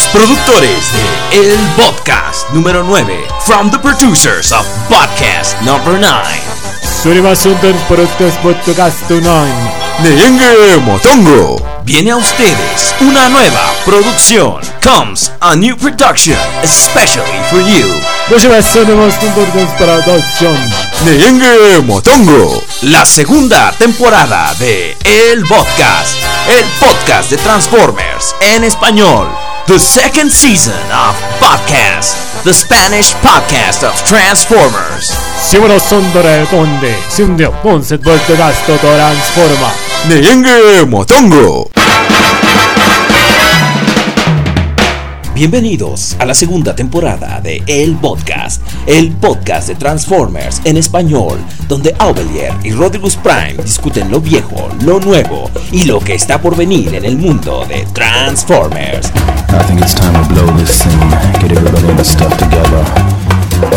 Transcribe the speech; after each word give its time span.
los 0.00 0.08
productores 0.08 0.92
de 1.30 1.52
El 1.52 1.58
Podcast 1.76 2.48
número 2.50 2.82
9, 2.82 3.26
from 3.44 3.70
the 3.70 3.78
producers 3.78 4.50
of 4.50 4.66
Podcast 4.88 5.60
number 5.62 5.98
9. 6.00 6.06
Surimasundan 7.02 7.76
Productos 7.86 8.34
Podcast 8.42 9.10
9. 9.10 9.22
Neyenge 10.02 10.78
Motongo. 10.80 11.69
Viene 11.84 12.10
a 12.10 12.16
ustedes 12.16 12.94
una 13.00 13.28
nueva 13.28 13.72
producción. 13.84 14.60
Comes 14.82 15.32
a 15.40 15.56
new 15.56 15.76
production, 15.76 16.36
especially 16.62 17.40
for 17.50 17.60
you. 17.60 17.88
Neyenge 21.04 21.80
Motongo. 21.82 22.62
La 22.82 23.04
segunda 23.04 23.72
temporada 23.72 24.54
de 24.58 24.96
El 25.04 25.44
Podcast, 25.46 26.16
el 26.48 26.64
podcast 26.78 27.30
de 27.30 27.36
Transformers 27.38 28.34
en 28.40 28.64
español. 28.64 29.28
The 29.66 29.78
second 29.78 30.30
season 30.30 30.74
of 30.92 31.16
Podcast, 31.40 32.16
the 32.44 32.52
Spanish 32.52 33.14
podcast 33.22 33.82
of 33.84 33.94
Transformers. 34.04 35.12
Transforma. 39.62 39.89
Neyenge 40.08 40.86
Motongo. 40.88 41.70
Bienvenidos 45.34 46.16
a 46.18 46.24
la 46.24 46.34
segunda 46.34 46.74
temporada 46.74 47.40
de 47.40 47.62
El 47.66 47.96
Podcast, 47.96 48.62
el 48.86 49.12
podcast 49.12 49.68
de 49.68 49.74
Transformers 49.74 50.62
en 50.64 50.78
español, 50.78 51.38
donde 51.68 51.94
Aubelier 51.98 52.52
y 52.64 52.72
Rodriguez 52.72 53.16
Prime 53.16 53.62
discuten 53.62 54.10
lo 54.10 54.20
viejo, 54.20 54.70
lo 54.84 55.00
nuevo 55.00 55.50
y 55.70 55.84
lo 55.84 56.00
que 56.00 56.14
está 56.14 56.40
por 56.40 56.56
venir 56.56 56.94
en 56.94 57.04
el 57.04 57.18
mundo 57.18 57.66
de 57.68 57.86
Transformers. 57.92 59.08
I 59.50 59.62
think 59.66 59.80
it's 59.80 59.94
time 59.94 60.14
to 60.14 60.28
blow 60.32 60.46
this 60.56 60.70
scene. 60.70 61.10
Get 61.40 61.52
everybody 61.52 61.88
in 61.88 61.96
the 61.96 62.04
stuff 62.04 62.34
together. 62.38 62.84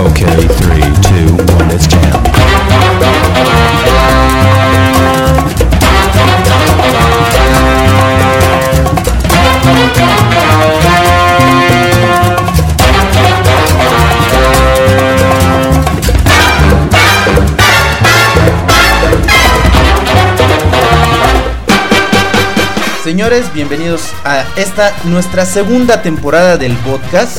Okay, 0.09 0.47
three, 0.55 0.83
two, 1.03 1.35
one, 1.53 1.67
let's 1.67 1.85
jam. 1.87 2.92
Señores, 23.13 23.53
bienvenidos 23.53 24.09
a 24.25 24.43
esta 24.55 24.91
nuestra 25.03 25.45
segunda 25.45 26.01
temporada 26.01 26.57
del 26.57 26.75
podcast. 26.77 27.37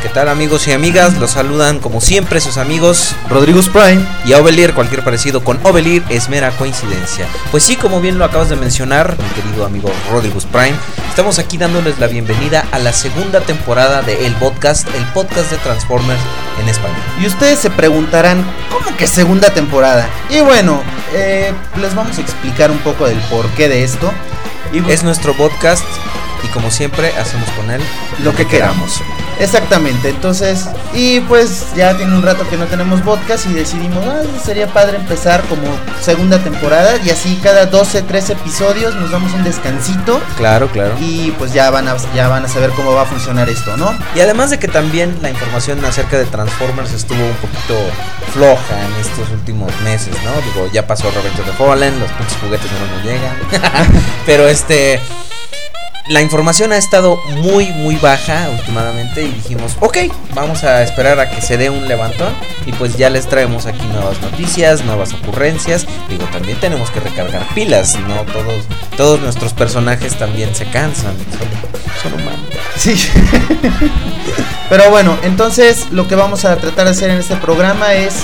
¿Qué 0.00 0.08
tal 0.08 0.28
amigos 0.28 0.68
y 0.68 0.72
amigas? 0.72 1.18
Los 1.18 1.32
saludan 1.32 1.80
como 1.80 2.00
siempre 2.00 2.40
sus 2.40 2.56
amigos 2.56 3.16
Rodrigo 3.28 3.60
Prime. 3.72 4.06
y 4.24 4.34
Ovelir, 4.34 4.74
cualquier 4.74 5.02
parecido 5.02 5.42
con 5.42 5.58
Ovelir 5.64 6.04
es 6.08 6.28
mera 6.28 6.52
coincidencia. 6.52 7.26
Pues 7.50 7.64
sí, 7.64 7.74
como 7.74 8.00
bien 8.00 8.16
lo 8.16 8.24
acabas 8.24 8.48
de 8.48 8.54
mencionar, 8.54 9.16
mi 9.18 9.42
querido 9.42 9.66
amigo 9.66 9.90
Rodrigo 10.08 10.38
Prime, 10.52 10.76
estamos 11.08 11.40
aquí 11.40 11.58
dándoles 11.58 11.98
la 11.98 12.06
bienvenida 12.06 12.64
a 12.70 12.78
la 12.78 12.92
segunda 12.92 13.40
temporada 13.40 14.02
de 14.02 14.24
El 14.24 14.36
Podcast, 14.36 14.86
el 14.94 15.04
podcast 15.06 15.50
de 15.50 15.56
Transformers 15.56 16.20
en 16.62 16.68
español. 16.68 17.02
Y 17.20 17.26
ustedes 17.26 17.58
se 17.58 17.70
preguntarán, 17.70 18.44
¿cómo 18.70 18.96
que 18.96 19.08
segunda 19.08 19.50
temporada? 19.50 20.08
Y 20.30 20.38
bueno, 20.42 20.80
eh, 21.12 21.52
les 21.80 21.92
vamos 21.96 22.16
a 22.18 22.20
explicar 22.20 22.70
un 22.70 22.78
poco 22.78 23.08
del 23.08 23.18
porqué 23.22 23.68
de 23.68 23.82
esto. 23.82 24.12
Es 24.72 25.02
nuestro 25.02 25.34
podcast 25.34 25.84
y 26.44 26.48
como 26.48 26.70
siempre 26.70 27.08
hacemos 27.18 27.48
con 27.50 27.70
él 27.70 27.80
lo 28.22 28.34
que 28.34 28.46
queramos. 28.46 29.02
Exactamente, 29.40 30.08
entonces, 30.10 30.66
y 30.94 31.20
pues 31.20 31.66
ya 31.76 31.96
tiene 31.96 32.14
un 32.14 32.22
rato 32.22 32.48
que 32.48 32.56
no 32.56 32.66
tenemos 32.66 33.00
podcast 33.02 33.46
y 33.46 33.52
decidimos, 33.52 34.04
ah, 34.06 34.22
sería 34.44 34.66
padre 34.72 34.96
empezar 34.96 35.42
como 35.44 35.62
segunda 36.02 36.38
temporada 36.38 36.96
y 37.04 37.10
así 37.10 37.38
cada 37.42 37.66
12, 37.66 38.02
13 38.02 38.32
episodios 38.34 38.94
nos 38.96 39.10
damos 39.10 39.32
un 39.34 39.44
descansito 39.44 40.20
Claro, 40.36 40.68
claro. 40.68 40.94
y 41.00 41.30
pues 41.38 41.52
ya 41.52 41.70
van 41.70 41.86
a, 41.88 41.96
ya 42.14 42.28
van 42.28 42.44
a 42.44 42.48
saber 42.48 42.70
cómo 42.70 42.92
va 42.94 43.02
a 43.02 43.06
funcionar 43.06 43.48
esto, 43.48 43.76
¿no? 43.76 43.94
Y 44.14 44.20
además 44.20 44.50
de 44.50 44.58
que 44.58 44.68
también 44.68 45.16
la 45.22 45.30
información 45.30 45.84
acerca 45.84 46.18
de 46.18 46.24
Transformers 46.26 46.92
estuvo 46.92 47.22
un 47.24 47.34
poquito 47.36 47.76
floja 48.32 48.84
en 48.86 48.92
estos 49.00 49.30
últimos 49.30 49.72
meses, 49.82 50.14
¿no? 50.24 50.32
Digo, 50.52 50.70
ya 50.72 50.86
pasó 50.86 51.10
Revenge 51.10 51.40
of 51.40 51.46
the 51.46 51.52
Fallen, 51.52 51.98
los 52.00 52.10
pinches 52.12 52.36
juguetes 52.38 52.70
no 52.72 52.96
nos 52.96 53.04
llegan. 53.04 54.02
Pero 54.26 54.48
este. 54.48 55.00
La 56.08 56.22
información 56.22 56.72
ha 56.72 56.78
estado 56.78 57.22
muy, 57.36 57.66
muy 57.72 57.96
baja 57.96 58.48
últimamente 58.50 59.24
y 59.24 59.28
dijimos, 59.28 59.76
ok, 59.80 59.98
vamos 60.34 60.64
a 60.64 60.82
esperar 60.82 61.20
a 61.20 61.28
que 61.28 61.42
se 61.42 61.58
dé 61.58 61.68
un 61.68 61.86
levantón 61.86 62.32
y 62.64 62.72
pues 62.72 62.96
ya 62.96 63.10
les 63.10 63.28
traemos 63.28 63.66
aquí 63.66 63.84
nuevas 63.92 64.18
noticias, 64.22 64.84
nuevas 64.86 65.12
ocurrencias. 65.12 65.86
Digo, 66.08 66.24
también 66.32 66.58
tenemos 66.60 66.90
que 66.90 67.00
recargar 67.00 67.46
pilas, 67.54 67.98
no 68.08 68.22
todos, 68.32 68.64
todos 68.96 69.20
nuestros 69.20 69.52
personajes 69.52 70.16
también 70.16 70.54
se 70.54 70.64
cansan, 70.70 71.14
son, 71.16 72.10
son 72.10 72.20
humanos. 72.20 72.40
Sí. 72.76 73.10
Pero 74.70 74.88
bueno, 74.90 75.18
entonces 75.22 75.88
lo 75.90 76.08
que 76.08 76.14
vamos 76.14 76.46
a 76.46 76.56
tratar 76.56 76.86
de 76.86 76.92
hacer 76.92 77.10
en 77.10 77.18
este 77.18 77.36
programa 77.36 77.92
es 77.92 78.14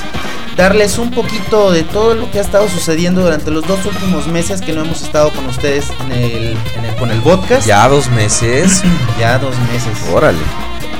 darles 0.56 0.98
un 0.98 1.10
poquito 1.10 1.70
de 1.72 1.82
todo 1.82 2.14
lo 2.14 2.30
que 2.30 2.38
ha 2.38 2.42
estado 2.42 2.68
sucediendo 2.68 3.22
durante 3.22 3.50
los 3.50 3.66
dos 3.66 3.84
últimos 3.86 4.26
meses 4.28 4.60
que 4.60 4.72
no 4.72 4.82
hemos 4.82 5.02
estado 5.02 5.30
con 5.30 5.46
ustedes 5.46 5.86
en 6.06 6.12
el, 6.12 6.56
en 6.76 6.84
el- 6.84 6.94
con 6.96 7.10
el 7.10 7.20
podcast. 7.20 7.66
Ya 7.66 7.88
dos 7.88 8.08
meses. 8.10 8.82
Ya 9.18 9.38
dos 9.38 9.56
meses. 9.72 9.92
Órale. 10.12 10.38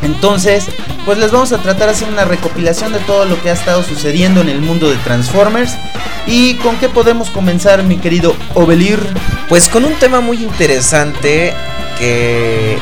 Entonces, 0.03 0.67
pues 1.07 1.19
les 1.19 1.31
vamos 1.33 1.53
a 1.53 1.59
tratar 1.59 1.87
de 1.89 1.93
hacer 1.95 2.09
una 2.09 2.25
recopilación 2.25 2.93
de 2.93 2.99
todo 3.01 3.25
lo 3.25 3.41
que 3.43 3.51
ha 3.51 3.55
estado 3.55 3.83
sucediendo 3.83 4.41
en 4.43 4.49
el 4.51 4.61
mundo 4.61 4.91
de 4.91 4.97
Transformers. 4.99 5.73
¿Y 6.27 6.55
con 6.57 6.77
qué 6.77 6.89
podemos 6.89 7.31
comenzar, 7.31 7.83
mi 7.85 7.97
querido 7.97 8.35
Ovelir? 8.55 8.99
Pues 9.49 9.69
con 9.69 9.85
un 9.85 9.95
tema 9.95 10.21
muy 10.21 10.43
interesante 10.43 11.55
que 11.99 12.79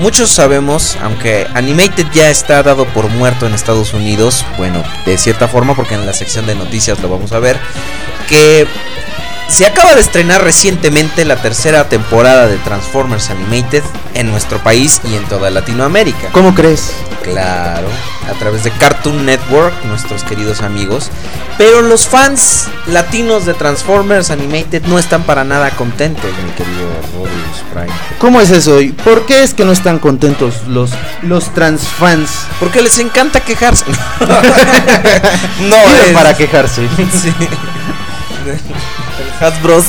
muchos 0.00 0.30
sabemos, 0.30 0.96
aunque 1.02 1.46
Animated 1.54 2.06
ya 2.12 2.30
está 2.30 2.62
dado 2.62 2.86
por 2.86 3.08
muerto 3.08 3.46
en 3.46 3.54
Estados 3.54 3.94
Unidos, 3.94 4.44
bueno, 4.56 4.82
de 5.06 5.18
cierta 5.18 5.48
forma, 5.48 5.74
porque 5.74 5.94
en 5.94 6.06
la 6.06 6.12
sección 6.12 6.46
de 6.46 6.54
noticias 6.54 7.00
lo 7.00 7.08
vamos 7.08 7.32
a 7.32 7.38
ver, 7.38 7.58
que 8.28 8.66
se 9.48 9.66
acaba 9.66 9.94
de 9.94 10.00
estrenar 10.00 10.42
recientemente 10.42 11.24
la 11.24 11.36
tercera 11.36 11.88
temporada 11.88 12.46
de 12.46 12.56
Transformers 12.58 13.30
Animated 13.30 13.84
en 14.14 14.30
nuestro 14.30 14.58
país 14.62 15.00
y 15.04 15.14
en 15.14 15.24
toda 15.24 15.50
Latinoamérica. 15.50 16.28
¿Cómo 16.32 16.54
crees? 16.54 16.92
Claro, 17.22 17.88
a 18.30 18.34
través 18.34 18.64
de 18.64 18.70
Cartoon 18.70 19.26
Network, 19.26 19.72
nuestros 19.84 20.24
queridos 20.24 20.62
amigos. 20.62 21.10
Pero 21.58 21.82
los 21.82 22.08
fans 22.08 22.68
latinos 22.86 23.46
de 23.46 23.54
Transformers 23.54 24.30
Animated 24.30 24.84
no 24.86 24.98
están 24.98 25.22
para 25.24 25.44
nada 25.44 25.70
contentos, 25.70 26.30
mi 26.44 26.50
querido 26.52 26.88
Rodrius 27.14 27.64
Prime. 27.72 27.92
¿Cómo 28.18 28.40
es 28.40 28.50
eso? 28.50 28.80
¿Y 28.80 28.92
¿Por 28.92 29.26
qué 29.26 29.42
es 29.42 29.54
que 29.54 29.64
no 29.64 29.72
están 29.72 29.98
contentos 29.98 30.66
los, 30.68 30.90
los 31.22 31.52
transfans? 31.54 32.30
Porque 32.58 32.82
les 32.82 32.98
encanta 32.98 33.40
quejarse. 33.40 33.84
no, 35.60 35.76
es 36.06 36.12
para 36.12 36.36
quejarse. 36.36 36.88
Sí. 37.12 37.32
El 38.46 39.46
Hasbros. 39.46 39.86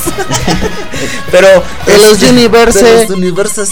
Pero 1.29 1.47
De 1.85 1.97
los 1.97 2.21
los 2.21 3.09
universos. 3.09 3.69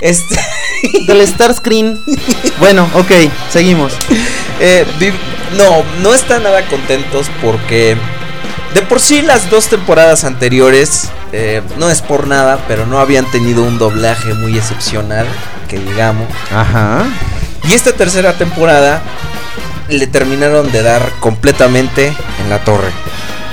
Este 0.00 0.38
Del 1.06 1.26
Starscreen. 1.26 2.00
Bueno, 2.58 2.88
ok, 2.94 3.10
seguimos. 3.50 3.94
Eh, 4.60 4.84
no, 5.56 5.82
no 6.02 6.14
están 6.14 6.42
nada 6.42 6.66
contentos 6.66 7.30
porque 7.42 7.96
de 8.74 8.82
por 8.82 9.00
sí 9.00 9.22
las 9.22 9.48
dos 9.50 9.68
temporadas 9.68 10.24
anteriores, 10.24 11.10
eh, 11.32 11.62
no 11.78 11.90
es 11.90 12.02
por 12.02 12.26
nada, 12.26 12.64
pero 12.68 12.86
no 12.86 12.98
habían 12.98 13.24
tenido 13.30 13.62
un 13.62 13.78
doblaje 13.78 14.34
muy 14.34 14.56
excepcional, 14.56 15.26
que 15.68 15.78
digamos. 15.78 16.28
Ajá. 16.52 17.04
Y 17.64 17.74
esta 17.74 17.92
tercera 17.92 18.34
temporada 18.34 19.02
le 19.88 20.06
terminaron 20.06 20.70
de 20.72 20.82
dar 20.82 21.10
completamente 21.20 22.14
en 22.42 22.50
la 22.50 22.58
torre 22.64 22.90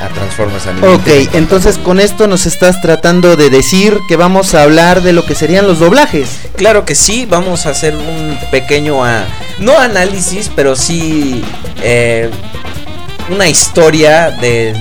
a 0.03 0.09
Transformers 0.09 0.67
Animated. 0.67 0.95
Ok, 1.27 1.29
entonces 1.35 1.77
con 1.77 1.99
esto 1.99 2.27
nos 2.27 2.45
estás 2.45 2.81
tratando 2.81 3.35
de 3.35 3.49
decir 3.49 3.97
que 4.07 4.15
vamos 4.15 4.53
a 4.53 4.63
hablar 4.63 5.01
de 5.01 5.13
lo 5.13 5.25
que 5.25 5.35
serían 5.35 5.67
los 5.67 5.79
doblajes. 5.79 6.39
Claro 6.55 6.85
que 6.85 6.95
sí, 6.95 7.25
vamos 7.29 7.65
a 7.65 7.69
hacer 7.69 7.95
un 7.95 8.37
pequeño, 8.51 9.03
a- 9.05 9.25
no 9.59 9.77
análisis, 9.79 10.49
pero 10.55 10.75
sí 10.75 11.43
eh, 11.81 12.29
una 13.29 13.47
historia 13.47 14.31
de 14.31 14.73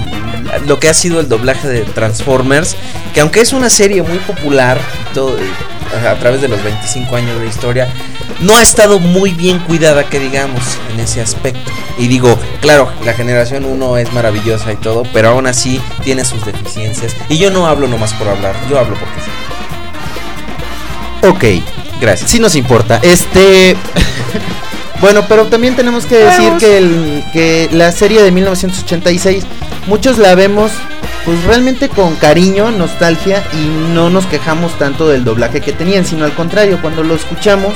lo 0.67 0.79
que 0.81 0.89
ha 0.89 0.95
sido 0.95 1.21
el 1.21 1.29
doblaje 1.29 1.69
de 1.69 1.81
Transformers, 1.83 2.77
que 3.15 3.21
aunque 3.21 3.41
es 3.41 3.53
una 3.53 3.71
serie 3.71 4.03
muy 4.03 4.19
popular 4.19 4.79
todo, 5.15 5.37
a 5.95 6.15
través 6.19 6.41
de 6.41 6.49
los 6.49 6.63
25 6.63 7.17
años 7.17 7.39
de 7.41 7.47
historia, 7.47 7.89
no 8.41 8.57
ha 8.57 8.63
estado 8.63 8.99
muy 8.99 9.33
bien 9.33 9.59
cuidada, 9.61 10.09
que 10.09 10.19
digamos, 10.19 10.63
en 10.93 11.01
ese 11.01 11.21
aspecto. 11.21 11.71
Y 11.99 12.09
digo, 12.09 12.39
claro, 12.61 12.91
la 13.05 13.13
generación 13.15 13.65
1 13.65 13.99
es 13.99 14.13
maravillosa 14.13 14.73
y 14.73 14.77
todo, 14.77 15.05
pero 15.13 15.31
aún 15.31 15.47
así 15.47 15.81
tiene 16.03 16.25
sus 16.25 16.45
deficiencias. 16.45 17.15
Y 17.29 17.39
yo 17.39 17.51
no 17.51 17.67
hablo 17.67 17.89
nomás 17.89 18.13
por 18.15 18.29
hablar, 18.29 18.55
yo 18.69 18.79
hablo 18.79 18.97
porque 18.97 19.21
sí. 19.21 19.31
Ok, 21.25 21.45
Gracias. 22.01 22.31
sí 22.31 22.41
nos 22.41 22.57
importa. 22.57 22.99
Este. 23.03 23.77
bueno, 25.01 25.25
pero 25.29 25.47
también 25.47 25.77
tenemos 25.77 26.05
que 26.05 26.17
decir 26.17 26.53
que, 26.59 26.79
el, 26.79 27.25
que 27.33 27.69
la 27.71 27.93
serie 27.93 28.23
de 28.23 28.33
1986, 28.33 29.45
muchos 29.87 30.19
la 30.19 30.35
vemos 30.35 30.73
pues 31.25 31.43
realmente 31.45 31.89
con 31.89 32.17
cariño, 32.17 32.71
nostalgia 32.71 33.43
y 33.53 33.93
no 33.95 34.11
nos 34.11 34.27
quejamos 34.27 34.79
tanto 34.79 35.09
del 35.09 35.25
doblaje 35.25 35.61
que 35.61 35.73
tenían, 35.73 36.05
sino 36.05 36.25
al 36.25 36.33
contrario, 36.35 36.79
cuando 36.81 37.03
lo 37.03 37.15
escuchamos 37.15 37.75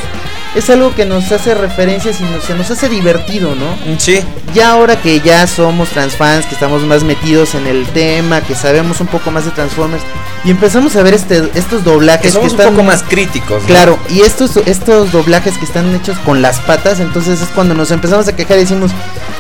es 0.56 0.70
algo 0.70 0.94
que 0.94 1.04
nos 1.04 1.30
hace 1.32 1.54
referencias 1.54 2.18
y 2.20 2.24
nos, 2.24 2.44
se 2.44 2.54
nos 2.54 2.70
hace 2.70 2.88
divertido, 2.88 3.54
¿no? 3.54 3.98
Sí, 3.98 4.20
Ya 4.54 4.70
ahora 4.70 4.96
que 4.96 5.20
ya 5.20 5.46
somos 5.46 5.90
transfans, 5.90 6.46
que 6.46 6.54
estamos 6.54 6.82
más 6.82 7.04
metidos 7.04 7.54
en 7.54 7.66
el 7.66 7.86
tema, 7.88 8.40
que 8.40 8.54
sabemos 8.54 9.00
un 9.00 9.06
poco 9.06 9.30
más 9.30 9.44
de 9.44 9.50
Transformers 9.50 10.02
y 10.44 10.50
empezamos 10.50 10.96
a 10.96 11.02
ver 11.02 11.12
este, 11.12 11.50
estos 11.54 11.84
doblajes 11.84 12.22
que 12.22 12.32
somos 12.32 12.52
están 12.52 12.68
un 12.68 12.74
poco 12.74 12.86
más 12.86 13.02
críticos. 13.02 13.62
¿no? 13.62 13.68
Claro, 13.68 13.98
y 14.08 14.20
estos, 14.20 14.56
estos 14.58 15.12
doblajes 15.12 15.58
que 15.58 15.64
están 15.64 15.94
hechos 15.94 16.16
con 16.20 16.40
las 16.40 16.60
patas, 16.60 17.00
entonces 17.00 17.42
es 17.42 17.48
cuando 17.48 17.74
nos 17.74 17.90
empezamos 17.90 18.26
a 18.28 18.36
quejar 18.36 18.56
y 18.56 18.60
decimos, 18.60 18.92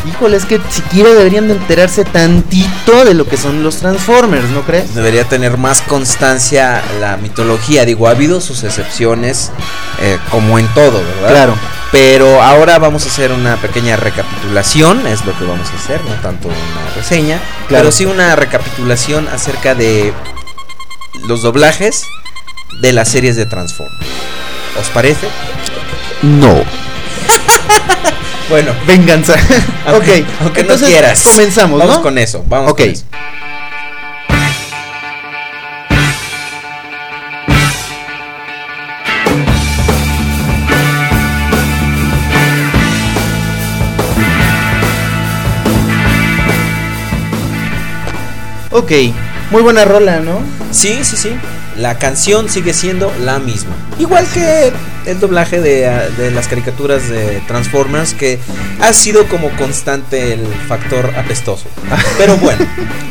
híjole, 0.06 0.36
es 0.36 0.44
que 0.44 0.60
siquiera 0.68 1.10
deberían 1.10 1.48
de 1.48 1.54
enterarse 1.54 2.04
tantito 2.04 3.04
de 3.04 3.14
lo 3.14 3.26
que 3.26 3.36
son 3.36 3.62
los 3.62 3.76
Transformers, 3.76 3.95
¿no 3.98 4.62
crees? 4.62 4.94
Debería 4.94 5.24
tener 5.24 5.56
más 5.58 5.82
constancia 5.82 6.82
la 7.00 7.16
mitología. 7.16 7.84
Digo, 7.84 8.08
ha 8.08 8.10
habido 8.12 8.40
sus 8.40 8.62
excepciones, 8.64 9.50
eh, 10.00 10.18
como 10.30 10.58
en 10.58 10.66
todo, 10.68 11.02
¿verdad? 11.02 11.28
Claro. 11.30 11.54
Pero 11.92 12.42
ahora 12.42 12.78
vamos 12.78 13.04
a 13.04 13.08
hacer 13.08 13.32
una 13.32 13.56
pequeña 13.56 13.96
recapitulación, 13.96 15.06
es 15.06 15.24
lo 15.24 15.36
que 15.38 15.44
vamos 15.44 15.68
a 15.70 15.76
hacer, 15.76 16.00
no 16.04 16.14
tanto 16.20 16.48
una 16.48 16.94
reseña, 16.96 17.38
Claro. 17.68 17.84
pero 17.84 17.92
sí 17.92 18.04
una 18.06 18.34
recapitulación 18.36 19.28
acerca 19.28 19.74
de 19.74 20.12
los 21.28 21.42
doblajes 21.42 22.02
de 22.80 22.92
las 22.92 23.08
series 23.08 23.36
de 23.36 23.46
Transformers. 23.46 24.06
¿Os 24.80 24.88
parece? 24.88 25.28
No. 26.22 26.54
Bueno, 28.48 28.72
Venganza. 28.86 29.32
ok, 29.92 30.04
aunque 30.40 30.62
no 30.62 30.74
entonces 30.74 30.88
quieras. 30.88 31.20
comenzamos, 31.24 31.80
Vamos 31.80 31.96
¿no? 31.96 32.02
con 32.02 32.16
eso, 32.16 32.44
vamos 32.48 32.70
Ok. 32.70 32.78
con 32.78 32.88
eso. 32.90 33.04
Ok, 48.76 48.92
muy 49.52 49.62
buena 49.62 49.86
rola, 49.86 50.20
¿no? 50.20 50.38
Sí, 50.70 50.98
sí, 51.02 51.16
sí. 51.16 51.30
La 51.78 51.98
canción 51.98 52.50
sigue 52.50 52.74
siendo 52.74 53.10
la 53.24 53.38
misma. 53.38 53.74
Igual 53.98 54.26
que 54.26 54.70
el 55.06 55.18
doblaje 55.18 55.62
de, 55.62 55.88
ah, 55.88 56.08
de 56.18 56.30
las 56.30 56.46
caricaturas 56.46 57.08
de 57.08 57.40
Transformers, 57.46 58.12
que 58.12 58.38
ha 58.78 58.92
sido 58.92 59.26
como 59.28 59.48
constante 59.56 60.34
el 60.34 60.46
factor 60.68 61.10
apestoso. 61.16 61.64
Pero 62.18 62.36
bueno, 62.36 62.66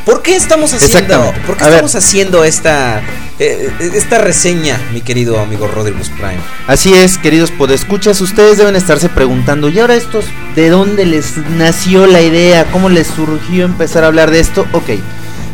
¿por 0.05 0.21
qué 0.21 0.35
estamos 0.35 0.71
haciendo. 0.71 1.33
¿por 1.47 1.57
qué 1.57 1.63
estamos 1.63 1.95
haciendo 1.95 2.43
esta, 2.43 3.01
eh, 3.39 3.71
esta 3.79 4.19
reseña, 4.19 4.79
mi 4.93 5.01
querido 5.01 5.39
amigo 5.39 5.67
Rodrigus 5.67 6.09
Prime? 6.09 6.37
Así 6.67 6.93
es, 6.93 7.17
queridos 7.17 7.49
podescuchas, 7.49 8.21
ustedes 8.21 8.59
deben 8.59 8.75
estarse 8.75 9.09
preguntando, 9.09 9.69
¿y 9.69 9.79
ahora 9.79 9.95
estos 9.95 10.25
de 10.55 10.69
dónde 10.69 11.07
les 11.07 11.37
nació 11.57 12.05
la 12.05 12.21
idea? 12.21 12.65
¿Cómo 12.65 12.89
les 12.89 13.07
surgió 13.07 13.65
empezar 13.65 14.03
a 14.03 14.07
hablar 14.07 14.29
de 14.29 14.41
esto? 14.41 14.67
Ok, 14.71 14.91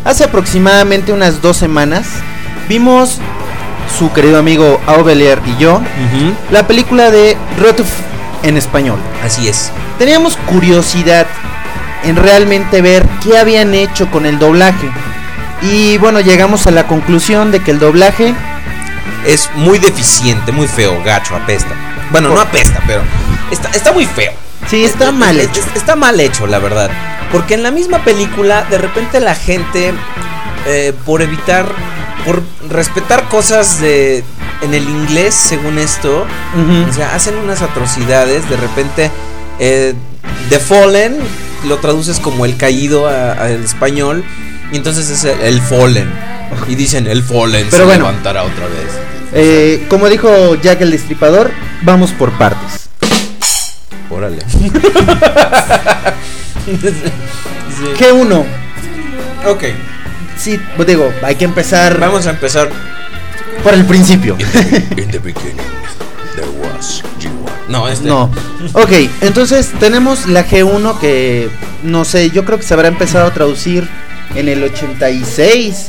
hace 0.06 0.24
aproximadamente 0.24 1.14
unas 1.14 1.42
dos 1.42 1.58
semanas 1.58 2.08
vimos 2.68 3.20
su 3.98 4.12
querido 4.14 4.38
amigo 4.40 4.80
Aubelier 4.88 5.42
y 5.46 5.62
yo 5.62 5.82
la 6.52 6.66
película 6.68 7.12
de 7.12 7.38
Rotuf 7.60 7.90
en 8.44 8.58
español. 8.58 9.00
Así 9.24 9.48
es. 9.48 9.72
Teníamos 10.00 10.38
curiosidad 10.48 11.28
en 12.04 12.16
realmente 12.16 12.82
ver 12.82 13.06
qué 13.24 13.38
habían 13.38 13.74
hecho 13.76 14.10
con 14.10 14.26
el 14.26 14.40
doblaje. 14.40 14.90
Y 15.62 15.98
bueno, 16.00 16.22
llegamos 16.22 16.66
a 16.66 16.72
la 16.72 16.88
conclusión 16.88 17.52
de 17.52 17.60
que 17.60 17.70
el 17.72 17.80
doblaje 17.80 18.34
Es 19.28 19.52
muy 19.56 19.78
deficiente, 19.78 20.52
muy 20.52 20.68
feo, 20.68 21.00
gacho, 21.04 21.36
apesta. 21.36 21.76
Bueno, 22.12 22.30
no 22.30 22.42
apesta, 22.42 22.82
pero 22.88 23.04
está, 23.52 23.70
está 23.70 23.92
muy 23.92 24.06
feo. 24.06 24.32
Sí 24.70 24.84
está 24.86 25.12
mal 25.12 25.40
Es- 25.40 25.48
hecho. 25.50 25.62
es- 25.62 25.76
Está 25.78 25.96
mal 25.96 26.20
hecho, 26.20 26.48
la 26.48 26.60
verdad. 26.60 26.90
Porque 27.32 27.54
en 27.54 27.64
la 27.64 27.72
misma 27.72 28.04
película, 28.04 28.64
de 28.70 28.78
repente 28.78 29.20
la 29.20 29.36
gente, 29.36 29.94
eh, 30.68 30.94
por 31.06 31.22
evitar, 31.22 31.66
por 32.26 32.42
respetar 32.70 33.28
cosas 33.30 33.80
de 33.82 34.24
en 34.62 34.74
el 34.76 34.84
inglés, 34.84 35.34
según 35.34 35.80
esto, 35.80 36.26
o 36.90 36.94
sea, 36.94 37.16
hacen 37.16 37.36
unas 37.38 37.62
atrocidades. 37.64 38.48
De 38.50 38.58
repente, 38.58 39.10
eh, 39.60 39.96
The 40.50 40.60
Fallen 40.60 41.18
lo 41.68 41.78
traduces 41.78 42.20
como 42.20 42.46
el 42.46 42.58
caído 42.58 43.08
a- 43.08 43.32
al 43.32 43.64
español, 43.64 44.24
y 44.72 44.76
entonces 44.78 45.10
es 45.10 45.24
el, 45.24 45.40
el 45.42 45.62
Fallen. 45.62 46.12
Y 46.68 46.76
dicen 46.76 47.08
el 47.08 47.24
Fallen 47.24 47.68
Pero 47.72 47.78
se 47.78 47.84
bueno. 47.86 48.06
levantará 48.08 48.44
otra 48.44 48.66
vez. 48.68 48.92
Eh, 49.34 49.86
como 49.90 50.10
dijo 50.10 50.56
Jack 50.56 50.82
el 50.82 50.92
Destripador, 50.92 51.50
vamos 51.84 52.12
por 52.12 52.32
partes. 52.34 52.81
Órale. 54.22 54.38
G1, 57.98 58.46
ok, 59.48 59.64
sí, 60.38 60.60
pues 60.76 60.88
digo, 60.88 61.12
hay 61.24 61.34
que 61.34 61.46
empezar 61.46 62.00
vamos 62.00 62.28
a 62.28 62.30
empezar 62.30 62.70
por 63.64 63.74
el 63.74 63.84
principio. 63.86 64.38
In 64.96 65.10
the 65.10 65.18
beginning, 65.24 65.58
there 66.36 66.48
was 66.62 67.04
G1. 67.20 67.50
No, 67.68 67.88
este. 67.88 68.08
No. 68.08 68.30
Ok, 68.74 68.92
entonces 69.22 69.72
tenemos 69.80 70.28
la 70.28 70.46
G1 70.48 71.00
que, 71.00 71.50
no 71.82 72.06
sé, 72.06 72.30
yo 72.30 72.46
creo 72.46 72.60
que 72.60 72.64
se 72.64 72.76
habrá 72.76 72.90
empezado 72.90 73.26
a 73.26 73.34
traducir 73.34 73.90
en 74.36 74.48
el 74.50 74.64
86. 74.64 75.88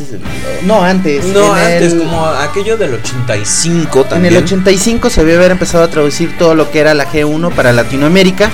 No, 0.62 0.82
antes. 0.82 1.24
No, 1.26 1.56
en 1.56 1.62
antes, 1.64 1.92
el- 1.92 1.98
como 2.00 2.26
aquello 2.26 2.76
del 2.76 2.94
85 2.94 4.02
En 4.02 4.08
también. 4.08 4.34
el 4.36 4.42
85 4.44 5.10
se 5.10 5.20
debió 5.22 5.38
haber 5.38 5.52
empezado 5.52 5.84
a 5.84 5.88
traducir 5.88 6.36
todo 6.38 6.54
lo 6.54 6.70
que 6.70 6.80
era 6.80 6.94
la 6.94 7.06
G1 7.10 7.50
para 7.54 7.72
Latinoamérica. 7.72 8.50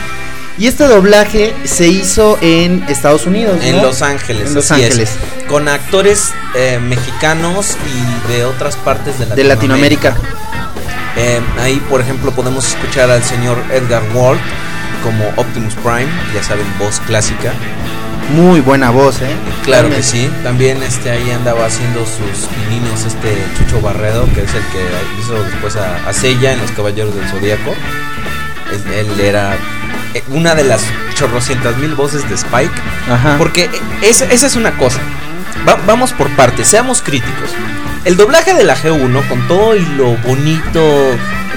Y 0.59 0.67
este 0.67 0.89
doblaje 0.89 1.55
se 1.65 1.87
hizo 1.87 2.37
en 2.41 2.85
Estados 2.89 3.27
Unidos. 3.27 3.59
En 3.63 3.77
¿no? 3.77 3.83
Los 3.83 4.03
Ángeles. 4.03 4.49
En 4.49 4.55
Los 4.55 4.71
así 4.73 4.81
es. 4.83 4.87
Ángeles. 4.91 5.11
Con 5.49 5.69
actores 5.69 6.33
eh, 6.57 6.81
mexicanos 6.83 7.77
y 7.87 8.33
de 8.33 8.45
otras 8.45 8.75
partes 8.77 9.19
de 9.21 9.27
De 9.27 9.45
Latinoamérica. 9.45 10.11
Latinoamérica. 10.11 10.39
Eh, 11.17 11.41
ahí, 11.61 11.77
por 11.89 12.01
ejemplo, 12.01 12.33
podemos 12.33 12.67
escuchar 12.69 13.09
al 13.11 13.23
señor 13.23 13.57
Edgar 13.73 14.03
Walt 14.15 14.41
como 15.05 15.29
Optimus 15.37 15.75
Prime, 15.75 16.09
ya 16.35 16.43
saben, 16.43 16.67
voz 16.79 17.01
clásica. 17.07 17.53
Muy 18.35 18.61
buena 18.61 18.91
voz, 18.91 19.21
¿eh? 19.23 19.35
Claro 19.65 19.89
que 19.89 20.03
sí. 20.03 20.31
También 20.43 20.83
este 20.83 21.11
ahí 21.11 21.31
andaba 21.31 21.65
haciendo 21.67 22.01
sus 22.05 22.47
pininos 22.49 23.05
este 23.07 23.37
Chucho 23.57 23.81
Barredo, 23.81 24.27
que 24.35 24.43
es 24.43 24.55
el 24.55 24.63
que 24.67 24.87
hizo 25.21 25.43
después 25.45 25.77
a, 25.77 26.07
a 26.09 26.13
Sella 26.13 26.53
en 26.53 26.61
Los 26.61 26.71
Caballeros 26.73 27.15
del 27.15 27.27
Zodíaco. 27.29 27.75
Él, 28.95 29.19
era 29.19 29.57
eh, 30.15 30.23
una 30.29 30.55
de 30.55 30.65
las 30.65 30.83
chorrocientas 31.15 31.77
mil 31.79 31.95
voces 31.95 32.29
de 32.29 32.35
Spike. 32.35 32.75
Ajá. 33.11 33.37
Porque 33.39 33.71
esa, 34.03 34.27
esa 34.27 34.47
es 34.47 34.57
una 34.57 34.77
cosa. 34.77 34.99
Va- 35.67 35.79
vamos 35.87 36.13
por 36.13 36.29
partes, 36.37 36.69
seamos 36.69 37.01
críticos. 37.01 37.51
El 38.05 38.17
doblaje 38.17 38.55
de 38.55 38.65
la 38.65 38.77
G1, 38.77 39.29
con 39.29 39.47
todo 39.49 39.77
y 39.77 39.85
lo 39.97 40.17
bonito, 40.19 40.81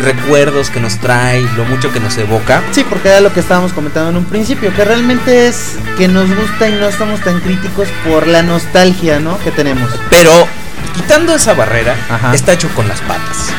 recuerdos 0.02 0.70
que 0.70 0.80
nos 0.80 0.98
trae, 0.98 1.42
lo 1.56 1.64
mucho 1.66 1.92
que 1.94 2.00
nos 2.00 2.18
evoca, 2.18 2.62
Sí, 2.72 2.84
porque 2.90 3.10
era 3.10 3.22
lo 3.22 3.32
que 3.34 3.40
estábamos 3.40 3.74
comentando 3.74 4.10
en 4.10 4.18
un 4.18 4.26
principio, 4.26 4.74
que 4.76 4.84
realmente 4.84 5.48
es 5.48 5.78
que 5.98 6.08
nos 6.08 6.28
gusta 6.36 6.68
y 6.68 6.74
no 6.74 6.88
estamos 6.88 7.22
tan 7.22 7.40
críticos 7.40 7.88
por 8.06 8.28
la 8.28 8.42
nostalgia, 8.42 9.20
¿no? 9.20 9.38
Que 9.40 9.52
tenemos. 9.52 9.90
pero 10.10 10.48
quitando 10.96 11.36
esa 11.36 11.54
barrera, 11.54 11.96
Ajá. 12.10 12.34
está 12.34 12.54
hecho 12.54 12.70
con 12.76 12.88
las 12.88 13.00
patas. 13.02 13.50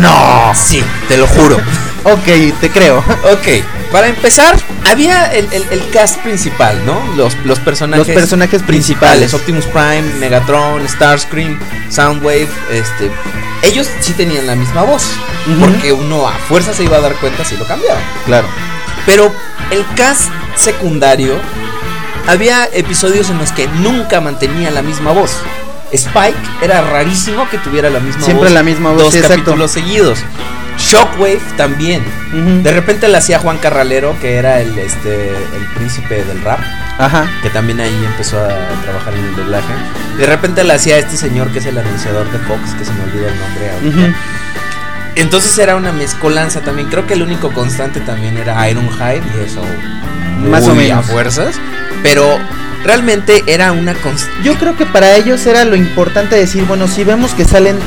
No. 0.00 0.52
Sí, 0.54 0.82
te 1.08 1.16
lo 1.16 1.26
juro. 1.26 1.58
Ok, 2.08 2.24
te 2.60 2.70
creo. 2.70 2.98
ok, 3.32 3.64
para 3.90 4.06
empezar, 4.06 4.56
había 4.88 5.24
el, 5.32 5.48
el- 5.52 5.66
el 5.72 5.90
cast 5.90 6.18
principal, 6.20 6.80
¿no? 6.86 7.02
Los, 7.16 7.34
los 7.44 7.58
personajes. 7.58 8.06
Los 8.06 8.14
personajes 8.14 8.62
principales. 8.62 9.34
Optimus 9.34 9.64
Prime, 9.66 10.02
Megatron, 10.20 10.88
Starscream, 10.88 11.58
Soundwave, 11.90 12.46
este. 12.70 13.10
Ellos 13.62 13.88
sí 14.00 14.12
tenían 14.12 14.46
la 14.46 14.54
misma 14.54 14.82
voz. 14.82 15.02
Porque 15.58 15.92
uno 15.92 16.28
a 16.28 16.32
fuerza 16.48 16.72
se 16.72 16.84
iba 16.84 16.98
a 16.98 17.00
dar 17.00 17.14
cuenta 17.16 17.44
si 17.44 17.56
lo 17.56 17.66
cambiaba. 17.66 17.98
Claro. 18.24 18.46
Pero 19.04 19.32
el 19.72 19.84
cast 19.96 20.30
secundario, 20.54 21.34
había 22.28 22.66
episodios 22.72 23.30
en 23.30 23.38
los 23.38 23.50
que 23.50 23.66
nunca 23.66 24.20
mantenía 24.20 24.70
la 24.70 24.82
misma 24.82 25.10
voz. 25.10 25.38
Spike 25.92 26.36
era 26.62 26.80
rarísimo 26.82 27.48
que 27.48 27.58
tuviera 27.58 27.88
la 27.90 28.00
misma 28.00 28.22
Siempre 28.24 28.46
voz. 28.48 28.52
la 28.54 28.62
misma 28.62 28.90
voz, 28.90 29.02
Dos 29.04 29.14
sí, 29.14 29.20
capítulos 29.20 29.70
seguidos. 29.70 30.18
Shockwave 30.78 31.40
también. 31.56 32.02
De 32.62 32.70
repente 32.72 33.08
le 33.08 33.16
hacía 33.16 33.38
Juan 33.38 33.56
Carralero, 33.58 34.14
que 34.20 34.36
era 34.36 34.60
el 34.60 34.76
este 34.78 35.30
el 35.30 35.64
príncipe 35.74 36.22
del 36.24 36.42
rap, 36.42 36.60
Ajá. 36.98 37.26
que 37.42 37.48
también 37.48 37.80
ahí 37.80 38.04
empezó 38.04 38.38
a 38.38 38.48
trabajar 38.82 39.14
en 39.14 39.24
el 39.24 39.36
doblaje. 39.36 39.72
De 40.18 40.26
repente 40.26 40.64
le 40.64 40.74
hacía 40.74 40.98
este 40.98 41.16
señor 41.16 41.48
que 41.50 41.60
es 41.60 41.66
el 41.66 41.78
anunciador 41.78 42.30
de 42.30 42.38
Fox, 42.40 42.60
que 42.78 42.84
se 42.84 42.92
me 42.92 43.04
olvida 43.04 43.28
el 43.28 43.38
nombre 43.40 43.70
ahorita. 43.70 44.18
Entonces 45.14 45.56
era 45.56 45.76
una 45.76 45.92
mezcolanza 45.92 46.60
también. 46.60 46.88
Creo 46.90 47.06
que 47.06 47.14
el 47.14 47.22
único 47.22 47.50
constante 47.52 48.00
también 48.00 48.36
era 48.36 48.68
Ironhide 48.68 49.22
y 49.34 49.44
eso. 49.46 49.62
Más 50.36 50.66
o 50.68 50.72
a 50.72 50.74
menos. 50.74 51.06
fuerzas. 51.06 51.56
Pero 52.02 52.38
realmente 52.84 53.42
era 53.46 53.72
una 53.72 53.94
constante. 53.94 54.34
Yo 54.42 54.54
creo 54.58 54.76
que 54.76 54.86
para 54.86 55.16
ellos 55.16 55.44
era 55.46 55.64
lo 55.64 55.76
importante 55.76 56.36
decir, 56.36 56.64
bueno, 56.64 56.88
si 56.88 57.04
vemos 57.04 57.32
que 57.32 57.44
salen 57.44 57.78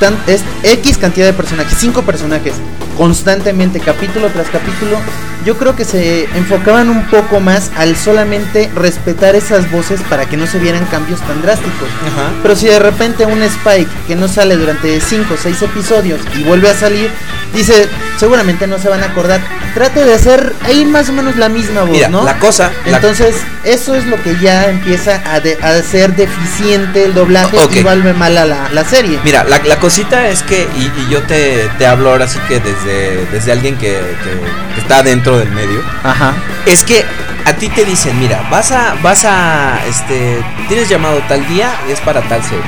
tan, 0.00 0.16
es 0.26 0.42
X 0.62 0.98
cantidad 0.98 1.26
de 1.26 1.32
personajes, 1.32 1.76
cinco 1.78 2.02
personajes, 2.02 2.54
constantemente, 2.98 3.80
capítulo 3.80 4.26
tras 4.28 4.48
capítulo, 4.48 4.98
yo 5.46 5.56
creo 5.56 5.74
que 5.76 5.84
se 5.86 6.24
enfocaban 6.36 6.90
un 6.90 7.06
poco 7.06 7.40
más 7.40 7.70
al 7.76 7.96
solamente 7.96 8.68
respetar 8.74 9.36
esas 9.36 9.70
voces 9.70 10.00
para 10.10 10.26
que 10.26 10.36
no 10.36 10.46
se 10.46 10.58
vieran 10.58 10.84
cambios 10.86 11.20
tan 11.20 11.40
drásticos. 11.40 11.88
Ajá. 12.06 12.30
Pero 12.42 12.56
si 12.56 12.66
de 12.66 12.78
repente 12.80 13.24
un 13.24 13.40
Spike 13.42 13.88
que 14.08 14.16
no 14.16 14.28
sale 14.28 14.56
durante 14.56 15.00
5 15.00 15.32
o 15.32 15.36
6 15.40 15.62
episodios 15.62 16.20
y 16.36 16.42
vuelve 16.42 16.68
a 16.68 16.74
salir, 16.74 17.08
dice, 17.54 17.88
seguramente 18.18 18.66
no 18.66 18.78
se 18.78 18.88
van 18.88 19.02
a 19.02 19.06
acordar. 19.06 19.40
Trate 19.74 20.04
de 20.04 20.14
hacer 20.14 20.52
ahí 20.64 20.84
más 20.84 21.08
o 21.08 21.12
menos 21.12 21.36
la 21.36 21.48
misma 21.48 21.82
voz, 21.82 21.92
Mira, 21.92 22.08
¿no? 22.08 22.24
la 22.24 22.38
cosa. 22.40 22.72
la- 22.84 22.96
Entonces, 22.96 23.36
eso 23.64 23.94
es 23.94 24.06
lo 24.06 24.20
que 24.22 24.36
ya 24.40 24.68
empieza 24.68 25.22
a, 25.24 25.38
de- 25.40 25.56
a 25.62 25.80
ser 25.82 26.16
deficiente 26.16 27.04
el 27.04 27.14
doblaje 27.14 27.56
y 27.70 27.82
vuelve 27.82 28.12
mala 28.12 28.44
la, 28.44 28.68
la 28.72 28.84
serie. 28.84 29.20
Mira, 29.22 29.44
la, 29.44 29.60
la 29.64 29.78
cosita 29.78 30.28
es 30.28 30.42
que, 30.42 30.66
y, 30.76 31.00
y 31.02 31.08
yo 31.10 31.22
te, 31.22 31.70
te 31.78 31.86
hablo 31.86 32.10
ahora 32.10 32.26
sí 32.26 32.38
que 32.48 32.58
desde, 32.58 32.87
desde 33.30 33.52
alguien 33.52 33.76
que, 33.76 33.88
que- 34.24 34.74
que 34.74 34.80
está 34.80 35.02
dentro 35.02 35.38
del 35.38 35.50
medio, 35.50 35.82
Ajá. 36.02 36.34
es 36.66 36.82
que 36.84 37.04
a 37.44 37.52
ti 37.54 37.68
te 37.68 37.84
dicen, 37.84 38.18
mira, 38.18 38.46
vas 38.50 38.72
a, 38.72 38.94
vas 39.02 39.24
a, 39.24 39.78
este, 39.88 40.42
tienes 40.68 40.88
llamado 40.88 41.18
tal 41.28 41.46
día 41.48 41.70
y 41.88 41.92
es 41.92 42.00
para 42.00 42.20
tal 42.22 42.42
serie. 42.42 42.64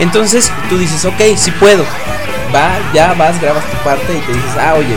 Entonces 0.00 0.50
tú 0.68 0.78
dices, 0.78 1.04
ok, 1.04 1.20
sí 1.36 1.50
puedo. 1.52 1.84
Va, 2.54 2.70
ya 2.94 3.14
vas, 3.14 3.40
grabas 3.40 3.64
tu 3.70 3.76
parte 3.78 4.14
y 4.16 4.20
te 4.20 4.32
dices, 4.32 4.50
ah, 4.60 4.74
oye, 4.76 4.96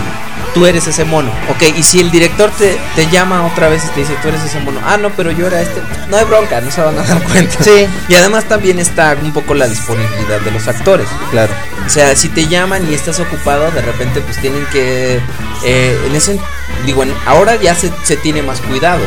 tú 0.53 0.65
eres 0.65 0.87
ese 0.87 1.05
mono. 1.05 1.31
Ok, 1.49 1.63
y 1.75 1.83
si 1.83 1.99
el 1.99 2.11
director 2.11 2.49
te, 2.51 2.77
te 2.95 3.07
llama 3.09 3.45
otra 3.45 3.67
vez 3.69 3.83
y 3.85 3.89
te 3.89 3.99
dice, 4.01 4.13
tú 4.21 4.27
eres 4.29 4.43
ese 4.43 4.59
mono, 4.59 4.79
ah, 4.85 4.97
no, 4.97 5.09
pero 5.11 5.31
yo 5.31 5.47
era 5.47 5.61
este, 5.61 5.81
no 6.09 6.17
hay 6.17 6.25
bronca, 6.25 6.61
no 6.61 6.71
se 6.71 6.81
van 6.81 6.97
a 6.97 7.03
dar 7.03 7.21
cuenta. 7.23 7.63
Sí. 7.63 7.87
Y 8.07 8.15
además 8.15 8.45
también 8.45 8.79
está 8.79 9.15
un 9.21 9.31
poco 9.33 9.53
la 9.53 9.67
disponibilidad 9.67 10.39
de 10.41 10.51
los 10.51 10.67
actores. 10.67 11.07
Claro. 11.31 11.53
O 11.85 11.89
sea, 11.89 12.15
si 12.15 12.29
te 12.29 12.47
llaman 12.47 12.89
y 12.89 12.93
estás 12.93 13.19
ocupado, 13.19 13.71
de 13.71 13.81
repente 13.81 14.21
pues 14.21 14.37
tienen 14.41 14.65
que... 14.71 15.19
eh, 15.63 15.99
en 16.07 16.15
ese... 16.15 16.39
Digo, 16.85 17.03
en- 17.03 17.13
ahora 17.25 17.55
ya 17.55 17.75
se, 17.75 17.91
se 18.03 18.15
tiene 18.17 18.41
más 18.41 18.61
cuidado. 18.61 19.01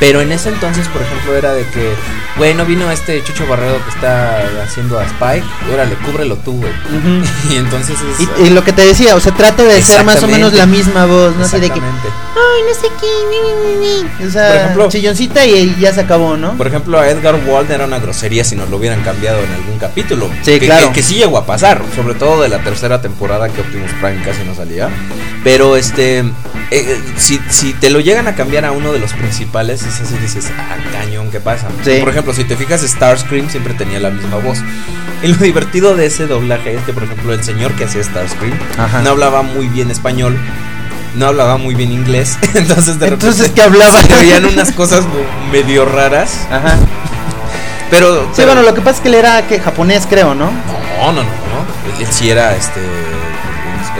Pero 0.00 0.20
en 0.22 0.32
ese 0.32 0.48
entonces, 0.48 0.88
por 0.88 1.02
ejemplo, 1.02 1.36
era 1.36 1.52
de 1.52 1.64
que, 1.66 1.92
bueno, 2.38 2.64
vino 2.64 2.90
este 2.90 3.22
Chucho 3.22 3.46
Barredo 3.46 3.76
que 3.84 3.90
está 3.90 4.40
haciendo 4.64 4.98
a 4.98 5.04
Spike, 5.04 5.44
órale, 5.72 5.94
cúbrelo 5.96 6.36
tú, 6.36 6.52
güey. 6.56 6.72
Ujú. 6.72 7.22
Y 7.52 7.56
entonces 7.56 7.96
es... 8.18 8.26
Y, 8.40 8.46
y 8.46 8.50
lo 8.50 8.64
que 8.64 8.72
te 8.72 8.80
decía, 8.82 9.14
o 9.14 9.20
sea, 9.20 9.32
trata 9.34 9.62
de 9.62 9.82
ser 9.82 10.02
más 10.04 10.22
o 10.22 10.26
menos 10.26 10.52
la 10.54 10.64
misma 10.66 11.04
voz, 11.06 11.36
no 11.36 11.46
sé 11.46 11.60
de 11.60 11.68
que, 11.68 11.80
ay, 11.80 12.62
no 12.66 12.74
sé 12.74 12.88
qué, 13.00 13.06
mi, 13.28 13.38
mi, 13.40 13.78
mi, 13.86 14.04
mi". 14.18 14.26
o 14.26 14.30
sea, 14.30 14.48
Por 14.48 14.56
ejemplo- 14.60 14.88
chilloncita 14.88 15.44
y 15.44 15.76
ya 15.78 15.92
se 15.92 16.00
acabó, 16.00 16.36
¿no? 16.36 16.56
Por 16.56 16.66
ejemplo, 16.66 16.98
a 16.98 17.08
Edgar 17.08 17.34
Wald 17.46 17.70
era 17.70 17.84
una 17.84 17.98
grosería 17.98 18.42
si 18.42 18.56
nos 18.56 18.70
lo 18.70 18.78
hubieran 18.78 19.02
cambiado 19.02 19.38
en 19.42 19.52
algún 19.52 19.78
capítulo. 19.78 20.30
Sí, 20.42 20.58
que, 20.58 20.66
claro. 20.66 20.88
Que, 20.88 20.94
que 20.94 21.02
sí 21.02 21.16
llegó 21.16 21.36
a 21.36 21.44
pasar, 21.44 21.82
sobre 21.94 22.14
todo 22.14 22.40
de 22.42 22.48
la 22.48 22.62
tercera 22.62 23.02
temporada 23.02 23.48
que 23.50 23.60
Optimus 23.60 23.90
Prime 24.00 24.22
casi 24.24 24.44
no 24.44 24.54
salía. 24.54 24.88
Pero 25.44 25.76
este, 25.76 26.24
eh, 26.70 27.00
si, 27.16 27.40
si 27.48 27.72
te 27.74 27.90
lo 27.90 28.00
llegan 28.00 28.28
a 28.28 28.34
cambiar 28.34 28.64
a 28.64 28.72
uno 28.72 28.92
de 28.92 28.98
los 28.98 29.12
principales, 29.14 29.82
es 29.94 30.00
así 30.00 30.16
dices, 30.18 30.50
ah, 30.58 30.76
cañón, 30.92 31.30
¿qué 31.30 31.40
pasa? 31.40 31.68
Sí. 31.84 31.98
Por 32.00 32.08
ejemplo, 32.10 32.32
si 32.34 32.44
te 32.44 32.56
fijas, 32.56 32.82
Starscream 32.82 33.48
siempre 33.50 33.74
tenía 33.74 33.98
la 34.00 34.10
misma 34.10 34.36
voz. 34.38 34.58
Y 35.22 35.28
lo 35.28 35.36
divertido 35.36 35.94
de 35.96 36.06
ese 36.06 36.26
doblaje 36.26 36.74
es 36.74 36.82
que, 36.84 36.92
por 36.92 37.02
ejemplo, 37.04 37.32
el 37.32 37.42
señor 37.44 37.72
que 37.72 37.84
hacía 37.84 38.02
Starscream 38.02 38.58
Ajá. 38.78 39.02
no 39.02 39.10
hablaba 39.10 39.42
muy 39.42 39.68
bien 39.68 39.90
español. 39.90 40.36
No 41.16 41.26
hablaba 41.26 41.56
muy 41.56 41.74
bien 41.74 41.90
inglés, 41.90 42.38
entonces 42.54 42.98
de 43.00 43.08
Entonces, 43.08 43.48
repente 43.48 43.54
¿qué 43.54 43.62
hablaba? 43.62 44.00
se 44.00 44.14
veían 44.14 44.44
unas 44.44 44.70
cosas 44.72 45.04
medio 45.50 45.84
raras. 45.84 46.46
Ajá. 46.50 46.76
Pero, 47.90 48.28
Sí, 48.32 48.42
bueno, 48.44 48.62
lo 48.62 48.72
que 48.74 48.80
pasa 48.80 48.96
es 48.96 49.00
que 49.00 49.08
él 49.08 49.14
era 49.16 49.42
que 49.48 49.58
japonés, 49.58 50.06
creo, 50.08 50.34
¿no? 50.36 50.46
no, 50.46 51.06
no, 51.06 51.12
no, 51.12 51.22
no. 51.22 51.96
Él, 51.98 52.06
él 52.06 52.12
sí 52.12 52.30
era 52.30 52.54
este 52.54 52.80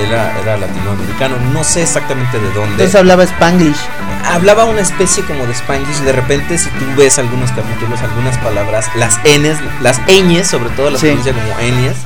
era, 0.07 0.39
era 0.41 0.57
latinoamericano, 0.57 1.37
no 1.53 1.65
sé 1.65 1.83
exactamente 1.83 2.39
de 2.39 2.49
dónde. 2.53 2.73
Entonces 2.73 2.95
hablaba 2.95 3.25
Spanglish. 3.25 3.77
Hablaba 4.25 4.65
una 4.65 4.81
especie 4.81 5.25
como 5.25 5.47
de 5.47 5.53
Spanglish 5.53 5.99
de 6.01 6.13
repente 6.13 6.59
si 6.59 6.69
tú 6.71 6.85
ves 6.97 7.19
algunos 7.19 7.51
capítulos, 7.53 8.01
algunas 8.03 8.37
palabras, 8.39 8.91
las 8.95 9.19
Ns, 9.25 9.59
las 9.83 10.01
ñes, 10.07 10.47
sobre 10.47 10.71
todo 10.71 10.91
las 10.91 11.01
Sí. 11.01 11.07
pronuncia 11.09 11.33
como 11.33 11.61
ñes, 11.61 11.97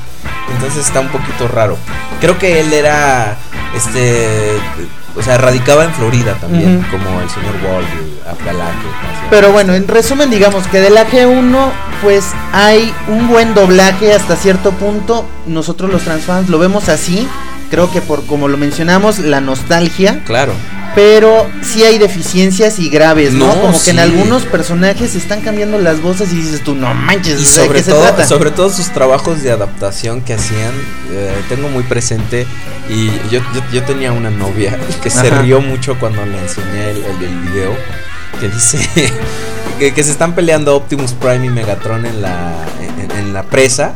entonces 0.53 0.87
está 0.87 1.01
un 1.01 1.09
poquito 1.09 1.49
raro. 1.49 1.77
Creo 2.21 2.39
que 2.39 2.61
él 2.61 2.73
era 2.73 3.37
este 3.76 4.59
o 5.16 5.23
sea, 5.23 5.38
radicaba 5.38 5.85
en 5.85 5.95
Florida 5.95 6.35
también, 6.40 6.85
como 6.90 7.21
el 7.21 7.31
señor 7.31 7.54
Wall, 7.64 7.85
Apalache. 8.28 8.78
Pero 9.31 9.52
bueno, 9.52 9.75
en 9.75 9.87
resumen, 9.87 10.28
digamos 10.28 10.66
que 10.66 10.81
del 10.81 10.97
AG1, 10.97 11.71
pues 12.02 12.33
hay 12.52 12.93
un 13.07 13.28
buen 13.28 13.54
doblaje 13.54 14.12
hasta 14.12 14.35
cierto 14.35 14.73
punto. 14.73 15.25
Nosotros 15.47 15.90
los 15.90 16.02
transfans 16.02 16.49
lo 16.49 16.59
vemos 16.59 16.88
así. 16.88 17.28
Creo 17.71 17.90
que 17.93 18.00
por 18.00 18.26
como 18.26 18.49
lo 18.49 18.57
mencionamos, 18.57 19.21
la 19.21 19.40
nostalgia. 19.40 20.23
Claro. 20.26 20.52
Pero 20.95 21.47
sí 21.63 21.83
hay 21.83 21.99
deficiencias 21.99 22.79
y 22.79 22.89
graves, 22.89 23.33
¿no? 23.33 23.47
No, 23.49 23.61
como 23.61 23.83
que 23.83 23.91
en 23.91 23.99
algunos 23.99 24.45
personajes 24.45 25.15
están 25.17 25.41
cambiando 25.41 25.79
las 25.79 26.01
voces 26.01 26.33
y 26.33 26.37
dices 26.37 26.63
tú, 26.63 26.75
no 26.75 26.95
manches, 26.95 27.41
Y 27.41 27.45
¿de 27.45 27.49
sobre 27.51 27.83
se 27.83 27.91
todo, 27.91 28.03
trata? 28.03 28.27
sobre 28.27 28.51
todo 28.53 28.71
sus 28.71 28.91
trabajos 28.93 29.43
de 29.43 29.51
adaptación 29.51 30.21
que 30.21 30.35
hacían, 30.35 30.73
eh, 31.11 31.35
tengo 31.49 31.69
muy 31.69 31.83
presente. 31.83 32.47
Y 32.89 33.07
yo, 33.31 33.41
yo, 33.55 33.61
yo 33.73 33.83
tenía 33.83 34.13
una 34.13 34.31
novia 34.31 34.79
que 35.03 35.11
se 35.11 35.29
rió 35.31 35.61
mucho 35.61 35.99
cuando 35.99 36.25
le 36.25 36.39
enseñé 36.39 36.91
el, 36.91 36.99
el, 36.99 37.25
el 37.25 37.39
video. 37.41 37.75
Que 38.41 38.49
dice 38.49 38.79
que, 39.79 39.95
que 39.95 40.03
se 40.05 40.11
están 40.13 40.35
peleando 40.35 40.77
Optimus 40.77 41.13
Prime 41.13 41.47
y 41.47 41.51
Megatron 41.51 42.05
en 42.07 42.23
la, 42.23 42.53
en, 43.01 43.11
en 43.19 43.33
la 43.35 43.43
presa. 43.45 43.95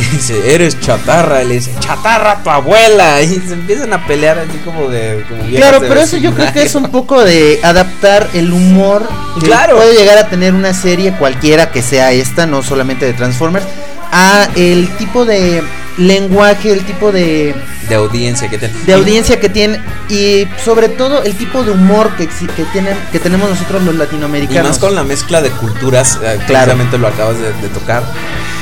Y 0.00 0.02
dice, 0.16 0.54
eres 0.54 0.80
chatarra. 0.80 1.42
Y 1.42 1.48
le 1.48 1.54
dice, 1.54 1.72
chatarra 1.80 2.42
tu 2.42 2.50
abuela. 2.50 3.20
Y 3.22 3.26
se 3.40 3.54
empiezan 3.54 3.92
a 3.92 4.06
pelear 4.06 4.38
así 4.38 4.58
como 4.64 4.88
de. 4.88 5.24
Como 5.28 5.44
Claro, 5.56 5.80
pero 5.80 6.00
eso 6.00 6.16
yo 6.16 6.32
creo 6.34 6.52
que 6.52 6.62
es 6.62 6.74
un 6.74 6.90
poco 6.90 7.22
de 7.22 7.60
adaptar 7.62 8.28
el 8.34 8.52
humor 8.52 9.08
que 9.38 9.46
Claro. 9.46 9.76
puede 9.76 9.94
llegar 9.94 10.18
a 10.18 10.28
tener 10.28 10.54
una 10.54 10.72
serie 10.74 11.12
cualquiera 11.12 11.70
que 11.70 11.82
sea 11.82 12.12
esta, 12.12 12.46
no 12.46 12.62
solamente 12.62 13.04
de 13.06 13.12
Transformers, 13.12 13.64
a 14.12 14.48
el 14.56 14.88
tipo 14.96 15.24
de 15.24 15.62
lenguaje, 15.98 16.72
el 16.72 16.84
tipo 16.84 17.12
de, 17.12 17.54
De 17.88 17.94
audiencia 17.94 18.48
que 18.48 18.58
tiene. 18.58 18.74
de 18.86 18.94
audiencia 18.94 19.38
que 19.40 19.48
tiene 19.48 19.80
y 20.08 20.46
sobre 20.64 20.88
todo 20.88 21.22
el 21.22 21.34
tipo 21.36 21.62
de 21.62 21.72
humor 21.72 22.10
que, 22.16 22.26
que 22.26 22.64
tienen 22.72 22.96
que 23.12 23.18
tenemos 23.18 23.50
nosotros 23.50 23.82
los 23.82 23.94
Y 23.94 23.98
latinoamericanos. 23.98 24.68
más 24.68 24.78
con 24.78 24.94
la 24.94 25.04
mezcla 25.04 25.42
de 25.42 25.50
culturas, 25.50 26.16
eh, 26.22 26.38
Claro. 26.46 26.64
precisamente 26.66 26.98
lo 26.98 27.08
acabas 27.08 27.38
de, 27.38 27.52
de 27.52 27.68
tocar. 27.68 28.02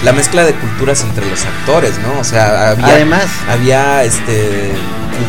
La 0.05 0.13
mezcla 0.13 0.45
de 0.45 0.53
culturas 0.55 1.03
entre 1.03 1.29
los 1.29 1.45
actores, 1.45 1.93
¿no? 1.99 2.21
O 2.21 2.25
sea, 2.25 2.71
había, 2.71 2.87
Además. 2.87 3.27
había 3.49 4.05
este 4.05 4.73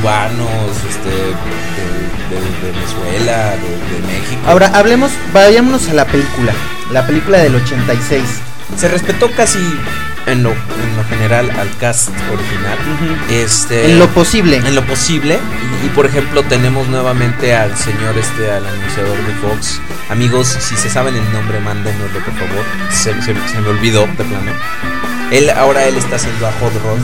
cubanos, 0.01 0.71
este 0.89 1.09
de, 1.09 1.15
de- 1.25 2.09
de 2.29 2.71
Venezuela, 2.71 3.51
de, 3.55 4.01
de 4.01 4.07
México. 4.07 4.41
Ahora 4.47 4.71
hablemos, 4.75 5.11
vayámonos 5.33 5.89
a 5.89 5.93
la 5.93 6.05
película, 6.05 6.53
la 6.91 7.05
película 7.07 7.39
del 7.39 7.55
86. 7.55 8.21
Se 8.77 8.87
respetó 8.87 9.29
casi 9.31 9.59
en 10.25 10.43
lo, 10.43 10.51
en 10.51 10.97
lo 10.97 11.03
general 11.09 11.49
al 11.59 11.75
cast 11.77 12.09
original. 12.31 12.77
Este 13.29 13.91
En 13.91 13.99
lo 13.99 14.07
posible. 14.09 14.57
en 14.57 14.75
lo 14.75 14.83
posible. 14.85 15.39
Y, 15.83 15.85
y, 15.87 15.89
por 15.89 16.05
ejemplo 16.05 16.43
tenemos 16.43 16.87
nuevamente 16.87 17.55
al 17.55 17.75
señor 17.77 18.17
este 18.17 18.51
al 18.51 18.65
anunciador 18.65 19.17
de 19.17 19.33
Fox. 19.35 19.81
Amigos 20.09 20.47
si 20.59 20.75
se 20.75 20.89
saben 20.89 21.15
el 21.15 21.31
nombre 21.33 21.59
mándenoslo 21.59 22.19
por 22.19 22.33
favor. 22.33 22.65
Se, 22.91 23.13
se- 23.21 23.47
se 23.47 23.61
me 23.61 23.69
olvidó 23.69 24.01
de 24.07 24.23
plano. 24.23 24.51
Él 25.31 25.49
ahora 25.51 25.83
él 25.85 25.95
está 25.95 26.15
haciendo 26.15 26.47
a 26.47 26.51
Hot 26.53 26.73
Rod 26.83 26.99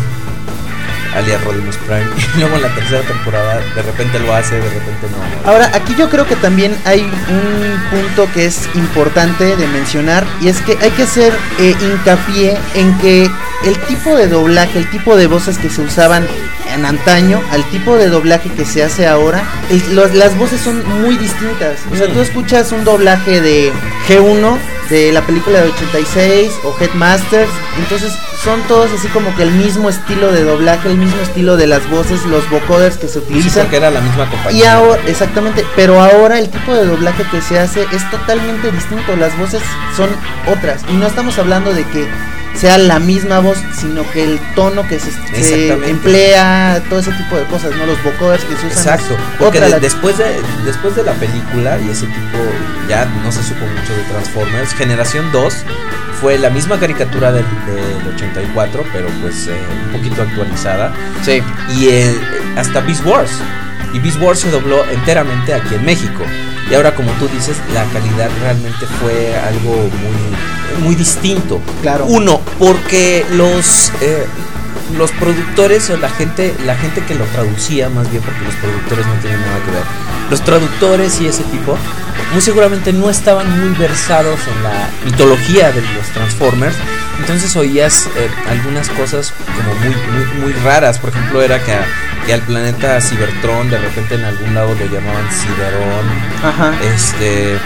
alias 1.15 1.43
Rodimus 1.43 1.77
Prime 1.77 2.05
y 2.35 2.39
luego 2.39 2.55
en 2.57 2.61
la 2.63 2.75
tercera 2.75 3.01
temporada 3.01 3.59
de 3.75 3.81
repente 3.81 4.19
lo 4.19 4.33
hace 4.33 4.55
de 4.55 4.69
repente 4.69 5.07
no 5.11 5.49
Ahora, 5.49 5.69
aquí 5.73 5.95
yo 5.97 6.09
creo 6.09 6.25
que 6.27 6.35
también 6.35 6.75
hay 6.85 7.01
un 7.01 7.89
punto 7.91 8.27
que 8.33 8.45
es 8.45 8.67
importante 8.75 9.55
de 9.55 9.67
mencionar 9.67 10.25
y 10.41 10.47
es 10.49 10.59
que 10.61 10.77
hay 10.81 10.91
que 10.91 11.03
hacer 11.03 11.33
eh, 11.59 11.75
hincapié 11.81 12.57
en 12.73 12.97
que 12.99 13.29
el 13.63 13.77
tipo 13.87 14.15
de 14.15 14.27
doblaje, 14.27 14.77
el 14.79 14.89
tipo 14.89 15.15
de 15.15 15.27
voces 15.27 15.57
que 15.57 15.69
se 15.69 15.81
usaban 15.81 16.27
en 16.73 16.85
antaño 16.85 17.41
al 17.51 17.63
tipo 17.65 17.95
de 17.95 18.09
doblaje 18.09 18.49
que 18.51 18.65
se 18.65 18.83
hace 18.83 19.07
ahora, 19.07 19.43
el- 19.69 19.95
los- 19.95 20.13
las 20.13 20.37
voces 20.37 20.59
son 20.61 20.83
muy 21.01 21.15
distintas. 21.17 21.79
O 21.91 21.95
sea, 21.95 22.07
Mm. 22.07 22.13
tú 22.13 22.21
escuchas 22.21 22.71
un 22.71 22.83
doblaje 22.83 23.39
de 23.41 23.71
G1 24.07 24.57
de 24.89 25.11
la 25.11 25.21
película 25.21 25.61
de 25.61 25.69
86 25.69 26.51
o 26.63 26.75
Headmasters, 26.79 27.49
entonces 27.79 28.11
son 28.43 28.61
todos 28.67 28.91
así 28.91 29.07
como 29.07 29.33
que 29.35 29.43
el 29.43 29.51
mismo 29.51 29.89
estilo 29.89 30.31
de 30.31 30.43
doblaje, 30.43 30.89
el 30.89 30.97
mismo 30.97 31.04
estilo 31.13 31.57
de 31.57 31.67
las 31.67 31.89
voces, 31.89 32.25
los 32.25 32.49
vocoders 32.49 32.97
que 32.97 33.07
se 33.07 33.19
utilizan. 33.19 33.63
porque 33.63 33.77
era 33.77 33.91
la 33.91 34.01
misma 34.01 34.29
compañía 34.29 34.59
Y 34.59 34.63
ahora, 34.67 35.01
exactamente, 35.07 35.65
pero 35.75 35.99
ahora 35.99 36.39
el 36.39 36.49
tipo 36.49 36.73
de 36.73 36.85
doblaje 36.85 37.23
que 37.31 37.41
se 37.41 37.59
hace 37.59 37.85
es 37.91 38.09
totalmente 38.11 38.71
distinto, 38.71 39.15
las 39.15 39.37
voces 39.37 39.61
son 39.95 40.09
otras. 40.47 40.83
Y 40.89 40.93
no 40.93 41.07
estamos 41.07 41.37
hablando 41.39 41.73
de 41.73 41.83
que 41.85 42.07
sea 42.55 42.77
la 42.77 42.99
misma 42.99 43.39
voz, 43.39 43.57
sino 43.79 44.09
que 44.11 44.23
el 44.23 44.39
tono 44.55 44.87
que 44.87 44.99
se, 44.99 45.09
emplea, 45.89 46.81
todo 46.89 46.99
ese 46.99 47.11
tipo 47.11 47.37
de 47.37 47.43
cosas, 47.45 47.71
¿no? 47.75 47.85
Los 47.85 48.01
vocoders 48.03 48.43
que 48.43 48.55
se 48.55 48.67
usan. 48.67 48.71
Exacto, 48.95 49.15
porque 49.39 49.59
de- 49.59 49.79
después, 49.79 50.17
de, 50.17 50.41
después 50.63 50.95
de 50.95 51.03
la 51.03 51.13
película 51.13 51.77
y 51.79 51.89
ese 51.89 52.05
tipo, 52.05 52.37
ya 52.89 53.05
no 53.23 53.31
se 53.31 53.43
supo 53.43 53.65
mucho 53.65 53.93
de 53.95 54.03
Transformers, 54.09 54.73
Generación 54.73 55.31
2 55.31 55.53
fue 56.21 56.37
la 56.37 56.49
misma 56.49 56.79
caricatura 56.79 57.31
del, 57.31 57.43
del 57.67 58.13
84, 58.15 58.83
pero 58.93 59.07
pues 59.21 59.47
eh, 59.47 59.55
un 59.87 59.91
poquito 59.97 60.21
actualizada. 60.21 60.93
Sí. 61.23 61.41
Y 61.77 61.87
eh, 61.89 62.15
hasta 62.55 62.79
Beast 62.81 63.05
Wars. 63.05 63.31
Y 63.93 63.99
Beast 63.99 64.19
Wars 64.21 64.39
se 64.39 64.49
dobló 64.49 64.85
enteramente 64.89 65.53
aquí 65.53 65.75
en 65.75 65.83
México. 65.85 66.23
Y 66.69 66.73
ahora, 66.73 66.95
como 66.95 67.11
tú 67.13 67.27
dices, 67.27 67.57
la 67.73 67.83
calidad 67.85 68.29
realmente 68.41 68.85
fue 68.99 69.37
algo 69.37 69.75
muy, 69.75 70.83
muy 70.83 70.95
distinto. 70.95 71.61
Claro. 71.81 72.05
Uno, 72.05 72.41
porque 72.57 73.25
los, 73.31 73.91
eh, 74.01 74.25
los 74.97 75.11
productores 75.11 75.89
o 75.89 75.97
la 75.97 76.09
gente, 76.09 76.55
la 76.65 76.75
gente 76.75 77.01
que 77.03 77.15
lo 77.15 77.25
traducía, 77.25 77.89
más 77.89 78.09
bien 78.11 78.21
porque 78.23 78.41
los 78.43 78.55
productores 78.55 79.05
no 79.07 79.13
tienen 79.15 79.41
nada 79.41 79.57
que 79.65 79.71
ver, 79.71 79.83
los 80.29 80.41
traductores 80.43 81.19
y 81.21 81.27
ese 81.27 81.43
tipo, 81.45 81.77
muy 82.33 82.41
seguramente 82.41 82.93
no 82.93 83.09
estaban 83.09 83.59
muy 83.59 83.77
versados 83.77 84.39
en 84.47 84.63
la 84.63 84.89
mitología 85.05 85.71
de 85.71 85.81
los 85.81 86.07
Transformers. 86.13 86.75
Entonces 87.19 87.55
oías 87.55 88.07
eh, 88.17 88.29
algunas 88.49 88.89
cosas 88.89 89.33
como 89.55 89.73
muy, 89.79 89.89
muy, 89.95 90.41
muy 90.41 90.53
raras. 90.63 90.97
Por 90.99 91.09
ejemplo, 91.11 91.41
era 91.41 91.63
que, 91.63 91.71
a- 91.73 91.85
que 92.25 92.33
al 92.33 92.41
planeta 92.41 92.99
Cybertron 92.99 93.69
de 93.69 93.77
repente 93.77 94.15
en 94.15 94.25
algún 94.25 94.53
lado 94.53 94.75
lo 94.75 94.85
llamaban 94.85 95.25
Cyberón. 95.31 96.05
Ajá. 96.43 96.73
Este. 96.83 97.57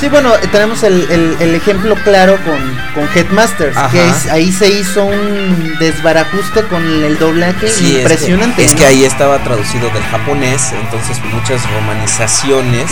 Sí, 0.00 0.08
bueno, 0.08 0.32
tenemos 0.52 0.82
el, 0.82 1.08
el- 1.10 1.36
el 1.40 1.54
ejemplo 1.54 1.94
claro 2.04 2.36
con, 2.44 2.58
con 2.94 3.08
Headmasters, 3.16 3.76
Ajá. 3.76 3.88
que 3.90 4.06
es- 4.08 4.26
ahí 4.30 4.52
se 4.52 4.68
hizo 4.68 5.04
un 5.04 5.76
desbarajuste 5.78 6.62
con 6.64 6.84
el 6.84 7.18
doblaje 7.18 7.68
Sí, 7.68 7.96
impresionante. 7.98 8.64
Es 8.64 8.70
que, 8.70 8.74
es 8.74 8.80
que 8.80 8.86
ahí 8.86 9.04
estaba 9.04 9.38
traducido 9.44 9.88
del 9.90 10.02
japonés, 10.04 10.72
entonces 10.72 11.16
muchas 11.32 11.62
romanizaciones 11.72 12.90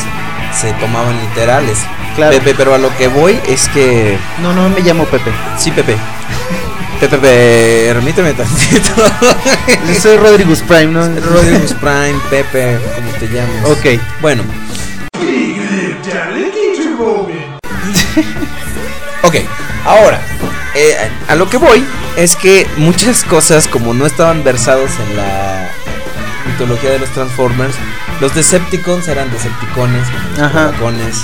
se 0.59 0.73
tomaban 0.75 1.19
literales. 1.21 1.79
Claro. 2.17 2.33
Pepe, 2.39 2.55
pero 2.57 2.75
a 2.75 2.79
lo 2.79 2.95
que 2.97 3.09
voy 3.09 3.39
es 3.49 3.69
que. 3.71 4.17
No, 4.43 4.53
no 4.53 4.69
me 4.69 4.81
llamo 4.81 5.05
Pepe. 5.07 5.31
Sí, 5.59 5.71
Pepe. 5.71 5.97
Pepe, 7.01 7.19
permíteme 7.93 8.33
tantito. 8.33 8.91
Yo 9.89 9.95
soy 10.01 10.17
Rodrigus 10.19 10.61
Prime, 10.61 10.87
¿no? 10.87 11.01
Rodimus 11.21 11.73
Prime, 11.75 12.15
Pepe, 12.31 12.79
como 12.95 13.11
te 13.19 13.27
llamas. 13.29 13.65
Ok. 13.71 14.01
Bueno. 14.21 14.45
Ok, 19.25 19.37
ahora, 19.85 20.21
eh, 20.75 20.97
a 21.29 21.35
lo 21.35 21.49
que 21.49 21.57
voy 21.59 21.85
es 22.17 22.37
que 22.37 22.67
muchas 22.77 23.25
cosas, 23.25 23.69
como 23.69 23.95
no 23.95 24.05
estaban 24.07 24.43
versados 24.45 24.91
en 25.09 25.17
la 25.17 25.71
mitología 26.47 26.91
de 26.91 26.99
los 26.99 27.09
Transformers, 27.11 27.75
los 28.21 28.35
Decepticons 28.35 29.09
eran 29.09 29.31
Decepticones. 29.31 30.03
Decepticones. 30.37 31.17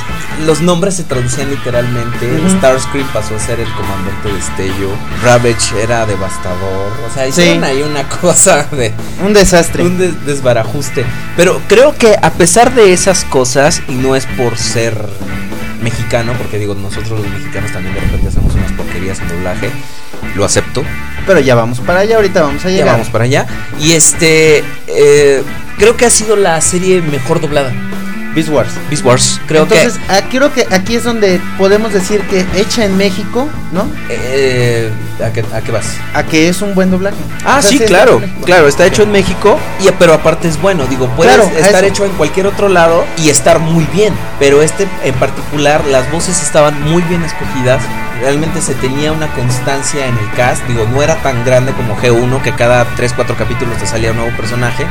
los 0.46 0.60
nombres 0.60 0.94
se 0.96 1.04
traducían 1.04 1.50
literalmente. 1.50 2.28
Starscream 2.58 3.06
pasó 3.08 3.34
a 3.37 3.38
ser 3.40 3.58
el 3.60 3.70
comandante 3.72 4.32
de 4.32 4.38
Estello, 4.38 4.90
Ravage 5.25 5.82
era 5.82 6.06
devastador, 6.06 6.92
o 7.08 7.12
sea, 7.14 7.26
hicieron 7.26 7.64
ahí 7.64 7.82
una 7.82 8.08
cosa 8.08 8.64
de 8.70 8.94
Un 9.25 9.32
desastre. 9.34 9.82
un 9.82 9.98
des- 9.98 10.25
desbarajuste. 10.25 11.04
Pero 11.37 11.60
creo 11.68 11.94
que 11.96 12.16
a 12.20 12.30
pesar 12.30 12.72
de 12.75 12.92
esas 12.92 13.25
cosas, 13.25 13.82
y 13.88 13.92
no 13.94 14.14
es 14.16 14.26
por 14.26 14.56
ser 14.56 14.96
mexicano, 15.82 16.32
porque 16.37 16.58
digo, 16.58 16.75
nosotros 16.75 17.20
los 17.20 17.28
mexicanos 17.30 17.73
también 17.73 17.94
de 17.94 18.00
repente 18.00 18.28
hacemos 18.28 18.54
unas 18.54 18.73
porquerías 18.73 19.20
en 19.20 19.28
doblaje, 19.28 19.70
lo 20.35 20.44
acepto, 20.44 20.83
Pero 21.26 21.40
ya 21.40 21.55
vamos 21.55 21.81
para 21.81 22.00
allá, 22.00 22.16
ahorita 22.16 22.42
vamos 22.42 22.64
a 22.64 22.70
ya 22.70 22.76
llegar. 22.76 22.92
vamos 22.92 23.09
para 23.09 23.24
allá. 23.24 23.46
Y 23.81 23.92
este, 23.92 24.64
eh, 24.87 25.42
creo 25.79 25.96
que 25.96 26.07
ha 26.07 26.11
sido 26.11 26.37
la 26.37 26.61
serie 26.61 27.00
mejor 27.03 27.40
doblada, 27.40 27.72
Beast 28.35 28.49
Wars. 28.51 28.69
Beast 28.88 29.05
Wars. 29.05 29.41
Creo 29.47 29.62
Entonces, 29.64 29.99
ah, 30.09 30.21
creo 30.31 30.53
que 30.53 30.67
aquí 30.71 30.97
es 30.97 31.05
donde 31.05 31.41
podemos 31.57 31.93
decir 31.93 32.21
que 32.23 32.45
hecha 32.55 32.85
en 32.85 32.97
México, 32.97 33.49
¿no? 33.73 33.85
que... 34.07 34.17
eh, 34.88 34.91
¿a, 35.25 35.33
qué, 35.33 35.45
¿A 35.53 35.61
qué 35.61 35.73
vas? 35.73 35.87
A 36.14 36.23
que 36.23 36.49
es 36.49 36.62
un 36.62 36.75
buen 36.75 36.91
doblaje. 36.91 37.17
Ah, 37.45 37.57
O 37.59 37.62
sea, 37.62 37.71
sí, 37.71 37.79
claro, 37.81 38.21
claro, 38.45 38.69
está 38.69 38.87
hecho 38.87 39.03
en 39.03 39.11
México, 39.12 39.59
y, 39.81 39.88
pero 39.99 40.12
aparte 40.14 40.49
es 40.49 40.61
bueno, 40.61 40.87
digo, 40.87 41.09
puedes 41.17 41.35
Claro, 41.35 41.51
estar 41.59 41.85
hecho 41.85 42.05
en 42.05 42.12
cualquier 42.12 42.47
otro 42.47 42.69
lado 42.69 43.05
y 43.19 43.29
estar 43.31 43.59
muy 43.59 43.85
bien, 43.93 44.14
pero 44.38 44.62
este 44.62 44.87
en 45.05 45.14
particular, 45.14 45.85
las 45.87 46.11
voces 46.12 46.43
estaban 46.43 46.81
muy 46.91 47.03
bien 47.03 47.23
escogidas, 47.23 47.83
realmente 48.20 48.61
se 48.61 48.74
tenía 48.74 49.12
una 49.12 49.28
constancia 49.33 50.07
en 50.07 50.16
el 50.18 50.31
cast, 50.33 50.64
digo, 50.66 50.87
no 50.92 51.02
era 51.02 51.16
tan 51.22 51.44
grande 51.44 51.72
como 51.72 51.96
G1, 51.96 52.42
que 52.42 52.52
cada 52.54 52.85
3, 52.96 53.12
4 53.14 53.37
capítulos 53.37 53.76
te 53.78 53.87
salía 53.87 54.11
un 54.12 54.18
nuevo 54.18 54.37
personaje, 54.37 54.87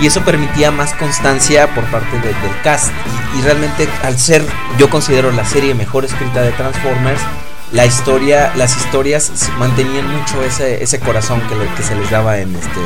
y 0.00 0.06
eso 0.06 0.20
permitía 0.22 0.70
más 0.70 0.92
constancia 0.94 1.68
por 1.74 1.84
parte 1.84 2.16
de- 2.18 2.28
del 2.28 2.60
cast, 2.62 2.90
y, 3.34 3.38
y 3.38 3.42
realmente 3.42 3.88
al 4.04 4.18
ser, 4.18 4.44
yo 4.78 4.90
considero 4.90 5.30
la 5.32 5.44
serie 5.44 5.74
mejor 5.74 6.04
escrita 6.04 6.42
de 6.42 6.52
Transformers, 6.52 7.20
la 7.72 7.84
historia, 7.84 8.52
las 8.54 8.76
historias 8.76 9.32
mantenían 9.58 10.06
mucho 10.16 10.40
ese, 10.44 10.84
ese 10.84 11.00
corazón 11.00 11.40
que, 11.48 11.56
que 11.76 11.82
se 11.82 11.96
les 11.96 12.08
daba 12.10 12.38
en 12.38 12.54
este 12.54 12.78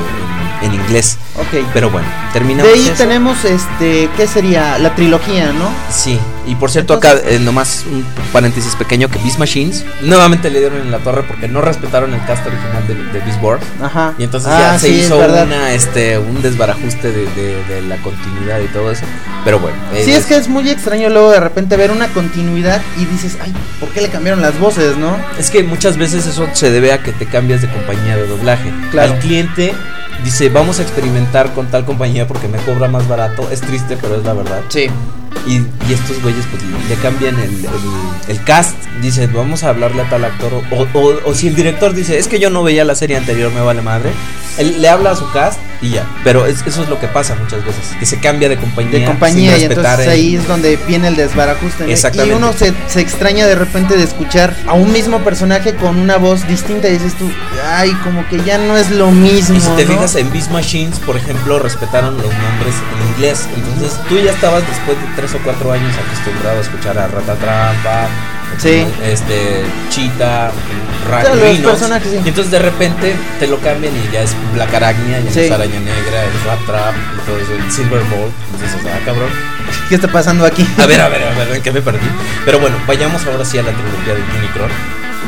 en, 0.63 0.73
en 0.73 0.75
inglés. 0.81 1.19
Ok. 1.37 1.63
Pero 1.75 1.91
bueno, 1.91 2.09
De 2.09 2.33
terminamos. 2.33 2.73
ahí 2.73 2.87
eso. 2.87 2.95
tenemos, 2.95 3.45
este, 3.45 4.09
¿qué 4.17 4.27
sería? 4.27 4.79
La 4.79 4.95
trilogía, 4.95 5.53
¿no? 5.53 5.69
Sí, 5.93 6.19
y 6.47 6.55
por 6.55 6.71
cierto, 6.71 6.95
acá 6.95 7.15
eh, 7.25 7.39
nomás 7.39 7.85
un 7.91 8.05
paréntesis 8.33 8.75
pequeño 8.77 9.09
que 9.09 9.19
Beast 9.19 9.39
Machines 9.39 9.85
nuevamente 10.03 10.51
le 10.51 10.61
dieron 10.61 10.81
en 10.81 10.91
la 10.91 10.99
torre 10.99 11.23
porque 11.23 11.49
no 11.49 11.61
respetaron 11.61 12.13
el 12.15 12.25
cast 12.25 12.47
original 12.47 12.87
de, 12.89 12.95
de 12.95 13.25
Beast 13.25 13.43
Wars. 13.43 13.63
Ajá. 13.83 14.15
Y 14.19 14.25
entonces 14.25 14.51
Ah, 14.53 14.73
ya 14.73 14.79
se 14.79 14.87
sí, 14.89 15.01
es 15.01 15.07
hizo 15.07 15.19
una, 15.19 15.73
este, 15.73 16.19
un 16.19 16.41
desbarajuste 16.43 17.13
de, 17.13 17.27
de- 17.35 17.65
de 17.65 17.83
la 17.83 17.97
continuidad 17.99 18.61
y 18.61 18.67
todo 18.69 18.91
eso. 18.91 19.05
Pero 19.45 19.59
bueno. 19.59 19.77
eh, 19.95 20.03
Sí, 20.05 20.13
es 20.13 20.27
que 20.27 20.37
es 20.37 20.49
muy 20.49 20.69
extraño 20.69 21.09
luego 21.11 21.31
de 21.31 21.41
repente 21.41 21.77
ver 21.77 21.91
una 21.91 22.09
continuidad 22.09 22.81
y 22.99 23.05
dices, 23.05 23.37
ay, 23.43 23.53
¿por 23.79 23.89
qué 23.91 24.01
le 24.01 24.09
cambiaron 24.09 24.41
las 24.41 24.59
voces, 24.59 24.97
no? 24.97 25.17
Es 25.39 25.51
que 25.51 25.63
muchas 25.63 25.97
veces 25.97 26.27
eso 26.27 26.47
se 26.53 26.71
debe 26.71 26.93
a 26.93 27.03
que 27.03 27.13
te 27.13 27.27
cambias 27.27 27.63
de 27.63 27.69
compañía 27.71 28.17
de 28.17 28.27
doblaje. 28.27 28.73
Claro. 28.91 29.13
Al 29.15 29.19
cliente 29.21 29.73
dice, 30.25 30.49
vamos 30.49 30.79
a 30.79 30.83
experimentar 30.83 31.53
con 31.55 31.67
tal 31.69 31.85
compañía 31.85 32.27
porque 32.27 32.49
me 32.49 32.59
cobra 32.59 32.89
más 32.89 33.07
barato. 33.09 33.49
Es 33.51 33.61
triste, 33.61 33.97
pero 34.01 34.17
es 34.17 34.25
la 34.25 34.33
verdad. 34.35 34.61
Sí. 34.69 34.89
Y, 35.47 35.55
y 35.89 35.93
estos 35.95 36.21
güeyes 36.23 36.45
pues 36.51 36.63
le 36.89 36.95
cambian 36.97 37.39
el, 37.39 37.51
el- 37.51 37.71
el 38.29 38.45
cast. 38.45 38.75
Dice, 39.01 39.27
vamos 39.29 39.65
a 39.65 39.71
hablarle 39.71 40.03
a 40.03 40.09
tal 40.11 40.25
actor. 40.25 40.53
O, 40.71 40.87
o- 40.99 41.21
o 41.25 41.35
si 41.35 41.49
el 41.49 41.55
director 41.57 41.95
dice, 41.95 42.19
es 42.19 42.29
que 42.29 42.39
yo 42.39 42.51
no 42.51 42.63
veía 42.63 42.85
la 42.85 42.95
serie 42.95 43.17
anterior, 43.17 43.51
me 43.53 43.61
vale 43.61 43.81
madre. 43.83 44.11
Él 44.59 44.83
le 44.83 44.89
habla 44.89 45.13
a 45.13 45.17
su 45.17 45.31
cast 45.31 45.59
y 45.81 45.91
ya. 45.91 46.05
Pero 46.25 46.45
es- 46.45 46.67
eso 46.67 46.83
es 46.83 46.89
lo 46.91 47.01
que 47.01 47.07
pasa 47.07 47.35
muchas 47.37 47.65
veces. 47.65 47.83
Que 47.99 48.05
se 48.05 48.19
cambia 48.21 48.49
de 48.51 48.59
compañía. 48.59 48.99
De 48.99 49.05
compañía 49.07 49.53
sin 49.55 49.63
y 49.63 49.65
entonces 49.65 49.99
el- 50.01 50.11
ahí 50.11 50.37
es 50.37 50.47
donde 50.47 50.77
viene 50.87 51.09
el 51.09 51.17
desbarajuste. 51.17 51.91
Exactamente. 51.91 52.35
Y 52.35 52.37
uno 52.37 52.53
se, 52.53 52.75
se 52.89 53.01
extraña 53.01 53.47
de 53.47 53.55
repente 53.55 53.97
de 53.97 54.03
escuchar 54.03 54.55
a 54.67 54.75
un 54.75 54.93
mismo 54.93 55.21
personaje 55.21 55.75
con 55.77 55.97
una 55.99 56.19
voz 56.19 56.47
distinta 56.47 56.89
y 56.89 56.93
dices 56.95 57.15
tú, 57.15 57.31
ay, 57.67 57.93
como 58.05 58.29
que 58.29 58.43
ya 58.45 58.59
no 58.59 58.77
es 58.77 58.91
lo 58.91 59.11
mismo. 59.11 59.57
Y 59.57 59.61
si 59.61 59.71
te 59.71 59.87
¿no? 59.87 59.93
fijas 59.95 60.17
en 60.17 60.31
Beast 60.31 60.51
Machines, 60.51 60.99
por 60.99 61.17
ejemplo, 61.17 61.59
respetaron 61.59 62.17
los 62.19 62.27
nombres 62.27 62.75
en 63.01 63.15
inglés. 63.15 63.49
Entonces 63.57 63.99
tú 64.09 64.19
ya 64.19 64.33
estabas 64.33 64.63
después 64.69 64.99
de 65.01 65.15
tres 65.21 65.35
o 65.35 65.39
cuatro 65.45 65.71
años 65.73 65.93
acostumbrado 65.99 66.57
a 66.59 66.61
escuchar 66.63 66.99
a 66.99 67.07
Ratatrampa, 67.09 68.09
Sí. 68.59 68.87
este, 69.05 69.63
sí. 69.91 70.11
Y 72.25 72.29
entonces 72.29 72.51
de 72.51 72.59
repente 72.59 73.15
te 73.39 73.47
lo 73.47 73.59
cambian 73.59 73.93
y 73.97 74.11
ya 74.13 74.23
es 74.23 74.35
Black 74.55 74.73
Arachnia, 74.75 75.21
ya 75.21 75.31
Sí. 75.31 75.41
es 75.41 75.51
Araña 75.51 75.79
Negra, 75.81 76.25
es 76.25 76.45
Rat 76.47 76.59
Trap 76.67 76.95
y 77.17 77.27
todo 77.27 77.39
eso, 77.39 77.53
el 77.55 77.71
Silver 77.71 78.01
Ball. 78.05 78.31
Entonces, 78.55 78.81
o 78.81 78.83
sea, 78.83 78.99
cabrón. 79.05 79.29
¿Qué 79.89 79.95
está 79.97 80.09
pasando 80.09 80.47
aquí? 80.47 80.67
A 80.79 80.87
ver, 80.87 81.01
a 81.01 81.09
ver, 81.09 81.23
a 81.23 81.31
ver, 81.39 81.57
¿en 81.57 81.63
qué 81.63 81.71
me 81.73 81.83
perdí? 81.83 82.07
Pero 82.45 82.59
bueno, 82.61 82.77
vayamos 82.87 83.25
ahora 83.27 83.45
sí 83.45 83.59
a 83.59 83.63
la 83.63 83.73
trilogía 83.73 84.15
de 84.15 84.39
Unicron, 84.39 84.71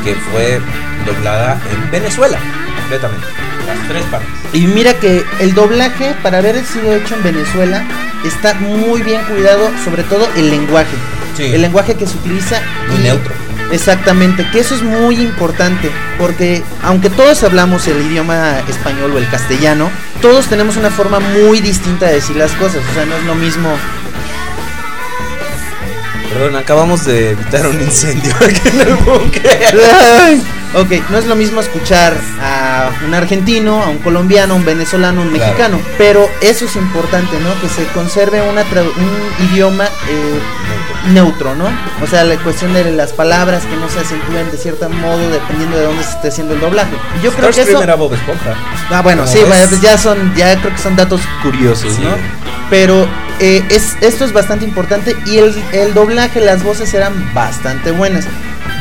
que 0.03 0.15
fue 0.31 0.59
doblada 1.05 1.59
en 1.71 1.91
Venezuela, 1.91 2.37
completamente. 2.79 3.27
Las 3.67 3.87
tres 3.87 4.03
partes. 4.05 4.29
Y 4.53 4.67
mira 4.67 4.93
que 4.99 5.23
el 5.39 5.53
doblaje, 5.53 6.15
para 6.21 6.39
haber 6.39 6.63
sido 6.65 6.93
hecho 6.93 7.15
en 7.15 7.23
Venezuela, 7.23 7.83
está 8.25 8.53
muy 8.55 9.01
bien 9.01 9.21
cuidado, 9.25 9.69
sobre 9.83 10.03
todo 10.03 10.27
el 10.35 10.49
lenguaje. 10.49 10.95
Sí. 11.37 11.43
El 11.45 11.61
lenguaje 11.61 11.95
que 11.95 12.05
se 12.05 12.15
utiliza. 12.17 12.61
Muy 12.89 12.99
y- 12.99 13.03
neutro. 13.03 13.33
Exactamente, 13.71 14.45
que 14.51 14.59
eso 14.59 14.75
es 14.75 14.83
muy 14.83 15.15
importante, 15.15 15.89
porque 16.19 16.61
aunque 16.83 17.09
todos 17.09 17.41
hablamos 17.43 17.87
el 17.87 18.01
idioma 18.05 18.59
español 18.69 19.13
o 19.15 19.17
el 19.17 19.27
castellano, 19.29 19.89
todos 20.21 20.45
tenemos 20.45 20.77
una 20.77 20.91
forma 20.91 21.19
muy 21.19 21.59
distinta 21.59 22.05
de 22.05 22.15
decir 22.15 22.35
las 22.35 22.51
cosas, 22.51 22.81
o 22.91 22.93
sea, 22.93 23.05
no 23.05 23.15
es 23.15 23.23
lo 23.23 23.33
mismo. 23.33 23.69
Perdón, 26.31 26.55
acabamos 26.55 27.05
de 27.05 27.31
evitar 27.31 27.65
un 27.67 27.79
incendio 27.81 28.33
aquí 28.41 28.69
en 28.69 28.81
el 28.81 28.93
búnker. 28.95 29.77
Ok, 30.75 30.89
no 31.11 31.19
es 31.19 31.27
lo 31.27 31.35
mismo 31.35 31.61
escuchar 31.61 32.17
a 32.41 32.62
un 33.05 33.13
argentino, 33.13 33.83
a 33.83 33.89
un 33.89 33.97
colombiano, 33.99 34.53
a 34.53 34.57
un 34.57 34.65
venezolano, 34.65 35.21
a 35.21 35.23
un 35.23 35.29
Claro. 35.31 35.45
mexicano, 35.45 35.79
pero 35.97 36.29
eso 36.41 36.65
es 36.65 36.75
importante, 36.75 37.37
¿no? 37.39 37.49
Que 37.61 37.69
se 37.69 37.85
conserve 37.93 38.41
una 38.41 38.61
un 38.61 39.45
idioma 39.51 39.85
eh, 39.85 40.39
neutro, 41.13 41.55
¿no? 41.55 41.65
O 42.01 42.07
sea, 42.07 42.23
la 42.23 42.35
cuestión 42.37 42.73
de 42.73 42.91
las 42.91 43.11
palabras 43.13 43.63
que 43.65 43.75
no 43.75 43.89
se 43.89 43.99
acentúen 43.99 44.49
de 44.51 44.57
cierto 44.57 44.89
modo 44.89 45.29
dependiendo 45.29 45.77
de 45.77 45.85
dónde 45.85 46.03
se 46.03 46.11
esté 46.11 46.27
haciendo 46.29 46.53
el 46.53 46.59
doblaje. 46.59 46.95
Yo 47.21 47.31
creo 47.33 47.51
que 47.51 47.61
eso 47.61 47.81
era 47.83 47.95
Bob 47.95 48.13
Esponja. 48.13 48.55
Ah, 48.89 49.01
bueno, 49.01 49.23
¿Cómo 49.23 49.33
sí, 49.33 49.79
ya 49.81 49.97
son, 49.97 50.33
ya 50.35 50.59
creo 50.59 50.71
que 50.73 50.81
son 50.81 50.95
datos 50.95 51.21
curiosos, 51.41 51.93
Sí. 51.93 52.01
¿no? 52.01 52.15
Pero 52.69 53.07
eh, 53.39 53.63
es, 53.69 53.95
esto 54.01 54.25
es 54.25 54.33
bastante 54.33 54.65
importante 54.65 55.15
y 55.25 55.37
el, 55.37 55.53
el 55.73 55.93
doblaje, 55.93 56.39
las 56.39 56.63
voces 56.63 56.93
eran 56.93 57.33
bastante 57.33 57.91
buenas. 57.91 58.25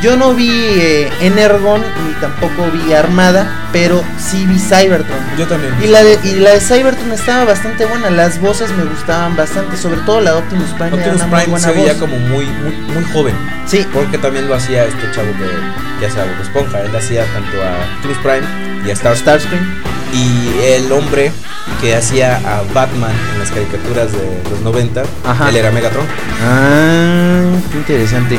Yo 0.03 0.17
no 0.17 0.35
vi 0.35 0.51
eh, 0.51 1.09
Energon 1.21 1.81
ni 1.81 2.13
tampoco 2.15 2.69
vi 2.73 2.93
Armada, 2.93 3.69
pero 3.73 4.03
sí 4.19 4.45
vi 4.47 4.59
Cybertron. 4.59 5.19
Yo 5.39 5.47
también. 5.47 5.73
Y 5.81 5.87
la, 5.87 6.03
de, 6.03 6.19
y 6.25 6.41
la 6.41 6.51
de 6.51 6.61
Cybertron 6.61 7.13
estaba 7.13 7.45
bastante 7.45 7.87
buena, 7.87 8.11
las 8.11 8.41
voces 8.41 8.71
me 8.73 8.83
gustaban 8.85 9.37
bastante, 9.37 9.77
sobre 9.77 10.01
todo 10.01 10.21
la 10.21 10.33
de 10.33 10.39
Optimus 10.39 10.71
Prime. 10.71 10.95
Optimus 10.95 11.23
Prime 11.23 11.47
buena 11.47 11.69
se 11.69 11.73
veía 11.73 11.93
voz. 11.93 12.01
como 12.01 12.17
muy, 12.19 12.47
muy, 12.47 12.73
muy 12.95 13.05
joven. 13.13 13.35
Sí, 13.67 13.87
Porque 13.95 14.19
también 14.19 14.49
lo 14.49 14.57
hacía 14.57 14.85
este 14.85 15.09
chavo 15.13 15.29
que, 15.39 16.05
que 16.07 16.13
Bob 16.13 16.43
Esponja. 16.43 16.81
Él 16.81 16.97
hacía 16.97 17.25
tanto 17.27 17.63
a 17.63 17.97
Optimus 17.97 18.19
Prime 18.19 18.83
y 18.85 18.91
a 18.91 18.93
Star 18.95 19.17
Starscream. 19.17 19.83
Y 20.13 20.63
el 20.65 20.91
hombre 20.91 21.33
que 21.81 21.95
hacía 21.95 22.37
a 22.39 22.63
Batman 22.75 23.13
en 23.33 23.39
las 23.39 23.51
caricaturas 23.51 24.11
de 24.13 24.43
los 24.51 24.61
90, 24.63 25.03
Ajá. 25.25 25.49
él 25.49 25.57
era 25.57 25.71
Megatron. 25.71 26.05
Ah, 26.45 27.45
qué 27.71 27.79
interesante. 27.79 28.39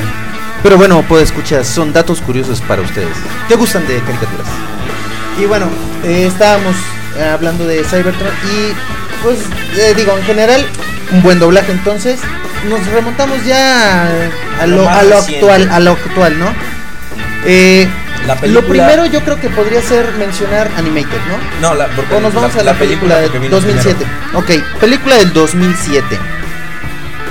Pero 0.63 0.77
bueno, 0.77 1.03
pues 1.07 1.23
escuchar, 1.23 1.65
son 1.65 1.91
datos 1.93 2.21
curiosos 2.21 2.61
para 2.61 2.81
ustedes. 2.81 3.15
¿Qué 3.47 3.55
gustan 3.55 3.85
de 3.87 3.99
caricaturas? 3.99 4.47
Y 5.39 5.45
bueno, 5.45 5.67
eh, 6.03 6.25
estábamos 6.27 6.75
hablando 7.33 7.65
de 7.67 7.83
Cybertron 7.83 8.31
y 8.45 8.73
pues 9.23 9.39
eh, 9.77 9.93
digo, 9.95 10.17
en 10.17 10.23
general, 10.23 10.65
un 11.11 11.21
buen 11.21 11.39
doblaje 11.39 11.71
entonces. 11.71 12.19
Nos 12.69 12.85
remontamos 12.87 13.43
ya 13.45 14.07
a 14.61 14.65
Lo 14.67 14.77
lo, 14.83 14.89
a 14.89 15.03
lo 15.03 15.17
actual, 15.17 15.69
a 15.69 15.79
lo 15.81 15.91
actual, 15.91 16.39
¿no? 16.39 16.45
Eh, 17.45 17.89
La 18.25 18.35
lo 18.35 18.39
película- 18.39 18.69
primero 18.69 19.05
yo 19.05 19.19
creo 19.21 19.37
que 19.37 19.49
podría 19.49 19.81
ser 19.81 20.13
mencionar 20.17 20.71
Animated, 20.77 21.19
¿no? 21.27 21.69
No, 21.69 21.75
la, 21.75 21.87
porque 21.87 22.15
O 22.15 22.21
nos 22.21 22.33
vamos 22.33 22.55
a 22.55 22.63
la, 22.63 22.73
película, 22.73 23.15
porque 23.19 23.33
de 23.33 23.39
vino 23.39 23.55
2007. 23.57 24.05
Ok, 24.33 24.51
película 24.79 25.17
del 25.17 25.33
2007. 25.33 26.17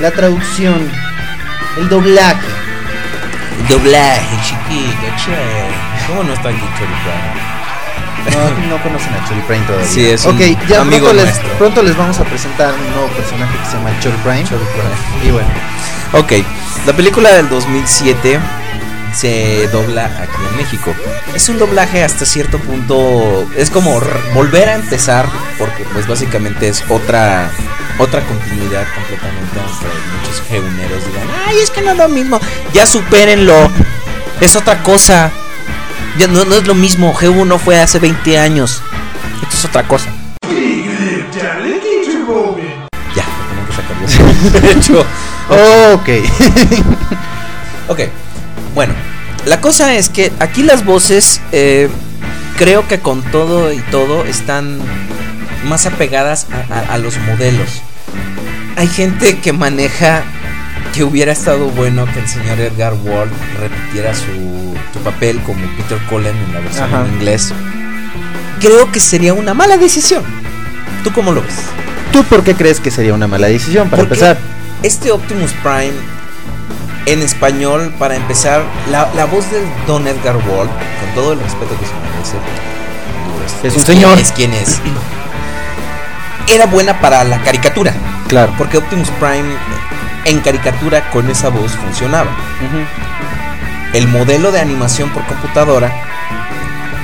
La 0.02 0.10
traducción, 0.10 0.86
el 1.78 1.88
doblaje. 1.88 2.46
Doblaje, 3.68 4.36
chiquito, 4.44 5.06
che. 5.16 5.36
¿Cómo 6.06 6.22
no 6.24 6.32
está 6.32 6.48
aquí 6.48 6.60
Chori 6.78 6.94
Prime? 7.02 7.62
No, 8.30 8.76
no 8.76 8.82
conocen 8.82 9.12
a 9.14 9.24
Chori 9.28 9.40
Prime 9.42 9.64
todavía. 9.66 9.88
Sí, 9.88 10.06
es 10.06 10.24
un 10.24 10.38
ya 10.38 10.80
amigo 10.80 11.06
pronto 11.06 11.24
les, 11.24 11.38
pronto 11.58 11.82
les 11.82 11.96
vamos 11.96 12.18
a 12.20 12.24
presentar 12.24 12.74
un 12.74 12.90
nuevo 12.92 13.08
personaje 13.08 13.56
que 13.58 13.64
se 13.66 13.76
llama 13.76 13.90
Chori 14.00 14.16
Prime. 14.18 14.44
Chori 14.44 14.64
Prime. 14.64 15.28
Y 15.28 15.30
bueno, 15.30 15.48
Ok, 16.14 16.32
la 16.86 16.92
película 16.92 17.30
del 17.30 17.48
2007 17.48 18.38
se 19.14 19.68
dobla 19.68 20.06
aquí 20.06 20.42
en 20.50 20.56
México. 20.56 20.94
Es 21.34 21.48
un 21.48 21.58
doblaje 21.58 22.02
hasta 22.04 22.24
cierto 22.24 22.58
punto, 22.58 23.46
es 23.56 23.70
como 23.70 24.00
volver 24.34 24.68
a 24.68 24.74
empezar 24.74 25.26
porque 25.58 25.84
pues 25.92 26.06
básicamente 26.06 26.68
es 26.68 26.84
otra 26.88 27.50
otra 27.98 28.22
continuidad 28.24 28.86
completamente 28.94 29.60
aunque 29.60 29.86
muchos 30.18 30.42
geuneros 30.48 31.06
digan, 31.06 31.28
"Ay, 31.46 31.58
es 31.58 31.70
que 31.70 31.82
no 31.82 31.92
es 31.92 31.98
lo 31.98 32.08
mismo." 32.08 32.40
Ya 32.72 32.86
supérenlo. 32.86 33.70
Es 34.40 34.56
otra 34.56 34.82
cosa. 34.82 35.30
Ya 36.18 36.26
no, 36.26 36.44
no 36.44 36.56
es 36.56 36.66
lo 36.66 36.74
mismo. 36.74 37.14
G1 37.14 37.58
fue 37.58 37.80
hace 37.80 37.98
20 37.98 38.38
años. 38.38 38.82
Esto 39.42 39.56
es 39.56 39.64
otra 39.66 39.86
cosa. 39.86 40.10
Ya, 43.14 43.24
tengo 43.48 43.66
que 43.68 43.72
sacar 43.72 43.96
De 44.62 44.72
hecho, 44.72 45.06
ok. 45.94 46.08
Ok, 47.88 48.00
bueno, 48.74 48.94
la 49.46 49.60
cosa 49.60 49.94
es 49.94 50.08
que 50.08 50.32
aquí 50.38 50.62
las 50.62 50.84
voces 50.84 51.40
eh, 51.52 51.88
creo 52.58 52.86
que 52.88 53.00
con 53.00 53.22
todo 53.22 53.72
y 53.72 53.78
todo 53.90 54.24
están 54.24 54.78
más 55.64 55.86
apegadas 55.86 56.46
a, 56.70 56.74
a- 56.74 56.94
a 56.94 56.98
los 56.98 57.18
modelos. 57.18 57.82
Hay 58.76 58.88
gente 58.88 59.38
que 59.38 59.52
maneja 59.52 60.22
que 60.94 61.04
hubiera 61.04 61.32
estado 61.32 61.66
bueno 61.68 62.06
que 62.12 62.20
el 62.20 62.28
señor 62.28 62.58
Edgar 62.60 62.94
Ward 63.02 63.30
repitiera 63.60 64.14
su, 64.14 64.74
su 64.92 64.98
papel 65.00 65.40
como 65.42 65.60
Peter 65.76 65.98
Cullen 66.08 66.36
en 66.36 66.52
la 66.54 66.60
versión 66.60 66.84
Ajá. 66.84 67.04
en 67.06 67.14
inglés. 67.14 67.52
Creo 68.60 68.90
que 68.92 69.00
sería 69.00 69.34
una 69.34 69.54
mala 69.54 69.76
decisión. 69.76 70.22
¿Tú 71.02 71.12
cómo 71.12 71.32
lo 71.32 71.42
ves? 71.42 71.54
¿Tú 72.12 72.22
por 72.24 72.44
qué 72.44 72.54
crees 72.54 72.78
que 72.80 72.90
sería 72.90 73.14
una 73.14 73.26
mala 73.26 73.48
decisión 73.48 73.88
para 73.88 74.02
Porque 74.02 74.14
empezar? 74.14 74.38
Este 74.82 75.10
Optimus 75.10 75.52
Prime 75.62 75.92
en 77.06 77.22
español, 77.22 77.92
para 77.98 78.14
empezar, 78.16 78.62
la, 78.90 79.08
la 79.16 79.24
voz 79.26 79.50
de 79.50 79.60
Don 79.86 80.06
Edgar 80.06 80.36
Wall, 80.36 80.68
con 80.68 81.14
todo 81.14 81.32
el 81.32 81.40
respeto 81.40 81.76
que 81.78 81.86
se 81.86 81.92
merece, 81.94 82.36
digo, 83.24 83.68
Es 83.68 83.74
un 83.76 83.82
quien- 83.82 83.86
señor. 83.96 84.18
Es 84.18 84.32
quien 84.32 84.52
es. 84.54 84.80
Era 86.48 86.66
buena 86.66 87.00
para 87.00 87.24
la 87.24 87.40
caricatura, 87.42 87.92
Claro. 88.28 88.52
porque 88.58 88.78
Optimus 88.78 89.08
Prime 89.20 89.44
en 90.24 90.40
caricatura 90.40 91.10
con 91.10 91.28
esa 91.30 91.48
voz 91.48 91.72
funcionaba. 91.72 92.30
El 93.92 94.08
modelo 94.08 94.52
de 94.52 94.60
animación 94.60 95.10
por 95.10 95.24
computadora 95.26 95.90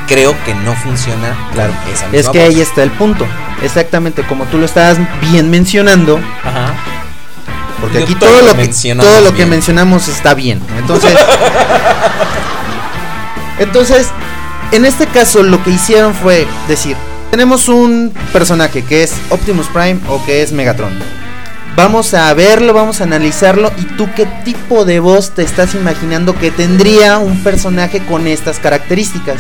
creo 0.07 0.35
que 0.45 0.55
no 0.55 0.75
funciona 0.75 1.37
Claro. 1.53 1.73
esa 1.93 2.07
Es 2.07 2.13
misma 2.13 2.33
que 2.33 2.39
voz. 2.41 2.49
ahí 2.49 2.61
está 2.61 2.83
el 2.83 2.91
punto. 2.93 3.27
Exactamente 3.63 4.23
como 4.23 4.45
tú 4.45 4.59
lo 4.59 4.65
estabas 4.65 4.99
bien 5.21 5.51
mencionando, 5.51 6.19
Ajá. 6.45 6.58
Porque 7.89 8.01
Yo 8.01 8.05
aquí 8.05 8.15
todo 8.15 8.43
lo 8.43 8.51
que 8.51 8.55
mencionamos 8.55 9.13
todo 9.13 9.21
lo 9.23 9.31
que 9.31 9.37
bien. 9.37 9.51
mencionamos 9.51 10.09
está 10.09 10.35
bien. 10.35 10.61
Entonces, 10.79 11.13
entonces, 13.59 14.09
en 14.73 14.85
este 14.85 15.07
caso 15.07 15.43
lo 15.43 15.63
que 15.65 15.71
hicieron 15.71 16.15
fue 16.15 16.47
decir, 16.69 16.97
tenemos 17.31 17.69
un 17.69 18.13
personaje 18.33 18.83
que 18.83 19.03
es 19.03 19.15
Optimus 19.31 19.67
Prime 19.69 19.99
o 20.09 20.25
que 20.27 20.43
es 20.43 20.53
Megatron. 20.53 20.93
Vamos 21.77 22.13
a 22.13 22.35
verlo, 22.35 22.75
vamos 22.75 23.01
a 23.01 23.05
analizarlo 23.05 23.73
y 23.79 23.83
tú 23.97 24.09
qué 24.15 24.27
tipo 24.45 24.85
de 24.85 25.01
voz 25.01 25.31
te 25.31 25.43
estás 25.43 25.75
imaginando 25.75 26.37
que 26.37 26.51
tendría 26.51 27.19
un 27.19 27.43
personaje 27.43 28.01
con 28.01 28.27
estas 28.27 28.59
características. 28.59 29.37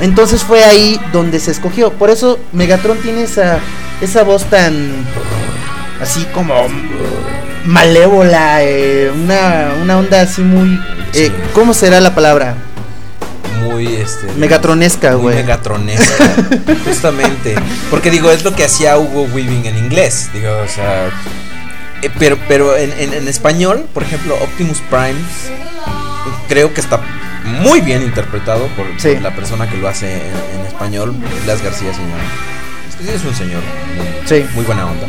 Entonces 0.00 0.44
fue 0.44 0.64
ahí 0.64 1.00
donde 1.12 1.40
se 1.40 1.50
escogió. 1.50 1.92
Por 1.92 2.10
eso 2.10 2.38
Megatron 2.52 2.98
tiene 2.98 3.22
esa, 3.22 3.58
esa 4.02 4.22
voz 4.22 4.44
tan 4.44 4.92
así 6.00 6.26
como 6.34 6.54
malévola, 7.64 8.62
eh, 8.62 9.10
una, 9.14 9.70
una 9.80 9.98
onda 9.98 10.22
así 10.22 10.42
muy... 10.42 10.74
eh, 11.14 11.28
Sí. 11.28 11.32
¿Cómo 11.54 11.74
será 11.74 12.00
la 12.00 12.14
palabra? 12.14 12.54
muy 13.64 13.86
este 13.94 14.26
Megatronesca, 14.38 15.14
güey. 15.14 15.36
megatronesca 15.36 16.24
justamente 16.84 17.54
porque 17.90 18.10
digo 18.10 18.30
es 18.32 18.42
lo 18.42 18.56
que 18.56 18.64
hacía 18.64 18.98
Hugo 18.98 19.22
Weaving 19.32 19.66
en 19.66 19.78
inglés 19.78 20.30
digo 20.34 20.50
o 20.64 20.66
sea 20.68 21.10
eh, 22.02 22.10
pero 22.18 22.36
pero 22.48 22.76
en, 22.76 22.92
en- 22.98 23.14
en 23.14 23.28
español 23.28 23.86
por 23.94 24.02
ejemplo 24.02 24.34
Optimus 24.34 24.80
Prime 24.90 25.14
creo 26.48 26.74
que 26.74 26.80
está 26.80 26.98
muy 27.62 27.80
bien 27.82 28.02
interpretado 28.02 28.66
por, 28.76 28.84
por 28.90 29.00
Sí. 29.00 29.16
la 29.20 29.30
persona 29.34 29.68
que 29.70 29.76
lo 29.76 29.88
hace 29.88 30.12
en, 30.12 30.60
en 30.60 30.66
español 30.66 31.14
Blas 31.44 31.62
García 31.62 31.92
señor 31.94 32.18
es 32.88 32.96
que 32.96 33.04
sí 33.04 33.10
es 33.14 33.24
un 33.24 33.34
señor 33.36 33.62
muy, 33.96 34.06
Sí. 34.28 34.44
muy 34.56 34.64
buena 34.64 34.86
onda 34.86 35.06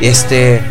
este 0.00 0.62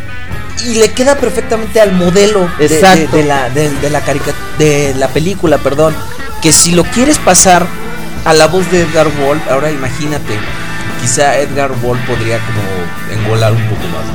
y 0.65 0.75
le 0.75 0.91
queda 0.91 1.15
perfectamente 1.15 1.79
al 1.81 1.91
modelo 1.93 2.49
de- 2.57 2.67
de- 2.67 2.75
Exacto. 2.79 3.15
de 3.17 3.23
la, 3.23 3.49
de, 3.49 3.69
de 3.69 3.89
la 3.89 4.01
carica- 4.01 4.33
de 4.57 4.93
la 4.97 5.07
película, 5.07 5.57
perdón. 5.57 5.95
Que 6.41 6.51
si 6.51 6.71
lo 6.71 6.83
quieres 6.83 7.17
pasar 7.17 7.65
a 8.25 8.33
la 8.33 8.47
voz 8.47 8.69
de 8.71 8.81
Edgar 8.81 9.07
Wall, 9.21 9.41
ahora 9.49 9.71
imagínate, 9.71 10.33
quizá 11.01 11.37
Edgar 11.39 11.71
Wall 11.83 11.97
podría 11.99 12.39
como 12.39 13.21
engolar 13.21 13.51
un 13.53 13.63
poco 13.69 13.81
más. 13.87 14.05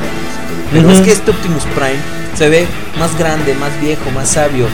Pero 0.72 0.90
es 0.90 1.00
que 1.02 1.12
este 1.12 1.30
Optimus 1.30 1.64
Prime 1.74 2.00
se 2.36 2.48
ve 2.48 2.66
más 2.98 3.16
grande, 3.18 3.54
más 3.54 3.70
viejo, 3.80 4.10
más 4.14 4.28
sabio. 4.30 4.66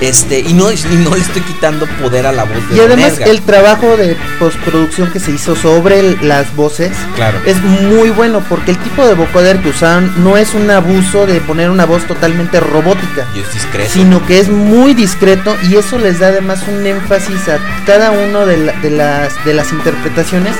Este, 0.00 0.40
y 0.40 0.54
no, 0.54 0.70
y 0.72 0.76
no 1.04 1.14
le 1.14 1.20
estoy 1.20 1.42
quitando 1.42 1.86
poder 2.00 2.26
a 2.26 2.32
la 2.32 2.44
voz 2.44 2.68
de 2.70 2.76
Y 2.76 2.80
además 2.80 3.18
el 3.18 3.42
trabajo 3.42 3.96
de 3.98 4.16
postproducción 4.38 5.10
que 5.12 5.20
se 5.20 5.30
hizo 5.30 5.54
sobre 5.54 6.00
el- 6.00 6.18
las 6.22 6.56
voces 6.56 6.92
Claro. 7.16 7.38
es 7.44 7.60
muy 7.62 8.08
bueno 8.10 8.42
porque 8.48 8.70
el 8.70 8.78
tipo 8.78 9.06
de 9.06 9.12
vocoder 9.14 9.58
que 9.60 9.68
usaron 9.68 10.10
no 10.24 10.38
es 10.38 10.54
un 10.54 10.70
abuso 10.70 11.26
de 11.26 11.40
poner 11.40 11.68
una 11.68 11.84
voz 11.84 12.04
totalmente 12.06 12.60
robótica, 12.60 13.26
Y 13.34 13.40
es 13.40 13.52
discreto. 13.52 13.90
sino 13.92 14.24
que 14.26 14.38
es 14.38 14.48
muy 14.48 14.94
discreto 14.94 15.54
y 15.68 15.76
eso 15.76 15.98
les 15.98 16.18
da 16.18 16.28
además 16.28 16.60
un 16.66 16.86
énfasis 16.86 17.48
a 17.48 17.58
cada 17.84 18.10
uno 18.10 18.46
de, 18.46 18.56
la- 18.56 18.72
de 18.80 18.90
las, 18.90 19.44
de 19.44 19.52
las 19.52 19.70
interpretaciones 19.72 20.54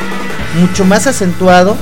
mucho 0.60 0.84
más 0.84 1.06
acentuado, 1.06 1.76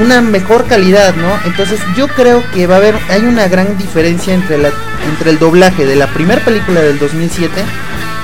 una 0.00 0.20
mejor 0.20 0.66
calidad, 0.66 1.14
¿no? 1.14 1.28
Entonces 1.44 1.80
yo 1.96 2.08
creo 2.08 2.42
que 2.52 2.66
va 2.66 2.74
a 2.76 2.78
haber, 2.78 2.98
hay 3.10 3.22
una 3.22 3.48
gran 3.48 3.76
diferencia 3.78 4.34
entre, 4.34 4.58
la, 4.58 4.70
entre 5.08 5.30
el 5.30 5.38
doblaje 5.38 5.86
de 5.86 5.96
la 5.96 6.06
primera 6.08 6.44
película 6.44 6.80
del 6.80 6.98
2007 6.98 7.52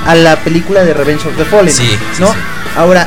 a 0.06 0.14
la 0.14 0.36
película 0.36 0.84
de 0.84 0.94
Revenge 0.94 1.26
of 1.28 1.36
the 1.36 1.44
Fallen, 1.44 1.72
Sí, 1.74 1.86
sí, 1.86 2.20
¿no? 2.20 2.28
sí. 2.32 2.38
Ahora, 2.76 3.06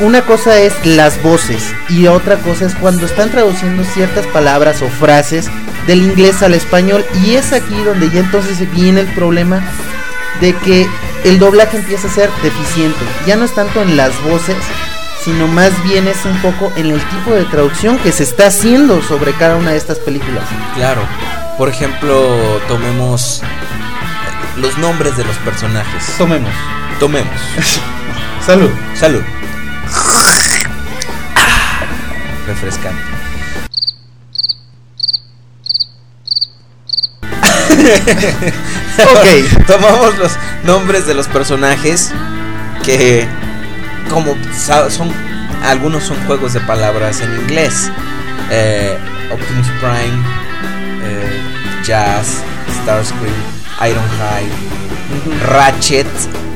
una 0.00 0.22
cosa 0.22 0.58
es 0.58 0.72
las 0.84 1.20
voces 1.22 1.62
y 1.88 2.06
otra 2.06 2.36
cosa 2.36 2.66
es 2.66 2.74
cuando 2.76 3.04
están 3.06 3.30
traduciendo 3.30 3.82
ciertas 3.84 4.26
palabras 4.28 4.80
o 4.82 4.88
frases 4.88 5.48
del 5.86 6.02
inglés 6.02 6.42
al 6.42 6.54
español 6.54 7.04
y 7.24 7.34
es 7.34 7.52
aquí 7.52 7.74
donde 7.84 8.08
ya 8.10 8.20
entonces 8.20 8.58
viene 8.72 9.00
el 9.00 9.08
problema 9.14 9.60
de 10.40 10.54
que 10.54 10.86
el 11.24 11.40
doblaje 11.40 11.78
empieza 11.78 12.06
a 12.06 12.12
ser 12.12 12.30
deficiente. 12.44 12.98
Ya 13.26 13.34
no 13.36 13.44
es 13.44 13.52
tanto 13.54 13.82
en 13.82 13.96
las 13.96 14.12
voces, 14.22 14.56
sino 15.28 15.46
más 15.46 15.82
bien 15.84 16.08
es 16.08 16.24
un 16.24 16.34
poco 16.40 16.72
en 16.74 16.86
el 16.86 17.02
tipo 17.10 17.34
de 17.34 17.44
traducción 17.44 17.98
que 17.98 18.12
se 18.12 18.22
está 18.22 18.46
haciendo 18.46 19.02
sobre 19.02 19.34
cada 19.34 19.56
una 19.56 19.72
de 19.72 19.76
estas 19.76 19.98
películas. 19.98 20.42
Claro. 20.74 21.02
Por 21.58 21.68
ejemplo, 21.68 22.58
tomemos 22.66 23.42
eh, 23.42 23.46
los 24.56 24.78
nombres 24.78 25.18
de 25.18 25.24
los 25.26 25.36
personajes. 25.36 26.14
Tomemos. 26.16 26.50
Tomemos. 26.98 27.38
Salud. 28.46 28.70
Salud. 28.94 29.20
Ah, 31.36 31.84
Refrescante. 32.46 33.02
Ok. 38.98 39.66
Tomamos 39.66 40.18
los 40.18 40.32
nombres 40.64 41.06
de 41.06 41.14
los 41.14 41.28
personajes 41.28 42.10
que 42.84 43.28
como 44.10 44.34
son 44.90 45.12
algunos 45.64 46.04
son 46.04 46.16
juegos 46.26 46.52
de 46.54 46.60
palabras 46.60 47.20
en 47.20 47.34
inglés. 47.40 47.90
Eh, 48.50 48.96
Optimus 49.32 49.66
Prime, 49.80 50.24
eh, 51.04 51.42
Jazz, 51.84 52.42
Starscream, 52.82 53.34
Ironhide, 53.80 54.52
Ratchet, 55.50 56.06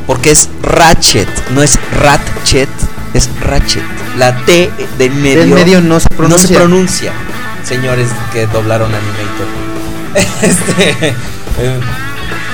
porque 0.06 0.30
es 0.30 0.48
Ratchet, 0.62 1.28
no 1.50 1.62
es 1.62 1.78
Ratchet, 2.00 2.68
es 3.14 3.28
Ratchet. 3.40 3.82
La 4.16 4.34
T 4.44 4.70
de 4.98 5.10
medio, 5.10 5.40
Del 5.40 5.50
medio 5.50 5.80
no 5.80 6.00
se 6.00 6.08
no 6.10 6.16
pronuncia. 6.16 6.48
se 6.48 6.54
pronuncia, 6.54 7.12
señores 7.64 8.08
que 8.32 8.46
doblaron 8.46 8.90
Animator. 8.94 9.46
Este, 10.42 11.08
eh, 11.08 11.80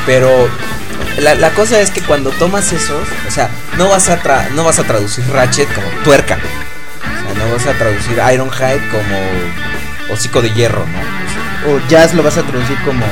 pero 0.06 0.28
la, 1.20 1.34
la 1.34 1.50
cosa 1.50 1.80
es 1.80 1.90
que 1.90 2.00
cuando 2.02 2.30
tomas 2.30 2.72
esos, 2.72 3.06
o 3.26 3.30
sea, 3.30 3.48
no 3.76 3.88
vas 3.88 4.08
a 4.08 4.22
tra- 4.22 4.48
no 4.50 4.64
vas 4.64 4.78
a 4.78 4.84
traducir 4.84 5.24
Ratchet 5.32 5.68
como 5.74 5.86
tuerca. 6.04 6.36
O 6.36 7.34
sea, 7.34 7.44
no 7.46 7.52
vas 7.54 7.66
a 7.66 7.72
traducir 7.74 8.20
Ironhide 8.32 8.88
como 8.90 10.12
hocico 10.14 10.40
de 10.42 10.50
hierro, 10.52 10.84
¿no? 10.86 11.70
O 11.72 11.80
jazz 11.88 12.14
lo 12.14 12.22
vas 12.22 12.36
a 12.38 12.42
traducir 12.42 12.76
como 12.84 13.04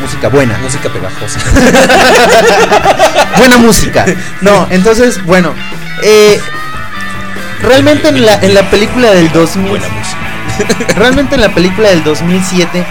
música 0.00 0.28
buena. 0.28 0.56
Música 0.58 0.88
pegajosa. 0.88 1.38
buena 3.38 3.58
música. 3.58 4.04
No, 4.40 4.66
entonces, 4.70 5.22
bueno, 5.24 5.54
eh, 6.02 6.40
realmente 7.62 8.08
en 8.08 8.24
la, 8.24 8.34
en 8.34 8.54
la 8.54 8.68
película 8.70 9.10
del 9.12 9.30
2000, 9.32 9.68
Buena 9.70 9.88
música. 9.88 10.94
realmente 10.96 11.34
en 11.36 11.40
la 11.42 11.50
película 11.54 11.88
del 11.90 12.02
2007, 12.04 12.84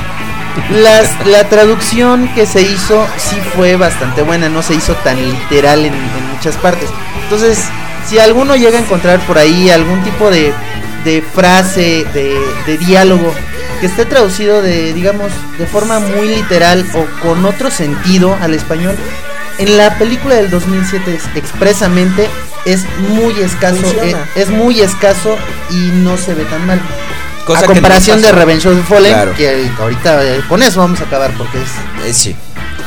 las, 0.72 1.26
la 1.26 1.48
traducción 1.50 2.28
que 2.36 2.46
se 2.46 2.62
hizo 2.62 3.06
sí 3.18 3.38
fue 3.56 3.76
bastante 3.76 4.22
buena, 4.22 4.50
no 4.50 4.62
se 4.62 4.76
hizo 4.76 4.94
tan 4.96 5.18
literal 5.22 5.80
en, 5.86 5.94
en 5.94 6.34
muchas 6.36 6.56
partes. 6.58 6.90
Entonces, 7.24 7.60
si 8.08 8.20
alguno 8.20 8.56
llega 8.56 8.78
a 8.78 8.82
encontrar 8.82 9.20
por 9.22 9.38
ahí 9.38 9.70
algún 9.70 10.04
tipo 10.04 10.30
de, 10.30 10.54
de 11.06 11.22
frase, 11.22 12.06
de, 12.14 12.38
de 12.66 12.78
diálogo, 12.78 13.34
que 13.80 13.86
esté 13.86 14.06
traducido 14.06 14.62
de, 14.62 14.94
digamos, 14.94 15.32
de 15.58 15.66
forma 15.66 16.00
muy 16.00 16.28
literal 16.28 16.86
o 16.94 17.06
con 17.22 17.46
otro 17.46 17.72
sentido 17.72 18.38
al 18.42 18.54
español, 18.54 18.96
en 19.58 19.78
la 19.78 19.98
película 19.98 20.36
del 20.36 20.50
2007 20.50 21.16
es- 21.16 21.30
expresamente 21.36 22.28
es 22.66 22.86
muy 23.10 23.34
escaso, 23.42 23.78
eh, 24.04 24.16
es 24.36 24.50
muy 24.50 24.82
escaso 24.82 25.38
y 25.70 25.92
no 25.94 26.18
se 26.18 26.34
ve 26.34 26.44
tan 26.46 26.66
mal 26.68 26.80
Cosa 27.50 27.60
a 27.60 27.62
que 27.64 27.68
no 27.70 27.74
comparación 27.76 28.22
de. 28.22 28.32
Revenge 28.32 28.68
of 28.68 28.76
the 28.78 28.84
Fallen, 28.84 29.14
Claro. 29.14 29.34
que 29.36 29.70
ahorita 29.80 30.24
eh, 30.26 30.42
con 30.48 30.62
eso 30.64 30.80
vamos 30.80 31.00
a 31.02 31.04
acabar 31.04 31.32
porque 31.38 31.58
es 31.58 32.08
Eh, 32.10 32.14
sí. 32.14 32.36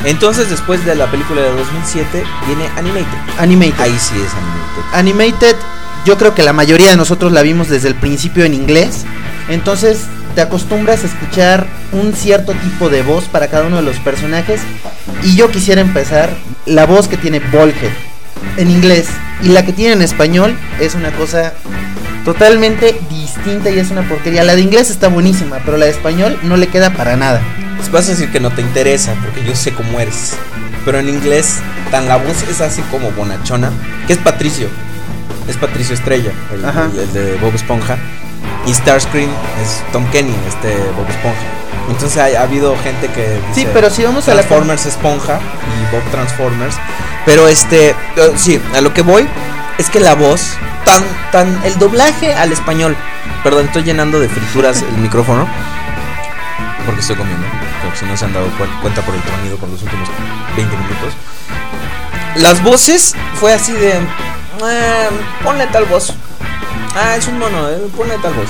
Entonces, 0.04 0.50
después 0.50 0.84
de 0.84 0.94
la 0.96 1.10
película 1.10 1.42
de 1.42 1.50
2007, 1.50 2.24
viene 2.46 2.68
Animated. 2.76 3.06
animated. 3.38 3.80
Ahí 3.80 3.96
sí 4.00 4.14
es 4.16 4.32
Animated. 4.34 4.98
Animated, 4.98 5.56
yo 6.04 6.18
creo 6.18 6.34
que 6.34 6.42
la 6.42 6.52
mayoría 6.52 6.90
de 6.90 6.96
nosotros 6.96 7.30
la 7.32 7.42
vimos 7.42 7.68
desde 7.68 7.88
el 7.88 7.94
principio 7.94 8.44
en 8.44 8.54
inglés. 8.54 9.04
Entonces 9.48 9.98
te 10.34 10.40
acostumbras 10.40 11.04
a 11.04 11.06
escuchar 11.06 11.66
un 11.92 12.14
cierto 12.14 12.52
tipo 12.54 12.88
de 12.88 13.02
voz 13.02 13.24
para 13.24 13.48
cada 13.48 13.66
uno 13.66 13.76
de 13.76 13.82
los 13.82 13.96
personajes. 13.98 14.60
Y 15.22 15.36
yo 15.36 15.50
quisiera 15.50 15.80
empezar 15.80 16.30
la 16.66 16.86
voz 16.86 17.06
que 17.06 17.16
tiene 17.16 17.38
Bolhead 17.38 17.92
en 18.56 18.70
inglés 18.70 19.06
y 19.42 19.48
la 19.48 19.64
que 19.64 19.72
tiene 19.72 19.92
en 19.92 20.02
español 20.02 20.56
es 20.80 20.94
una 20.96 21.10
cosa 21.12 21.52
totalmente 22.24 22.98
distinta 23.34 23.70
y 23.70 23.78
es 23.78 23.90
una 23.90 24.02
porquería. 24.08 24.44
La 24.44 24.54
de 24.54 24.62
inglés 24.62 24.90
está 24.90 25.08
buenísima, 25.08 25.58
pero 25.64 25.76
la 25.76 25.86
de 25.86 25.92
español 25.92 26.38
no 26.42 26.56
le 26.56 26.68
queda 26.68 26.90
para 26.90 27.16
nada. 27.16 27.40
Pues 27.76 27.90
vas 27.90 28.06
a 28.06 28.10
decir 28.12 28.30
que 28.30 28.40
no 28.40 28.50
te 28.50 28.60
interesa, 28.62 29.14
porque 29.22 29.44
yo 29.44 29.54
sé 29.56 29.72
cómo 29.72 29.98
eres. 30.00 30.34
Pero 30.84 30.98
en 30.98 31.08
inglés, 31.08 31.58
tan 31.90 32.08
la 32.08 32.16
voz 32.16 32.42
es 32.50 32.60
así 32.60 32.82
como 32.90 33.10
bonachona, 33.12 33.70
que 34.06 34.12
es 34.14 34.18
Patricio. 34.18 34.68
Es 35.48 35.56
Patricio 35.56 35.94
Estrella, 35.94 36.30
el, 36.54 36.64
Ajá. 36.64 36.88
el- 36.92 36.98
el 37.00 37.12
de 37.12 37.34
Bob 37.36 37.54
Esponja. 37.54 37.96
Y 38.66 38.72
Starscream 38.74 39.28
es 39.62 39.82
Tom 39.92 40.04
Kenny, 40.10 40.34
este 40.48 40.76
Bob 40.96 41.08
Esponja. 41.08 41.40
Entonces 41.90 42.16
ha, 42.18 42.40
ha 42.40 42.42
habido 42.44 42.76
gente 42.78 43.08
que 43.08 43.22
dice 43.48 43.62
Sí, 43.62 43.68
pero 43.72 43.90
si 43.90 44.04
vamos 44.04 44.28
a 44.28 44.34
la 44.34 44.42
Transformers 44.42 44.86
Esponja 44.86 45.40
y 45.40 45.94
Bob 45.94 46.02
Transformers. 46.12 46.76
Pero 47.26 47.48
este, 47.48 47.90
eh, 47.90 47.94
sí, 48.36 48.60
a 48.76 48.80
lo 48.80 48.94
que 48.94 49.02
voy 49.02 49.26
es 49.82 49.90
que 49.90 50.00
la 50.00 50.14
voz, 50.14 50.56
tan, 50.84 51.02
tan, 51.30 51.60
el 51.64 51.78
doblaje 51.78 52.34
al 52.34 52.52
español. 52.52 52.96
Perdón, 53.42 53.66
estoy 53.66 53.82
llenando 53.82 54.20
de 54.20 54.28
frituras 54.28 54.82
el 54.82 54.96
micrófono. 54.98 55.46
Porque 56.86 57.00
estoy 57.00 57.16
comiendo. 57.16 57.44
Pero 57.82 57.94
si 57.96 58.04
no 58.06 58.16
se 58.16 58.24
han 58.24 58.32
dado 58.32 58.46
cu- 58.58 58.80
cuenta 58.80 59.02
por 59.02 59.14
el 59.14 59.20
tronido 59.22 59.56
con 59.58 59.70
los 59.70 59.82
últimos 59.82 60.08
20 60.56 60.76
minutos. 60.76 61.14
Las 62.36 62.62
voces 62.62 63.14
fue 63.34 63.52
así 63.52 63.72
de. 63.72 63.92
"Ah, 64.62 65.08
ponle 65.44 65.66
tal 65.66 65.84
voz. 65.84 66.14
Ah, 66.94 67.16
es 67.16 67.26
un 67.28 67.38
mono, 67.38 67.68
eh, 67.68 67.78
ponle 67.96 68.16
tal 68.18 68.34
voz. 68.34 68.48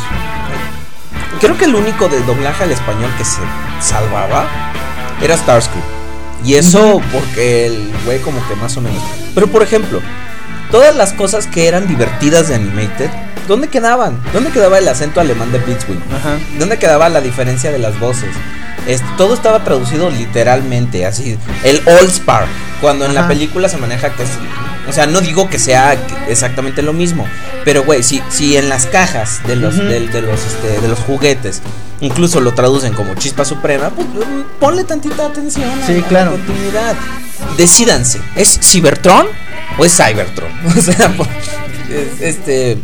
Creo 1.40 1.56
que 1.58 1.64
el 1.64 1.74
único 1.74 2.08
de 2.08 2.20
doblaje 2.22 2.64
al 2.64 2.70
español 2.72 3.10
que 3.18 3.24
se 3.24 3.40
salvaba 3.80 4.46
era 5.20 5.36
Starscream. 5.36 5.82
Y 6.44 6.54
eso 6.54 7.00
porque 7.12 7.66
el 7.66 7.92
güey 8.04 8.20
como 8.20 8.46
que 8.48 8.54
más 8.56 8.76
o 8.76 8.80
menos. 8.80 9.02
Pero 9.34 9.46
por 9.46 9.62
ejemplo, 9.62 10.00
todas 10.72 10.96
las 10.96 11.12
cosas 11.12 11.46
que 11.46 11.68
eran 11.68 11.86
divertidas 11.86 12.48
de 12.48 12.56
Animated, 12.56 13.10
¿dónde 13.46 13.68
quedaban? 13.68 14.18
¿Dónde 14.32 14.50
quedaba 14.50 14.78
el 14.78 14.88
acento 14.88 15.20
alemán 15.20 15.52
de 15.52 15.58
Blitzwing? 15.58 16.02
Ajá. 16.16 16.38
¿Dónde 16.58 16.78
quedaba 16.78 17.08
la 17.08 17.20
diferencia 17.20 17.70
de 17.70 17.78
las 17.78 18.00
voces? 18.00 18.30
Es- 18.88 19.02
todo 19.16 19.34
estaba 19.34 19.62
traducido 19.62 20.10
literalmente, 20.10 21.06
así. 21.06 21.38
El 21.62 21.80
All 21.86 22.08
Spar, 22.10 22.46
cuando 22.80 23.04
en 23.04 23.14
la 23.14 23.28
película 23.28 23.68
se 23.68 23.76
maneja 23.76 24.10
que. 24.14 24.24
O 24.88 24.92
sea, 24.92 25.06
no 25.06 25.20
digo 25.20 25.48
que 25.48 25.60
sea 25.60 25.96
exactamente 26.28 26.82
lo 26.82 26.92
mismo, 26.92 27.24
pero 27.64 27.84
güey, 27.84 28.02
si, 28.02 28.20
si 28.30 28.56
en 28.56 28.68
las 28.68 28.86
cajas 28.86 29.40
de 29.46 29.54
los, 29.54 29.76
de, 29.76 30.00
los, 30.00 30.40
este, 30.44 30.80
de 30.80 30.88
los 30.88 30.98
juguetes 30.98 31.62
incluso 32.00 32.40
lo 32.40 32.52
traducen 32.52 32.92
como 32.94 33.14
chispa 33.14 33.44
suprema, 33.44 33.90
pues 33.90 34.08
mm, 34.08 34.58
ponle 34.58 34.82
tantita 34.82 35.26
atención 35.26 35.70
a 35.70 35.86
Sí, 35.86 36.00
la 36.00 36.06
claro. 36.08 36.32
continuidad. 36.32 36.96
Decídanse, 37.56 38.20
¿es 38.34 38.58
Cybertron 38.60 39.26
o 39.78 39.84
es 39.84 39.96
Cybertron? 39.96 40.50
O 40.78 40.80
sea, 40.80 41.08
por- 41.10 41.26
es- 41.90 42.20
este 42.20 42.78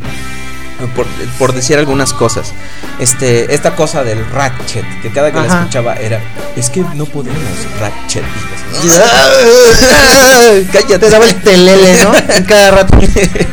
por, 0.94 1.06
por 1.40 1.52
decir 1.54 1.76
algunas 1.76 2.12
cosas. 2.12 2.52
Este, 3.00 3.52
esta 3.52 3.74
cosa 3.74 4.04
del 4.04 4.24
Ratchet, 4.30 4.84
que 5.02 5.10
cada 5.10 5.32
que 5.32 5.40
la 5.40 5.46
escuchaba 5.46 5.94
era, 5.94 6.20
es 6.56 6.70
que 6.70 6.80
no 6.94 7.04
podemos 7.04 7.40
Ratchet. 7.80 8.22
Así, 8.78 8.88
Cállate, 10.72 10.98
te 10.98 11.10
daba 11.10 11.24
el 11.26 11.34
telele, 11.42 12.04
¿no? 12.04 12.12
En 12.34 12.44
cada 12.44 12.70
rato. 12.70 12.96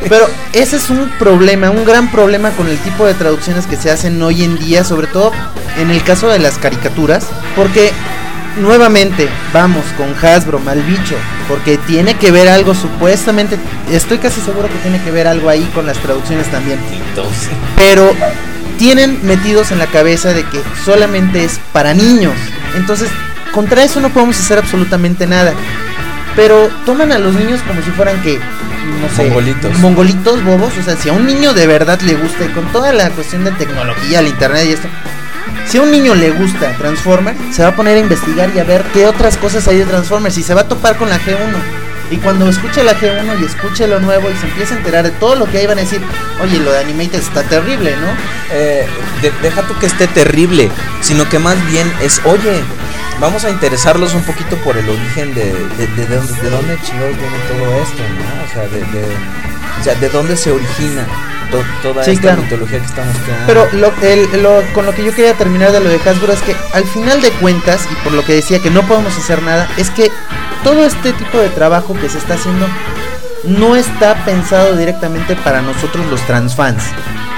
Pero 0.08 0.30
ese 0.54 0.76
es 0.78 0.90
un 0.90 1.10
problema, 1.18 1.70
un 1.72 1.84
gran 1.86 2.12
problema 2.12 2.52
con 2.52 2.68
el 2.68 2.78
tipo 2.80 3.06
de 3.06 3.14
traducciones 3.16 3.66
que 3.66 3.76
se 3.78 3.90
hacen 3.92 4.22
hoy 4.22 4.44
en 4.44 4.58
día, 4.60 4.84
sobre 4.84 5.08
todo 5.08 5.32
en 5.78 5.90
el 5.92 6.04
caso 6.04 6.28
de 6.28 6.38
las 6.40 6.58
caricaturas, 6.58 7.26
porque 7.56 7.92
nuevamente 8.58 9.28
vamos 9.54 9.84
con 9.98 10.14
Hasbro, 10.24 10.60
mal 10.60 10.82
bicho, 10.82 11.16
porque 11.48 11.78
tiene 11.78 12.16
que 12.16 12.32
ver 12.32 12.48
algo 12.48 12.74
supuestamente, 12.74 13.58
estoy 13.92 14.18
casi 14.18 14.42
seguro 14.42 14.68
que 14.68 14.78
tiene 14.80 15.02
que 15.02 15.12
ver 15.12 15.28
algo 15.28 15.50
ahí 15.50 15.70
con 15.74 15.86
las 15.86 15.98
traducciones 15.98 16.50
también, 16.52 16.80
pero 17.76 18.14
tienen 18.78 19.20
metidos 19.26 19.72
en 19.72 19.80
la 19.80 19.88
cabeza 19.88 20.34
de 20.34 20.44
que 20.44 20.62
solamente 20.84 21.44
es 21.44 21.60
para 21.72 21.94
niños. 21.94 22.34
Entonces, 22.76 23.10
contra 23.54 23.84
eso 23.84 24.02
no 24.02 24.10
podemos 24.10 24.38
hacer 24.40 24.58
absolutamente 24.58 25.28
nada. 25.28 25.54
Pero 26.36 26.70
toman 26.86 27.14
a 27.14 27.20
los 27.20 27.34
niños 27.34 27.62
como 27.66 27.82
si 27.82 27.92
fueran 27.92 28.22
que, 28.22 28.38
no 28.38 29.16
sé, 29.16 29.24
Mongolitos. 29.24 29.80
mongolitos 29.80 30.44
bobos. 30.44 30.74
O 30.78 30.84
sea, 30.84 30.98
si 30.98 31.08
a 31.08 31.14
un 31.14 31.26
niño 31.26 31.54
de 31.54 31.66
verdad 31.66 32.00
le 32.02 32.16
gusta, 32.16 32.44
y 32.44 32.50
con 32.50 32.66
toda 32.74 32.92
la 32.92 33.10
cuestión 33.12 33.46
de 33.46 33.52
tecnología, 33.52 34.20
el 34.20 34.28
internet 34.28 34.66
y 34.68 34.74
esto, 34.74 34.90
si 35.68 35.78
a 35.78 35.82
un 35.82 35.92
niño 35.92 36.16
le 36.16 36.32
gusta 36.32 36.76
Transformers, 36.78 37.38
se 37.52 37.64
va 37.64 37.70
a 37.70 37.76
poner 37.76 37.98
a 37.98 38.00
investigar 38.00 38.50
y 38.56 38.60
a 38.60 38.64
ver 38.64 38.84
qué 38.94 39.06
otras 39.08 39.38
cosas 39.38 39.68
hay 39.68 39.78
de 39.78 39.86
Transformers 39.86 40.38
y 40.38 40.44
se 40.44 40.54
va 40.54 40.62
a 40.62 40.68
topar 40.68 40.98
con 40.98 41.10
la 41.10 41.18
G1. 41.20 41.38
Y 42.12 42.18
cuando 42.18 42.48
escuche 42.48 42.84
la 42.84 42.94
G1 43.00 43.42
y 43.42 43.46
escuche 43.46 43.88
lo 43.88 44.00
nuevo 44.00 44.30
y 44.30 44.36
se 44.38 44.46
empieza 44.46 44.76
a 44.76 44.78
enterar 44.78 45.04
de 45.04 45.10
todo 45.12 45.36
lo 45.36 45.46
que 45.50 45.58
hay, 45.58 45.66
van 45.66 45.80
a 45.80 45.82
decir, 45.82 46.02
oye, 46.44 46.60
lo 46.60 46.72
de 46.72 46.80
Animated 46.80 47.16
está 47.20 47.42
terrible, 47.44 47.96
¿no? 47.98 48.08
Eh, 48.54 48.86
de- 49.24 49.32
deja 49.42 49.64
tú 49.64 49.74
que 49.80 49.88
esté 49.88 50.06
terrible, 50.08 50.70
sino 51.02 51.28
que 51.28 51.40
más 51.40 51.56
bien 51.72 51.92
es, 52.04 52.22
oye, 52.26 52.62
vamos 53.20 53.44
a 53.44 53.50
interesarlos 53.50 54.14
un 54.14 54.22
poquito 54.22 54.56
por 54.58 54.78
el 54.78 54.88
origen 54.88 55.34
de, 55.34 55.46
de, 55.46 55.88
de, 55.88 56.06
de 56.06 56.16
dónde, 56.16 56.34
de 56.44 56.50
dónde 56.52 56.76
viene 56.86 57.38
todo 57.50 57.82
esto, 57.82 58.04
¿no? 58.04 58.44
O 58.46 58.54
sea, 58.54 58.64
de, 58.68 58.82
o 59.80 59.84
sea, 59.84 59.96
de 59.96 60.10
dónde 60.10 60.36
se 60.38 60.52
origina 60.52 61.06
to- 61.52 61.64
toda 61.84 62.04
Sí, 62.04 62.12
esta 62.12 62.22
claro. 62.24 62.42
mitología 62.44 62.80
que 62.80 62.86
estamos 62.86 63.16
creando. 63.24 63.46
Pero 63.48 63.68
lo, 63.74 63.94
el- 64.02 64.42
lo- 64.44 64.64
con 64.74 64.86
lo 64.86 64.94
que 64.96 65.04
yo 65.04 65.14
quería 65.14 65.34
terminar 65.34 65.72
de 65.72 65.80
lo 65.80 65.90
de 65.90 66.00
Hasbro 66.10 66.34
es 66.34 66.42
que 66.42 66.56
al 66.74 66.84
final 66.86 67.22
de 67.22 67.30
cuentas, 67.32 67.88
y 67.92 67.96
por 68.04 68.14
lo 68.14 68.24
que 68.26 68.34
decía 68.34 68.60
que 68.62 68.72
no 68.72 68.82
podemos 68.84 69.16
hacer 69.18 69.42
nada, 69.44 69.68
es 69.78 69.90
que 69.92 70.12
todo 70.64 70.84
este 70.86 71.14
tipo 71.14 71.38
de 71.38 71.50
trabajo 71.50 71.94
que 71.94 72.10
se 72.10 72.18
está 72.18 72.34
haciendo 72.36 72.68
no 73.44 73.76
está 73.76 74.16
pensado 74.26 74.76
directamente 74.76 75.36
para 75.36 75.62
nosotros 75.62 76.04
los 76.08 76.20
transfans. 76.22 76.84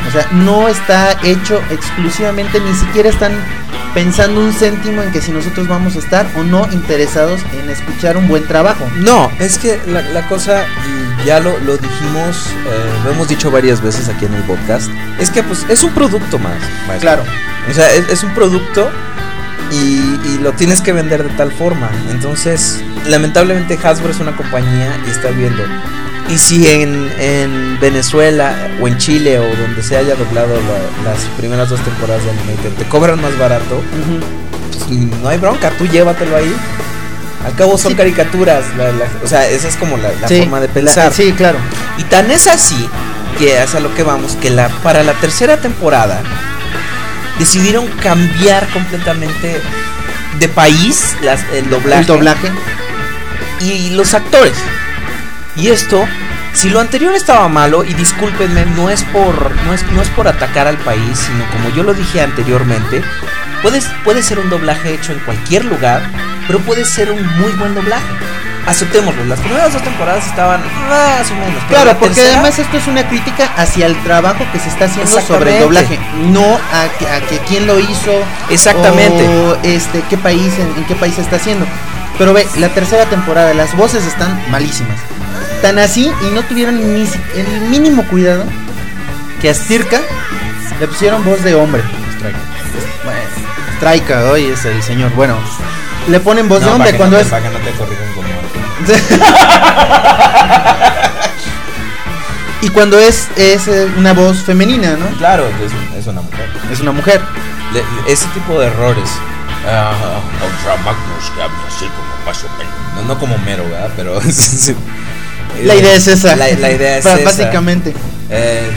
O 0.07 0.11
sea, 0.11 0.25
no 0.31 0.69
está 0.69 1.17
hecho 1.23 1.61
exclusivamente, 1.69 2.61
ni 2.61 2.73
siquiera 2.75 3.09
están 3.09 3.33
pensando 3.93 4.39
un 4.41 4.53
céntimo 4.53 5.01
en 5.01 5.11
que 5.11 5.21
si 5.21 5.31
nosotros 5.31 5.67
vamos 5.67 5.95
a 5.95 5.99
estar 5.99 6.27
o 6.35 6.43
no 6.43 6.67
interesados 6.71 7.41
en 7.53 7.69
escuchar 7.69 8.17
un 8.17 8.27
buen 8.27 8.45
trabajo. 8.47 8.85
No, 8.97 9.31
es 9.39 9.57
que 9.57 9.79
la, 9.87 10.01
la 10.01 10.27
cosa, 10.27 10.65
y 11.21 11.25
ya 11.25 11.39
lo, 11.39 11.57
lo 11.59 11.77
dijimos, 11.77 12.47
eh, 12.67 12.89
lo 13.03 13.11
hemos 13.11 13.27
dicho 13.27 13.51
varias 13.51 13.81
veces 13.81 14.07
aquí 14.09 14.25
en 14.25 14.33
el 14.33 14.43
podcast, 14.43 14.89
es 15.19 15.29
que 15.31 15.43
pues 15.43 15.65
es 15.69 15.83
un 15.83 15.93
producto 15.93 16.37
más. 16.39 16.59
maestro. 16.87 16.99
Claro. 16.99 17.23
O 17.69 17.73
sea, 17.73 17.91
es, 17.93 18.07
es 18.09 18.23
un 18.23 18.33
producto 18.33 18.89
y, 19.71 20.19
y 20.25 20.39
lo 20.41 20.53
tienes 20.53 20.81
que 20.81 20.93
vender 20.93 21.23
de 21.23 21.29
tal 21.35 21.51
forma. 21.51 21.89
Entonces, 22.09 22.81
lamentablemente 23.07 23.77
Hasbro 23.81 24.11
es 24.11 24.19
una 24.19 24.35
compañía 24.35 24.97
y 25.05 25.09
está 25.09 25.29
viendo. 25.29 25.63
Y 26.29 26.37
si 26.37 26.67
en, 26.67 27.09
en 27.19 27.79
Venezuela 27.79 28.53
o 28.81 28.87
en 28.87 28.97
Chile 28.97 29.39
o 29.39 29.43
donde 29.55 29.81
se 29.81 29.95
haya 29.95 30.13
doblado 30.15 30.49
la- 30.55 31.09
las 31.11 31.19
primeras 31.37 31.69
dos 31.69 31.79
temporadas 31.81 32.23
de 32.25 32.31
Animated 32.31 32.71
te 32.77 32.83
cobran 32.89 33.21
más 33.21 33.37
barato, 33.37 33.81
pues, 34.87 34.99
no 35.21 35.29
hay 35.29 35.37
bronca, 35.37 35.69
tú 35.77 35.85
llévatelo 35.87 36.35
ahí. 36.35 36.53
Al 37.45 37.55
cabo 37.55 37.77
son 37.77 37.91
Sí. 37.93 37.97
caricaturas, 37.97 38.65
la- 38.77 38.91
la- 38.91 39.07
o 39.23 39.27
sea, 39.27 39.47
esa 39.47 39.69
es 39.69 39.77
como 39.77 39.95
la, 39.97 40.09
Sí, 40.27 40.39
forma 40.39 40.59
de 40.59 40.67
pensar. 40.67 41.13
sí, 41.13 41.31
claro. 41.31 41.59
Y 41.97 42.03
tan 42.03 42.29
es 42.29 42.47
así 42.47 42.89
que 43.39 43.61
es 43.63 43.73
a 43.73 43.79
lo 43.79 43.93
que 43.95 44.03
vamos, 44.03 44.35
que 44.41 44.49
la, 44.49 44.67
para 44.83 45.03
la 45.03 45.13
tercera 45.13 45.57
temporada 45.57 46.19
decidieron 47.39 47.87
cambiar 48.03 48.67
completamente 48.69 49.61
de 50.39 50.49
país 50.49 51.15
las- 51.21 51.45
el 51.53 51.69
doblaje, 51.69 52.01
El 52.01 52.07
doblaje. 52.07 52.51
y 53.61 53.91
los 53.91 54.13
actores. 54.13 54.53
Y 55.57 55.69
esto, 55.69 56.05
si 56.53 56.69
lo 56.69 56.79
anterior 56.79 57.15
estaba 57.15 57.47
malo, 57.47 57.83
y 57.83 57.93
discúlpenme, 57.93 58.65
no 58.75 58.89
es 58.89 59.03
por, 59.05 59.51
no 59.65 59.73
es, 59.73 59.83
no 59.91 60.01
es 60.01 60.09
por 60.09 60.27
atacar 60.27 60.67
al 60.67 60.77
país, 60.77 61.17
sino 61.17 61.43
como 61.51 61.69
yo 61.75 61.83
lo 61.83 61.93
dije 61.93 62.21
anteriormente, 62.21 63.01
puedes, 63.61 63.85
puede 64.03 64.21
ser 64.21 64.39
un 64.39 64.49
doblaje 64.49 64.93
hecho 64.93 65.11
en 65.13 65.19
cualquier 65.19 65.65
lugar, 65.65 66.01
pero 66.45 66.59
puede 66.59 66.85
ser 66.85 67.11
un 67.11 67.21
muy 67.39 67.51
buen 67.53 67.73
doblaje. 67.73 68.05
Aceptémoslo, 68.67 69.23
las 69.25 69.39
primeras 69.39 69.71
dos 69.71 69.81
temporadas 69.81 70.27
estaban 70.27 70.59
más 70.89 71.31
o 71.31 71.35
menos. 71.35 71.53
pero 71.55 71.67
Claro, 71.69 71.85
la 71.85 71.93
porque 71.99 72.15
tercera- 72.15 72.33
además 72.39 72.59
esto 72.59 72.77
es 72.77 72.87
una 72.87 73.07
crítica 73.07 73.49
hacia 73.55 73.85
el 73.85 73.95
trabajo 74.03 74.45
que 74.51 74.59
se 74.59 74.67
está 74.67 74.85
haciendo 74.85 75.21
sobre 75.21 75.55
el 75.55 75.63
doblaje, 75.63 75.97
no 76.31 76.43
a 76.43 76.87
que, 76.99 77.07
a 77.07 77.21
que 77.21 77.39
quién 77.47 77.65
lo 77.65 77.79
hizo, 77.79 78.11
Exactamente. 78.49 79.25
o 79.25 79.57
este 79.63 80.03
qué 80.09 80.17
país 80.17 80.53
en, 80.59 80.67
en 80.77 80.83
qué 80.85 80.95
país 80.95 81.15
se 81.15 81.21
está 81.21 81.37
haciendo. 81.37 81.65
Pero 82.17 82.33
ve, 82.33 82.45
la 82.57 82.67
tercera 82.69 83.05
temporada, 83.05 83.53
las 83.53 83.73
voces 83.77 84.05
están 84.05 84.37
malísimas. 84.51 84.99
Tan 85.61 85.79
así 85.79 86.11
y 86.21 86.25
no 86.33 86.43
tuvieron 86.43 86.75
ni 86.93 87.01
el 87.35 87.61
mínimo 87.69 88.03
cuidado 88.07 88.43
que 89.41 89.49
a 89.49 89.53
Stirka 89.53 89.99
le 90.79 90.87
pusieron 90.87 91.23
voz 91.25 91.43
de 91.43 91.55
hombre. 91.55 91.81
Bueno, 93.03 93.19
Straika, 93.77 94.31
hoy 94.31 94.45
es 94.47 94.63
el 94.65 94.81
señor. 94.83 95.11
Bueno, 95.15 95.37
le 96.07 96.19
ponen 96.19 96.47
voz 96.47 96.61
No, 96.61 96.67
de 96.67 96.73
hombre 96.73 96.93
cuando 96.95 97.17
no 97.17 97.21
te- 97.21 97.25
es 97.27 97.31
para 97.31 97.43
que 97.43 97.49
no 97.49 97.59
te 97.59 97.71
corrijan 97.71 98.07
y 102.61 102.69
cuando 102.69 102.99
es 102.99 103.27
es 103.35 103.67
eh, 103.67 103.87
una 103.97 104.13
voz 104.13 104.37
femenina, 104.43 104.95
¿no? 104.95 105.07
Claro, 105.17 105.47
es, 105.47 105.97
es 105.99 106.07
una 106.07 106.21
mujer. 106.21 106.49
Es 106.71 106.79
una 106.79 106.91
mujer. 106.91 107.21
Le- 107.73 107.83
ese 108.11 108.27
tipo 108.29 108.59
de 108.59 108.67
errores. 108.67 109.09
Ultra 109.65 110.77
Magnus 110.85 111.29
que 111.35 111.41
habla 111.41 111.57
así 111.67 111.85
como 111.85 112.25
más 112.25 112.43
o 112.43 112.47
menos. 112.57 112.73
No, 112.95 113.01
no 113.13 113.19
como 113.19 113.37
mero, 113.39 113.63
¿verdad? 113.69 113.89
Pero. 113.95 114.19
La 115.63 115.75
idea 115.75 115.95
es 115.95 116.07
esa. 116.07 116.35
La, 116.35 116.47
la 116.47 116.71
idea 116.71 116.97
es 116.97 117.05
esa. 117.05 117.17
Básicamente. 117.23 117.93
Eh, 118.29 118.67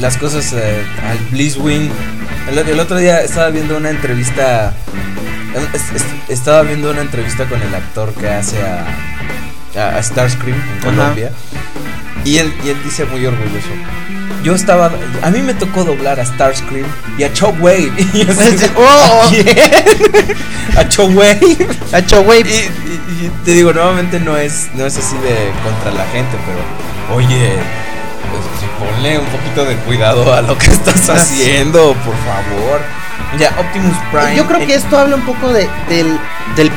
las 0.00 0.16
cosas 0.16 0.52
eh, 0.52 0.82
al 1.08 1.18
Blizzwing. 1.30 1.90
El, 2.50 2.58
el 2.58 2.80
otro 2.80 2.96
día 2.96 3.22
estaba 3.22 3.50
viendo 3.50 3.76
una 3.76 3.90
entrevista. 3.90 4.72
es- 5.72 5.96
es- 6.02 6.04
Estaba 6.28 6.62
viendo 6.62 6.90
una 6.90 7.00
entrevista 7.02 7.44
con 7.44 7.60
el 7.62 7.74
actor 7.74 8.12
que 8.14 8.28
hace 8.28 8.56
a, 8.62 8.86
a, 9.80 9.96
a 9.98 10.02
Starscream 10.02 10.56
en 10.56 10.78
Ajá. 10.78 10.80
Colombia. 10.84 11.30
Y 12.24 12.38
él, 12.38 12.52
y 12.64 12.70
él 12.70 12.76
dice 12.82 13.04
muy 13.04 13.24
orgulloso. 13.24 13.68
Yo 14.46 14.54
estaba. 14.54 14.92
A 15.24 15.30
mí 15.30 15.42
me 15.42 15.54
tocó 15.54 15.82
doblar 15.82 16.20
a 16.20 16.24
Starscream 16.24 16.86
y 17.18 17.24
a 17.24 17.32
Chow 17.32 17.50
Wave. 17.58 17.90
Y 18.14 18.22
así, 18.22 18.66
Oh. 18.76 19.28
¿A? 20.76 20.80
A 20.80 20.88
Chow 20.88 21.08
Wave. 21.08 21.56
Ha 21.92 21.98
hecho 21.98 22.22
güey. 22.22 22.42
Y, 22.42 22.52
y- 22.54 23.24
y 23.26 23.30
te 23.44 23.50
digo, 23.52 23.72
nuevamente 23.72 24.20
no 24.20 24.36
es, 24.36 24.68
no 24.74 24.86
es 24.86 24.96
así 24.98 25.16
de 25.18 25.50
contra 25.64 25.90
la 25.90 26.04
gente, 26.12 26.36
pero 26.46 27.16
oye, 27.16 27.54
pues, 28.30 28.88
ponle 28.92 29.18
un 29.18 29.26
poquito 29.26 29.64
de 29.64 29.74
cuidado 29.78 30.32
a 30.32 30.42
lo 30.42 30.56
que 30.56 30.66
estás 30.66 31.08
haciendo, 31.10 31.94
por 32.04 32.14
favor. 32.14 32.80
Ya, 33.40 33.52
Optimus 33.58 33.96
Prime. 34.12 34.36
Yo 34.36 34.46
creo 34.46 34.58
que 34.64 34.74
eh, 34.74 34.76
esto 34.76 34.96
habla 34.96 35.16
un 35.16 35.22
poco 35.26 35.52
de, 35.52 35.68
del, 35.88 36.18
del 36.54 36.70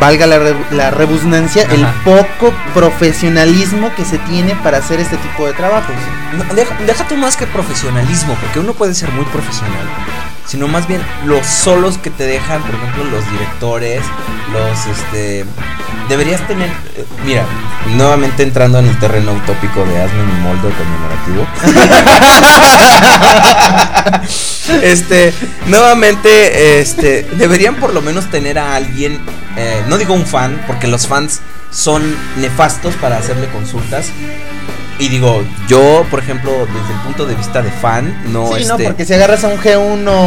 valga 0.00 0.26
la, 0.26 0.38
re- 0.38 0.56
la 0.70 0.90
rebusnancia, 0.90 1.62
el 1.70 1.86
poco 2.04 2.52
profesionalismo 2.74 3.94
que 3.94 4.04
se 4.04 4.18
tiene 4.18 4.54
para 4.56 4.78
hacer 4.78 5.00
este 5.00 5.16
tipo 5.16 5.46
de 5.46 5.52
trabajos. 5.52 5.94
no, 6.36 6.54
deja, 6.54 6.74
deja 6.86 7.06
tú 7.08 7.16
más 7.16 7.36
que 7.36 7.46
profesionalismo, 7.46 8.34
porque 8.40 8.60
uno 8.60 8.72
puede 8.74 8.94
ser 8.94 9.10
muy 9.12 9.24
profesional, 9.26 9.86
sino 10.46 10.66
más 10.68 10.86
bien 10.88 11.02
los 11.24 11.46
solos 11.46 11.98
que 11.98 12.10
te 12.10 12.24
dejan, 12.24 12.62
por 12.62 12.74
ejemplo, 12.74 13.04
los 13.04 13.30
directores, 13.30 14.02
los, 14.52 14.86
este, 14.86 15.44
deberías 16.08 16.46
tener, 16.46 16.68
eh, 16.68 17.04
mira, 17.24 17.44
nuevamente 17.94 18.42
entrando 18.42 18.78
en 18.78 18.86
el 18.88 18.98
terreno 18.98 19.32
utópico 19.32 19.84
de 19.84 20.02
hazme 20.02 20.22
mi 20.24 20.40
molde 20.40 20.68
conmemorativo. 20.70 21.46
este, 24.82 25.32
nuevamente, 25.66 26.80
este, 26.80 27.22
deberían 27.32 27.76
por 27.76 27.92
lo 27.94 28.02
menos 28.02 28.30
tener 28.30 28.58
a 28.58 28.74
alguien, 28.74 29.20
eh, 29.56 29.82
no 29.88 29.98
digo 29.98 30.14
un 30.14 30.26
fan, 30.26 30.62
porque 30.66 30.86
los 30.88 31.06
fans 31.06 31.40
son 31.70 32.02
nefastos 32.38 32.94
para 32.96 33.16
hacerle 33.18 33.48
consultas. 33.48 34.06
Y 34.98 35.08
digo, 35.08 35.42
yo, 35.68 36.06
por 36.10 36.20
ejemplo, 36.20 36.52
desde 36.66 36.92
el 36.94 37.00
punto 37.04 37.26
de 37.26 37.34
vista 37.34 37.60
de 37.62 37.70
fan, 37.72 38.22
no 38.32 38.46
sí, 38.56 38.64
no, 38.66 38.74
este, 38.74 38.84
porque 38.84 39.04
si 39.04 39.14
agarras 39.14 39.42
a 39.42 39.48
un 39.48 39.58
G1, 39.58 39.76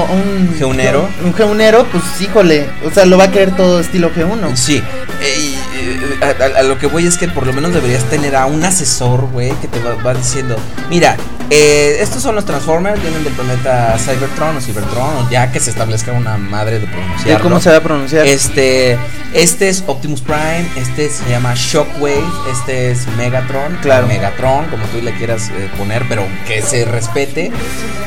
un 0.10 0.56
G1ero. 0.60 1.08
un 1.24 1.34
G1ero, 1.34 1.86
pues 1.92 2.04
híjole, 2.20 2.68
o 2.86 2.92
sea, 2.92 3.06
lo 3.06 3.18
va 3.18 3.26
a 3.26 3.32
querer 3.32 3.56
todo 3.56 3.80
estilo 3.80 4.12
G1. 4.14 4.56
Sí, 4.56 4.82
eh, 5.22 5.36
y, 5.40 5.54
eh, 5.78 6.20
a, 6.22 6.44
a- 6.58 6.60
a 6.60 6.64
lo 6.64 6.78
que 6.78 6.88
voy 6.88 7.06
es 7.06 7.18
que 7.18 7.28
por 7.30 7.46
lo 7.46 7.54
menos 7.54 7.74
deberías 7.74 8.04
tener 8.06 8.36
a 8.36 8.48
un 8.48 8.66
asesor, 8.66 9.22
güey, 9.32 9.52
que 9.62 9.68
te 9.68 9.80
va, 9.82 9.94
va 10.04 10.14
diciendo, 10.14 10.58
mira, 10.90 11.16
eh, 11.50 11.98
estos 12.00 12.22
son 12.24 12.36
los 12.36 12.46
Transformers, 12.46 13.02
vienen 13.02 13.24
del 13.24 13.34
planeta 13.34 13.96
Cybertron 14.00 14.58
o 14.58 14.62
Cybertron, 14.62 15.16
o 15.18 15.30
ya 15.30 15.52
que 15.52 15.60
se 15.60 15.70
establezca 15.70 16.12
una 16.12 16.38
madre 16.38 16.80
de 16.80 16.86
¿Y 16.86 16.90
pronunciarlo. 16.90 17.44
¿Cómo 17.44 17.60
se 17.60 17.70
va 17.72 17.78
a 17.78 17.82
pronunciar? 17.82 18.26
Este, 18.26 18.98
este 19.34 19.70
es 19.70 19.84
Optimus 19.88 20.22
Prime, 20.22 20.66
este 20.76 21.10
se 21.10 21.30
llama 21.30 21.54
Shockwave, 21.56 22.24
este 22.52 22.92
es 22.92 23.08
Megatron, 23.18 23.78
Claro. 23.82 24.08
Megatron, 24.08 24.66
como 24.68 24.84
tú 24.88 25.02
le 25.02 25.14
quieras 25.14 25.50
eh, 25.50 25.70
poner, 25.78 26.04
pero 26.10 26.26
que 26.48 26.62
se 26.62 26.86
respete. 26.86 27.52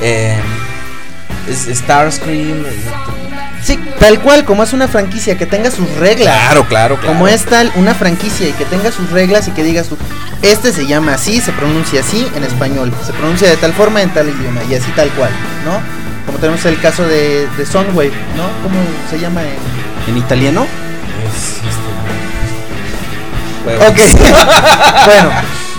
Eh, 0.01 0.37
es 1.49 1.79
Starscream. 1.79 2.65
Sí, 3.63 3.79
tal 3.99 4.21
cual, 4.21 4.45
como 4.45 4.63
es 4.63 4.73
una 4.73 4.89
franquicia 4.89 5.37
que 5.37 5.45
tenga 5.47 5.71
sus 5.71 5.89
reglas. 5.97 6.35
Claro, 6.35 6.65
claro, 6.67 6.97
claro. 6.97 7.13
Como 7.13 7.29
es 7.29 7.45
tal 7.45 7.71
una 7.75 7.95
franquicia 7.95 8.49
y 8.49 8.53
que 8.53 8.65
tenga 8.65 8.91
sus 8.93 9.11
reglas 9.11 9.49
y 9.49 9.51
que 9.51 9.63
digas 9.65 9.89
tú, 9.89 9.97
este 10.43 10.73
se 10.73 10.87
llama 10.87 11.15
así, 11.15 11.41
se 11.41 11.53
pronuncia 11.53 12.01
así 12.01 12.27
en 12.37 12.45
español, 12.45 12.93
se 13.05 13.13
pronuncia 13.13 13.49
de 13.51 13.57
tal 13.57 13.73
forma 13.73 14.01
en 14.03 14.11
tal 14.11 14.29
idioma 14.29 14.61
y 14.71 14.75
así 14.75 14.91
tal 14.93 15.09
cual, 15.11 15.31
¿no? 15.65 15.81
Como 16.27 16.39
tenemos 16.39 16.65
el 16.67 16.79
caso 16.81 17.03
de, 17.07 17.47
de 17.57 17.67
Soundwave, 17.67 18.13
¿no? 18.37 18.45
¿Cómo 18.63 18.79
se 19.11 19.19
llama 19.19 19.43
en, 19.43 20.13
en 20.13 20.17
italiano? 20.19 20.67
Huevos. 23.67 23.87
Ok, 23.89 23.97
bueno, 25.07 25.31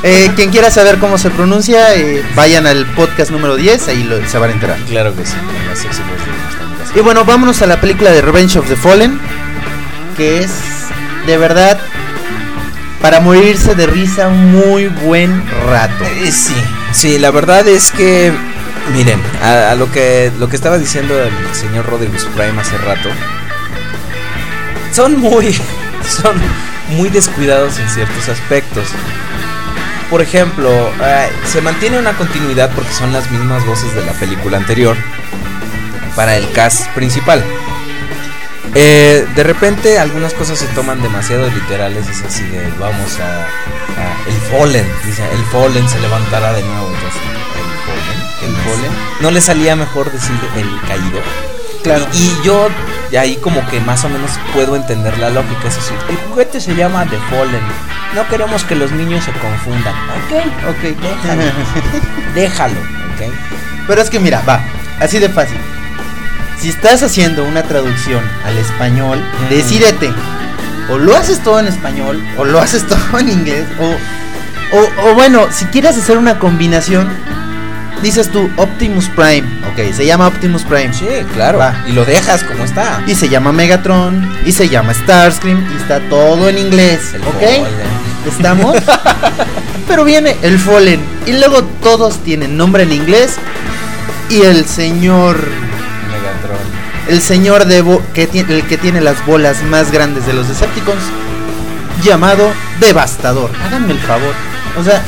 eh, 0.03 0.31
quien 0.35 0.51
quiera 0.51 0.69
saber 0.69 0.97
cómo 0.99 1.17
se 1.17 1.29
pronuncia, 1.29 1.95
eh, 1.95 2.23
vayan 2.35 2.67
al 2.67 2.85
podcast 2.87 3.31
número 3.31 3.55
10, 3.55 3.87
ahí 3.87 4.03
lo- 4.03 4.27
se 4.27 4.37
van 4.37 4.49
a 4.51 4.53
enterar. 4.53 4.77
Claro 4.87 5.15
que 5.15 5.25
sí, 5.25 5.33
en 5.33 5.69
las 5.69 5.81
de. 5.81 6.58
Y 6.95 7.01
bueno, 7.01 7.23
vámonos 7.23 7.61
a 7.61 7.67
la 7.67 7.79
película 7.79 8.11
de 8.11 8.21
Revenge 8.21 8.57
of 8.57 8.67
the 8.67 8.75
Fallen, 8.75 9.19
que 10.17 10.39
es 10.39 10.51
de 11.27 11.37
verdad 11.37 11.79
para 12.99 13.19
morirse 13.19 13.75
de 13.75 13.85
risa 13.85 14.27
un 14.27 14.51
muy 14.51 14.87
buen 14.87 15.43
rato. 15.67 16.03
Eh, 16.03 16.31
sí, 16.31 16.55
sí, 16.91 17.19
la 17.19 17.29
verdad 17.29 17.67
es 17.67 17.91
que, 17.91 18.33
miren, 18.93 19.21
a, 19.43 19.75
lo 19.75 19.91
que 19.91 20.31
lo 20.39 20.49
que 20.49 20.55
estaba 20.55 20.79
diciendo 20.79 21.13
el 21.21 21.31
señor 21.55 21.85
Rodriguez 21.85 22.25
Prime 22.35 22.59
hace 22.59 22.77
rato, 22.79 23.09
son 24.91 25.19
muy, 25.19 25.53
son 26.09 26.37
muy 26.89 27.09
descuidados 27.09 27.77
en 27.77 27.87
ciertos 27.89 28.29
aspectos. 28.29 28.87
Por 30.09 30.23
ejemplo, 30.23 30.71
eh, 31.03 31.29
se 31.45 31.61
mantiene 31.61 31.99
una 31.99 32.13
continuidad 32.13 32.71
porque 32.73 32.91
son 32.91 33.13
las 33.13 33.29
mismas 33.29 33.63
voces 33.67 33.93
de 33.93 34.03
la 34.03 34.13
película 34.13 34.57
anterior 34.57 34.97
para 36.19 36.35
el 36.35 36.51
cast 36.51 36.85
principal. 36.89 37.41
Eh, 38.75 39.25
de 39.35 39.43
repente 39.43 39.97
algunas 39.99 40.33
cosas 40.33 40.59
se 40.59 40.65
toman 40.67 41.01
demasiado 41.01 41.49
literales, 41.49 42.09
es 42.09 42.21
así 42.23 42.43
de 42.43 42.69
vamos 42.77 43.17
a, 43.21 43.45
a- 43.45 44.27
el 44.27 44.33
Fallen, 44.51 44.85
dice 45.05 45.23
el 45.31 45.43
Fallen 45.45 45.87
se 45.87 45.97
levantará 46.01 46.51
de 46.51 46.61
nuevo, 46.61 46.87
entonces 46.93 47.21
el 47.55 47.77
Fallen, 47.87 48.49
el 48.49 48.55
Fallen, 48.63 48.91
no 49.21 49.31
le 49.31 49.39
salía 49.39 49.77
mejor 49.77 50.11
decir 50.11 50.35
el 50.57 50.69
caído. 50.89 51.21
Claro. 51.83 52.05
Y, 52.13 52.17
y 52.17 52.37
yo 52.43 52.67
ahí 53.17 53.37
como 53.37 53.65
que 53.69 53.79
más 53.79 54.03
o 54.03 54.09
menos 54.09 54.29
puedo 54.53 54.75
entender 54.75 55.17
la 55.19 55.29
lógica, 55.29 55.69
es 55.69 55.75
decir, 55.77 55.95
el 56.09 56.17
juguete 56.29 56.59
se 56.59 56.75
llama 56.75 57.05
The 57.05 57.17
Fallen, 57.29 57.63
no 58.13 58.27
queremos 58.27 58.65
que 58.65 58.75
los 58.75 58.91
niños 58.91 59.23
se 59.23 59.31
confundan, 59.31 59.95
ok, 59.95 60.69
Ok, 60.71 60.99
déjalo, 60.99 61.43
déjalo, 62.35 62.79
ok. 62.81 63.33
Pero 63.87 64.01
es 64.01 64.09
que 64.09 64.19
mira, 64.19 64.43
va, 64.47 64.59
así 64.99 65.17
de 65.17 65.29
fácil. 65.29 65.57
Si 66.59 66.69
estás 66.69 67.03
haciendo 67.03 67.43
una 67.45 67.63
traducción 67.63 68.21
al 68.45 68.57
español, 68.57 69.19
Mm. 69.19 69.49
decídete. 69.49 70.11
O 70.89 70.97
lo 70.97 71.15
haces 71.15 71.39
todo 71.43 71.59
en 71.59 71.67
español, 71.67 72.21
o 72.37 72.43
lo 72.45 72.59
haces 72.59 72.85
todo 72.87 73.19
en 73.19 73.29
inglés, 73.29 73.65
o, 73.79 74.77
o, 74.77 75.09
o 75.09 75.13
bueno, 75.13 75.47
si 75.51 75.65
quieres 75.65 75.97
hacer 75.97 76.17
una 76.17 76.37
combinación, 76.39 77.07
dices 78.01 78.29
tú 78.31 78.49
Optimus 78.57 79.07
Prime. 79.09 79.43
Ok, 79.71 79.93
se 79.95 80.05
llama 80.05 80.27
Optimus 80.27 80.63
Prime. 80.63 80.93
Sí, 80.93 81.07
claro, 81.33 81.59
Va. 81.59 81.75
y 81.87 81.91
lo 81.93 82.03
dejas 82.05 82.43
como 82.43 82.63
está. 82.65 83.01
Y 83.07 83.15
se 83.15 83.29
llama 83.29 83.51
Megatron, 83.51 84.29
y 84.45 84.51
se 84.51 84.67
llama 84.67 84.93
Starscream, 84.93 85.63
y 85.73 85.77
está 85.81 85.99
todo 86.09 86.49
en 86.49 86.57
inglés. 86.57 87.13
El 87.13 87.21
¿Ok? 87.21 87.67
¿Estamos? 88.27 88.75
Pero 89.87 90.03
viene 90.03 90.35
el 90.41 90.59
Fallen. 90.59 90.99
Y 91.25 91.31
luego 91.33 91.63
todos 91.81 92.17
tienen 92.23 92.57
nombre 92.57 92.83
en 92.83 92.91
inglés. 92.91 93.35
Y 94.29 94.41
el 94.41 94.65
señor. 94.65 95.37
Megatron. 96.41 96.79
El 97.07 97.21
señor 97.21 97.65
de 97.65 97.83
que 98.13 98.27
tiene 98.27 98.53
el 98.55 98.63
que 98.67 98.77
tiene 98.77 99.01
las 99.01 99.25
bolas 99.25 99.63
más 99.63 99.91
grandes 99.91 100.25
de 100.25 100.33
los 100.33 100.47
Decepticons. 100.47 101.01
Llamado 102.03 102.51
Devastador. 102.79 103.51
Háganme 103.65 103.93
el 103.93 103.99
favor. 103.99 104.33
O 104.77 104.83
sea, 104.83 105.01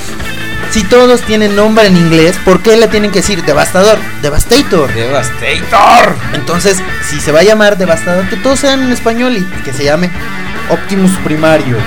si 0.72 0.84
todos 0.84 1.22
tienen 1.22 1.56
nombre 1.56 1.88
en 1.88 1.96
inglés, 1.96 2.36
¿por 2.44 2.62
qué 2.62 2.76
le 2.76 2.88
tienen 2.88 3.12
que 3.12 3.20
decir 3.20 3.44
Devastador? 3.44 3.98
Devastator. 4.22 4.92
Devastator. 4.94 6.16
Entonces, 6.34 6.78
si 7.10 7.20
se 7.20 7.32
va 7.32 7.42
a 7.42 7.44
llamar 7.44 7.78
Devastador, 7.78 8.28
que 8.30 8.36
todos 8.38 8.60
sean 8.60 8.82
en 8.84 8.92
español 8.92 9.38
y 9.38 9.44
que 9.64 9.72
se 9.74 9.84
llame 9.86 10.10
Optimus 10.70 11.12
Primario. 11.24 11.78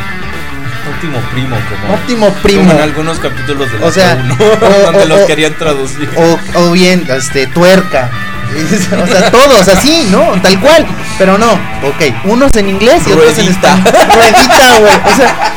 Último 0.94 1.18
primo, 1.32 1.56
como, 1.70 1.94
Óptimo 1.94 2.30
primo. 2.42 2.60
como 2.60 2.72
en 2.74 2.80
algunos 2.82 3.18
capítulos 3.18 3.72
de 3.72 3.78
la 3.78 3.86
O 3.86 3.90
sea, 3.90 4.18
o- 4.38 4.82
donde 4.84 5.02
o- 5.02 5.06
los 5.06 5.20
querían 5.20 5.54
traducir. 5.54 6.08
O, 6.16 6.38
o 6.60 6.70
bien, 6.72 7.06
este, 7.08 7.46
tuerca. 7.46 8.10
o 9.02 9.06
sea, 9.06 9.30
todos 9.30 9.68
así, 9.68 10.06
¿no? 10.10 10.40
Tal 10.42 10.60
cual. 10.60 10.86
Pero 11.18 11.38
no, 11.38 11.52
ok. 11.52 12.24
Unos 12.24 12.56
en 12.56 12.68
inglés 12.68 13.02
y 13.06 13.12
otros 13.12 13.38
en 13.38 13.48
español. 13.48 13.84
Ruedita, 14.14 14.78
güey. 14.78 14.94
O 14.94 15.16
sea, 15.16 15.52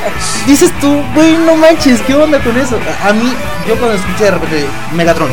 dices 0.46 0.72
tú, 0.80 1.04
güey, 1.14 1.38
no 1.38 1.56
manches, 1.56 2.02
¿qué 2.02 2.16
onda 2.16 2.40
con 2.40 2.58
eso? 2.58 2.80
A, 3.04 3.14
mí, 3.14 3.34
yo 3.68 3.78
cuando 3.78 3.96
escuché 3.96 4.26
de 4.26 4.32
repente 4.32 4.68
Megatron, 4.94 5.30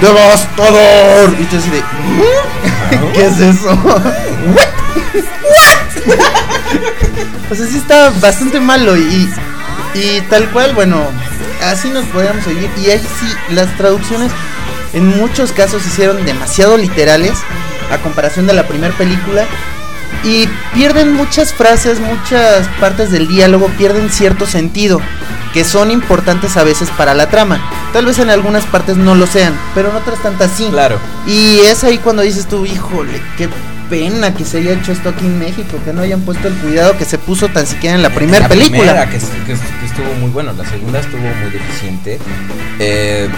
¡Devastador! 0.00 1.34
Y 1.40 1.44
tú 1.44 1.56
así 1.56 1.70
de, 1.70 1.80
¿Mm? 1.80 3.12
¿qué 3.14 3.26
es 3.26 3.40
eso? 3.40 3.70
¿What? 3.82 4.04
¿What? 4.54 4.76
o 7.50 7.54
sea, 7.54 7.66
sí 7.66 7.78
está 7.78 8.10
bastante 8.20 8.60
malo 8.60 8.96
y, 8.96 9.28
y 9.94 10.20
tal 10.28 10.50
cual, 10.50 10.72
bueno, 10.74 11.10
así 11.64 11.88
nos 11.88 12.04
podríamos 12.06 12.44
seguir. 12.44 12.70
Y 12.76 12.90
ahí 12.90 13.00
sí, 13.00 13.54
las 13.54 13.74
traducciones 13.76 14.30
en 14.96 15.06
muchos 15.18 15.52
casos 15.52 15.82
se 15.82 15.88
hicieron 15.88 16.24
demasiado 16.24 16.76
literales 16.76 17.34
a 17.92 17.98
comparación 17.98 18.46
de 18.46 18.54
la 18.54 18.66
primera 18.66 18.92
película. 18.96 19.44
Y 20.24 20.48
pierden 20.74 21.12
muchas 21.12 21.52
frases, 21.52 22.00
muchas 22.00 22.66
partes 22.80 23.10
del 23.12 23.28
diálogo, 23.28 23.68
pierden 23.78 24.10
cierto 24.10 24.46
sentido, 24.46 25.00
que 25.52 25.62
son 25.62 25.90
importantes 25.92 26.56
a 26.56 26.64
veces 26.64 26.88
para 26.96 27.14
la 27.14 27.28
trama. 27.28 27.60
Tal 27.92 28.06
vez 28.06 28.18
en 28.18 28.30
algunas 28.30 28.64
partes 28.64 28.96
no 28.96 29.14
lo 29.14 29.26
sean, 29.26 29.54
pero 29.74 29.90
en 29.90 29.96
otras 29.96 30.20
tantas 30.22 30.50
sí. 30.56 30.66
Claro. 30.70 30.98
Y 31.26 31.60
es 31.60 31.84
ahí 31.84 31.98
cuando 31.98 32.22
dices 32.22 32.46
tú, 32.48 32.64
híjole, 32.66 33.20
qué 33.36 33.48
pena 33.88 34.34
que 34.34 34.44
se 34.44 34.58
haya 34.58 34.72
hecho 34.72 34.90
esto 34.90 35.10
aquí 35.10 35.26
en 35.26 35.38
México, 35.38 35.78
que 35.84 35.92
no 35.92 36.00
hayan 36.02 36.22
puesto 36.22 36.48
el 36.48 36.54
cuidado 36.54 36.96
que 36.98 37.04
se 37.04 37.18
puso 37.18 37.48
tan 37.48 37.66
siquiera 37.66 37.94
en 37.94 38.02
la 38.02 38.10
primera 38.10 38.40
La 38.44 38.48
película. 38.48 38.78
primera, 38.78 39.10
que, 39.10 39.18
que- 39.18 39.44
que 39.46 39.86
estuvo 39.86 40.12
muy 40.20 40.30
bueno, 40.30 40.52
la 40.54 40.64
segunda 40.68 40.98
estuvo 40.98 41.20
muy 41.20 41.50
deficiente. 41.50 42.18
Eh, 42.80 43.28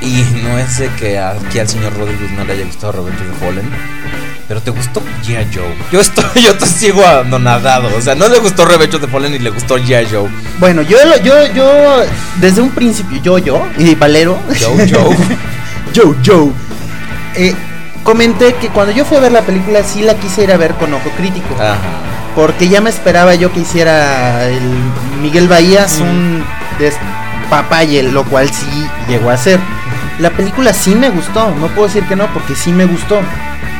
y 0.00 0.24
no 0.42 0.58
es 0.58 0.78
de 0.78 0.88
que 0.94 1.18
aquí 1.18 1.58
al 1.58 1.68
señor 1.68 1.96
Rodríguez 1.96 2.30
no 2.32 2.44
le 2.44 2.52
haya 2.52 2.64
gustado 2.64 3.02
of 3.02 3.10
the 3.10 3.44
Fallen. 3.44 3.70
Pero 4.46 4.60
te 4.60 4.70
gustó 4.70 5.02
G.I. 5.24 5.48
Joe. 5.54 5.74
Yo 5.92 6.00
estoy, 6.00 6.42
yo 6.42 6.56
te 6.58 6.66
sigo 6.66 7.06
anonadado. 7.06 7.88
O 7.96 8.00
sea, 8.00 8.14
no 8.14 8.28
le 8.28 8.38
gustó 8.38 8.66
Revenge 8.66 8.96
of 8.96 9.00
the 9.00 9.08
Fallen 9.08 9.34
y 9.34 9.38
le 9.38 9.50
gustó 9.50 9.78
G.I. 9.78 10.06
Joe. 10.10 10.28
Bueno, 10.58 10.82
yo, 10.82 10.98
yo, 11.22 11.46
yo, 11.54 12.02
desde 12.40 12.60
un 12.60 12.70
principio, 12.70 13.22
yo, 13.22 13.38
yo, 13.38 13.66
y 13.78 13.94
Valero, 13.94 14.38
Joe, 14.60 14.86
Joe. 14.90 15.16
Joe, 15.96 16.14
Joe, 16.24 16.50
eh, 17.36 17.54
comenté 18.02 18.54
que 18.54 18.68
cuando 18.68 18.92
yo 18.92 19.04
fui 19.04 19.16
a 19.16 19.20
ver 19.20 19.32
la 19.32 19.42
película 19.42 19.82
sí 19.82 20.02
la 20.02 20.14
quise 20.14 20.42
ir 20.42 20.52
a 20.52 20.56
ver 20.56 20.74
con 20.74 20.92
ojo 20.92 21.08
crítico. 21.16 21.54
Ajá. 21.54 21.78
Porque 22.34 22.68
ya 22.68 22.80
me 22.80 22.90
esperaba 22.90 23.34
yo 23.34 23.52
que 23.52 23.60
hiciera 23.60 24.48
el 24.48 24.60
Miguel 25.22 25.46
Bahías 25.48 26.00
un 26.00 26.44
despapalle, 27.44 28.02
lo 28.04 28.24
cual 28.24 28.48
sí 28.50 28.86
llegó 29.08 29.30
a 29.30 29.36
ser. 29.36 29.58
La 30.18 30.30
película 30.30 30.72
sí 30.72 30.94
me 30.94 31.10
gustó, 31.10 31.54
no 31.60 31.68
puedo 31.68 31.86
decir 31.88 32.04
que 32.04 32.16
no, 32.16 32.26
porque 32.32 32.54
sí 32.54 32.72
me 32.72 32.86
gustó. 32.86 33.20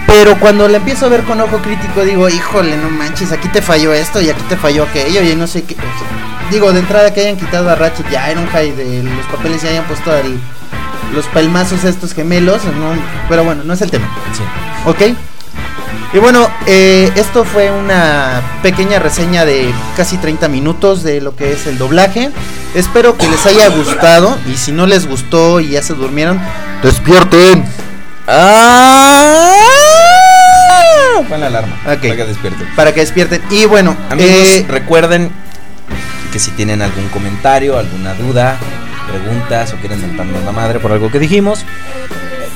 Pero 0.06 0.38
cuando 0.38 0.68
la 0.68 0.76
empiezo 0.78 1.06
a 1.06 1.08
ver 1.08 1.22
con 1.22 1.40
ojo 1.40 1.58
crítico, 1.58 2.04
digo, 2.04 2.28
híjole, 2.28 2.76
no 2.76 2.90
manches, 2.90 3.32
aquí 3.32 3.48
te 3.48 3.62
falló 3.62 3.92
esto 3.92 4.20
y 4.20 4.28
aquí 4.28 4.42
te 4.48 4.56
falló 4.56 4.84
aquello, 4.84 5.22
y 5.22 5.34
no 5.34 5.46
sé 5.46 5.62
qué. 5.64 5.76
Digo, 6.50 6.72
de 6.72 6.80
entrada 6.80 7.12
que 7.14 7.20
hayan 7.22 7.36
quitado 7.36 7.70
a 7.70 7.74
Ratchet 7.74 8.10
y 8.12 8.16
a 8.16 8.30
Ironhide 8.30 8.74
de 8.76 9.02
los 9.02 9.26
papeles 9.26 9.64
y 9.64 9.68
hayan 9.68 9.84
puesto 9.84 10.12
al- 10.12 10.38
los 11.14 11.24
palmazos 11.26 11.84
estos 11.84 12.12
gemelos, 12.12 12.64
no, 12.64 12.92
pero 13.28 13.44
bueno, 13.44 13.62
no 13.64 13.72
es 13.72 13.80
el 13.82 13.90
tema. 13.90 14.06
Sí. 14.36 14.42
¿Ok? 14.84 15.16
Y 16.14 16.18
bueno, 16.18 16.48
eh, 16.66 17.10
esto 17.16 17.44
fue 17.44 17.72
una 17.72 18.40
pequeña 18.62 19.00
reseña 19.00 19.44
de 19.44 19.74
casi 19.96 20.16
30 20.16 20.46
minutos 20.48 21.02
de 21.02 21.20
lo 21.20 21.34
que 21.34 21.52
es 21.52 21.66
el 21.66 21.76
doblaje. 21.76 22.30
Espero 22.72 23.18
que 23.18 23.28
les 23.28 23.44
haya 23.46 23.68
gustado 23.70 24.38
y 24.46 24.56
si 24.56 24.70
no 24.70 24.86
les 24.86 25.08
gustó 25.08 25.58
y 25.58 25.70
ya 25.70 25.82
se 25.82 25.94
durmieron, 25.94 26.40
despierten. 26.84 27.64
Ah, 28.28 29.50
Pon 31.28 31.40
la 31.40 31.48
alarma. 31.48 31.74
Ok. 31.84 32.02
Para 32.02 32.16
que 32.16 32.24
despierte. 32.26 32.64
Para 32.76 32.94
que 32.94 33.00
despierten. 33.00 33.42
Y 33.50 33.64
bueno, 33.64 33.96
Amigos, 34.08 34.30
eh, 34.32 34.66
recuerden 34.68 35.32
que 36.32 36.38
si 36.38 36.52
tienen 36.52 36.80
algún 36.80 37.08
comentario, 37.08 37.76
alguna 37.76 38.14
duda, 38.14 38.56
preguntas 39.10 39.72
o 39.72 39.76
quieren 39.78 40.00
mentarnos 40.00 40.44
la 40.44 40.52
madre 40.52 40.78
por 40.78 40.92
algo 40.92 41.10
que 41.10 41.18
dijimos, 41.18 41.64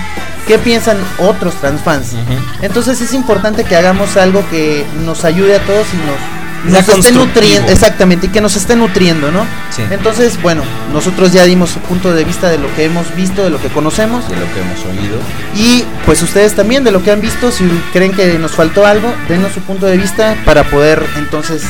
qué 0.47 0.59
piensan 0.59 0.97
otros 1.19 1.55
transfans. 1.55 2.15
Entonces 2.63 3.01
es 3.01 3.13
importante 3.15 3.65
que 3.65 3.77
hagamos 3.77 4.17
algo 4.17 4.45
que 4.51 4.85
nos 5.05 5.25
ayude 5.25 5.57
a 5.57 5.61
todos 5.61 5.87
y 5.93 5.97
nos 5.97 6.42
nos 6.65 6.89
esté 6.89 7.13
nutriendo, 7.13 7.71
exactamente, 7.71 8.27
y 8.27 8.29
que 8.31 8.41
nos 8.41 8.57
esté 8.57 8.77
nutriendo, 8.77 9.31
¿no? 9.31 9.47
Sí. 9.71 9.83
Entonces, 9.91 10.41
bueno, 10.43 10.63
nosotros 10.93 11.33
ya 11.33 11.45
dimos 11.45 11.71
su 11.71 11.81
punto 11.81 12.13
de 12.13 12.25
vista 12.25 12.49
de 12.51 12.59
lo 12.59 12.73
que 12.75 12.85
hemos 12.85 13.15
visto, 13.15 13.43
de 13.45 13.51
lo 13.51 13.61
que 13.61 13.69
conocemos, 13.69 14.29
De 14.29 14.37
lo 14.37 14.47
que 14.53 14.61
hemos 14.61 14.85
oído. 14.87 15.19
y 15.57 15.85
pues 16.07 16.23
ustedes 16.23 16.55
también 16.55 16.85
de 16.85 16.91
lo 16.91 17.03
que 17.03 17.11
han 17.11 17.21
visto, 17.21 17.51
si 17.51 17.65
creen 17.93 18.13
que 18.13 18.39
nos 18.39 18.53
faltó 18.53 18.87
algo, 18.87 19.13
denos 19.29 19.53
su 19.53 19.61
punto 19.61 19.87
de 19.87 19.97
vista 19.97 20.37
para 20.45 20.65
poder 20.65 21.05
entonces 21.17 21.65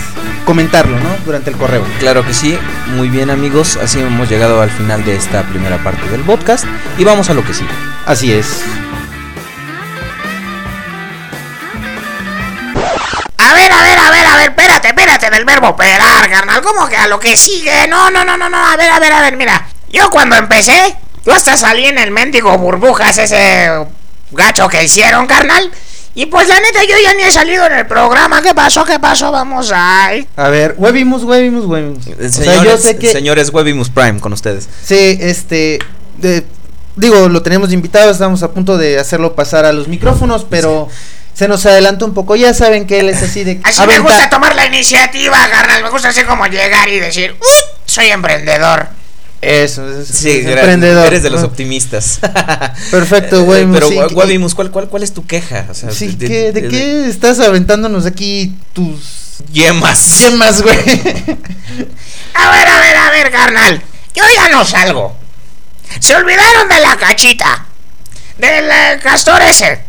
comentarlo, 0.45 0.99
¿no? 0.99 1.09
Durante 1.25 1.51
el 1.51 1.57
correo. 1.57 1.85
Claro 2.01 2.27
que 2.27 2.35
sí, 2.35 2.59
muy 2.97 3.09
bien 3.09 3.31
amigos, 3.31 3.79
así 3.83 4.01
hemos 4.01 4.29
llegado 4.29 4.61
al 4.61 4.71
final 4.71 5.05
de 5.05 5.17
esta 5.17 5.43
primera 5.45 5.83
parte 5.83 6.09
del 6.11 6.21
podcast 6.23 6.65
y 6.99 7.05
vamos 7.05 7.31
a 7.31 7.35
lo 7.35 7.45
que 7.45 7.55
sigue. 7.55 7.71
Así 8.07 8.33
es. 8.33 8.63
Del 15.43 15.45
verbo 15.45 15.69
operar, 15.71 16.31
carnal. 16.31 16.63
¿Cómo 16.63 16.89
que 16.89 16.97
a 16.97 17.09
lo 17.09 17.19
que 17.19 17.37
sigue? 17.37 17.89
No, 17.89 18.11
no, 18.11 18.25
no, 18.25 18.37
no, 18.37 18.49
no, 18.49 18.57
a 18.67 18.77
ver, 18.77 18.91
a 18.91 19.01
ver, 19.01 19.13
a 19.13 19.21
ver, 19.21 19.37
mira. 19.37 19.67
Yo 19.91 20.09
cuando 20.11 20.37
empecé, 20.37 20.97
yo 21.27 21.33
hasta 21.33 21.57
salí 21.57 21.85
en 21.85 21.99
el 21.99 22.11
mendigo 22.13 22.57
burbujas, 22.59 23.19
ese 23.19 23.69
gacho 24.31 24.69
que 24.69 24.85
hicieron, 24.85 25.27
carnal. 25.27 25.71
Y 26.15 26.27
pues 26.27 26.47
la 26.49 26.61
neta, 26.61 26.83
yo 26.85 26.95
ya 27.03 27.15
ni 27.15 27.23
he 27.23 27.31
salido 27.31 27.67
en 27.67 27.73
el 27.73 27.87
programa. 27.87 28.43
¿Qué 28.43 28.55
pasó? 28.55 28.85
¿Qué 28.85 28.99
pasó? 28.99 29.33
Vamos 29.33 29.73
ahí. 29.75 30.27
A 30.37 30.49
ver, 30.49 30.75
Webimus, 30.79 31.25
Webimus, 31.25 31.65
Webimus. 31.67 32.07
O 32.07 32.11
sea, 32.19 32.31
Señores, 32.31 32.63
yo 32.65 32.77
sé 32.77 32.97
que 32.99 33.11
señores 33.11 33.51
Webimus 33.53 33.91
Prime 33.91 34.21
con 34.21 34.33
ustedes. 34.33 34.69
Sí, 34.85 35.19
este. 35.21 35.79
de- 36.19 36.45
digo, 36.97 37.29
lo 37.29 37.43
tenemos 37.43 37.73
invitado, 37.73 38.11
estamos 38.11 38.43
a 38.43 38.51
punto 38.53 38.77
de 38.77 38.99
hacerlo 38.99 39.35
pasar 39.35 39.65
a 39.65 39.73
los 39.73 39.89
micrófonos, 39.89 40.47
pero 40.49 40.89
se 41.35 41.49
nos 41.49 41.65
adelantó 41.67 42.05
un 42.05 42.15
poco. 42.15 42.37
Ya 42.37 42.53
saben 42.55 42.87
que 42.87 43.01
él 43.01 43.09
es 43.09 43.23
así 43.23 43.45
de. 43.45 43.61
Así 43.65 43.87
me 43.87 43.99
gusta 43.99 44.29
tomar 44.31 44.55
la 44.55 44.67
iniciativa, 44.67 45.37
carnal. 45.51 45.83
Me 45.83 45.91
gusta 45.91 46.09
así 46.09 46.23
como 46.25 46.47
llegar 46.47 46.89
y 46.89 46.99
decir, 47.01 47.33
"Uy, 47.41 47.49
soy 47.87 48.07
emprendedor. 48.09 48.89
Eso, 49.41 49.89
es, 50.01 50.07
Sí, 50.07 50.31
es 50.31 50.47
emprendedor. 50.47 51.07
eres 51.09 51.23
de 51.25 51.31
los 51.31 51.43
optimistas. 51.51 52.21
Perfecto, 52.93 53.41
Eh, 53.41 53.43
Webimus, 53.43 53.81
Pero 53.81 54.09
Webimus, 54.15 54.55
¿cuál, 54.55 54.71
cuál, 54.71 54.89
¿cuál 54.89 55.03
es 55.03 55.13
tu 55.13 55.27
queja? 55.27 55.67
O 55.69 55.75
sea, 55.75 55.91
Sí, 55.91 56.17
¿qué- 56.17 56.53
¿de, 56.53 56.69
qué 56.69 57.09
estás 57.09 57.41
aventándonos 57.41 58.07
aquí 58.07 58.55
tus 58.73 59.01
Yemas. 59.53 60.21
yemas, 60.21 60.63
güey? 60.63 60.79
A 62.35 62.51
ver, 62.51 62.69
a 62.69 62.79
ver, 62.81 62.97
a 62.97 63.11
ver, 63.11 63.31
carnal. 63.31 63.83
Yo 64.15 64.23
ya 64.35 64.49
no 64.49 64.65
salgo. 64.65 65.17
Se 66.01 66.15
olvidaron 66.15 66.69
de 66.69 66.81
la 66.81 66.97
cachita. 66.97 67.67
Del 68.39 68.71
eh, 68.71 68.99
castor 69.03 69.43
ese. 69.43 69.81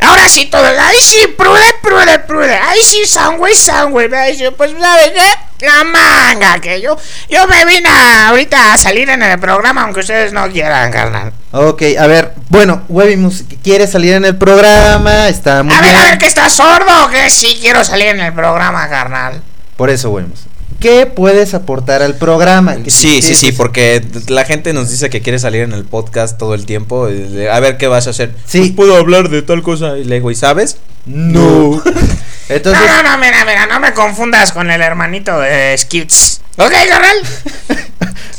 Ahora 0.00 0.28
sí 0.28 0.46
todo. 0.46 0.64
Ahí 0.64 0.98
sí, 1.00 1.26
prude, 1.36 1.74
prude, 1.82 2.18
prude. 2.20 2.54
Ahí 2.56 2.80
sí, 2.82 3.04
sangüe, 3.06 3.54
sangüe. 3.54 4.08
Pues, 4.56 4.70
¿sabe 4.80 5.12
qué? 5.12 5.66
La 5.66 5.82
manga 5.82 6.60
que 6.60 6.80
yo. 6.80 6.96
Yo 7.28 7.46
me 7.48 7.64
vine 7.64 7.88
a- 7.88 8.28
ahorita 8.28 8.74
a 8.74 8.78
salir 8.78 9.10
en 9.10 9.20
el 9.22 9.38
programa, 9.40 9.82
aunque 9.82 10.00
ustedes 10.00 10.32
no 10.32 10.48
quieran, 10.50 10.92
carnal. 10.92 11.32
ok, 11.50 11.82
a 11.98 12.06
ver, 12.06 12.32
bueno, 12.48 12.84
Webimus 12.88 13.42
quiere 13.64 13.88
salir 13.88 14.12
en 14.14 14.24
el 14.24 14.36
programa, 14.36 15.26
está 15.28 15.64
muy 15.64 15.74
A 15.74 15.80
ver, 15.80 15.90
bien. 15.90 15.96
a 15.96 16.04
ver, 16.10 16.18
que 16.18 16.26
estás 16.26 16.52
sordo 16.52 17.08
que 17.10 17.28
sí 17.30 17.58
quiero 17.60 17.82
salir 17.82 18.06
en 18.08 18.20
el 18.20 18.32
programa, 18.32 18.88
carnal. 18.88 19.42
Por 19.76 19.90
eso, 19.90 20.10
Webimus. 20.10 20.42
¿Qué 20.80 21.06
puedes 21.06 21.54
aportar 21.54 22.02
al 22.02 22.14
programa? 22.14 22.76
Sí, 22.86 23.20
sí, 23.20 23.34
sí, 23.34 23.50
porque 23.50 24.04
la 24.28 24.44
gente 24.44 24.72
nos 24.72 24.90
dice 24.90 25.10
que 25.10 25.20
quiere 25.20 25.40
salir 25.40 25.62
en 25.62 25.72
el 25.72 25.84
podcast 25.84 26.38
todo 26.38 26.54
el 26.54 26.66
tiempo. 26.66 27.08
A 27.50 27.60
ver 27.60 27.78
qué 27.78 27.88
vas 27.88 28.06
a 28.06 28.10
hacer. 28.10 28.32
Sí. 28.46 28.60
Pues 28.60 28.70
puedo 28.72 28.96
hablar 28.96 29.28
de 29.28 29.42
tal 29.42 29.62
cosa. 29.62 29.98
Y 29.98 30.04
le 30.04 30.16
digo, 30.16 30.30
¿y 30.30 30.36
sabes? 30.36 30.78
No. 31.04 31.82
Entonces, 32.48 32.86
no, 32.86 33.02
no, 33.02 33.10
no, 33.10 33.18
mira, 33.18 33.44
mira, 33.44 33.66
no 33.66 33.80
me 33.80 33.92
confundas 33.92 34.52
con 34.52 34.70
el 34.70 34.80
hermanito 34.80 35.38
de 35.40 35.76
Skits. 35.76 36.42
¿Ok, 36.56 36.72
carnal? 36.88 37.16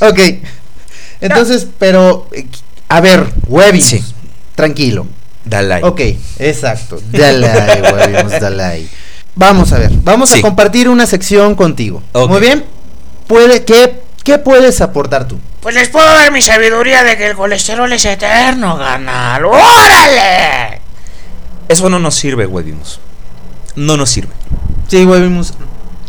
ok. 0.00 0.20
Entonces, 1.20 1.66
pero, 1.78 2.26
eh, 2.32 2.46
a 2.88 3.00
ver, 3.00 3.26
Webimus, 3.48 3.84
Sí. 3.84 4.04
tranquilo. 4.54 5.06
Dale 5.44 5.74
ahí. 5.74 5.80
Ok, 5.84 6.00
exacto. 6.38 7.00
Webimus, 7.12 8.40
dale 8.40 8.62
ahí. 8.62 8.90
Vamos 9.34 9.72
a 9.72 9.78
ver, 9.78 9.90
vamos 10.02 10.30
Sí. 10.30 10.38
a 10.38 10.42
compartir 10.42 10.88
una 10.88 11.06
sección 11.06 11.54
contigo. 11.54 12.02
Ok. 12.12 12.30
Muy 12.30 12.40
bien. 12.40 12.64
Puede, 13.26 13.64
¿qué, 13.64 14.02
¿Qué 14.24 14.38
puedes 14.38 14.80
aportar 14.80 15.26
tú? 15.26 15.38
Pues 15.62 15.74
les 15.74 15.88
puedo 15.88 16.06
dar 16.06 16.30
mi 16.32 16.42
sabiduría 16.42 17.02
de 17.04 17.16
que 17.16 17.26
el 17.28 17.36
colesterol 17.36 17.90
es 17.92 18.04
eterno, 18.04 18.76
carnal. 18.78 19.44
¡Órale! 19.44 20.80
Eso 21.68 21.88
no 21.88 21.98
nos 21.98 22.14
sirve, 22.16 22.46
Webimus. 22.46 23.00
No 23.76 23.96
nos 23.96 24.10
sirve. 24.10 24.32
Sí, 24.88 25.04
Webimus, 25.06 25.54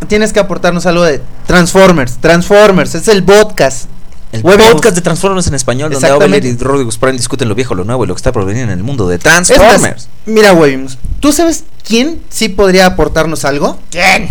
tienes 0.08 0.34
que 0.34 0.40
aportarnos 0.40 0.86
algo 0.86 1.04
de 1.04 1.22
Transformers. 1.46 2.18
Transformers, 2.20 2.96
es 2.96 3.08
el 3.08 3.24
podcast. 3.24 3.86
El 4.32 4.42
Webimus. 4.44 4.72
podcast 4.74 4.96
de 4.96 5.02
Transformers 5.02 5.48
en 5.48 5.56
español, 5.56 5.92
donde. 5.92 6.08
Abeler 6.08 6.46
y 6.46 6.56
Rodrigo 6.56 6.90
Prime 7.00 7.18
discuten 7.18 7.50
lo 7.50 7.56
viejo, 7.56 7.76
lo 7.76 7.84
nuevo 7.84 8.06
y 8.06 8.08
lo 8.08 8.14
que 8.16 8.20
está 8.20 8.32
por 8.32 8.46
venir 8.46 8.64
en 8.64 8.70
el 8.70 8.84
mundo 8.84 9.08
de 9.08 9.16
Es 9.18 9.26
más, 9.26 9.48
Transformers. 9.48 10.08
mira, 10.26 10.54
Webimus, 10.54 10.98
¿tú 11.20 11.32
sabes 11.34 11.66
quién 11.86 12.22
sí 12.30 12.48
podría 12.50 12.86
aportarnos 12.86 13.44
algo? 13.46 13.78
¿Quién? 13.90 14.30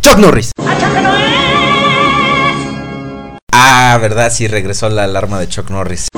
Chuck 0.00 0.18
Norris. 0.18 0.52
Ah, 3.52 3.98
verdad, 4.00 4.30
sí, 4.32 4.46
regresó 4.46 4.88
la 4.88 5.04
alarma 5.04 5.40
de 5.40 5.48
Chuck 5.48 5.70
Norris. 5.70 6.08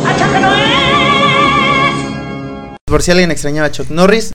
Por 2.84 3.02
si 3.02 3.10
alguien 3.12 3.30
extrañaba 3.30 3.68
a 3.68 3.72
Chuck 3.72 3.88
Norris. 3.90 4.32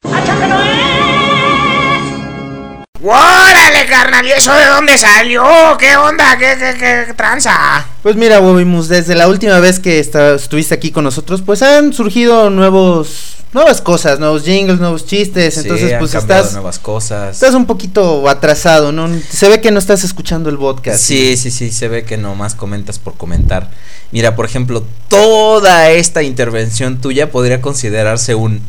¡Órale, 3.07 3.85
carnal! 3.87 4.25
¿Y 4.25 4.31
eso 4.31 4.51
de 4.53 4.65
dónde 4.65 4.97
salió? 4.97 5.43
¿Qué 5.77 5.95
onda? 5.95 6.37
¿Qué, 6.39 6.55
qué, 6.57 7.05
qué 7.07 7.13
tranza? 7.13 7.85
Pues 8.01 8.15
mira, 8.15 8.39
Webimus, 8.39 8.87
desde 8.87 9.13
la 9.13 9.27
última 9.27 9.59
vez 9.59 9.79
que 9.79 9.99
estuviste 9.99 10.73
aquí 10.73 10.91
con 10.91 11.03
nosotros, 11.03 11.43
pues 11.45 11.61
han 11.61 11.93
surgido 11.93 12.49
nuevos, 12.49 13.35
nuevas 13.53 13.81
cosas, 13.81 14.19
nuevos 14.19 14.43
jingles, 14.43 14.79
nuevos 14.79 15.05
chistes. 15.05 15.55
Entonces, 15.57 15.87
Sí, 15.87 15.93
han 15.93 15.99
pues 15.99 16.15
estás, 16.15 16.53
nuevas 16.53 16.79
cosas. 16.79 17.35
estás 17.35 17.53
un 17.53 17.67
poquito 17.67 18.27
atrasado, 18.27 18.91
¿no? 18.91 19.07
Se 19.29 19.49
ve 19.49 19.61
que 19.61 19.69
no 19.69 19.77
estás 19.77 20.03
escuchando 20.03 20.49
el 20.49 20.57
podcast. 20.57 20.99
Sí, 20.99 21.37
sí, 21.37 21.51
sí, 21.51 21.71
se 21.71 21.87
ve 21.87 22.05
que 22.05 22.17
nomás 22.17 22.55
comentas 22.55 22.97
por 22.97 23.15
comentar. 23.17 23.69
Mira, 24.11 24.35
por 24.35 24.45
ejemplo, 24.45 24.83
toda 25.09 25.91
esta 25.91 26.23
intervención 26.23 26.99
tuya 27.01 27.29
podría 27.31 27.61
considerarse 27.61 28.33
un... 28.33 28.61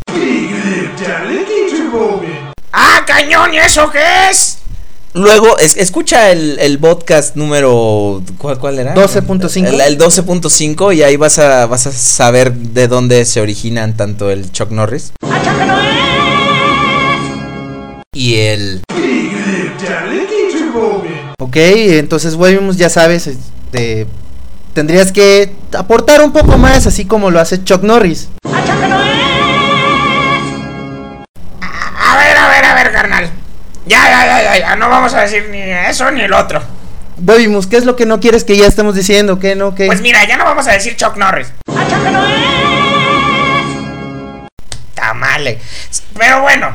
¡Ah, 2.79 3.03
cañón! 3.07 3.55
¿Y 3.55 3.59
eso 3.59 3.91
qué 3.91 4.29
es? 4.31 4.59
Luego, 5.15 5.57
es- 5.59 5.79
escucha 5.79 6.31
el, 6.31 6.59
el 6.59 6.79
podcast 6.79 7.37
número... 7.37 8.23
¿Cuál, 8.37 8.59
cuál 8.59 8.79
era? 8.79 8.95
12.5. 8.95 9.67
El, 9.67 9.81
el 9.81 9.99
12.5 9.99 10.95
y 10.95 11.03
ahí 11.03 11.17
vas 11.17 11.39
a, 11.39 11.65
vas 11.65 11.87
a 11.87 11.93
saber 11.93 12.53
de 12.53 12.87
dónde 12.87 13.25
se 13.25 13.41
originan 13.41 13.97
tanto 13.97 14.31
el 14.31 14.53
Chuck 14.53 14.71
Norris. 14.73 15.13
Y 18.13 18.35
el... 18.37 18.83
Ok, 21.39 21.57
entonces, 21.57 22.35
Webimus, 22.35 22.77
ya 22.77 22.91
sabes, 22.91 23.27
este, 23.27 24.07
tendrías 24.75 25.13
que 25.13 25.53
aportar 25.73 26.23
un 26.23 26.33
poco 26.33 26.59
más, 26.59 26.87
así 26.87 27.05
como 27.07 27.31
lo 27.31 27.41
hace 27.41 27.63
Chuck 27.65 27.83
Norris. 27.83 28.29
Carnal. 32.97 33.31
Ya, 33.85 34.03
ya, 34.09 34.27
ya, 34.27 34.43
ya, 34.43 34.59
ya. 34.59 34.77
No 34.77 34.89
vamos 34.89 35.13
a 35.13 35.21
decir 35.21 35.49
ni 35.51 35.61
eso 35.61 36.11
ni 36.11 36.23
el 36.23 36.33
otro. 36.33 36.63
Webimus, 37.19 37.67
¿qué 37.67 37.77
es 37.77 37.85
lo 37.85 37.95
que 37.95 38.07
no 38.07 38.21
quieres 38.21 38.43
que 38.45 38.57
ya 38.57 38.67
estemos 38.67 38.95
diciendo? 38.95 39.39
¿Qué 39.39 39.55
no? 39.55 39.75
¿Qué? 39.75 39.87
Pues 39.87 40.01
mira, 40.01 40.25
ya 40.25 40.39
no 40.39 40.45
vamos 40.45 40.67
a 40.67 40.73
decir 40.73 40.97
Chuck 40.97 41.17
Norris. 41.17 41.49
Tamale. 44.95 45.61
Pero 46.19 46.41
bueno. 46.41 46.75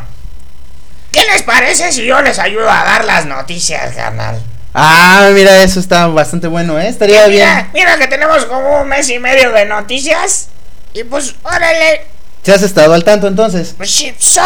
¿Qué 1.12 1.26
les 1.26 1.42
parece 1.44 1.92
si 1.92 2.06
yo 2.06 2.22
les 2.22 2.38
ayudo 2.38 2.70
a 2.70 2.84
dar 2.84 3.04
las 3.04 3.26
noticias, 3.26 3.96
carnal? 3.96 4.42
Ah, 4.74 5.30
mira, 5.34 5.64
eso 5.64 5.80
está 5.80 6.08
bastante 6.08 6.48
bueno, 6.48 6.80
¿eh? 6.80 6.88
Estaría 6.88 7.26
bien. 7.28 7.50
Mira, 7.50 7.70
mira 7.74 7.98
que 7.98 8.08
tenemos 8.08 8.46
como 8.46 8.82
un 8.82 8.88
mes 8.88 9.10
y 9.10 9.18
medio 9.18 9.52
de 9.52 9.66
noticias. 9.66 10.50
Y 10.94 11.04
pues, 11.04 11.36
órale. 11.44 12.06
¿Se 12.44 12.54
has 12.54 12.62
estado 12.62 12.94
al 12.94 13.04
tanto 13.04 13.28
entonces? 13.28 13.74
Pues 13.76 13.92
sí, 13.92 14.14
so. 14.18 14.42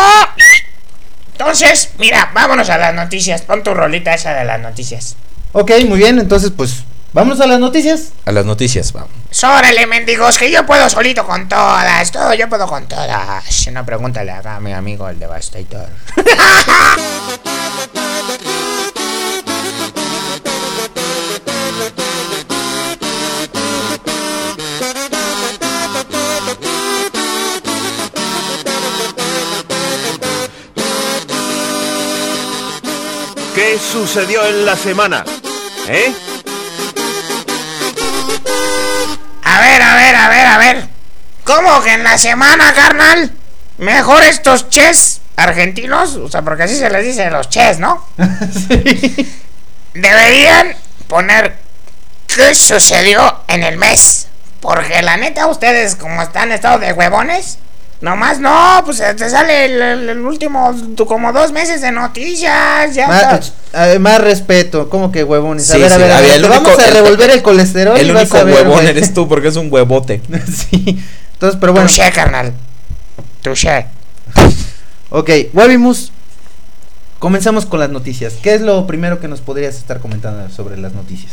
Entonces, 1.38 1.90
mira, 2.00 2.32
vámonos 2.34 2.70
a 2.70 2.78
las 2.78 2.94
noticias. 2.94 3.42
Pon 3.42 3.62
tu 3.62 3.74
rolita 3.74 4.14
esa 4.14 4.34
de 4.34 4.46
las 4.46 4.62
noticias. 4.62 5.18
Ok, 5.52 5.70
muy 5.86 5.98
bien, 5.98 6.18
entonces 6.18 6.52
pues 6.56 6.84
vámonos 7.12 7.42
a 7.42 7.48
las 7.48 7.60
noticias. 7.60 8.14
A 8.26 8.32
las 8.32 8.46
noticias, 8.46 8.94
vamos. 8.94 9.10
Órale, 9.44 9.86
mendigos, 9.86 10.38
que 10.38 10.50
yo 10.50 10.66
puedo 10.66 10.90
solito 10.90 11.26
con 11.26 11.50
todas. 11.50 12.10
Todo 12.10 12.34
yo 12.34 12.48
puedo 12.48 12.68
con 12.68 12.88
todas. 12.88 13.44
Si 13.50 13.70
no, 13.70 13.86
pregúntale 13.86 14.32
acá 14.32 14.56
a 14.56 14.60
mi 14.62 14.72
amigo 14.72 15.10
el 15.10 15.20
Devastator. 15.20 15.90
¿Qué 33.66 33.72
¿Qué 33.72 33.80
sucedió 33.80 34.46
en 34.46 34.64
la 34.64 34.76
semana? 34.76 35.26
¿Eh? 35.88 36.14
A 39.44 39.60
ver, 39.60 39.82
a 39.82 39.96
ver, 39.96 40.16
a 40.16 40.30
ver, 40.30 40.46
a 40.46 40.58
ver. 40.60 40.88
¿Cómo 41.44 41.82
que 41.82 41.94
en 41.94 42.04
la 42.04 42.16
semana, 42.20 42.72
carnal? 42.76 43.32
Mejor 43.80 44.22
estos 44.22 44.70
ches 44.70 45.20
argentinos, 45.36 46.16
o 46.16 46.30
sea, 46.30 46.44
porque 46.44 46.64
así 46.64 46.76
se 46.76 46.92
les 46.92 47.06
dice 47.06 47.32
los 47.32 47.50
ches, 47.50 47.80
¿no? 47.80 48.06
Deberían 49.96 50.76
poner 51.08 51.58
qué 52.28 52.54
sucedió 52.54 53.46
en 53.48 53.64
el 53.64 53.78
mes. 53.78 54.28
Porque 54.62 55.02
la 55.02 55.18
neta, 55.18 55.48
ustedes, 55.48 55.96
como 55.96 56.22
están 56.22 56.52
estado 56.52 56.78
de 56.78 56.94
huevones, 56.94 57.58
nomás 58.02 58.40
no, 58.40 58.82
pues 58.86 59.00
eh, 59.00 59.14
te 59.16 59.30
sale 59.30 59.66
el, 59.66 59.82
el- 59.82 60.10
el 60.10 60.20
último, 60.20 60.76
tu- 60.96 61.06
como 61.06 61.32
dos 61.34 61.52
meses 61.52 61.82
de 61.82 61.92
noticias. 61.92 62.94
Ya 62.96 63.08
Más, 63.08 63.50
está. 63.50 63.94
eh, 63.94 64.00
más 64.00 64.22
respeto, 64.22 64.90
como 64.90 65.12
que 65.12 65.24
huevones. 65.24 65.70
a 65.70 65.74
Sí, 65.76 65.82
ver, 65.82 65.92
a 65.94 65.98
ver, 65.98 66.12
a 66.12 66.18
a 66.18 66.22
ver, 66.22 66.30
ver, 66.30 66.36
el 66.38 66.42
te 66.44 66.48
único- 66.50 66.64
vamos 66.64 66.80
a 66.80 66.88
el- 66.88 66.94
revolver 66.94 67.30
el 67.32 67.42
colesterol. 67.42 67.98
El 67.98 68.08
y 68.08 68.12
vas 68.12 68.22
único 68.24 68.38
a 68.38 68.44
ver, 68.44 68.56
huevón 68.56 68.74
güey. 68.74 68.88
eres 68.88 69.14
tú 69.14 69.28
porque 69.28 69.48
es 69.48 69.56
un 69.56 69.72
huevote. 69.72 70.22
sí. 70.70 71.00
Entonces, 71.34 71.58
pero 71.60 71.74
bueno. 71.74 71.88
Touché, 71.88 72.12
carnal. 72.12 72.54
Touché. 73.42 73.88
Ok, 75.10 75.30
Webimus. 75.54 76.12
Comenzamos 77.20 77.66
con 77.66 77.80
las 77.80 77.90
noticias. 77.90 78.34
¿Qué 78.42 78.54
es 78.54 78.62
lo 78.62 78.86
primero 78.86 79.20
que 79.20 79.28
nos 79.28 79.42
podrías 79.42 79.76
estar 79.76 80.00
comentando 80.00 80.50
sobre 80.54 80.78
las 80.78 80.94
noticias? 80.94 81.32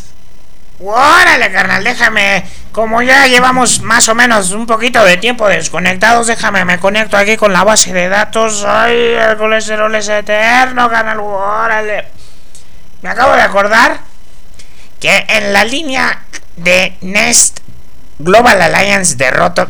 Órale, 0.82 1.52
carnal, 1.52 1.84
déjame. 1.84 2.44
Como 2.72 3.02
ya 3.02 3.26
llevamos 3.26 3.82
más 3.82 4.08
o 4.08 4.14
menos 4.14 4.50
un 4.52 4.66
poquito 4.66 5.04
de 5.04 5.16
tiempo 5.18 5.48
desconectados, 5.48 6.26
déjame, 6.26 6.64
me 6.64 6.80
conecto 6.80 7.16
aquí 7.16 7.36
con 7.36 7.52
la 7.52 7.64
base 7.64 7.92
de 7.92 8.08
datos. 8.08 8.64
Ay, 8.66 8.96
el 8.96 9.36
colesterol 9.36 9.94
es 9.94 10.08
eterno, 10.08 10.88
carnal. 10.88 11.20
Órale. 11.20 12.06
Me 13.02 13.10
acabo 13.10 13.34
de 13.34 13.42
acordar 13.42 14.00
que 15.00 15.24
en 15.28 15.52
la 15.52 15.64
línea 15.64 16.24
de 16.56 16.96
Nest 17.00 17.60
Global 18.18 18.60
Alliance 18.62 19.16
de 19.16 19.30
Roto 19.30 19.66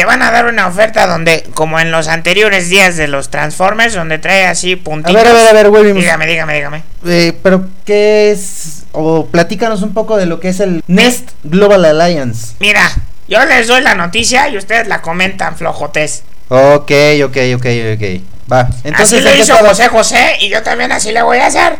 te 0.00 0.06
van 0.06 0.22
a 0.22 0.30
dar 0.30 0.46
una 0.46 0.66
oferta 0.66 1.06
donde, 1.06 1.42
como 1.52 1.78
en 1.78 1.90
los 1.90 2.08
anteriores 2.08 2.70
días 2.70 2.96
de 2.96 3.06
los 3.06 3.28
Transformers, 3.28 3.92
donde 3.92 4.18
trae 4.18 4.46
así 4.46 4.72
A 4.80 4.82
puntitos. 4.82 5.12
ver, 5.14 5.26
a 5.30 5.34
ver, 5.34 5.46
a 5.48 5.52
ver, 5.52 5.68
Webimus. 5.68 6.02
Dígame, 6.02 6.26
dígame, 6.26 6.54
dígame. 6.54 6.82
Eh, 7.06 7.36
pero, 7.42 7.66
¿qué 7.84 8.30
es? 8.30 8.84
O 8.92 9.26
platícanos 9.26 9.82
un 9.82 9.92
poco 9.92 10.16
de 10.16 10.24
lo 10.24 10.40
que 10.40 10.48
es 10.48 10.60
el 10.60 10.82
Nest 10.86 11.32
Global 11.44 11.84
Alliance. 11.84 12.54
Mira, 12.60 12.90
yo 13.28 13.44
les 13.44 13.66
doy 13.68 13.82
la 13.82 13.94
noticia 13.94 14.48
y 14.48 14.56
ustedes 14.56 14.88
la 14.88 15.02
comentan 15.02 15.54
flojotes. 15.58 16.22
Ok, 16.48 16.90
ok, 17.26 17.36
ok, 17.56 17.66
ok. 17.94 18.22
Va. 18.50 18.70
Entonces, 18.82 19.00
así 19.00 19.16
¿en 19.18 19.24
le 19.24 19.32
qué 19.34 19.40
hizo? 19.40 19.54
José 19.56 19.88
José 19.88 20.36
y 20.40 20.48
yo 20.48 20.62
también 20.62 20.92
así 20.92 21.12
le 21.12 21.20
voy 21.20 21.36
a 21.40 21.46
hacer. 21.48 21.76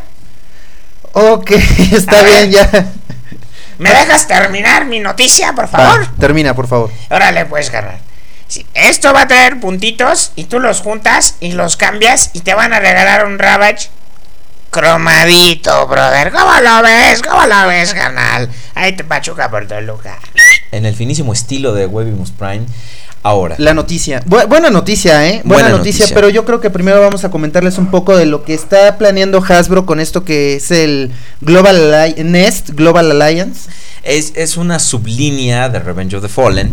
Ok, 1.14 1.53
está 1.93 2.18
A 2.18 2.23
bien, 2.23 2.37
ver. 2.37 2.51
ya. 2.51 2.87
¿Me 3.79 3.89
dejas 3.95 4.27
terminar 4.29 4.85
mi 4.85 5.01
noticia, 5.01 5.55
por 5.55 5.68
favor? 5.68 6.03
Va, 6.03 6.12
termina, 6.21 6.53
por 6.55 6.68
favor. 6.68 6.91
Órale, 7.09 7.47
pues, 7.47 7.71
carnal. 7.71 7.99
Sí, 8.51 8.66
esto 8.74 9.12
va 9.12 9.22
a 9.22 9.28
traer 9.28 9.61
puntitos 9.61 10.32
y 10.34 10.44
tú 10.44 10.59
los 10.59 10.80
juntas 10.80 11.36
y 11.38 11.53
los 11.53 11.76
cambias 11.76 12.30
y 12.32 12.40
te 12.40 12.53
van 12.53 12.72
a 12.72 12.80
regalar 12.80 13.24
un 13.24 13.38
Ravage 13.38 13.88
cromadito, 14.70 15.86
brother. 15.86 16.32
¿Cómo 16.32 16.53
lo 16.61 16.82
ves? 16.82 17.22
¿Cómo 17.22 17.46
lo 17.46 17.66
ves, 17.68 17.94
carnal? 17.94 18.48
Ahí 18.74 18.92
te 18.96 19.05
pachuca 19.05 19.51
por 19.51 19.66
Toluca. 19.68 20.18
En 20.72 20.84
el 20.84 20.94
finísimo 20.94 21.32
estilo 21.32 21.74
de 21.74 21.86
Webimus 21.86 22.30
Prime. 22.32 22.62
Ahora. 23.22 23.55
La 23.59 23.74
noticia. 23.74 24.22
Bu- 24.24 24.46
buena 24.48 24.70
noticia, 24.70 25.26
¿eh? 25.28 25.42
Buena, 25.44 25.64
Buena 25.64 25.68
noticia, 25.76 26.05
noticia. 26.07 26.14
pero 26.14 26.30
yo 26.30 26.44
creo 26.46 26.61
que 26.61 26.70
primero 26.70 27.01
vamos 27.03 27.22
a 27.24 27.30
comentarles 27.30 27.76
un 27.76 27.90
poco 27.90 28.16
de 28.16 28.24
lo 28.26 28.44
que 28.44 28.55
está 28.55 28.96
planeando 28.96 29.44
Hasbro 29.46 29.84
con 29.84 30.01
esto 30.01 30.24
que 30.24 30.55
es 30.57 30.70
el 30.70 31.12
Global 31.42 31.92
Alli- 31.92 32.24
Nest 32.24 32.70
Global 32.70 33.11
Alliance. 33.20 33.68
Es, 34.05 34.32
es 34.36 34.57
una 34.57 34.78
sublínea 34.78 35.68
de 35.68 35.78
Revenge 35.80 36.16
of 36.16 36.22
the 36.22 36.28
Fallen 36.30 36.72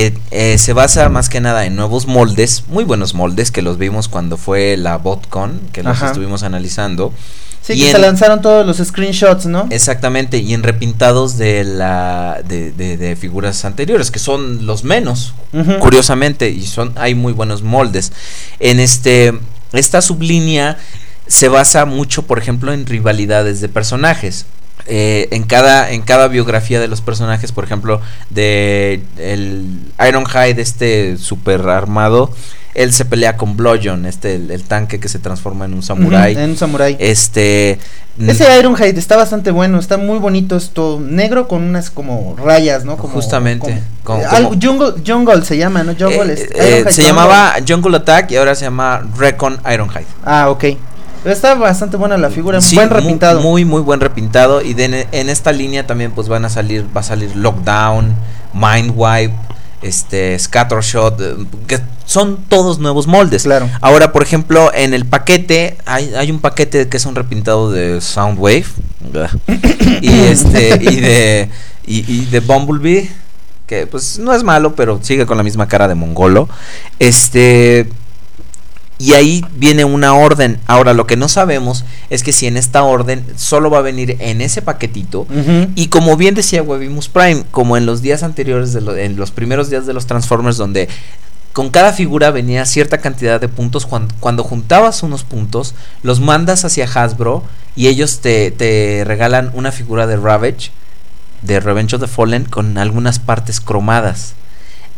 que 0.00 0.18
eh, 0.30 0.58
se 0.58 0.72
basa 0.72 1.08
más 1.08 1.28
que 1.28 1.40
nada 1.40 1.66
en 1.66 1.76
nuevos 1.76 2.06
moldes, 2.06 2.64
muy 2.68 2.84
buenos 2.84 3.12
moldes 3.14 3.50
que 3.50 3.60
los 3.62 3.76
vimos 3.78 4.08
cuando 4.08 4.36
fue 4.36 4.76
la 4.76 4.96
BotCon, 4.96 5.60
que 5.72 5.82
los 5.82 5.96
Ajá. 5.96 6.06
estuvimos 6.08 6.42
analizando. 6.42 7.12
Sí, 7.62 7.74
Y 7.74 7.80
que 7.80 7.86
en- 7.90 7.92
se 7.92 7.98
lanzaron 7.98 8.40
todos 8.40 8.64
los 8.66 8.78
screenshots, 8.78 9.44
¿no? 9.44 9.66
Exactamente, 9.70 10.38
y 10.38 10.54
en 10.54 10.62
repintados 10.62 11.36
de 11.36 11.64
la 11.64 12.40
de, 12.48 12.72
de- 12.72 12.96
de 12.96 13.16
figuras 13.16 13.64
anteriores, 13.66 14.10
que 14.10 14.18
son 14.18 14.64
los 14.66 14.82
menos, 14.84 15.34
curiosamente, 15.80 16.48
y 16.48 16.66
son 16.66 16.92
hay 16.96 17.14
muy 17.14 17.34
buenos 17.34 17.62
moldes. 17.62 18.12
En 18.60 18.80
este 18.80 19.38
esta 19.72 20.00
sublínea 20.00 20.78
se 21.26 21.48
basa 21.48 21.84
mucho, 21.84 22.22
por 22.22 22.38
ejemplo, 22.38 22.72
en 22.72 22.86
rivalidades 22.86 23.60
de 23.60 23.68
personajes. 23.68 24.46
Eh, 24.86 25.28
en 25.30 25.44
cada 25.44 25.90
en 25.90 26.02
cada 26.02 26.28
biografía 26.28 26.80
de 26.80 26.88
los 26.88 27.00
personajes, 27.00 27.52
por 27.52 27.64
ejemplo, 27.64 28.00
de 28.30 29.02
el 29.18 29.66
Ironhide, 30.06 30.60
este 30.60 31.16
super 31.18 31.60
armado, 31.68 32.30
él 32.74 32.92
se 32.92 33.04
pelea 33.04 33.36
con 33.36 33.56
Bludgeon, 33.56 34.06
este 34.06 34.36
el, 34.36 34.50
el 34.50 34.62
tanque 34.64 34.98
que 35.00 35.08
se 35.08 35.18
transforma 35.18 35.64
en 35.64 35.74
un 35.74 35.82
samurái. 35.82 36.32
Ujú, 36.34 36.42
en 36.42 36.50
un 36.50 36.56
samurái. 36.56 36.96
Este 36.98 37.78
Ese 38.18 38.58
Ironhide 38.58 38.98
está 38.98 39.16
bastante 39.16 39.50
bueno, 39.50 39.78
está 39.78 39.96
muy 39.96 40.18
bonito 40.18 40.56
esto, 40.56 41.00
negro 41.02 41.46
con 41.48 41.62
unas 41.62 41.90
como 41.90 42.36
rayas, 42.42 42.84
¿no? 42.84 42.96
Como, 42.96 43.12
Justamente, 43.14 43.82
como- 44.04 44.22
algo- 44.26 44.54
jungle, 44.60 44.94
jungle 45.06 45.44
se 45.44 45.56
llama, 45.56 45.82
¿no? 45.84 45.92
Jungle 45.98 46.32
Eh, 46.32 46.34
es- 46.34 46.40
eh, 46.42 46.84
se 46.90 47.02
Jungle. 47.02 47.04
llamaba 47.04 47.54
Jungle 47.66 47.96
Attack 47.96 48.30
y 48.32 48.36
ahora 48.36 48.54
se 48.54 48.64
llama 48.64 49.02
Recon 49.16 49.60
Ironhide. 49.72 50.06
Ah, 50.24 50.48
ok. 50.50 50.64
Está 51.24 51.54
bastante 51.54 51.96
buena 51.96 52.16
la 52.16 52.30
figura, 52.30 52.60
Sí, 52.60 52.76
buen 52.76 52.88
repintado. 52.88 53.40
Muy, 53.40 53.64
muy 53.64 53.82
buen 53.82 54.00
repintado. 54.00 54.62
Y 54.62 54.74
de 54.74 55.06
en, 55.12 55.28
esta 55.28 55.52
línea 55.52 55.86
también 55.86 56.12
pues 56.12 56.28
van 56.28 56.44
a 56.44 56.48
salir, 56.48 56.86
va 56.96 57.00
a 57.00 57.04
salir 57.04 57.36
Lockdown, 57.36 58.14
Mindwipe, 58.54 59.34
este, 59.82 60.38
Scattershot, 60.38 61.20
eh, 61.20 61.36
que 61.66 61.80
son 62.06 62.38
todos 62.48 62.78
nuevos 62.78 63.06
moldes. 63.06 63.42
Claro. 63.42 63.68
Ahora, 63.82 64.12
por 64.12 64.22
ejemplo, 64.22 64.72
en 64.74 64.94
el 64.94 65.04
paquete, 65.04 65.76
hay, 65.84 66.14
hay 66.14 66.30
un 66.30 66.40
paquete 66.40 66.88
que 66.88 66.96
es 66.96 67.04
un 67.04 67.14
repintado 67.14 67.70
de 67.70 68.00
Soundwave. 68.00 68.66
y 70.00 70.10
este, 70.24 70.78
y 70.80 71.00
de. 71.00 71.50
Y, 71.86 72.12
y 72.12 72.24
de 72.26 72.40
Bumblebee. 72.40 73.10
Que 73.66 73.86
pues 73.86 74.18
no 74.18 74.34
es 74.34 74.42
malo, 74.42 74.74
pero 74.74 74.98
sigue 75.00 75.26
con 75.26 75.36
la 75.36 75.44
misma 75.44 75.68
cara 75.68 75.86
de 75.86 75.94
mongolo. 75.94 76.48
Este. 76.98 77.88
Y 79.00 79.14
ahí 79.14 79.42
viene 79.56 79.84
una 79.86 80.12
orden. 80.14 80.58
Ahora, 80.66 80.92
lo 80.92 81.06
que 81.06 81.16
no 81.16 81.28
sabemos 81.28 81.84
es 82.10 82.22
que 82.22 82.32
si 82.32 82.46
en 82.46 82.56
esta 82.58 82.82
orden 82.82 83.24
solo 83.36 83.70
va 83.70 83.78
a 83.78 83.82
venir 83.82 84.16
en 84.20 84.42
ese 84.42 84.60
paquetito. 84.60 85.26
Y 85.74 85.88
como 85.88 86.16
bien 86.18 86.34
decía 86.34 86.62
Webimus 86.62 87.08
Prime, 87.08 87.44
como 87.50 87.76
en 87.78 87.86
los 87.86 88.02
días 88.02 88.22
anteriores, 88.22 88.72
de 88.74 88.82
lo- 88.82 88.94
en 88.96 89.16
los 89.16 89.30
primeros 89.30 89.70
días 89.70 89.86
de 89.86 89.94
los 89.94 90.04
Transformers, 90.06 90.58
donde 90.58 90.88
con 91.54 91.70
cada 91.70 91.92
figura 91.94 92.30
venía 92.30 92.64
cierta 92.66 92.98
cantidad 92.98 93.40
de 93.40 93.48
puntos, 93.48 93.86
cuando, 93.86 94.14
cuando 94.20 94.44
juntabas 94.44 95.02
unos 95.02 95.24
puntos, 95.24 95.74
los 96.02 96.20
mandas 96.20 96.64
hacia 96.64 96.84
Hasbro 96.84 97.42
y 97.74 97.88
ellos 97.88 98.20
te, 98.20 98.50
te 98.50 99.02
regalan 99.06 99.50
una 99.54 99.72
figura 99.72 100.06
de 100.06 100.16
Ravage, 100.16 100.70
de 101.42 101.58
Revenge 101.58 101.94
of 101.96 102.02
the 102.02 102.06
Fallen, 102.06 102.44
con 102.44 102.76
algunas 102.76 103.18
partes 103.18 103.60
cromadas. 103.60 104.34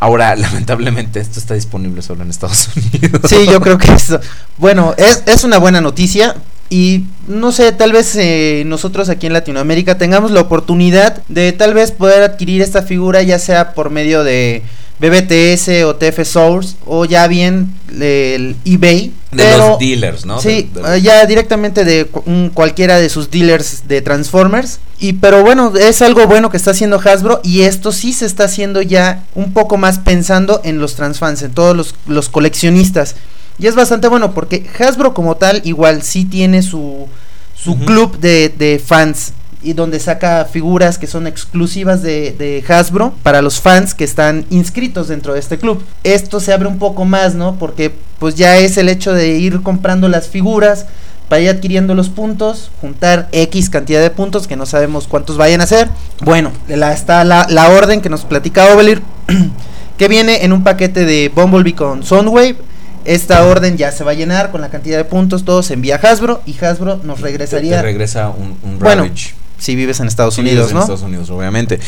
Ahora, 0.02 0.34
lamentablemente, 0.36 1.20
esto 1.20 1.38
está 1.38 1.54
disponible 1.54 2.02
solo 2.02 2.24
en 2.24 2.30
Estados 2.30 2.70
Unidos. 2.76 3.20
Sí, 3.28 3.46
yo 3.46 3.60
creo 3.60 3.78
que 3.78 3.92
eso. 3.92 4.18
Bueno, 4.58 4.94
es, 4.96 5.22
es 5.26 5.44
una 5.44 5.58
buena 5.58 5.80
noticia. 5.80 6.34
Y 6.74 7.04
no 7.28 7.52
sé, 7.52 7.70
tal 7.72 7.92
vez 7.92 8.16
eh, 8.16 8.62
nosotros 8.64 9.10
aquí 9.10 9.26
en 9.26 9.34
Latinoamérica 9.34 9.98
tengamos 9.98 10.30
la 10.30 10.40
oportunidad 10.40 11.22
de 11.28 11.52
tal 11.52 11.74
vez 11.74 11.90
poder 11.92 12.22
adquirir 12.22 12.62
esta 12.62 12.80
figura, 12.80 13.20
ya 13.22 13.38
sea 13.38 13.74
por 13.74 13.90
medio 13.90 14.24
de 14.24 14.62
BBTS 14.98 15.84
o 15.84 15.96
TF 15.96 16.24
Source, 16.24 16.76
o 16.86 17.04
ya 17.04 17.26
bien 17.26 17.74
el 18.00 18.56
eBay. 18.64 19.12
De 19.32 19.44
pero- 19.44 19.68
los 19.70 19.78
dealers, 19.78 20.24
¿no? 20.24 20.40
Sí, 20.40 20.70
De- 20.72 20.82
de- 20.92 21.02
ya 21.02 21.26
directamente 21.26 21.84
de 21.84 22.06
cualquiera 22.54 22.98
de 22.98 23.10
sus 23.10 23.30
dealers 23.30 23.86
de 23.86 24.00
Transformers. 24.00 24.78
Y 24.98 25.14
pero 25.14 25.42
bueno, 25.42 25.74
es 25.76 26.00
algo 26.00 26.26
bueno 26.26 26.48
que 26.50 26.56
está 26.56 26.70
haciendo 26.70 26.98
Hasbro 27.04 27.40
y 27.42 27.62
esto 27.62 27.92
sí 27.92 28.14
se 28.14 28.24
está 28.24 28.44
haciendo 28.44 28.80
ya 28.80 29.24
un 29.34 29.52
poco 29.52 29.76
más 29.76 29.98
pensando 29.98 30.62
en 30.64 30.78
los 30.78 30.94
transfans, 30.94 31.42
en 31.42 31.52
todos 31.52 31.76
los, 31.76 31.94
los 32.06 32.28
coleccionistas. 32.30 33.16
Y 33.58 33.66
es 33.66 33.74
bastante 33.74 34.08
bueno 34.08 34.32
porque 34.32 34.66
Hasbro 34.78 35.14
como 35.14 35.36
tal 35.36 35.60
igual 35.64 36.02
sí 36.02 36.24
tiene 36.24 36.62
su, 36.62 37.08
su 37.54 37.78
club 37.78 38.18
de, 38.18 38.48
de 38.48 38.78
fans 38.78 39.32
y 39.62 39.74
donde 39.74 40.00
saca 40.00 40.44
figuras 40.44 40.98
que 40.98 41.06
son 41.06 41.26
exclusivas 41.26 42.02
de, 42.02 42.32
de 42.32 42.64
Hasbro 42.66 43.14
para 43.22 43.42
los 43.42 43.60
fans 43.60 43.94
que 43.94 44.04
están 44.04 44.44
inscritos 44.50 45.08
dentro 45.08 45.34
de 45.34 45.40
este 45.40 45.58
club. 45.58 45.82
Esto 46.02 46.40
se 46.40 46.52
abre 46.52 46.68
un 46.68 46.78
poco 46.78 47.04
más, 47.04 47.34
¿no? 47.34 47.56
Porque 47.56 47.94
pues 48.18 48.34
ya 48.34 48.58
es 48.58 48.76
el 48.76 48.88
hecho 48.88 49.12
de 49.12 49.36
ir 49.36 49.62
comprando 49.62 50.08
las 50.08 50.28
figuras 50.28 50.86
para 51.28 51.40
ir 51.40 51.48
adquiriendo 51.48 51.94
los 51.94 52.08
puntos, 52.08 52.70
juntar 52.80 53.28
X 53.32 53.70
cantidad 53.70 54.02
de 54.02 54.10
puntos 54.10 54.46
que 54.46 54.56
no 54.56 54.66
sabemos 54.66 55.06
cuántos 55.06 55.36
vayan 55.36 55.60
a 55.60 55.66
ser. 55.66 55.88
Bueno, 56.20 56.52
la, 56.68 56.92
está 56.92 57.24
la, 57.24 57.46
la 57.48 57.70
orden 57.70 58.00
que 58.00 58.10
nos 58.10 58.24
platica 58.24 58.74
Ovelir, 58.74 59.00
que 59.98 60.08
viene 60.08 60.44
en 60.44 60.52
un 60.52 60.64
paquete 60.64 61.06
de 61.06 61.30
Bumblebee 61.34 61.74
con 61.74 62.02
Soundwave, 62.02 62.56
esta 63.04 63.44
orden 63.46 63.76
ya 63.76 63.92
se 63.92 64.04
va 64.04 64.12
a 64.12 64.14
llenar 64.14 64.50
con 64.50 64.60
la 64.60 64.68
cantidad 64.70 64.96
de 64.98 65.04
puntos, 65.04 65.44
todo 65.44 65.62
se 65.62 65.74
envía 65.74 65.96
a 65.96 65.98
Hasbro 66.10 66.42
y 66.46 66.56
Hasbro 66.64 67.00
nos 67.04 67.20
regresaría. 67.20 67.76
te 67.76 67.82
regresa 67.82 68.28
un, 68.30 68.56
un 68.62 68.78
Bueno, 68.78 69.02
Ravage. 69.04 69.34
si 69.58 69.76
vives 69.76 70.00
en 70.00 70.06
Estados 70.08 70.38
Unidos, 70.38 70.68
en 70.70 70.74
¿no? 70.74 70.80
Estados 70.80 71.02
Unidos, 71.02 71.30
obviamente. 71.30 71.78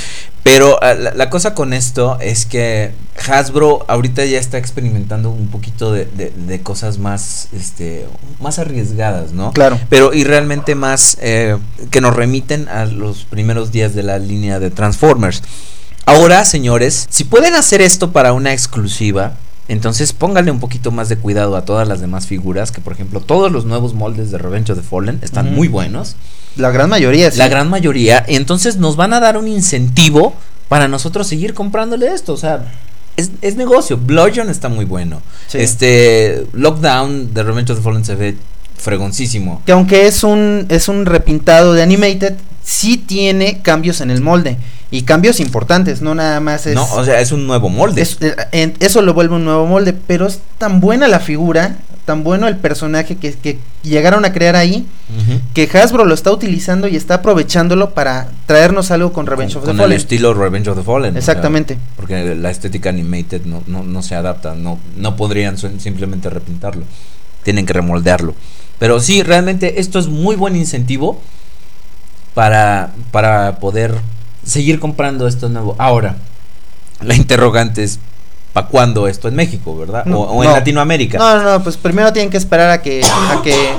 Pero 0.42 0.78
ah, 0.82 0.94
la, 0.94 1.14
la 1.14 1.30
cosa 1.30 1.54
con 1.54 1.72
esto 1.72 2.18
es 2.20 2.44
que 2.46 2.92
Hasbro 3.28 3.84
ahorita 3.88 4.24
ya 4.26 4.38
está 4.38 4.58
experimentando 4.58 5.30
un 5.30 5.48
poquito 5.48 5.92
de, 5.92 6.04
de- 6.06 6.30
de 6.36 6.60
cosas 6.60 6.98
más, 6.98 7.48
este, 7.52 8.06
más 8.40 8.58
arriesgadas, 8.58 9.32
¿no? 9.32 9.52
Claro. 9.52 9.78
Pero 9.88 10.12
y 10.12 10.24
realmente 10.24 10.74
más 10.74 11.16
eh, 11.20 11.56
que 11.90 12.00
nos 12.00 12.14
remiten 12.14 12.68
a 12.68 12.84
los 12.86 13.24
primeros 13.24 13.72
días 13.72 13.94
de 13.94 14.02
la 14.02 14.18
línea 14.18 14.58
de 14.60 14.70
Transformers. 14.70 15.42
Ahora, 16.06 16.44
señores, 16.44 17.06
si 17.08 17.24
pueden 17.24 17.54
hacer 17.54 17.80
esto 17.80 18.12
para 18.12 18.34
una 18.34 18.52
exclusiva, 18.52 19.36
entonces 19.68 20.12
pónganle 20.12 20.50
un 20.50 20.60
poquito 20.60 20.90
más 20.90 21.08
de 21.08 21.16
cuidado 21.16 21.56
a 21.56 21.64
todas 21.64 21.88
las 21.88 22.00
demás 22.00 22.26
figuras, 22.26 22.70
que 22.70 22.80
por 22.80 22.92
ejemplo 22.92 23.20
todos 23.20 23.50
los 23.50 23.64
nuevos 23.64 23.94
moldes 23.94 24.30
de 24.30 24.38
Revenge 24.38 24.72
of 24.72 24.78
the 24.78 24.84
Fallen 24.84 25.18
están 25.22 25.54
muy 25.54 25.68
buenos. 25.68 26.16
La 26.56 26.70
gran 26.70 26.90
mayoría, 26.90 27.30
sí. 27.30 27.38
La 27.38 27.48
gran 27.48 27.68
mayoría. 27.68 28.24
Entonces 28.26 28.76
nos 28.76 28.96
van 28.96 29.12
a 29.12 29.20
dar 29.20 29.36
un 29.36 29.48
incentivo 29.48 30.34
para 30.68 30.86
nosotros 30.88 31.26
seguir 31.26 31.54
comprándole 31.54 32.12
esto. 32.12 32.32
O 32.32 32.36
sea, 32.36 32.72
es, 33.16 33.30
es 33.40 33.56
negocio. 33.56 33.96
Bludgeon 33.96 34.50
está 34.50 34.68
muy 34.68 34.84
bueno. 34.84 35.22
Sí. 35.48 35.58
Este 35.58 36.46
Lockdown 36.52 37.32
de 37.32 37.42
Revenge 37.42 37.72
of 37.72 37.78
the 37.78 37.82
Fallen 37.82 38.04
se 38.04 38.14
ve 38.14 38.36
fregoncísimo. 38.85 39.62
Que 39.66 39.72
aunque 39.72 40.07
es 40.07 40.22
un, 40.22 40.66
es 40.68 40.89
un 40.89 41.07
repintado 41.07 41.72
de 41.72 41.82
Animated, 41.82 42.35
sí 42.62 42.97
tiene 42.99 43.61
cambios 43.62 44.01
en 44.01 44.11
el 44.11 44.20
molde. 44.20 44.57
Y 44.91 45.03
cambios 45.03 45.41
importantes, 45.41 46.03
no 46.03 46.14
nada 46.14 46.39
más 46.39 46.66
es. 46.68 46.74
No, 46.76 46.85
o 46.93 47.05
sea, 47.05 47.18
es 47.20 47.32
un 47.32 47.47
nuevo 47.49 47.68
molde. 47.68 48.01
es- 48.03 48.18
eh, 48.20 48.37
en- 48.53 48.74
eso 48.78 49.03
lo 49.03 49.12
vuelve 49.12 49.35
un 49.35 49.45
nuevo 49.45 49.66
molde, 49.66 49.93
pero 49.93 50.26
es 50.28 50.39
tan 50.59 50.80
buena 50.80 51.09
la 51.09 51.18
figura, 51.18 51.78
tan 52.05 52.22
bueno 52.22 52.47
el 52.47 52.59
personaje 52.59 53.16
que, 53.16 53.32
que 53.32 53.59
llegaron 53.82 54.24
a 54.24 54.32
crear 54.32 54.55
ahí, 54.55 54.87
que 55.55 55.68
Hasbro 55.72 56.05
lo 56.05 56.14
está 56.14 56.30
utilizando 56.30 56.87
y 56.87 56.95
está 56.97 57.14
aprovechándolo 57.14 57.91
para 57.95 58.28
traernos 58.47 58.91
algo 58.93 59.12
con 59.12 59.26
Revenge 59.26 59.55
con, 59.55 59.62
of 59.62 59.64
the 59.64 59.70
con 59.70 59.76
el 59.76 59.82
Fallen. 59.85 59.97
estilo 59.97 60.35
Revenge 60.35 60.68
of 60.68 60.76
the 60.76 60.85
Fallen. 60.85 61.11
o 61.11 61.12
sea, 61.12 61.18
Exactamente. 61.18 61.76
porque 61.97 62.35
la 62.37 62.51
estética 62.51 62.91
animated 62.91 63.47
no, 63.47 63.62
no, 63.66 63.82
no 63.82 64.03
se 64.03 64.14
adapta. 64.14 64.55
No, 64.55 64.78
no 64.97 65.16
podrían 65.16 65.57
simplemente 65.59 66.28
repintarlo. 66.30 66.85
Tienen 67.43 67.66
que 67.66 67.72
remoldearlo. 67.72 68.35
Pero 68.78 69.00
sí, 69.00 69.22
realmente 69.22 69.80
esto 69.80 69.98
es 69.98 70.08
muy 70.08 70.36
buen 70.36 70.56
incentivo 70.56 71.20
para, 72.34 72.92
para 73.12 73.60
poder 73.60 73.94
seguir 74.44 74.80
comprando 74.80 75.26
esto 75.26 75.48
nuevo. 75.48 75.76
Ahora, 75.78 76.16
la 77.00 77.14
interrogante 77.14 77.82
es, 77.82 77.98
¿para 78.55 78.68
cuándo 78.68 79.07
esto 79.09 79.28
en 79.28 79.34
México, 79.34 79.76
verdad? 79.76 80.07
No, 80.07 80.20
o 80.20 80.36
o 80.36 80.42
en 80.42 80.48
no. 80.48 80.57
Latinoamérica. 80.57 81.18
No, 81.18 81.36
no, 81.36 81.42
no, 81.42 81.62
pues 81.62 81.76
primero 81.76 82.12
tienen 82.14 82.30
que 82.30 82.38
esperar 82.38 82.70
a 82.70 82.80
que, 82.80 83.02
a 83.05 83.42
que 83.42 83.74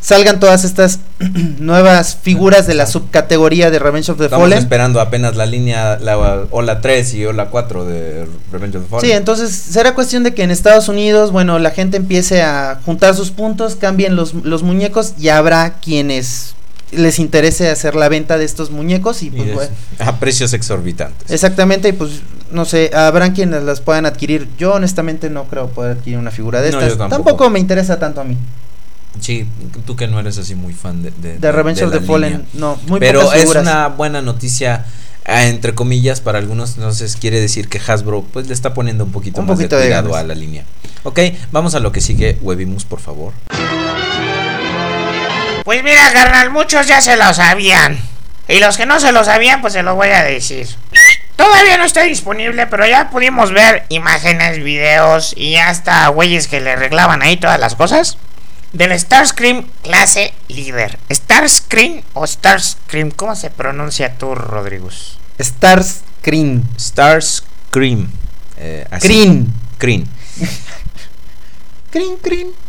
salgan 0.00 0.40
todas 0.40 0.64
estas 0.64 0.98
nuevas 1.58 2.16
figuras 2.20 2.66
de 2.66 2.74
la 2.74 2.86
subcategoría 2.86 3.70
de 3.70 3.78
Revenge 3.78 4.10
of 4.10 4.18
the 4.18 4.24
Estamos 4.24 4.44
Fallen. 4.44 4.58
esperando 4.58 5.00
apenas 5.00 5.36
la 5.36 5.46
línea, 5.46 5.98
la 6.00 6.18
Ola 6.50 6.80
3 6.80 7.14
y 7.14 7.26
Ola 7.26 7.46
4 7.46 7.84
de 7.84 8.26
Revenge 8.52 8.76
of 8.76 8.82
the 8.82 8.88
Fallen. 8.90 9.10
Sí, 9.10 9.12
entonces 9.16 9.50
será 9.50 9.94
cuestión 9.94 10.24
de 10.24 10.34
que 10.34 10.42
en 10.42 10.50
Estados 10.50 10.88
Unidos, 10.88 11.30
bueno, 11.30 11.58
la 11.60 11.70
gente 11.70 11.96
empiece 11.96 12.42
a 12.42 12.80
juntar 12.84 13.14
sus 13.14 13.30
puntos, 13.30 13.76
cambien 13.76 14.16
los, 14.16 14.34
los 14.34 14.64
muñecos 14.64 15.14
y 15.16 15.28
habrá 15.28 15.74
quienes 15.74 16.54
les 16.92 17.18
interese 17.18 17.68
hacer 17.70 17.94
la 17.94 18.08
venta 18.08 18.38
de 18.38 18.44
estos 18.44 18.70
muñecos 18.70 19.22
y 19.22 19.26
Y 19.26 19.30
pues 19.30 19.48
es- 19.48 19.54
bueno, 19.54 19.72
a 19.98 20.16
precios 20.18 20.52
exorbitantes. 20.54 21.30
exactamente, 21.30 21.88
y 21.90 21.92
pues 21.92 22.20
no 22.50 22.64
sé, 22.64 22.90
habrán 22.94 23.32
quienes 23.34 23.62
las 23.62 23.80
puedan 23.80 24.06
adquirir. 24.06 24.48
Yo 24.58 24.72
honestamente 24.74 25.28
no 25.28 25.44
creo 25.44 25.68
poder 25.68 25.98
adquirir 25.98 26.18
una 26.18 26.30
figura 26.30 26.60
de 26.62 26.70
No, 26.72 26.78
estas. 26.80 26.96
tampoco. 26.98 27.24
tampoco. 27.24 27.50
me 27.50 27.58
interesa 27.58 27.98
tanto 27.98 28.20
a 28.20 28.24
mí. 28.24 28.36
Sí, 29.20 29.46
tú 29.84 29.96
que 29.96 30.06
no 30.06 30.18
eres 30.20 30.38
así 30.38 30.54
muy 30.54 30.72
fan 30.72 31.02
de, 31.02 31.10
de, 31.10 31.38
De 31.38 31.52
Revenge 31.52 31.82
of 31.84 31.92
the 31.92 32.00
Fallen, 32.00 32.30
línea. 32.32 32.46
no, 32.54 32.78
muy 32.86 33.00
Pero 33.00 33.32
es 33.32 33.50
una 33.54 33.88
buena 33.88 34.22
noticia, 34.22 34.86
ah, 35.26 35.44
entre 35.46 35.74
comillas, 35.74 36.20
para 36.20 36.38
algunos. 36.38 36.76
Entonces 36.76 37.16
quiere 37.16 37.40
decir 37.40 37.68
que 37.68 37.80
Hasbro 37.84 38.24
pues 38.32 38.46
le 38.46 38.54
está 38.54 38.74
poniendo 38.74 39.04
un 39.04 39.10
poquito 39.12 39.40
Un 39.40 39.46
más 39.48 39.56
poquito 39.56 39.76
de 39.76 39.86
cuidado 39.86 40.14
a 40.14 40.22
la 40.22 40.34
línea. 40.34 40.64
Ok, 41.02 41.18
vamos 41.52 41.74
a 41.74 41.80
lo 41.80 41.90
que 41.92 42.00
sigue. 42.00 42.38
Webimus, 42.42 42.84
por 42.84 43.00
favor. 43.00 43.32
Pues 45.68 45.82
mira, 45.82 46.10
carnal, 46.14 46.50
muchos 46.50 46.86
ya 46.86 47.02
se 47.02 47.18
lo 47.18 47.34
sabían. 47.34 48.00
Y 48.48 48.58
los 48.58 48.78
que 48.78 48.86
no 48.86 49.00
se 49.00 49.12
lo 49.12 49.22
sabían, 49.22 49.60
pues 49.60 49.74
se 49.74 49.82
lo 49.82 49.96
voy 49.96 50.08
a 50.08 50.24
decir. 50.24 50.66
Todavía 51.36 51.76
no 51.76 51.84
está 51.84 52.04
disponible, 52.04 52.66
pero 52.68 52.86
ya 52.86 53.10
pudimos 53.10 53.52
ver 53.52 53.84
imágenes, 53.90 54.64
videos 54.64 55.34
y 55.36 55.56
hasta 55.56 56.08
güeyes 56.08 56.48
que 56.48 56.62
le 56.62 56.70
arreglaban 56.70 57.20
ahí 57.20 57.36
todas 57.36 57.60
las 57.60 57.74
cosas. 57.74 58.16
Del 58.72 58.98
Starscream 58.98 59.66
clase 59.82 60.32
líder. 60.48 60.98
¿Starscream 61.10 62.00
o 62.14 62.26
Starscream? 62.26 63.10
¿Cómo 63.10 63.36
se 63.36 63.50
pronuncia 63.50 64.14
tú, 64.14 64.34
Rodríguez? 64.34 65.18
Starscream. 65.38 66.64
Starscream. 66.78 68.10
Eh, 68.56 68.86
así. 68.90 69.06
Screen. 69.06 69.52
Screen. 69.76 70.08
Crin, 71.90 72.16
crin. 72.22 72.67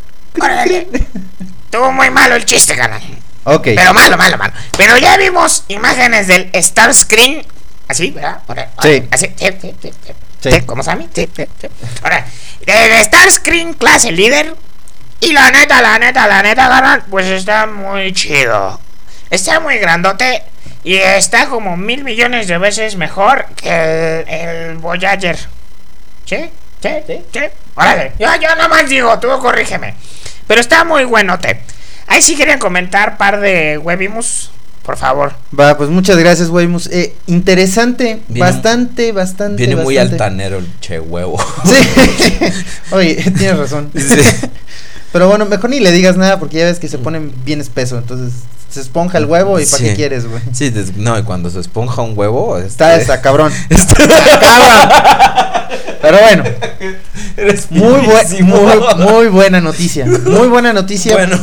Estuvo 1.66 1.92
muy 1.92 2.10
malo 2.10 2.36
el 2.36 2.46
chiste, 2.46 2.76
carnal. 2.76 3.02
Ok. 3.44 3.64
Pero 3.76 3.94
malo, 3.94 4.18
malo, 4.18 4.38
malo. 4.38 4.54
Pero 4.78 4.98
ya 4.98 5.18
vimos 5.18 5.64
imágenes 5.68 6.28
del 6.28 6.52
Starscreen. 6.56 7.46
Así, 7.88 8.12
¿verdad? 8.12 8.40
Ahora, 8.48 8.70
ahora, 8.78 8.90
Sí. 8.90 9.08
Así, 9.12 9.34
sí, 9.38 9.76
sí, 10.42 10.62
¿Cómo 10.66 10.84
se 10.84 10.92
llama? 10.92 11.06
Ahora, 12.04 12.26
del 12.66 13.04
Starscreen 13.06 13.74
clase 13.74 14.12
líder. 14.12 14.56
Y 15.22 15.34
la 15.34 15.52
neta, 15.52 15.82
la 15.82 16.00
neta, 16.00 16.28
la 16.28 16.42
neta, 16.42 16.70
carnal, 16.70 17.04
pues 17.10 17.26
está 17.26 17.66
muy 17.66 18.14
chido. 18.14 18.80
Está 19.30 19.60
muy 19.60 19.78
grandote. 19.78 20.44
Y 20.84 20.96
está 20.96 21.48
como 21.50 21.76
mil 21.76 22.04
millones 22.04 22.48
de 22.48 22.58
veces 22.58 22.96
mejor 22.96 23.46
que 23.56 24.22
el, 24.22 24.30
el 24.30 24.78
Voyager. 24.78 25.38
¿Sí? 26.26 26.50
¿Sí? 26.82 26.90
¿Sí? 27.06 27.26
¿Sí? 27.34 27.40
Órale. 27.76 28.14
Yo, 28.18 28.28
yo 28.36 28.50
nada 28.56 28.70
más 28.70 28.88
digo, 28.88 29.20
tú 29.20 29.28
corrígeme. 29.40 29.96
Pero 30.50 30.62
está 30.62 30.84
muy 30.84 31.04
buenote. 31.04 31.62
Ahí 32.08 32.24
sí 32.24 32.36
querían 32.36 32.58
comentar 32.58 33.18
par 33.18 33.40
de 33.40 33.78
Webimus, 33.78 34.50
por 34.82 34.98
favor. 34.98 35.34
Va, 35.58 35.78
pues 35.78 35.92
muchas 35.92 36.18
gracias, 36.18 36.50
Weimus. 36.50 36.88
Eh, 36.88 37.14
interesante, 37.28 38.20
Viene- 38.28 38.50
bastante, 38.50 39.12
bastante. 39.12 39.64
Viene 39.64 39.76
muy 39.84 40.00
altanero 40.00 40.58
el 40.58 40.68
che 40.82 41.00
huevo. 41.00 41.38
Sí. 41.66 42.52
Oye, 42.92 43.14
tienes 43.38 43.60
razón. 43.60 43.92
Sí. 43.96 44.48
Pero 45.12 45.28
bueno, 45.28 45.46
mejor 45.46 45.70
ni 45.70 45.80
le 45.80 45.92
digas 45.92 46.18
nada 46.18 46.40
porque 46.40 46.58
ya 46.58 46.66
ves 46.66 46.80
que 46.80 46.88
se 46.88 46.98
ponen 46.98 47.34
bien 47.46 47.62
espeso. 47.62 47.98
Entonces 47.98 48.34
se 48.70 48.82
esponja 48.82 49.18
el 49.18 49.26
huevo 49.26 49.60
y 49.60 49.66
¿para 49.66 49.78
Sí. 49.78 49.84
qué 49.86 49.96
quieres, 49.96 50.28
güey? 50.28 50.42
Sí, 50.54 50.72
no, 50.98 51.18
y 51.18 51.24
cuando 51.24 51.50
se 51.50 51.60
esponja 51.60 52.02
un 52.04 52.18
huevo. 52.18 52.58
Está, 52.60 52.92
este- 52.92 53.02
está 53.04 53.22
cabrón. 53.22 53.52
Está- 53.70 53.96
Cabrón. 54.40 54.90
Pero 56.02 56.18
bueno, 56.22 56.44
Eres 57.38 57.72
muy, 57.72 58.02
muy, 58.44 58.62
muy 58.98 59.28
buena 59.28 59.62
noticia. 59.62 60.06
Muy 60.06 60.48
buena 60.48 60.74
noticia. 60.74 61.14
Bueno. 61.14 61.38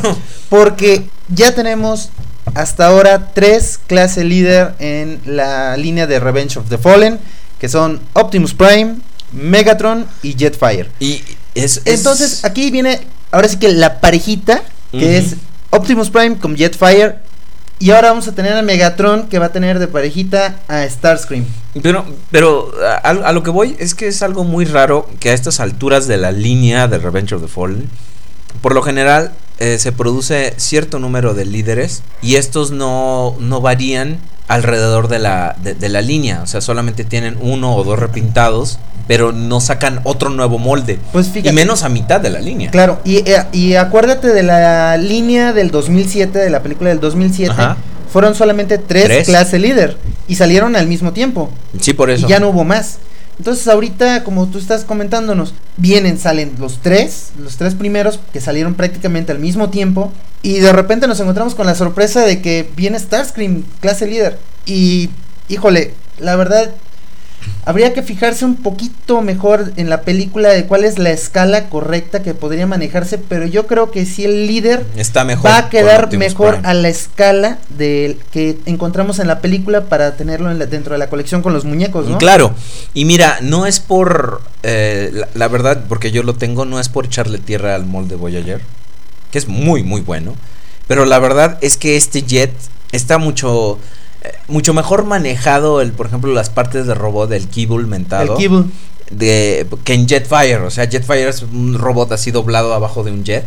Porque 0.49 1.09
ya 1.29 1.55
tenemos 1.55 2.11
hasta 2.55 2.87
ahora 2.87 3.33
tres 3.35 3.79
clase 3.87 4.25
líder 4.25 4.75
en 4.79 5.21
la 5.27 5.77
línea 5.77 6.07
de 6.07 6.21
Revenge 6.21 6.59
of 6.59 6.69
the 6.69 6.79
Fallen. 6.79 7.19
Que 7.59 7.69
son 7.71 8.01
Optimus 8.13 8.53
Prime, 8.55 8.97
Megatron 9.33 10.07
y 10.23 10.35
Jetfire. 10.37 10.91
Y 11.01 11.23
es, 11.55 11.81
es- 11.85 11.99
Entonces 11.99 12.45
aquí 12.45 12.71
viene 12.71 13.01
ahora 13.37 13.49
sí 13.49 13.59
que 13.59 13.69
la 13.73 14.01
parejita. 14.01 14.63
Que 14.93 15.19
es 15.19 15.37
Optimus 15.71 16.09
Prime 16.09 16.39
con 16.39 16.57
Jetfire. 16.57 17.17
Y 17.79 17.91
ahora 17.91 18.09
vamos 18.09 18.27
a 18.29 18.33
tener 18.33 18.55
a 18.55 18.63
Megatron 18.63 19.29
que 19.29 19.39
va 19.39 19.47
a 19.47 19.53
tener 19.53 19.79
de 19.79 19.87
parejita 19.87 20.57
a 20.69 20.89
Starscream. 20.89 21.45
Pero, 21.83 22.07
pero 22.31 22.73
a, 23.03 23.11
a 23.11 23.33
lo 23.33 23.43
que 23.43 23.51
voy 23.51 23.77
es 23.79 23.95
que 23.95 24.07
es 24.07 24.23
algo 24.23 24.45
muy 24.45 24.65
raro 24.65 25.07
que 25.21 25.29
a 25.29 25.35
estas 25.35 25.61
alturas 25.61 26.07
de 26.07 26.17
la 26.17 26.33
línea 26.33 26.89
de 26.89 26.97
Revenge 26.97 27.35
of 27.35 27.43
the 27.43 27.49
Fallen, 27.49 27.91
por 28.63 28.75
lo 28.75 28.81
general 28.83 29.35
eh, 29.59 29.79
se 29.79 29.93
produce 29.93 30.55
cierto 30.57 30.99
número 30.99 31.35
de 31.35 31.45
líderes 31.45 32.03
y 32.23 32.37
estos 32.37 32.71
no, 32.71 33.37
no 33.39 33.61
varían 33.61 34.19
alrededor 34.49 35.09
de 35.09 35.19
la, 35.19 35.57
de, 35.63 35.75
de 35.75 35.89
la 35.91 36.01
línea. 36.01 36.41
O 36.41 36.47
sea, 36.47 36.63
solamente 36.63 37.05
tienen 37.05 37.37
uno 37.43 37.75
o 37.77 37.85
dos 37.85 37.99
repintados, 37.99 38.79
pero 39.07 39.33
no 39.33 39.61
sacan 39.61 40.01
otro 40.05 40.31
nuevo 40.31 40.59
molde. 40.59 40.99
Pues 41.13 41.29
fíjate. 41.29 41.51
Y 41.51 41.53
menos 41.53 41.83
a 41.83 41.89
mitad 41.89 42.21
de 42.21 42.31
la 42.31 42.41
línea. 42.41 42.71
Claro, 42.71 43.01
y, 43.05 43.19
eh, 43.19 43.45
y 43.53 43.75
acuérdate 43.75 44.29
de 44.29 44.43
la 44.43 44.97
línea 44.97 45.53
del 45.53 45.71
2007, 45.71 46.39
de 46.39 46.51
la 46.51 46.63
película 46.63 46.91
del 46.91 47.01
2007. 47.01 47.53
Ajá. 47.53 47.77
Fueron 48.13 48.35
solamente 48.35 48.79
tres, 48.79 49.05
Tres. 49.07 49.27
clase 49.27 49.59
líder 49.59 49.97
y 50.29 50.37
salieron 50.37 50.77
al 50.77 50.87
mismo 50.87 51.13
tiempo. 51.13 51.51
Sí, 51.81 51.93
por 51.93 52.11
eso. 52.11 52.27
Y 52.27 52.31
ya 52.31 52.41
no 52.41 52.49
hubo 52.49 52.65
más. 52.65 52.99
Entonces 53.39 53.69
ahorita, 53.69 54.25
como 54.25 54.47
tú 54.47 54.59
estás 54.59 54.85
comentándonos, 54.85 55.53
vienen, 55.77 56.19
salen 56.19 56.55
los 56.59 56.79
tres, 56.81 57.33
los 57.39 57.57
tres 57.57 57.75
primeros 57.75 58.19
que 58.33 58.41
salieron 58.41 58.75
prácticamente 58.75 59.33
al 59.33 59.39
mismo 59.39 59.69
tiempo. 59.69 60.13
Y 60.43 60.61
de 60.61 60.73
repente 60.73 61.07
nos 61.07 61.21
encontramos 61.21 61.55
con 61.55 61.67
la 61.67 61.75
sorpresa 61.75 62.23
de 62.23 62.41
que 62.41 62.71
viene 62.77 62.99
Starscream, 62.99 63.65
clase 63.81 64.07
líder. 64.07 64.39
Y, 64.65 65.11
híjole, 65.49 65.93
la 66.19 66.37
verdad, 66.37 66.71
Habría 67.65 67.93
que 67.93 68.03
fijarse 68.03 68.45
un 68.45 68.57
poquito 68.57 69.23
mejor 69.23 69.73
en 69.77 69.91
la 69.91 70.03
película 70.03 70.51
de 70.51 70.67
cuál 70.67 70.85
es 70.85 70.99
la 70.99 71.11
escala 71.11 71.69
correcta 71.69 72.23
que 72.23 72.33
podría 72.33 72.67
manejarse, 72.67 73.19
pero 73.19 73.45
yo 73.45 73.67
creo 73.67 73.91
que 73.91 74.07
si 74.07 74.25
el 74.25 74.47
líder 74.47 74.87
Está 74.97 75.25
mejor. 75.25 75.51
va 75.51 75.59
a 75.59 75.69
quedar 75.69 76.17
mejor 76.17 76.55
Prime. 76.55 76.69
a 76.69 76.75
la 76.75 76.89
escala 76.89 77.59
del 77.71 78.19
que 78.31 78.59
encontramos 78.67 79.19
en 79.19 79.27
la 79.27 79.41
película 79.41 79.87
para 79.87 80.17
tenerlo 80.17 80.51
en 80.51 80.61
la- 80.61 80.67
dentro 80.67 80.93
de 80.93 80.99
la 80.99 81.09
colección 81.09 81.43
con 81.43 81.53
los 81.55 81.65
muñecos, 81.65 82.07
¿no? 82.09 82.19
Claro, 82.19 82.55
y 82.95 83.05
mira, 83.05 83.39
no 83.43 83.67
es 83.67 83.81
por, 83.81 84.43
eh, 84.63 85.11
la, 85.13 85.29
la 85.35 85.49
verdad, 85.49 85.85
porque 85.89 86.13
yo 86.13 86.23
lo 86.23 86.35
tengo, 86.35 86.65
no 86.67 86.79
es 86.79 86.89
por 86.89 87.07
echarle 87.07 87.39
tierra 87.39 87.75
al 87.75 87.85
molde 87.85 88.15
Voyager, 88.15 88.61
que 89.33 89.39
es 89.39 89.49
muy, 89.49 89.83
muy 89.83 90.03
bueno, 90.03 90.37
pero 90.87 91.05
la 91.05 91.19
verdad 91.19 91.59
es 91.63 91.77
que 91.77 91.97
este 91.97 92.23
jet 92.23 92.53
está 92.93 93.19
mucho, 93.19 93.81
mucho 94.49 94.75
mejor 94.75 95.05
manejado, 95.05 95.81
el, 95.81 95.93
por 95.93 96.07
ejemplo, 96.07 96.33
las 96.33 96.51
partes 96.51 96.87
de 96.87 96.95
robot 96.95 97.29
del 97.31 97.49
Kibble 97.49 97.79
El 97.79 97.87
mentado, 97.87 98.37
Kibble. 98.37 98.65
de, 99.11 99.67
que 99.85 99.95
en 99.95 100.09
Jetfire, 100.09 100.57
o 100.59 100.71
sea, 100.71 100.89
Jetfire 100.89 101.29
es 101.29 101.43
un 101.43 101.79
robot 101.79 102.13
así 102.13 102.31
doblado 102.31 102.75
abajo 102.75 103.03
de 103.05 103.11
un 103.13 103.25
jet, 103.25 103.45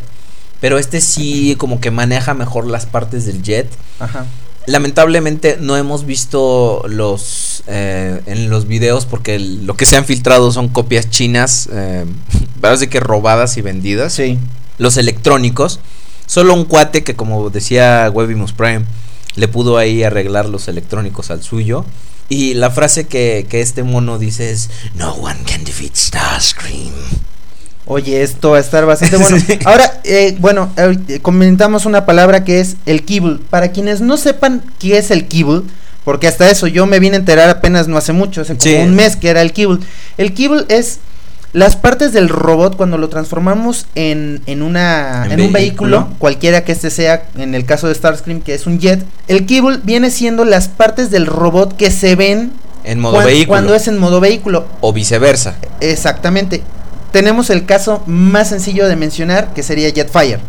pero 0.60 0.78
este 0.78 1.00
sí 1.02 1.56
como 1.58 1.80
que 1.80 1.92
maneja 1.92 2.34
mejor 2.34 2.66
las 2.68 2.86
partes 2.86 3.26
del 3.26 3.42
jet. 3.44 3.68
Ajá. 4.00 4.26
Lamentablemente 4.66 5.58
no 5.60 5.78
hemos 5.78 6.06
visto 6.06 6.84
los 6.88 7.64
eh, 7.68 8.22
en 8.28 8.50
los 8.50 8.68
videos 8.68 9.06
porque 9.06 9.36
el- 9.36 9.66
lo 9.66 9.76
que 9.76 9.86
se 9.86 9.98
han 9.98 10.06
filtrado 10.06 10.52
son 10.52 10.68
copias 10.70 11.10
chinas, 11.10 11.70
eh, 11.72 12.06
parece 12.62 12.88
que 12.90 13.00
robadas 13.00 13.58
y 13.58 13.62
vendidas. 13.62 14.14
Sí. 14.14 14.38
Los 14.78 14.98
electrónicos, 14.98 15.80
solo 16.28 16.54
un 16.54 16.66
cuate 16.66 17.04
que 17.04 17.16
como 17.16 17.50
decía 17.50 18.12
Webimus 18.14 18.54
Prime 18.54 18.86
le 19.40 19.48
pudo 19.48 19.78
ahí 19.78 20.04
arreglar 20.04 20.48
los 20.48 20.68
electrónicos 20.68 21.32
al 21.32 21.42
suyo. 21.44 21.86
Y 22.30 22.54
la 22.54 22.70
frase 22.70 23.08
que, 23.08 23.48
que 23.50 23.62
este 23.62 23.82
mono 23.82 24.20
dice 24.20 24.52
es 24.52 24.70
No 24.94 25.14
one 25.14 25.40
can 25.48 25.64
defeat 25.64 25.96
Starscream. 25.96 26.94
Oye, 27.86 28.22
esto 28.22 28.52
va 28.52 28.58
a 28.58 28.60
estar 28.60 28.86
bastante 28.86 29.18
bueno. 29.18 29.38
Sí. 29.48 29.58
Ahora, 29.66 30.00
eh, 30.04 30.36
bueno, 30.40 30.72
ahorita 30.78 31.20
comentamos 31.24 31.88
una 31.88 32.06
palabra 32.06 32.44
que 32.44 32.60
es 32.60 32.76
el 32.86 33.04
kibble. 33.04 33.40
Para 33.50 33.72
quienes 33.72 34.00
no 34.02 34.18
sepan 34.18 34.62
qué 34.78 35.00
es 35.00 35.10
el 35.10 35.28
kibble, 35.28 35.64
porque 36.06 36.28
hasta 36.28 36.48
eso 36.52 36.68
yo 36.68 36.86
me 36.86 37.00
vine 37.00 37.16
a 37.16 37.20
enterar 37.20 37.50
apenas 37.50 37.88
no 37.88 37.98
hace 37.98 38.14
mucho, 38.14 38.42
hace 38.42 38.56
como 38.58 38.62
Sí. 38.70 38.76
un 38.76 38.94
mes 38.94 39.16
que 39.16 39.30
era 39.30 39.42
el 39.42 39.52
kibble. 39.54 39.80
El 40.20 40.34
kibble 40.36 40.66
es 40.70 41.00
las 41.54 41.76
partes 41.76 42.14
del 42.14 42.30
robot 42.30 42.76
cuando 42.78 42.98
lo 42.98 43.10
transformamos 43.10 43.88
en, 43.96 44.42
en 44.46 44.62
una 44.62 45.26
En 45.26 45.32
en, 45.34 45.42
un 45.48 45.52
vehículo. 45.54 45.98
vehículo, 46.02 46.16
cualquiera 46.20 46.64
que 46.64 46.72
este 46.74 46.90
sea, 46.92 47.24
en 47.38 47.56
el 47.56 47.66
caso 47.66 47.88
de 47.88 47.96
Starscream 47.96 48.42
que 48.42 48.54
es 48.54 48.68
un 48.68 48.80
jet, 48.80 49.04
el 49.28 49.46
kibble 49.46 49.80
viene 49.84 50.12
siendo 50.12 50.46
las 50.46 50.68
partes 50.68 51.10
del 51.10 51.26
robot 51.26 51.76
que 51.76 51.90
se 51.92 52.16
ven 52.16 52.52
En 52.84 53.00
modo 53.00 53.16
cuan- 53.16 53.26
vehículo. 53.26 53.48
cuando 53.48 53.74
es 53.76 53.88
en 53.88 53.98
modo 53.98 54.20
vehículo. 54.20 54.66
O 54.82 54.94
viceversa. 54.94 55.56
Exactamente. 55.82 56.62
Tenemos 57.12 57.50
el 57.50 57.66
caso 57.66 58.04
más 58.06 58.50
sencillo 58.50 58.88
de 58.88 58.96
mencionar, 58.96 59.54
que 59.56 59.64
sería 59.64 59.90
Jetfire. 59.92 60.40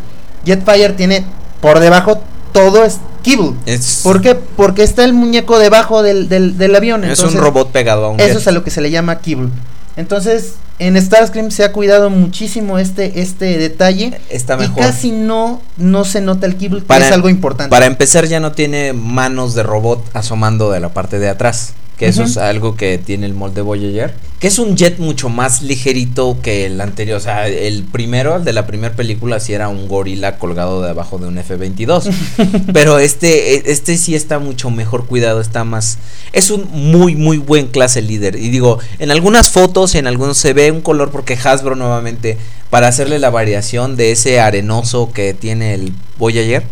Jetfire 0.45 0.89
tiene 0.93 1.25
por 1.61 1.79
debajo 1.79 2.21
todo 2.53 2.83
es 2.85 2.99
kibble. 3.23 3.53
Es, 3.65 4.01
¿Por 4.03 4.21
qué? 4.21 4.35
Porque 4.35 4.83
está 4.83 5.03
el 5.03 5.13
muñeco 5.13 5.57
debajo 5.57 6.03
del, 6.03 6.29
del, 6.29 6.57
del 6.59 6.75
avión. 6.75 7.03
es 7.05 7.11
entonces, 7.17 7.39
un 7.39 7.43
robot 7.43 7.71
pegado 7.71 8.05
a 8.05 8.09
un 8.09 8.19
Eso 8.19 8.29
jet. 8.33 8.37
es 8.41 8.47
a 8.47 8.51
lo 8.51 8.63
que 8.63 8.69
se 8.69 8.81
le 8.81 8.91
llama 8.91 9.17
kibble. 9.19 9.49
Entonces, 9.95 10.53
en 10.87 10.99
Starscream 11.01 11.51
se 11.51 11.63
ha 11.63 11.71
cuidado 11.71 12.09
muchísimo 12.09 12.79
este, 12.79 13.21
este 13.21 13.57
detalle. 13.57 14.19
Está 14.29 14.55
Y 14.55 14.57
mejor. 14.59 14.77
casi 14.83 15.11
no, 15.11 15.61
no 15.77 16.05
se 16.05 16.21
nota 16.21 16.47
el 16.47 16.55
kibble, 16.55 16.79
que 16.81 16.85
Para- 16.87 17.05
es 17.07 17.11
algo 17.13 17.29
importante. 17.29 17.69
Para 17.69 17.85
empezar 17.85 18.25
ya 18.25 18.39
no 18.39 18.51
tiene 18.53 18.91
manos 18.93 19.53
de 19.53 19.63
robot 19.63 20.03
asomando 20.13 20.71
de 20.71 20.79
la 20.79 20.89
parte 20.89 21.19
de 21.19 21.29
atrás. 21.29 21.73
Que 22.01 22.07
eso 22.07 22.23
es 22.23 22.37
algo 22.37 22.75
que 22.75 22.97
tiene 22.97 23.27
el 23.27 23.35
molde 23.35 23.61
Voyager. 23.61 24.11
Que 24.39 24.47
es 24.47 24.57
un 24.57 24.75
jet 24.75 24.97
mucho 24.97 25.29
más 25.29 25.61
ligerito 25.61 26.39
que 26.41 26.65
el 26.65 26.81
anterior. 26.81 27.15
O 27.15 27.19
sea, 27.21 27.47
el 27.47 27.83
primero, 27.83 28.37
el 28.37 28.43
de 28.43 28.53
la 28.53 28.65
primera 28.65 28.95
película, 28.95 29.39
sí 29.39 29.53
era 29.53 29.67
un 29.67 29.87
gorila 29.87 30.39
colgado 30.39 30.81
debajo 30.81 31.19
de 31.19 31.27
un 31.27 31.37
F-22. 31.37 32.11
Pero 32.73 32.97
este, 32.97 33.53
e- 33.53 33.63
este 33.67 33.97
sí 33.97 34.15
está 34.15 34.39
mucho 34.39 34.71
mejor 34.71 35.05
cuidado. 35.05 35.41
Está 35.41 35.63
más... 35.63 35.99
Es 36.33 36.49
un 36.49 36.67
muy, 36.71 37.15
muy 37.15 37.37
buen 37.37 37.67
clase 37.67 38.01
líder. 38.01 38.35
Y 38.35 38.49
digo, 38.49 38.79
en 38.97 39.11
algunas 39.11 39.51
fotos, 39.51 39.93
en 39.93 40.07
algunos 40.07 40.39
se 40.39 40.53
ve 40.53 40.71
un 40.71 40.81
color 40.81 41.11
porque 41.11 41.37
Hasbro 41.43 41.75
nuevamente, 41.75 42.39
para 42.71 42.87
hacerle 42.87 43.19
la 43.19 43.29
variación 43.29 43.95
de 43.95 44.11
ese 44.11 44.39
arenoso 44.39 45.11
que 45.13 45.35
tiene 45.35 45.75
el 45.75 45.93
Voyager, 46.17 46.63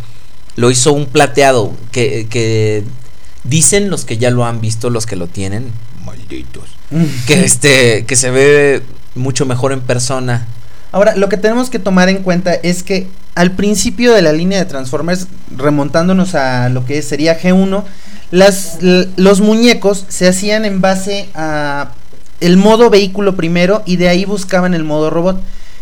lo 0.56 0.72
hizo 0.72 0.92
un 0.92 1.06
plateado 1.06 1.72
que, 1.92 2.26
que 2.32 2.84
dicen 3.50 3.89
los 3.89 4.06
que 4.06 4.18
ya 4.18 4.30
lo 4.30 4.45
han 4.45 4.62
visto, 4.62 4.89
los 4.89 5.06
que 5.06 5.16
lo 5.16 5.28
tienen, 5.28 5.72
malditos, 6.06 6.70
que 7.28 7.43
este 7.43 8.06
que 8.06 8.16
se 8.16 8.32
ve 8.32 8.84
mucho 9.16 9.45
mejor 9.45 9.72
en 9.72 9.82
persona. 9.82 10.47
Ahora, 10.91 11.16
lo 11.16 11.30
que 11.30 11.38
tenemos 11.38 11.70
que 11.70 11.80
tomar 11.80 12.10
en 12.10 12.24
cuenta 12.24 12.54
es 12.54 12.84
que 12.84 13.08
al 13.36 13.52
principio 13.52 14.14
de 14.14 14.22
la 14.22 14.34
línea 14.34 14.58
de 14.58 14.66
Transformers, 14.66 15.28
remontándonos 15.56 16.36
a 16.36 16.70
lo 16.70 16.86
que 16.86 17.02
sería 17.02 17.39
G1, 17.39 17.84
las, 18.32 18.80
los 18.82 19.41
muñecos 19.41 20.06
se 20.08 20.28
hacían 20.28 20.66
en 20.66 20.82
base 20.82 21.30
a 21.36 21.91
el 22.41 22.58
modo 22.58 22.89
vehículo 22.89 23.36
primero 23.36 23.84
y 23.86 23.97
de 23.97 24.10
ahí 24.10 24.26
buscaban 24.26 24.74
el 24.74 24.84
modo 24.84 25.10
robot. 25.10 25.41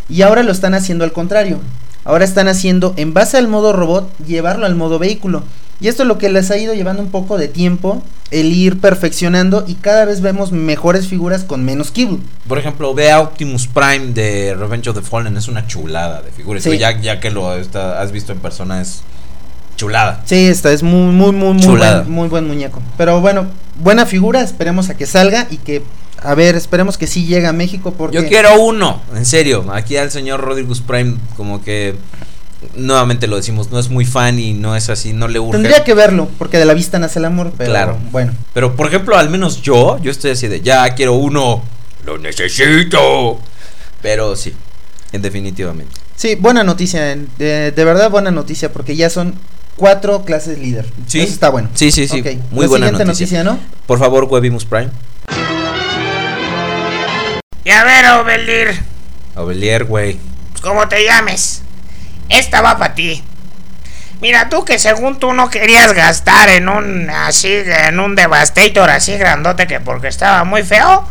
Y 0.09 0.21
ahora 0.21 0.43
lo 0.43 0.51
están 0.51 0.73
haciendo 0.73 1.03
al 1.03 1.11
contrario. 1.11 1.59
Ahora 2.03 2.23
están 2.23 2.47
haciendo 2.47 2.93
en 2.97 3.13
base 3.13 3.37
al 3.37 3.47
modo 3.47 3.73
robot 3.73 4.09
llevarlo 4.25 4.65
al 4.65 4.75
modo 4.75 4.99
vehículo. 4.99 5.43
Y 5.79 5.87
esto 5.89 6.03
es 6.03 6.07
lo 6.07 6.17
que 6.17 6.29
les 6.29 6.49
ha 6.49 6.57
ido 6.57 6.73
llevando 6.73 7.03
un 7.03 7.11
poco 7.11 7.37
de 7.37 7.47
tiempo, 7.47 8.01
el 8.31 8.51
ir 8.51 8.79
perfeccionando 8.79 9.63
y 9.67 9.75
cada 9.75 10.05
vez 10.05 10.21
vemos 10.21 10.51
mejores 10.51 11.07
figuras 11.07 11.43
con 11.43 11.63
menos 11.63 11.91
kibble. 11.91 12.19
Por 12.47 12.57
ejemplo, 12.57 12.93
ve 12.93 13.11
a 13.11 13.21
Optimus 13.21 13.67
Prime 13.67 14.07
de 14.13 14.55
Revenge 14.55 14.89
of 14.89 14.95
the 14.97 15.03
Fallen, 15.03 15.37
es 15.37 15.47
una 15.47 15.67
chulada 15.67 16.21
de 16.23 16.31
figura. 16.31 16.59
Sí. 16.59 16.77
Ya, 16.77 16.99
ya 16.99 17.19
que 17.19 17.29
lo 17.29 17.55
está- 17.55 18.01
has 18.01 18.11
visto 18.11 18.31
en 18.31 18.39
persona, 18.39 18.81
es 18.81 19.01
chulada. 19.75 20.23
Sí, 20.25 20.47
esta 20.47 20.71
es 20.71 20.81
muy, 20.81 21.13
muy, 21.13 21.31
muy, 21.31 21.53
muy 21.53 21.77
buen, 21.77 22.11
muy 22.11 22.27
buen 22.27 22.47
muñeco. 22.47 22.81
Pero 22.97 23.21
bueno, 23.21 23.45
buena 23.79 24.05
figura, 24.07 24.41
esperemos 24.41 24.89
a 24.89 24.97
que 24.97 25.05
salga 25.05 25.47
y 25.51 25.57
que, 25.57 25.83
a 26.23 26.33
ver, 26.33 26.55
esperemos 26.55 26.97
que 26.97 27.05
sí 27.05 27.27
llegue 27.27 27.45
a 27.45 27.53
México 27.53 27.93
porque... 27.95 28.17
Yo 28.17 28.27
quiero 28.27 28.59
uno, 28.59 29.01
en 29.15 29.25
serio. 29.27 29.65
Aquí 29.71 29.95
al 29.95 30.09
señor 30.09 30.41
Rodrigus 30.41 30.81
Prime, 30.81 31.17
como 31.37 31.61
que 31.63 31.95
nuevamente 32.75 33.27
lo 33.27 33.35
decimos, 33.35 33.71
no 33.71 33.79
es 33.79 33.89
muy 33.89 34.05
fan 34.05 34.39
y 34.39 34.53
no 34.53 34.75
es 34.75 34.89
así, 34.89 35.13
no 35.13 35.27
le 35.27 35.39
urge. 35.39 35.53
Tendría 35.53 35.83
que 35.83 35.93
verlo, 35.93 36.29
porque 36.37 36.57
de 36.57 36.65
la 36.65 36.73
vista 36.73 36.97
nace 36.99 37.19
el 37.19 37.25
amor, 37.25 37.53
pero 37.57 37.69
Claro. 37.71 37.97
bueno. 38.11 38.33
Pero 38.53 38.75
por 38.75 38.87
ejemplo, 38.87 39.17
al 39.17 39.29
menos 39.29 39.61
yo, 39.61 39.97
yo 40.01 40.11
estoy 40.11 40.31
así 40.31 40.47
de, 40.47 40.61
ya 40.61 40.93
quiero 40.95 41.13
uno, 41.13 41.63
lo 42.05 42.17
necesito. 42.17 43.39
Pero 44.01 44.35
sí, 44.35 44.53
en 45.11 45.21
definitivamente. 45.21 45.93
Sí, 46.15 46.35
buena 46.35 46.63
noticia, 46.63 47.15
de, 47.37 47.71
de 47.71 47.83
verdad 47.85 48.09
buena 48.09 48.31
noticia, 48.31 48.71
porque 48.73 48.95
ya 48.95 49.09
son 49.09 49.35
cuatro 49.75 50.23
clases 50.25 50.57
líder. 50.57 50.85
Sí. 51.05 51.19
Eso 51.19 51.33
está 51.33 51.49
bueno. 51.49 51.69
Sí, 51.75 51.91
sí, 51.91 52.07
sí, 52.07 52.21
muy 52.51 52.63
la 52.63 52.67
buena 52.67 52.87
siguiente 52.87 53.05
noticia. 53.05 53.43
noticia, 53.43 53.43
¿no? 53.43 53.59
Por 53.85 53.99
favor, 53.99 54.23
Webimus 54.25 54.65
Prime. 54.65 54.89
Y 57.63 57.69
a 57.69 57.83
ver, 57.83 58.05
Obelir, 58.21 58.67
Ovelier, 59.35 59.83
güey. 59.85 60.17
pues 60.51 60.61
como 60.61 60.87
te 60.87 61.03
llames, 61.03 61.61
esta 62.29 62.61
va 62.61 62.77
para 62.77 62.95
ti. 62.95 63.23
Mira, 64.19 64.49
tú 64.49 64.65
que 64.65 64.79
según 64.79 65.19
tú 65.19 65.33
no 65.33 65.49
querías 65.49 65.93
gastar 65.93 66.49
en 66.49 66.69
un 66.69 67.09
así, 67.09 67.49
en 67.53 67.99
un 67.99 68.15
Devastator 68.15 68.89
así 68.89 69.15
grandote 69.15 69.67
que 69.67 69.79
porque 69.79 70.07
estaba 70.07 70.43
muy 70.43 70.63
feo, 70.63 71.07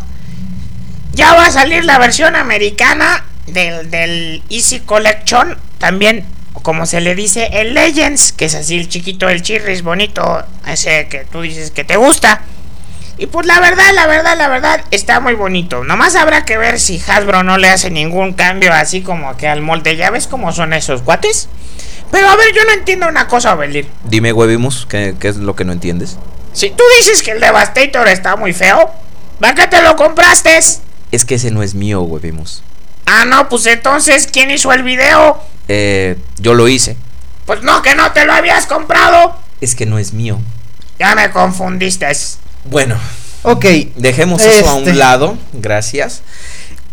ya 1.12 1.34
va 1.34 1.46
a 1.46 1.50
salir 1.50 1.84
la 1.84 1.98
versión 1.98 2.34
americana 2.34 3.24
del, 3.46 3.90
del 3.90 4.42
Easy 4.50 4.80
Collection, 4.80 5.56
también, 5.78 6.24
como 6.52 6.84
se 6.84 7.00
le 7.00 7.14
dice, 7.14 7.48
el 7.52 7.74
Legends, 7.74 8.32
que 8.32 8.46
es 8.46 8.54
así 8.56 8.76
el 8.76 8.88
chiquito, 8.88 9.28
el 9.28 9.42
chirris 9.42 9.82
bonito, 9.82 10.44
ese 10.66 11.06
que 11.08 11.24
tú 11.24 11.42
dices 11.42 11.70
que 11.70 11.84
te 11.84 11.96
gusta. 11.96 12.42
Y 13.18 13.26
pues 13.26 13.46
la 13.46 13.60
verdad, 13.60 13.94
la 13.94 14.06
verdad, 14.06 14.36
la 14.36 14.48
verdad, 14.48 14.84
está 14.90 15.20
muy 15.20 15.34
bonito. 15.34 15.84
Nomás 15.84 16.16
habrá 16.16 16.44
que 16.44 16.58
ver 16.58 16.78
si 16.78 17.02
Hasbro 17.06 17.42
no 17.42 17.56
le 17.56 17.68
hace 17.68 17.90
ningún 17.90 18.34
cambio 18.34 18.72
así 18.72 19.00
como 19.00 19.36
que 19.36 19.48
al 19.48 19.62
molde. 19.62 19.96
¿Ya 19.96 20.10
ves 20.10 20.26
cómo 20.26 20.52
son 20.52 20.74
esos 20.74 21.02
guates? 21.02 21.48
Pero 22.10 22.28
a 22.28 22.36
ver, 22.36 22.54
yo 22.54 22.64
no 22.64 22.72
entiendo 22.72 23.08
una 23.08 23.26
cosa, 23.26 23.54
Belir. 23.54 23.88
Dime, 24.04 24.32
Webimus, 24.32 24.86
¿qué, 24.86 25.16
qué 25.18 25.28
es 25.28 25.36
lo 25.36 25.56
que 25.56 25.64
no 25.64 25.72
entiendes? 25.72 26.18
Si 26.52 26.70
tú 26.70 26.82
dices 26.98 27.22
que 27.22 27.32
el 27.32 27.40
Devastator 27.40 28.06
está 28.08 28.36
muy 28.36 28.52
feo, 28.52 28.90
¿para 29.40 29.54
qué 29.54 29.66
te 29.66 29.82
lo 29.82 29.96
compraste? 29.96 30.58
Es 31.12 31.24
que 31.24 31.34
ese 31.36 31.50
no 31.50 31.62
es 31.62 31.74
mío, 31.74 32.02
Webimus. 32.02 32.62
Ah, 33.06 33.24
no, 33.24 33.48
pues 33.48 33.66
entonces, 33.66 34.28
¿quién 34.30 34.50
hizo 34.50 34.72
el 34.72 34.82
video? 34.82 35.40
Eh, 35.68 36.16
yo 36.38 36.54
lo 36.54 36.68
hice. 36.68 36.96
Pues 37.46 37.62
no, 37.62 37.80
que 37.82 37.94
no 37.94 38.12
te 38.12 38.26
lo 38.26 38.32
habías 38.32 38.66
comprado. 38.66 39.36
Es 39.60 39.74
que 39.74 39.86
no 39.86 39.98
es 39.98 40.12
mío. 40.12 40.38
Ya 40.98 41.14
me 41.14 41.30
confundiste. 41.30 42.06
Bueno, 42.70 42.96
Ok, 43.48 43.64
dejemos 43.96 44.42
eso 44.42 44.68
a 44.68 44.78
Este. 44.78 44.90
un 44.90 44.98
lado. 44.98 45.38
Gracias. 45.52 46.22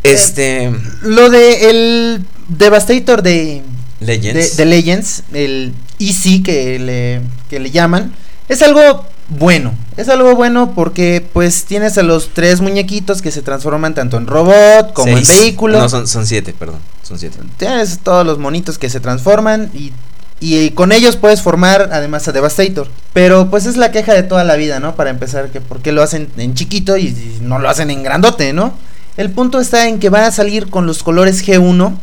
Este. 0.03 0.71
lo 1.01 1.29
de 1.31 1.69
el 1.71 2.25
Devastator 2.47 3.23
de, 3.23 3.63
Legends. 3.99 4.55
de 4.57 4.65
Legends, 4.65 5.23
el 5.33 5.73
EC 5.99 6.43
que 6.43 6.77
le, 6.79 7.21
que 7.49 7.59
le 7.59 7.71
llaman, 7.71 8.13
es 8.49 8.61
algo 8.61 9.05
bueno. 9.29 9.73
Es 9.97 10.09
algo 10.09 10.35
bueno 10.35 10.73
porque 10.75 11.25
pues 11.33 11.65
tienes 11.65 11.97
a 11.97 12.03
los 12.03 12.29
tres 12.33 12.61
muñequitos 12.61 13.21
que 13.23 13.31
se 13.31 13.41
transforman 13.41 13.95
tanto 13.95 14.17
en 14.17 14.27
robot 14.27 14.93
como 14.93 15.15
Seis. 15.15 15.29
en 15.29 15.37
vehículo. 15.39 15.79
No, 15.79 15.89
son, 15.89 16.07
son 16.07 16.27
siete, 16.27 16.53
perdón. 16.53 16.79
Son 17.01 17.17
siete. 17.17 17.39
Tienes 17.57 17.99
todos 18.03 18.25
los 18.25 18.37
monitos 18.37 18.77
que 18.77 18.89
se 18.89 18.99
transforman 18.99 19.71
y, 19.73 19.91
y 20.43 20.71
con 20.71 20.91
ellos 20.91 21.15
puedes 21.15 21.41
formar 21.41 21.89
además 21.93 22.27
a 22.27 22.31
Devastator. 22.31 22.87
Pero 23.13 23.49
pues 23.49 23.65
es 23.65 23.77
la 23.77 23.91
queja 23.91 24.13
de 24.13 24.23
toda 24.23 24.43
la 24.43 24.55
vida, 24.55 24.79
¿no? 24.79 24.95
Para 24.95 25.09
empezar, 25.09 25.49
que 25.51 25.61
por 25.61 25.79
qué 25.81 25.91
lo 25.91 26.03
hacen 26.03 26.27
en 26.37 26.53
chiquito 26.53 26.97
y, 26.97 27.15
no 27.41 27.59
lo 27.59 27.69
hacen 27.69 27.89
en 27.91 28.03
grandote, 28.03 28.51
¿no? 28.53 28.73
El 29.15 29.29
punto 29.31 29.59
está 29.59 29.87
en 29.87 29.99
que 29.99 30.09
van 30.09 30.23
a 30.23 30.31
salir 30.31 30.69
con 30.69 30.85
los 30.85 31.03
colores 31.03 31.45
G1 31.47 31.93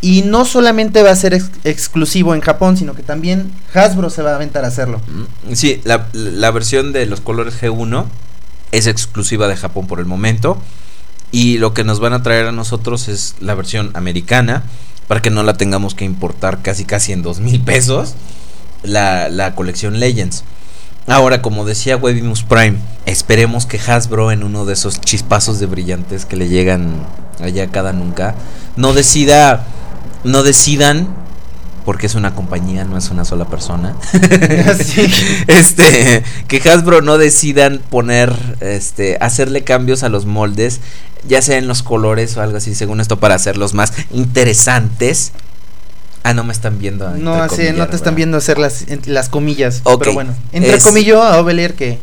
y 0.00 0.22
no 0.22 0.44
solamente 0.44 1.02
va 1.02 1.10
a 1.10 1.16
ser 1.16 1.34
ex- 1.34 1.50
exclusivo 1.64 2.34
en 2.34 2.40
Japón, 2.40 2.76
sino 2.76 2.94
que 2.94 3.02
también 3.02 3.50
Hasbro 3.74 4.10
se 4.10 4.22
va 4.22 4.32
a 4.32 4.34
aventar 4.36 4.64
a 4.64 4.68
hacerlo. 4.68 5.00
Mm, 5.08 5.54
Sí, 5.54 5.80
la, 5.84 6.06
la 6.12 6.50
versión 6.52 6.92
de 6.92 7.06
los 7.06 7.20
colores 7.20 7.60
G1 7.60 8.04
es 8.70 8.86
exclusiva 8.86 9.48
de 9.48 9.56
Japón 9.56 9.86
por 9.88 9.98
el 9.98 10.06
momento. 10.06 10.58
Y 11.30 11.58
lo 11.58 11.74
que 11.74 11.84
nos 11.84 12.00
van 12.00 12.12
a 12.14 12.22
traer 12.22 12.46
a 12.46 12.52
nosotros 12.52 13.08
es 13.08 13.34
la 13.40 13.54
versión 13.54 13.90
americana. 13.94 14.62
Para 15.08 15.20
que 15.20 15.30
no 15.30 15.42
la 15.42 15.54
tengamos 15.54 15.94
que 15.94 16.04
importar 16.04 16.62
casi 16.62 16.84
casi 16.84 17.12
en 17.12 17.22
dos 17.22 17.40
mil 17.40 17.60
pesos. 17.60 18.14
La, 18.82 19.28
la 19.28 19.56
colección 19.56 19.98
Legends. 19.98 20.44
Ahora, 21.08 21.40
como 21.40 21.64
decía 21.64 21.96
Webimus 21.96 22.42
Prime, 22.42 22.76
esperemos 23.06 23.64
que 23.64 23.78
Hasbro 23.78 24.30
en 24.30 24.44
uno 24.44 24.66
de 24.66 24.74
esos 24.74 25.00
chispazos 25.00 25.58
de 25.58 25.64
brillantes 25.64 26.26
que 26.26 26.36
le 26.36 26.48
llegan 26.48 27.06
allá 27.40 27.68
cada 27.68 27.94
nunca, 27.94 28.34
no 28.76 28.92
decida, 28.92 29.66
no 30.24 30.42
decidan, 30.42 31.08
porque 31.88 32.06
es 32.06 32.14
una 32.14 32.34
compañía, 32.34 32.84
no 32.84 32.98
es 32.98 33.08
una 33.08 33.24
sola 33.24 33.46
persona. 33.46 33.96
Sí. 34.84 35.10
este, 35.46 36.22
que 36.46 36.68
Hasbro 36.68 37.00
no 37.00 37.16
decidan 37.16 37.80
poner, 37.88 38.30
este, 38.60 39.16
hacerle 39.22 39.64
cambios 39.64 40.02
a 40.02 40.10
los 40.10 40.26
moldes, 40.26 40.80
ya 41.26 41.40
sea 41.40 41.56
en 41.56 41.66
los 41.66 41.82
colores 41.82 42.36
o 42.36 42.42
algo 42.42 42.58
así, 42.58 42.74
según 42.74 43.00
esto, 43.00 43.18
para 43.18 43.36
hacerlos 43.36 43.72
más 43.72 43.94
interesantes. 44.10 45.32
Ah, 46.24 46.34
no 46.34 46.44
me 46.44 46.52
están 46.52 46.78
viendo. 46.78 47.08
No, 47.16 47.42
así, 47.42 47.70
no 47.74 47.88
te 47.88 47.96
están 47.96 48.14
viendo 48.14 48.36
hacer 48.36 48.58
las, 48.58 48.84
las 49.06 49.30
comillas. 49.30 49.80
Ok. 49.84 50.00
Pero 50.00 50.12
bueno, 50.12 50.34
entre 50.52 50.74
Es- 50.74 50.82
comillas 50.84 51.16
a 51.16 51.40
Ovelier 51.40 51.72
que 51.72 51.98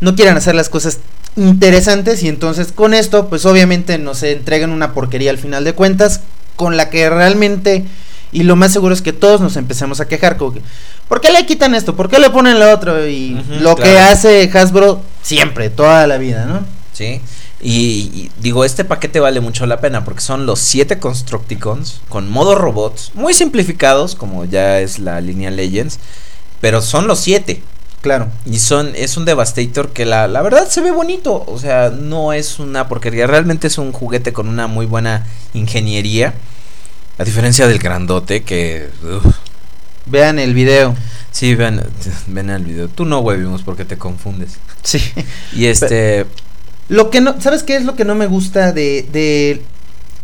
no 0.00 0.14
quieran 0.14 0.36
hacer 0.36 0.54
las 0.54 0.68
cosas 0.68 0.98
interesantes 1.36 2.22
y 2.22 2.28
entonces 2.28 2.70
con 2.70 2.92
esto 2.92 3.30
pues 3.30 3.46
obviamente 3.46 3.96
nos 3.96 4.22
entregan 4.22 4.72
una 4.72 4.92
porquería 4.92 5.30
al 5.30 5.38
final 5.38 5.64
de 5.64 5.72
cuentas 5.72 6.20
con 6.56 6.76
la 6.76 6.90
que 6.90 7.08
realmente 7.08 7.86
y 8.32 8.42
lo 8.44 8.56
más 8.56 8.72
seguro 8.72 8.94
es 8.94 9.02
que 9.02 9.12
todos 9.12 9.40
nos 9.40 9.56
empecemos 9.56 10.00
a 10.00 10.08
quejar 10.08 10.36
como 10.36 10.54
que, 10.54 10.62
¿por 11.08 11.20
qué 11.20 11.32
le 11.32 11.46
quitan 11.46 11.74
esto? 11.74 11.96
¿por 11.96 12.08
qué 12.08 12.18
le 12.18 12.30
ponen 12.30 12.58
lo 12.58 12.72
otro? 12.72 13.06
y 13.06 13.42
lo 13.60 13.76
que 13.76 13.98
hace 13.98 14.50
Hasbro 14.52 15.02
siempre, 15.22 15.70
toda 15.70 16.06
la 16.06 16.18
vida, 16.18 16.46
¿no? 16.46 16.60
Sí. 16.92 17.20
Y, 17.62 17.70
y 18.14 18.30
digo, 18.40 18.64
este 18.64 18.84
paquete 18.84 19.20
vale 19.20 19.40
mucho 19.40 19.66
la 19.66 19.80
pena 19.80 20.04
porque 20.04 20.22
son 20.22 20.46
los 20.46 20.60
7 20.60 20.98
Constructicons 20.98 22.00
con 22.08 22.28
modo 22.30 22.54
robots, 22.54 23.12
muy 23.14 23.34
simplificados, 23.34 24.14
como 24.14 24.46
ya 24.46 24.80
es 24.80 24.98
la 24.98 25.20
línea 25.20 25.50
Legends, 25.50 25.98
pero 26.60 26.80
son 26.80 27.06
los 27.06 27.20
7. 27.20 27.62
Claro. 28.00 28.28
Y 28.46 28.58
son, 28.60 28.92
es 28.94 29.16
un 29.16 29.26
Devastator 29.26 29.90
que 29.90 30.06
la, 30.06 30.26
la 30.26 30.40
verdad 30.40 30.68
se 30.68 30.80
ve 30.80 30.90
bonito. 30.90 31.44
O 31.46 31.58
sea, 31.58 31.90
no 31.90 32.32
es 32.32 32.58
una 32.58 32.88
porquería. 32.88 33.26
Realmente 33.26 33.66
es 33.66 33.76
un 33.78 33.92
juguete 33.92 34.32
con 34.32 34.48
una 34.48 34.66
muy 34.66 34.86
buena 34.86 35.26
ingeniería. 35.52 36.34
A 37.20 37.24
diferencia 37.24 37.68
del 37.68 37.78
grandote 37.78 38.42
que... 38.42 38.88
uf. 39.04 39.34
Vean 40.06 40.38
el 40.38 40.54
video. 40.54 40.94
Sí, 41.30 41.54
ven, 41.54 41.82
ven 42.28 42.48
al 42.48 42.64
video. 42.64 42.88
Tú 42.88 43.04
no 43.04 43.18
huevimos 43.20 43.62
porque 43.62 43.84
te 43.84 43.98
confundes. 43.98 44.52
Sí. 44.82 45.02
Y 45.52 45.66
este... 45.66 46.24
Lo 46.88 47.10
que 47.10 47.20
no, 47.20 47.38
¿sabes 47.40 47.62
qué 47.62 47.76
es 47.76 47.84
lo 47.84 47.94
que 47.94 48.06
no 48.06 48.14
me 48.14 48.26
gusta 48.26 48.72
de, 48.72 49.06
de 49.12 49.62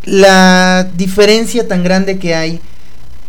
la 0.05 0.89
diferencia 0.97 1.69
tan 1.69 1.85
grande 1.85 2.19
que 2.19 2.35
hay 2.35 2.61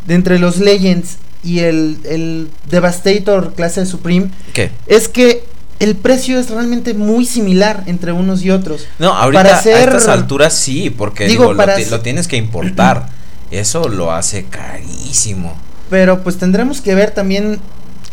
de 0.07 0.15
entre 0.15 0.39
los 0.39 0.57
Legends 0.59 1.17
y 1.43 1.59
el, 1.59 1.99
el 2.05 2.49
Devastator 2.71 3.53
clase 3.53 3.85
Supreme? 3.85 4.29
¿Qué? 4.53 4.71
Es 4.87 5.09
que 5.09 5.43
el 5.79 5.95
precio 5.97 6.39
es 6.39 6.49
realmente 6.49 6.93
muy 6.93 7.25
similar 7.25 7.83
entre 7.85 8.13
unos 8.13 8.43
y 8.43 8.49
otros. 8.49 8.87
No, 8.97 9.13
ahorita 9.13 9.43
Para 9.43 9.57
a 9.57 9.59
estas 9.83 10.07
alturas 10.07 10.53
sí, 10.53 10.89
porque 10.89 11.27
Digo, 11.27 11.43
digo, 11.43 11.53
lo, 11.53 11.57
para 11.57 11.73
hacer- 11.73 11.91
lo 11.91 11.99
tienes 11.99 12.27
que 12.29 12.37
importar. 12.37 13.09
Eso 13.51 13.87
lo 13.89 14.11
hace 14.11 14.45
carísimo. 14.45 15.57
Pero 15.89 16.23
pues 16.23 16.37
tendremos 16.37 16.81
que 16.81 16.95
ver 16.95 17.11
también 17.11 17.59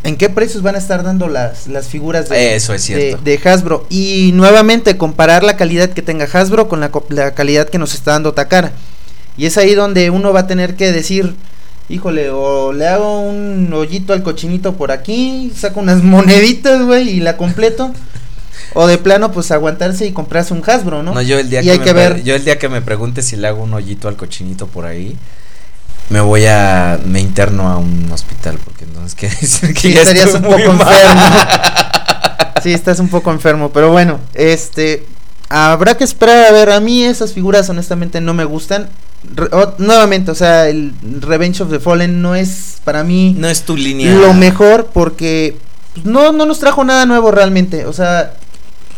en 0.05 0.17
qué 0.17 0.29
precios 0.29 0.63
van 0.63 0.75
a 0.75 0.79
estar 0.79 1.03
dando 1.03 1.29
las, 1.29 1.67
las 1.67 1.89
figuras 1.89 2.29
de, 2.29 2.55
Eso 2.55 2.75
es 2.75 2.87
de, 2.87 2.95
cierto. 2.95 3.25
de 3.25 3.41
Hasbro. 3.45 3.87
Y 3.89 4.33
nuevamente 4.35 4.97
comparar 4.97 5.43
la 5.43 5.57
calidad 5.57 5.91
que 5.91 6.03
tenga 6.03 6.27
Hasbro 6.27 6.69
con 6.69 6.81
la, 6.81 6.91
la 7.09 7.35
calidad 7.35 7.69
que 7.69 7.79
nos 7.79 7.95
está 7.95 8.13
dando 8.13 8.33
Takara. 8.33 8.73
Y 9.37 9.47
es 9.47 9.59
ahí 9.59 9.75
donde 9.75 10.11
uno 10.11 10.33
va 10.33 10.41
a 10.41 10.47
tener 10.47 10.77
que 10.77 10.93
decir, 10.93 11.35
híjole, 11.89 12.31
o 12.31 12.73
le 12.73 12.87
hago 12.87 13.21
un 13.21 13.73
hoyito 13.73 14.13
al 14.13 14.23
cochinito 14.23 14.75
por 14.75 14.93
aquí, 14.93 15.53
saco 15.57 15.81
unas 15.81 16.03
moneditas, 16.05 16.83
güey, 16.83 17.09
y 17.09 17.21
la 17.21 17.37
completo. 17.37 17.93
O 18.75 18.87
de 18.87 18.99
plano, 18.99 19.33
pues 19.33 19.51
aguantarse 19.51 20.05
y 20.07 20.13
comprarse 20.13 20.53
un 20.53 20.63
Hasbro, 20.69 21.03
¿no? 21.03 21.15
No, 21.15 21.23
yo 21.23 21.39
el 21.39 21.49
día 21.49 21.63
y 21.63 21.65
que 21.67 21.71
hay 21.73 21.79
me 21.79 21.85
que 21.85 21.93
ver. 21.93 22.23
yo 22.25 22.35
el 22.35 22.45
día 22.45 22.59
que 22.59 22.69
me 22.69 22.83
pregunte 22.83 23.23
si 23.23 23.37
le 23.37 23.49
hago 23.49 23.63
un 23.63 23.73
hoyito 23.75 24.09
al 24.09 24.17
cochinito 24.17 24.67
por 24.67 24.85
ahí, 24.87 25.17
me 26.11 26.21
voy 26.21 26.45
a 26.47 26.99
me 27.07 27.21
interno 27.21 27.69
a 27.69 27.77
un 27.79 28.11
hospital 28.13 28.59
porque 28.65 28.85
entonces 28.85 29.15
quiere 29.15 29.35
decir 29.41 29.73
que 29.75 29.81
Sí, 29.81 29.93
ya 29.95 30.03
estarías 30.03 30.35
un 30.35 30.43
poco 30.43 30.73
mal. 30.73 30.93
enfermo. 30.93 31.21
Sí, 32.63 32.73
estás 32.73 32.99
un 32.99 33.09
poco 33.09 33.31
enfermo, 33.31 33.71
pero 33.73 33.91
bueno, 33.93 34.21
este 34.33 35.05
habrá 35.51 35.97
que 35.99 36.05
esperar 36.05 36.47
a 36.47 36.53
ver. 36.53 36.71
A 36.71 36.81
mí 36.81 37.05
esas 37.05 37.33
figuras 37.35 37.69
honestamente 37.69 38.23
no 38.23 38.33
me 38.33 38.45
gustan. 38.45 38.89
Re- 39.35 39.49
o- 39.53 39.75
nuevamente, 39.79 40.31
o 40.31 40.35
sea, 40.35 40.69
el 40.69 40.95
Revenge 41.21 41.63
of 41.63 41.71
the 41.71 41.79
Fallen 41.79 42.23
no 42.23 42.35
es 42.35 42.79
para 42.85 43.05
mí 43.05 43.35
No 43.39 43.49
es 43.49 43.63
tu 43.63 43.77
línea. 43.77 44.15
lo 44.15 44.33
mejor 44.33 44.91
porque 44.95 45.59
pues, 45.93 46.07
no 46.07 46.33
no 46.33 46.47
nos 46.47 46.59
trajo 46.59 46.85
nada 46.85 47.05
nuevo 47.05 47.31
realmente, 47.31 47.85
o 47.85 47.93
sea, 47.93 48.33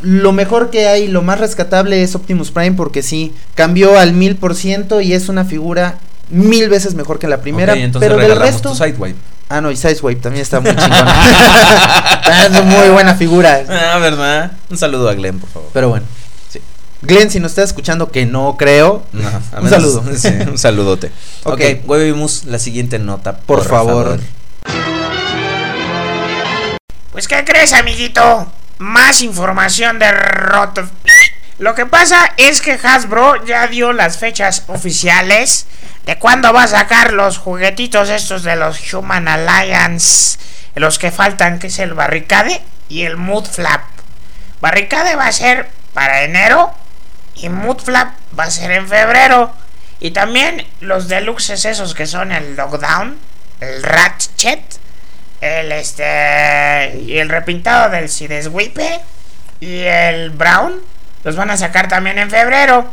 lo 0.02 0.32
mejor 0.32 0.70
que 0.70 0.88
hay, 0.88 1.08
lo 1.08 1.22
más 1.22 1.40
rescatable 1.40 2.02
es 2.02 2.14
Optimus 2.14 2.50
Prime 2.50 2.72
porque 2.72 3.02
sí 3.02 3.32
cambió 3.54 3.98
al 3.98 4.12
mil 4.12 4.36
por 4.36 4.54
ciento 4.54 5.00
y 5.00 5.12
es 5.12 5.28
una 5.28 5.44
figura 5.44 5.98
mil 6.28 6.68
veces 6.68 6.94
mejor 6.94 7.18
que 7.18 7.28
la 7.28 7.40
primera, 7.40 7.72
Ok, 7.72 7.78
entonces 7.80 8.10
pero 8.10 8.20
del 8.20 8.38
resto 8.38 8.72
tu. 8.72 8.84
Ah, 9.48 9.60
no, 9.60 9.70
y 9.70 9.76
Sideswipe 9.76 10.20
también 10.20 10.42
está 10.42 10.58
muy 10.58 10.74
chingona. 10.74 11.22
es 12.44 12.50
una 12.50 12.62
muy 12.62 12.88
buena 12.88 13.14
figura. 13.14 13.62
Ah, 13.68 13.98
¿verdad? 13.98 14.52
Un 14.68 14.76
saludo 14.76 15.08
a 15.08 15.14
Glenn, 15.14 15.38
por 15.38 15.48
favor. 15.48 15.70
Pero 15.72 15.88
bueno. 15.88 16.04
Sí. 16.48 16.60
Glenn, 17.02 17.30
si 17.30 17.38
nos 17.38 17.52
estás 17.52 17.66
escuchando, 17.66 18.10
que 18.10 18.26
no 18.26 18.56
creo. 18.58 19.04
No, 19.12 19.28
a 19.28 19.60
Un 19.60 19.70
saludo. 19.70 20.02
sí, 20.16 20.28
un 20.48 20.58
saludote. 20.58 21.12
Ok. 21.44 21.54
ok, 21.54 21.88
huevimos 21.88 22.44
la 22.46 22.58
siguiente 22.58 22.98
nota. 22.98 23.36
Por 23.36 23.64
favor. 23.64 24.18
Pues, 27.12 27.28
¿qué 27.28 27.44
crees, 27.44 27.72
amiguito? 27.72 28.50
Más 28.78 29.22
información 29.22 29.98
de 29.98 30.12
Rot. 30.12 30.80
Lo 31.58 31.74
que 31.74 31.86
pasa 31.86 32.34
es 32.36 32.60
que 32.60 32.78
Hasbro 32.82 33.44
ya 33.46 33.66
dio 33.68 33.94
las 33.94 34.18
fechas 34.18 34.64
oficiales 34.66 35.66
de 36.04 36.18
cuándo 36.18 36.52
va 36.52 36.64
a 36.64 36.68
sacar 36.68 37.14
los 37.14 37.38
juguetitos 37.38 38.10
estos 38.10 38.42
de 38.42 38.56
los 38.56 38.92
Human 38.92 39.28
Alliance. 39.28 40.38
Los 40.74 40.98
que 40.98 41.10
faltan, 41.10 41.58
que 41.58 41.68
es 41.68 41.78
el 41.78 41.94
Barricade 41.94 42.62
y 42.90 43.02
el 43.02 43.16
Mood 43.16 43.46
Flap. 43.46 43.80
Barricade 44.60 45.16
va 45.16 45.28
a 45.28 45.32
ser 45.32 45.70
para 45.94 46.22
enero 46.22 46.74
y 47.34 47.48
Mood 47.48 47.78
Flap 47.78 48.14
va 48.38 48.44
a 48.44 48.50
ser 48.50 48.70
en 48.72 48.86
febrero. 48.86 49.54
Y 50.00 50.10
también 50.10 50.66
los 50.80 51.08
deluxes 51.08 51.64
esos 51.64 51.94
que 51.94 52.06
son 52.06 52.30
el 52.30 52.56
Lockdown, 52.56 53.18
el 53.60 53.82
Ratchet, 53.82 54.62
el 55.40 55.72
este 55.72 56.98
y 57.06 57.18
el 57.18 57.28
repintado 57.28 57.90
del 57.90 58.08
Sideswipe 58.08 59.00
y 59.60 59.80
el 59.80 60.30
Brown 60.30 60.80
los 61.24 61.36
van 61.36 61.50
a 61.50 61.56
sacar 61.56 61.88
también 61.88 62.18
en 62.18 62.30
febrero. 62.30 62.86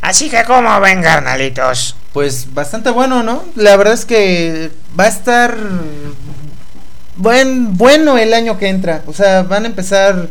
Así 0.00 0.30
que 0.30 0.44
como 0.44 0.80
ven, 0.80 1.02
carnalitos. 1.02 1.96
Pues 2.12 2.54
bastante 2.54 2.90
bueno, 2.90 3.22
¿no? 3.22 3.44
La 3.56 3.76
verdad 3.76 3.94
es 3.94 4.04
que 4.04 4.70
va 4.98 5.04
a 5.04 5.08
estar 5.08 5.56
buen, 7.16 7.76
bueno 7.76 8.16
el 8.16 8.32
año 8.32 8.58
que 8.58 8.68
entra. 8.68 9.02
O 9.06 9.12
sea, 9.12 9.42
van 9.42 9.64
a 9.64 9.66
empezar. 9.66 10.28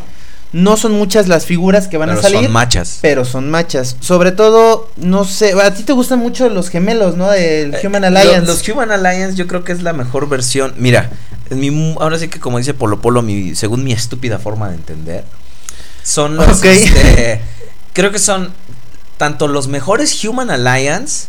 No 0.56 0.78
son 0.78 0.94
muchas 0.94 1.28
las 1.28 1.46
figuras 1.46 1.90
que 1.90 1.98
van 1.98 2.08
Pero 2.08 2.20
a 2.20 2.24
salir. 2.24 2.44
son 2.44 2.52
machas. 2.54 3.00
Pero 3.02 3.26
son 3.26 3.52
machas. 3.52 3.98
Sobre 4.00 4.32
todo, 4.32 4.90
no 4.96 5.26
sé. 5.26 5.52
A 5.62 5.74
ti 5.74 5.84
te 5.84 5.92
gustan 5.92 6.20
mucho 6.20 6.48
los 6.48 6.70
gemelos, 6.70 7.18
¿no? 7.18 7.30
Del 7.30 7.74
Eh, 7.76 7.82
Human 7.86 8.04
lo- 8.04 8.08
Alliance. 8.08 8.48
Los, 8.48 8.70
Human 8.70 8.90
Alliance 8.90 9.36
yo 9.36 9.48
creo 9.48 9.66
que 9.66 9.74
es 9.74 9.84
la 9.84 9.92
mejor 9.92 10.30
versión. 10.30 10.74
Mira, 10.78 11.10
en 11.50 11.60
mi, 11.60 11.96
ahora 12.00 12.18
sí 12.18 12.30
que 12.30 12.40
como 12.40 12.58
dice 12.58 12.74
Polo 12.74 13.02
Polo, 13.02 13.22
mi, 13.22 13.54
según 13.54 13.84
mi 13.84 13.92
estúpida 13.92 14.40
forma 14.40 14.70
de 14.70 14.76
entender, 14.76 15.26
son 16.04 16.38
los... 16.38 16.64
Este, 16.64 17.42
creo 17.94 18.12
que 18.14 18.20
son 18.20 18.54
tanto 19.18 19.50
los 19.50 19.68
mejores 19.68 20.24
Human 20.24 20.50
Alliance 20.52 21.28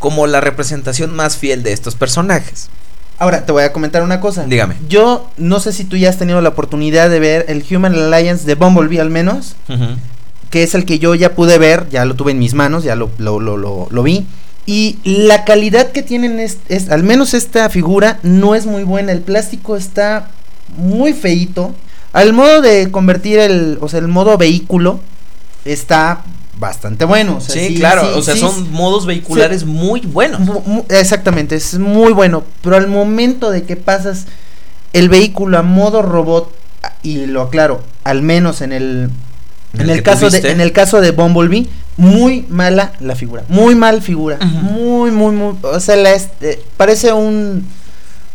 como 0.00 0.26
la 0.26 0.40
representación 0.40 1.14
más 1.14 1.36
fiel 1.36 1.62
de 1.62 1.72
estos 1.72 1.94
personajes. 1.94 2.70
Ahora, 3.18 3.44
te 3.44 3.52
voy 3.52 3.64
a 3.64 3.72
comentar 3.72 4.02
una 4.02 4.20
cosa. 4.20 4.44
Dígame. 4.44 4.76
Yo 4.88 5.28
no 5.36 5.58
sé 5.58 5.72
si 5.72 5.84
tú 5.84 5.96
ya 5.96 6.08
has 6.08 6.18
tenido 6.18 6.40
la 6.40 6.50
oportunidad 6.50 7.10
de 7.10 7.18
ver 7.18 7.46
el 7.48 7.64
Human 7.68 7.94
Alliance 7.94 8.46
de 8.46 8.54
Bumblebee 8.54 9.00
al 9.00 9.10
menos, 9.10 9.56
que 10.50 10.62
es 10.62 10.74
el 10.74 10.84
que 10.84 10.98
yo 10.98 11.14
ya 11.14 11.34
pude 11.34 11.58
ver, 11.58 11.88
ya 11.90 12.04
lo 12.04 12.14
tuve 12.14 12.32
en 12.32 12.38
mis 12.38 12.54
manos, 12.54 12.84
ya 12.84 12.94
lo, 12.94 13.10
lo, 13.18 13.40
lo, 13.40 13.56
lo, 13.56 13.88
lo 13.90 14.02
vi. 14.02 14.26
Y 14.66 14.98
la 15.02 15.44
calidad 15.44 15.92
que 15.92 16.02
tienen 16.02 16.38
es, 16.38 16.58
es, 16.68 16.90
al 16.90 17.02
menos 17.02 17.34
esta 17.34 17.68
figura, 17.70 18.18
no 18.22 18.54
es 18.54 18.66
muy 18.66 18.84
buena. 18.84 19.12
El 19.12 19.22
plástico 19.22 19.76
está 19.76 20.28
muy 20.76 21.12
feito. 21.12 21.74
Al 22.12 22.32
modo 22.32 22.60
de 22.60 22.90
convertir 22.90 23.38
el, 23.38 23.78
o 23.80 23.88
sea, 23.88 23.98
el 23.98 24.08
modo 24.08 24.36
vehículo 24.38 25.00
está 25.64 26.22
bastante 26.58 27.04
bueno. 27.04 27.36
O 27.36 27.40
sea, 27.40 27.54
sí, 27.54 27.74
claro, 27.76 28.02
sí, 28.02 28.08
o 28.14 28.22
sea, 28.22 28.34
sí, 28.34 28.40
son 28.40 28.70
modos 28.72 29.06
vehiculares 29.06 29.64
muy 29.64 30.00
buenos. 30.00 30.40
Exactamente, 30.88 31.56
es 31.56 31.78
muy 31.78 32.12
bueno. 32.12 32.44
Pero 32.62 32.76
al 32.76 32.88
momento 32.88 33.50
de 33.50 33.62
que 33.64 33.76
pasas 33.76 34.26
el 34.92 35.08
vehículo 35.08 35.58
a 35.58 35.62
modo 35.62 36.02
robot, 36.02 36.52
a- 36.82 36.94
y 37.02 37.26
lo 37.26 37.42
aclaro, 37.42 37.82
al 38.04 38.22
menos 38.22 38.60
en 38.60 38.72
el. 38.72 39.10
¿En 39.74 39.90
el 39.90 40.02
caso 40.02 40.30
de, 40.30 40.38
en 40.50 40.60
el 40.60 40.72
caso 40.72 41.00
de 41.00 41.10
Bumblebee, 41.10 41.68
muy 41.98 42.46
mala 42.48 42.92
la 43.00 43.14
figura. 43.14 43.44
Muy 43.48 43.74
mal 43.74 44.00
figura. 44.02 44.38
Muy, 44.38 45.10
muy, 45.10 45.34
muy. 45.34 45.56
O 45.62 45.80
sea, 45.80 45.96
la 45.96 46.12
este, 46.14 46.62
parece 46.76 47.12
un. 47.12 47.66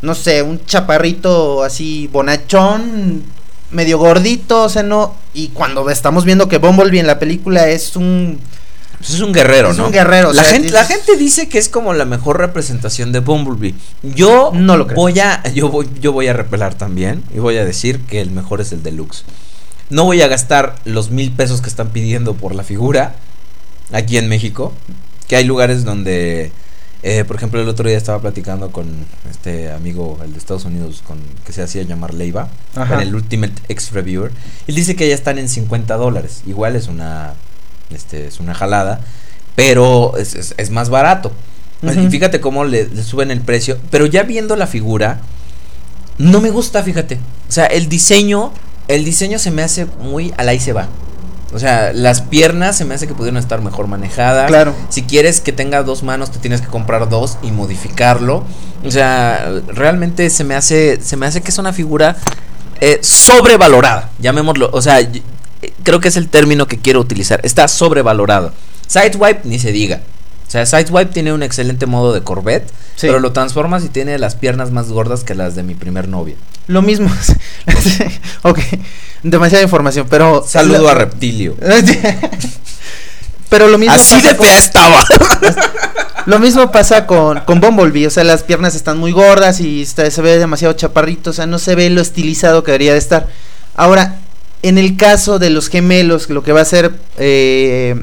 No 0.02 0.16
sé, 0.16 0.42
un 0.44 0.64
chaparrito 0.66 1.64
así 1.64 2.08
bonachón, 2.12 3.24
medio 3.74 3.98
gordito, 3.98 4.64
o 4.64 4.70
sea, 4.70 4.84
no. 4.84 5.16
Y 5.34 5.50
cuando 5.50 5.90
estamos 5.90 6.26
viendo 6.26 6.48
que 6.48 6.58
Bumblebee 6.58 7.00
en 7.00 7.08
la 7.08 7.20
película 7.20 7.68
es 7.68 7.96
un. 7.96 8.40
Pues 9.00 9.16
es 9.16 9.20
un 9.22 9.34
guerrero, 9.34 9.72
Es 9.72 9.78
¿no? 9.78 9.88
un 9.88 9.92
guerrero, 9.92 10.30
o 10.30 10.34
La, 10.34 10.44
sea, 10.44 10.54
gente, 10.54 10.72
la 10.72 10.86
gente 10.86 11.18
dice 11.18 11.50
que 11.50 11.58
es 11.58 11.68
como 11.68 11.94
la 11.94 12.06
mejor 12.06 12.38
representación 12.38 13.12
de 13.12 13.20
Bumblebee. 13.20 13.76
Yo 14.02 14.52
No 14.54 14.78
lo 14.78 14.86
creo. 14.88 14.96
voy 14.96 15.20
a 15.20 15.44
yo 15.54 15.68
voy 15.70 15.90
yo 16.00 16.14
voy 16.14 16.28
a 16.28 16.34
repelar 16.34 16.76
también 16.76 17.22
y 17.36 17.40
voy 17.40 17.58
a 17.58 17.66
decir 17.66 18.00
que 18.02 18.22
el 18.22 18.32
mejor 18.32 18.62
es 18.62 18.72
el 18.72 18.82
deluxe. 18.82 19.26
No 19.90 20.06
voy 20.06 20.22
a 20.22 20.28
gastar 20.30 20.76
los 20.86 21.10
mil 21.12 21.32
pesos 21.34 21.60
que 21.62 21.68
están 21.68 21.90
pidiendo 21.90 22.36
por 22.36 22.56
la 22.56 22.64
figura 22.64 23.16
aquí 23.92 24.18
en 24.18 24.30
México. 24.30 24.72
Que 25.28 25.36
hay 25.36 25.44
lugares 25.44 25.84
donde, 25.84 26.52
eh, 27.04 27.24
por 27.26 27.36
ejemplo, 27.36 27.62
el 27.62 27.68
otro 27.70 27.88
día 27.88 27.98
estaba 27.98 28.20
platicando 28.22 28.72
con 28.72 28.88
este 29.30 29.72
amigo, 29.72 30.20
el 30.24 30.32
de 30.34 30.38
Estados 30.40 30.66
Unidos, 30.66 31.04
con 31.06 31.20
que 31.46 31.52
se 31.54 31.62
hacía 31.62 31.84
llamar 31.84 32.14
Leiva, 32.14 32.48
Ajá. 32.76 32.96
en 32.96 33.02
el 33.02 33.16
Ultimate 33.16 33.54
X 33.68 33.92
Reviewer. 33.92 34.32
Él 34.68 34.76
dice 34.76 34.96
que 34.96 35.08
ya 35.08 35.14
están 35.16 35.38
en 35.38 35.50
50 35.50 35.96
dólares. 35.96 36.42
Igual 36.48 36.76
es 36.76 36.88
una, 36.88 37.34
este, 37.90 38.28
es 38.28 38.40
una 38.40 38.54
jalada, 38.54 39.02
pero 39.56 40.18
es, 40.18 40.34
es- 40.36 40.56
es 40.58 40.70
más 40.70 40.90
barato. 40.90 41.32
Y 41.84 42.08
fíjate 42.10 42.40
cómo 42.40 42.64
le, 42.64 42.88
le 42.88 43.04
suben 43.04 43.30
el 43.30 43.42
precio. 43.42 43.78
Pero 43.92 44.06
ya 44.06 44.24
viendo 44.24 44.56
la 44.56 44.68
figura, 44.68 45.20
no 46.18 46.40
me 46.40 46.50
gusta, 46.50 46.82
fíjate. 46.82 47.20
O 47.50 47.52
sea, 47.52 47.66
el 47.66 47.90
diseño, 47.90 48.54
el 48.88 49.04
diseño 49.04 49.38
se 49.38 49.52
me 49.52 49.62
hace 49.64 49.86
muy 50.02 50.34
al 50.38 50.48
ahí 50.48 50.62
se 50.62 50.72
va. 50.72 50.88
O 51.54 51.60
sea, 51.60 51.94
las 51.94 52.22
piernas 52.22 52.78
se 52.78 52.86
me 52.86 52.96
hace 52.96 53.08
que 53.08 53.14
pudieron 53.14 53.38
estar 53.38 53.62
mejor 53.62 53.88
manejadas. 53.88 54.48
Claro. 54.48 54.74
Si 54.90 55.04
quieres 55.04 55.40
que 55.40 55.52
tenga 55.52 55.84
dos 55.84 56.04
manos, 56.04 56.32
te 56.32 56.40
tienes 56.40 56.62
que 56.62 56.68
comprar 56.68 57.10
dos 57.10 57.38
y 57.44 57.52
modificarlo. 57.52 58.44
O 58.86 58.92
sea, 58.92 59.52
realmente 59.68 60.30
se 60.30 60.44
me 60.44 60.56
hace, 60.56 61.00
se 61.02 61.16
me 61.16 61.26
hace 61.26 61.42
que 61.42 61.50
es 61.50 61.58
una 61.58 61.74
figura 61.74 62.18
eh, 62.82 63.00
sobrevalorada. 63.02 64.10
Llamémoslo. 64.20 64.70
O 64.74 64.82
sea, 64.82 65.00
eh, 65.00 65.22
creo 65.84 66.00
que 66.00 66.08
es 66.08 66.18
el 66.18 66.28
término 66.28 66.68
que 66.68 66.80
quiero 66.80 67.00
utilizar. 67.00 67.40
Está 67.44 67.68
sobrevalorado. 67.68 68.52
Sideswipe 68.88 69.42
ni 69.44 69.60
se 69.60 69.72
diga. 69.72 70.02
O 70.48 70.52
sea, 70.54 70.66
Sideswipe 70.66 71.12
tiene 71.12 71.34
un 71.34 71.42
excelente 71.44 71.86
modo 71.86 72.14
de 72.14 72.22
Corvette, 72.22 72.68
Sí. 72.96 73.08
pero 73.08 73.20
lo 73.20 73.32
transformas 73.32 73.84
y 73.84 73.90
tiene 73.90 74.18
las 74.20 74.36
piernas 74.36 74.70
más 74.72 74.90
gordas 74.90 75.24
que 75.24 75.34
las 75.36 75.56
de 75.56 75.64
mi 75.64 75.74
primer 75.76 76.08
novia. 76.08 76.36
Lo 76.68 76.82
mismo. 76.82 77.12
ok. 78.44 78.60
Demasiada 79.24 79.64
información, 79.64 80.08
pero. 80.10 80.46
Saludo 80.48 80.88
a 80.90 80.94
Reptilio. 80.94 81.56
pero 83.50 83.68
lo 83.68 83.78
mismo 83.78 83.94
Así 83.96 84.22
de 84.22 84.36
fea 84.36 84.58
estaba. 84.58 85.04
Lo 86.26 86.40
mismo 86.40 86.72
pasa 86.72 87.06
con, 87.06 87.42
con 87.42 87.60
Bumblebee, 87.60 88.08
o 88.08 88.10
sea, 88.10 88.24
las 88.24 88.44
piernas 88.44 88.76
están 88.76 88.98
muy 88.98 89.12
gordas 89.12 89.60
y 89.60 89.82
está- 89.82 90.10
se 90.10 90.22
ve 90.22 90.38
demasiado 90.40 90.74
chaparrito, 90.74 91.32
o 91.32 91.34
sea, 91.34 91.48
no 91.48 91.60
se 91.60 91.76
ve 91.76 91.90
lo 91.90 92.00
estilizado 92.00 92.64
que 92.64 92.72
debería 92.72 92.94
de 92.94 93.00
estar. 93.00 93.28
Ahora, 93.76 94.20
en 94.62 94.78
el 94.78 94.96
caso 94.96 95.38
de 95.38 95.50
los 95.50 95.68
gemelos, 95.68 96.30
lo 96.30 96.42
que 96.42 96.54
va 96.54 96.62
a 96.62 96.66
ser 96.66 96.94
eh, 97.18 98.02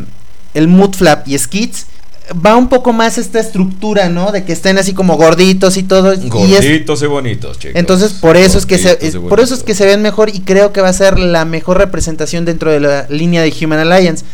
el 0.52 0.68
Mudflap 0.68 1.26
y 1.28 1.38
Skids, 1.38 1.86
va 2.34 2.56
un 2.56 2.68
poco 2.68 2.92
más 2.92 3.18
esta 3.18 3.40
estructura, 3.40 4.08
¿no? 4.08 4.30
De 4.32 4.44
que 4.44 4.52
estén 4.52 4.78
así 4.78 4.92
como 4.94 5.16
gorditos 5.16 5.76
y 5.76 5.82
todo. 5.82 6.14
Y 6.14 6.16
es, 6.26 6.30
Gorditos 6.30 7.02
y 7.02 7.06
bonitos, 7.06 7.58
chicos. 7.58 7.76
entonces 7.76 8.12
por 8.12 8.36
eso 8.36 8.56
es 8.58 8.66
que 8.66 8.78
se, 8.78 8.98
y 9.02 9.06
es- 9.06 9.16
por 9.16 9.40
eso 9.40 9.54
es 9.54 9.62
que 9.62 9.74
se 9.74 9.84
ven 9.86 10.00
mejor 10.02 10.28
y 10.28 10.40
creo 10.40 10.72
que 10.72 10.80
va 10.80 10.88
a 10.88 10.92
ser 10.92 11.18
la 11.18 11.44
mejor 11.44 11.78
representación 11.78 12.44
dentro 12.44 12.70
de 12.70 12.80
la 12.80 13.06
línea 13.08 13.42
de 13.42 13.52
Human 13.60 13.78
Alliance. 13.80 14.24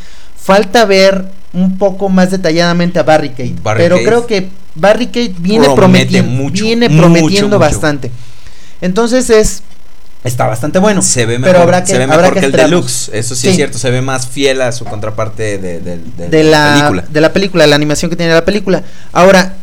Falta 0.41 0.85
ver 0.85 1.25
un 1.53 1.79
poco 1.79 2.09
más 2.09 2.31
detalladamente 2.31 2.99
a 2.99 3.03
Barricade, 3.03 3.55
Barricade. 3.63 3.89
pero 3.89 4.05
creo 4.07 4.27
que 4.27 4.49
Barricade 4.75 5.33
viene 5.39 5.65
Promete 5.65 5.77
prometiendo 5.81 6.31
mucho, 6.33 6.65
viene 6.65 6.89
mucho, 6.89 7.01
prometiendo 7.03 7.47
mucho. 7.49 7.59
bastante. 7.59 8.11
Entonces 8.83 9.31
es 9.31 9.63
está 10.27 10.47
bastante 10.47 10.79
bueno. 10.79 11.03
Se 11.03 11.27
ve 11.27 11.35
pero 11.39 11.53
mejor, 11.53 11.63
habrá 11.63 11.85
que, 11.85 11.93
se 11.93 11.99
ve 11.99 12.05
habrá 12.05 12.17
mejor 12.19 12.35
que 12.35 12.41
que, 12.41 12.47
el 12.47 12.53
deluxe. 12.53 13.11
Eso 13.13 13.35
sí, 13.35 13.43
Sí. 13.43 13.49
es 13.49 13.57
cierto. 13.57 13.79
Se 13.79 13.91
ve 13.91 14.01
más 14.03 14.27
fiel 14.29 14.61
a 14.63 14.73
su 14.73 14.85
contraparte 14.85 15.59
de, 15.59 15.81
de- 15.81 15.99
de- 15.99 16.29
de 16.29 16.43
la 16.45 16.75
película. 16.79 17.05
de 17.09 17.21
la 17.21 17.33
película, 17.33 17.67
la 17.67 17.77
animación 17.77 18.11
que 18.11 18.17
tiene 18.17 18.33
la 18.35 18.45
película. 18.45 18.83
Ahora 19.13 19.55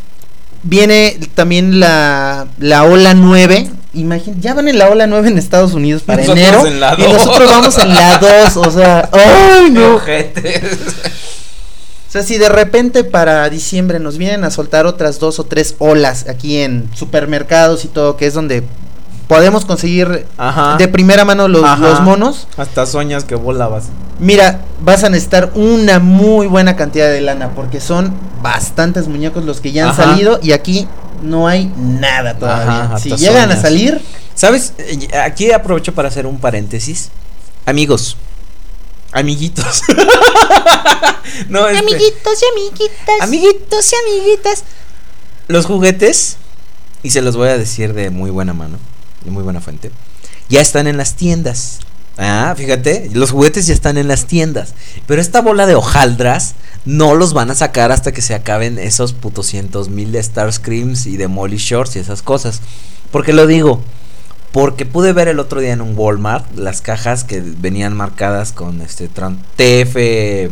viene 0.63 1.17
también 1.35 1.79
la 1.79 2.47
la 2.59 2.83
ola 2.83 3.13
9. 3.13 3.69
Imagín, 3.95 4.41
ya 4.41 4.53
van 4.55 4.67
en 4.67 4.79
la 4.79 4.89
ola 4.89 5.05
9 5.05 5.27
en 5.27 5.37
Estados 5.37 5.73
Unidos 5.73 6.01
para 6.01 6.21
Nosotros 6.21 6.39
enero 6.47 6.65
en 6.65 6.79
la 6.79 6.95
y 6.97 7.03
nosotros 7.03 7.47
vamos 7.47 7.77
en 7.77 7.93
la 7.93 8.17
2, 8.17 8.57
o 8.57 8.71
sea, 8.71 9.07
ay 9.11 9.69
no. 9.69 9.95
Ojetes. 9.95 10.63
O 12.09 12.11
sea, 12.13 12.23
si 12.23 12.37
de 12.37 12.49
repente 12.49 13.03
para 13.03 13.49
diciembre 13.49 13.99
nos 13.99 14.17
vienen 14.17 14.43
a 14.43 14.51
soltar 14.51 14.85
otras 14.85 15.19
dos 15.19 15.39
o 15.39 15.45
tres 15.45 15.75
olas 15.79 16.25
aquí 16.29 16.57
en 16.57 16.87
supermercados 16.95 17.85
y 17.85 17.87
todo, 17.87 18.17
que 18.17 18.25
es 18.27 18.33
donde 18.35 18.63
podemos 19.27 19.65
conseguir 19.65 20.25
Ajá. 20.37 20.77
de 20.77 20.87
primera 20.87 21.25
mano 21.25 21.47
los, 21.47 21.79
los 21.79 22.01
monos, 22.01 22.47
Hasta 22.57 22.85
soñas 22.85 23.23
que 23.23 23.35
volabas. 23.35 23.85
mira, 24.19 24.61
vas 24.81 25.03
a 25.03 25.09
necesitar 25.09 25.51
una 25.55 25.99
muy 25.99 26.47
buena 26.47 26.75
cantidad 26.75 27.09
de 27.09 27.21
lana, 27.21 27.51
porque 27.55 27.79
son 27.81 28.13
bastantes 28.41 29.07
muñecos 29.07 29.45
los 29.45 29.61
que 29.61 29.71
ya 29.71 29.85
han 29.85 29.89
Ajá. 29.91 30.03
salido 30.03 30.39
y 30.41 30.51
aquí 30.51 30.87
no 31.21 31.47
hay 31.47 31.71
nada 31.77 32.37
todavía. 32.37 32.83
Ajá, 32.83 32.99
si 32.99 33.15
llegan 33.15 33.51
a 33.51 33.55
salir, 33.61 34.01
¿Sabes? 34.35 34.73
Eh, 34.79 35.07
Aquí 35.23 35.51
aprovecho 35.51 35.93
para 35.93 36.07
hacer 36.07 36.25
un 36.25 36.39
paréntesis. 36.39 37.09
Amigos. 37.65 38.17
Amiguitos. 39.11 39.83
no, 41.49 41.67
este, 41.67 41.79
Amiguitos 41.79 42.39
y 42.41 42.59
amiguitas. 42.59 43.21
Amiguitos 43.21 43.93
y 43.93 43.95
amiguitas. 44.09 44.63
Los 45.47 45.65
juguetes, 45.65 46.37
y 47.03 47.11
se 47.11 47.21
los 47.21 47.35
voy 47.35 47.49
a 47.49 47.57
decir 47.57 47.93
de 47.93 48.09
muy 48.09 48.31
buena 48.31 48.53
mano, 48.53 48.77
muy 49.31 49.43
buena 49.43 49.61
fuente, 49.61 49.91
ya 50.49 50.61
están 50.61 50.87
en 50.87 50.97
las 50.97 51.15
tiendas. 51.15 51.79
Ah, 52.17 52.53
fíjate, 52.55 53.09
los 53.13 53.31
juguetes 53.31 53.65
ya 53.65 53.73
están 53.73 53.97
en 53.97 54.07
las 54.07 54.25
tiendas. 54.27 54.75
Pero 55.07 55.19
esta 55.19 55.41
bola 55.41 55.65
de 55.65 55.75
hojaldras 55.75 56.53
no 56.85 57.15
los 57.15 57.33
van 57.33 57.49
a 57.49 57.55
sacar 57.55 57.91
hasta 57.91 58.11
que 58.11 58.21
se 58.21 58.35
acaben 58.35 58.77
esos 58.77 59.13
putos 59.13 59.47
cientos 59.47 59.89
mil 59.89 60.11
de 60.11 60.21
Starscreams 60.21 61.07
y 61.07 61.17
de 61.17 61.27
Molly 61.27 61.57
Shorts 61.57 61.95
y 61.95 61.99
esas 61.99 62.21
cosas. 62.21 62.61
¿Por 63.11 63.25
qué 63.25 63.33
lo 63.33 63.47
digo? 63.47 63.81
Porque 64.51 64.85
pude 64.85 65.13
ver 65.13 65.27
el 65.27 65.39
otro 65.39 65.59
día 65.59 65.73
en 65.73 65.81
un 65.81 65.97
Walmart 65.97 66.55
las 66.55 66.81
cajas 66.81 67.23
que 67.23 67.41
venían 67.41 67.95
marcadas 67.95 68.51
con 68.51 68.81
este 68.81 69.07
TF 69.07 70.51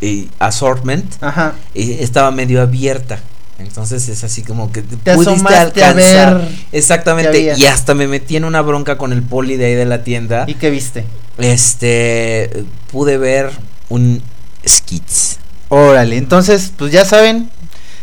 y 0.00 0.30
assortment 0.38 1.22
ajá, 1.22 1.54
y 1.74 1.92
estaba 1.92 2.30
medio 2.30 2.62
abierta. 2.62 3.20
Entonces 3.58 4.08
es 4.08 4.22
así 4.22 4.42
como 4.42 4.70
que 4.70 4.82
Te 4.82 5.14
pudiste 5.14 5.54
a 5.54 5.60
alcanzar. 5.62 6.38
ver 6.38 6.48
Exactamente. 6.72 7.54
Y 7.56 7.64
hasta 7.64 7.94
me 7.94 8.06
metí 8.06 8.36
en 8.36 8.44
una 8.44 8.60
bronca 8.60 8.98
con 8.98 9.12
el 9.12 9.22
poli 9.22 9.56
de 9.56 9.66
ahí 9.66 9.74
de 9.74 9.86
la 9.86 10.04
tienda. 10.04 10.44
¿y 10.46 10.54
qué 10.54 10.70
viste? 10.70 11.04
Este 11.38 12.64
pude 12.92 13.18
ver 13.18 13.50
un 13.88 14.22
skits. 14.66 15.38
Órale, 15.68 16.16
entonces, 16.16 16.72
pues 16.76 16.92
ya 16.92 17.04
saben, 17.04 17.50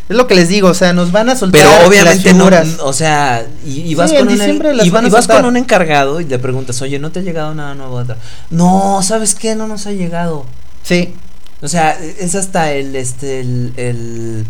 es 0.10 0.16
lo 0.18 0.28
que 0.28 0.36
les 0.36 0.50
digo, 0.50 0.68
o 0.70 0.74
sea, 0.74 0.92
nos 0.92 1.12
van 1.12 1.30
a 1.30 1.36
soltar 1.36 1.62
Pero 1.62 1.72
las 1.78 1.88
obviamente 1.88 2.34
no, 2.34 2.50
o 2.84 2.92
sea, 2.94 3.46
y, 3.66 3.82
y 3.82 3.96
vas 3.96 4.10
Sí, 4.10 4.18
con 4.18 4.26
en 4.28 4.34
un 4.34 4.38
diciembre 4.40 4.72
y- 4.84 4.88
y 4.88 4.90
vas 5.10 5.28
con 5.28 5.46
un 5.46 5.56
encargado 5.56 6.20
y 6.20 6.26
le 6.26 6.40
preguntas, 6.40 6.82
"Oye, 6.82 7.00
¿no 7.00 7.12
te 7.12 7.20
ha 7.20 7.24
llegado 7.24 7.54
nada 7.56 7.74
nuevo?" 7.76 7.96
Otra, 7.96 8.18
No, 8.50 9.02
¿sabes 9.02 9.34
qué? 9.36 9.56
No 9.56 9.68
nos 9.68 9.88
ha 9.88 9.92
llegado. 9.92 10.46
Sí, 10.84 11.14
O 11.62 11.70
sea, 11.70 11.98
es 12.20 12.36
hasta 12.36 12.74
el 12.74 12.94
este 12.98 13.40
el, 13.40 13.72
el 13.78 14.46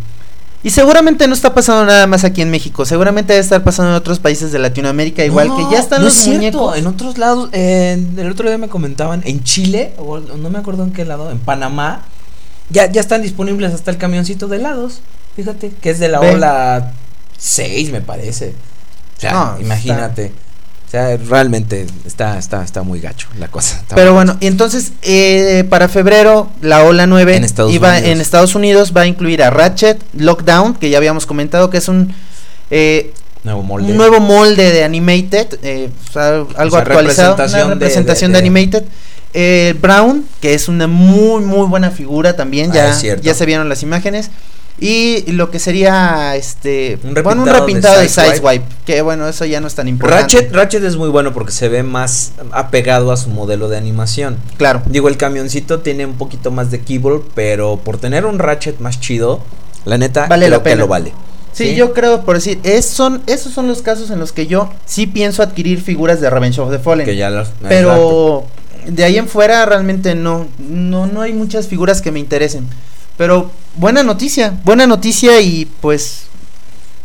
Y 0.64 0.70
seguramente 0.70 1.28
no 1.28 1.34
está 1.34 1.54
pasando 1.54 1.86
nada 1.86 2.08
más 2.08 2.24
aquí 2.24 2.42
en 2.42 2.50
México. 2.50 2.86
Seguramente 2.86 3.34
debe 3.34 3.44
estar 3.44 3.64
pasando 3.64 3.92
en 3.92 3.98
otros 3.98 4.20
países 4.20 4.52
de 4.54 4.60
Latinoamérica, 4.60 5.26
igual 5.26 5.50
No, 5.50 5.58
que 5.58 5.76
ya 5.76 5.80
están 5.82 6.00
no 6.00 6.06
los 6.06 6.16
es 6.18 6.24
cierto, 6.24 6.38
muñecos. 6.38 6.78
En 6.78 6.88
otros 6.88 7.18
lados, 7.18 7.50
en- 7.52 8.18
el 8.18 8.32
otro 8.32 8.48
día 8.48 8.58
me 8.58 8.70
comentaban, 8.70 9.22
en 9.26 9.44
Chile, 9.44 9.94
o 9.98 10.20
no 10.20 10.50
me 10.50 10.60
acuerdo 10.60 10.84
en 10.84 10.92
qué 10.94 11.04
lado, 11.04 11.30
en 11.32 11.40
Panamá, 11.40 12.04
ya, 12.70 12.90
ya 12.90 13.02
están 13.02 13.22
disponibles 13.22 13.74
hasta 13.74 13.92
el 13.92 13.98
camioncito 13.98 14.48
de 14.48 14.56
helados. 14.58 15.02
Fíjate, 15.36 15.72
que 15.82 15.90
es 15.90 16.00
de 16.00 16.08
la 16.08 16.22
ola 16.22 16.94
6, 17.38 17.92
me 17.92 18.00
parece. 18.02 18.54
sea, 19.18 19.34
No, 19.34 19.58
imagínate. 19.60 20.32
O 20.32 20.53
sea, 20.94 21.18
realmente 21.18 21.88
está, 22.06 22.38
está, 22.38 22.64
está 22.64 22.84
muy 22.84 23.00
gacho 23.00 23.28
la 23.40 23.48
cosa. 23.48 23.82
Pero 23.96 24.14
bueno, 24.14 24.38
y 24.40 24.48
entonces 24.48 24.92
eh, 25.02 25.64
para 25.70 25.88
febrero 25.88 26.50
la 26.62 26.84
ola 26.84 27.08
9 27.08 27.36
En 27.36 27.44
Estados 27.44 27.74
iba 27.74 27.90
Unidos. 27.94 28.10
en 28.10 28.22
Estados 28.22 28.56
Unidos 28.56 28.94
va 28.96 29.02
a 29.02 29.08
incluir 29.08 29.42
a 29.44 29.50
Ratchet 29.50 30.00
Lockdown, 30.18 30.76
que 30.76 30.90
ya 30.90 30.98
habíamos 30.98 31.26
comentado 31.26 31.70
que 31.70 31.78
es 31.78 31.88
un 31.88 32.14
eh, 32.70 33.12
nuevo 33.44 33.64
molde. 33.64 33.92
un 33.92 33.98
nuevo 33.98 34.20
molde 34.20 34.72
de 34.72 34.84
Animated, 34.84 35.60
eh, 35.64 35.90
o 36.10 36.12
sea, 36.14 36.28
algo 36.58 36.76
sea, 36.78 36.80
actualizado, 36.82 37.32
representación 37.32 37.66
una 37.66 37.76
de- 37.76 37.80
representación 37.86 38.32
de- 38.32 38.38
de, 38.38 38.42
de- 38.42 38.48
Animated. 38.48 38.84
Eh, 39.36 39.76
Brown, 39.82 40.26
que 40.42 40.54
es 40.54 40.68
una 40.68 40.86
muy 40.86 41.44
muy 41.44 41.66
buena 41.68 41.90
figura 41.90 42.36
también, 42.36 42.70
Ah, 42.72 42.96
ya, 43.02 43.16
ya 43.20 43.34
se 43.34 43.46
vieron 43.48 43.68
las 43.68 43.82
imágenes. 43.82 44.30
Y 44.80 45.32
lo 45.32 45.52
que 45.52 45.60
sería 45.60 46.36
este 46.36 46.98
Un 47.04 47.14
bueno, 47.24 47.44
un 47.44 47.48
repintado 47.48 47.54
de 47.54 47.60
repintado 47.60 48.00
de 48.02 48.10
Sideswipe. 48.10 48.36
Sideswipe, 48.38 48.66
que 48.86 49.02
bueno, 49.02 49.28
eso 49.28 49.46
ya 49.46 49.62
no 49.62 49.68
es 49.68 49.76
tan 49.76 49.88
importante. 49.88 50.24
Ratchet, 50.36 50.54
Ratchet 50.54 50.84
es 50.84 50.98
muy 50.98 51.10
bueno 51.10 51.32
porque 51.34 51.52
se 51.52 51.70
ve 51.70 51.84
más 51.84 52.32
apegado 52.52 53.12
a 53.12 53.18
su 53.18 53.30
modelo 53.30 53.70
de 53.70 53.78
animación. 53.78 54.38
claro. 54.58 54.82
Digo, 54.88 55.08
el 55.08 55.18
camioncito 55.18 55.80
tiene 55.80 56.06
un 56.06 56.16
poquito 56.16 56.52
más 56.52 56.72
de 56.72 56.82
keyboard, 56.82 57.22
pero 57.36 57.78
por 57.78 57.98
tener 57.98 58.26
un 58.26 58.40
Ratchet 58.40 58.80
más 58.80 59.00
chido, 59.00 59.42
la 59.86 59.98
neta, 59.98 60.26
Vale 60.28 60.48
creo 60.48 60.58
la 60.58 60.64
que 60.64 60.76
lo 60.76 60.88
vale. 60.88 61.14
Sí, 61.54 61.76
yo 61.76 61.94
creo, 61.94 62.26
por 62.26 62.36
decir, 62.36 62.60
es, 62.64 62.86
son, 62.88 63.22
esos 63.28 63.54
son 63.54 63.68
los 63.68 63.84
casos 63.84 64.10
en 64.10 64.20
los 64.20 64.32
que 64.32 64.48
yo 64.48 64.72
sí 64.88 65.06
pienso 65.06 65.44
adquirir 65.44 65.82
figuras 65.82 66.20
de 66.20 66.30
Revenge 66.32 66.60
of 66.60 66.72
the 66.72 66.80
Fallen. 66.80 67.06
Que 67.06 67.16
ya 67.16 67.30
los- 67.30 67.50
exacto. 67.50 67.68
pero 67.70 68.44
de 68.88 69.04
ahí 69.04 69.18
en 69.18 69.28
fuera 69.28 69.64
realmente 69.66 70.16
no, 70.16 70.48
no, 70.58 71.06
no 71.06 71.22
hay 71.22 71.32
muchas 71.32 71.68
figuras 71.68 72.02
que 72.02 72.12
me 72.12 72.20
interesen. 72.20 72.68
Pero 73.18 73.52
buena 73.76 74.04
noticia, 74.04 74.54
buena 74.64 74.88
noticia 74.88 75.40
y 75.42 75.66
pues 75.82 76.24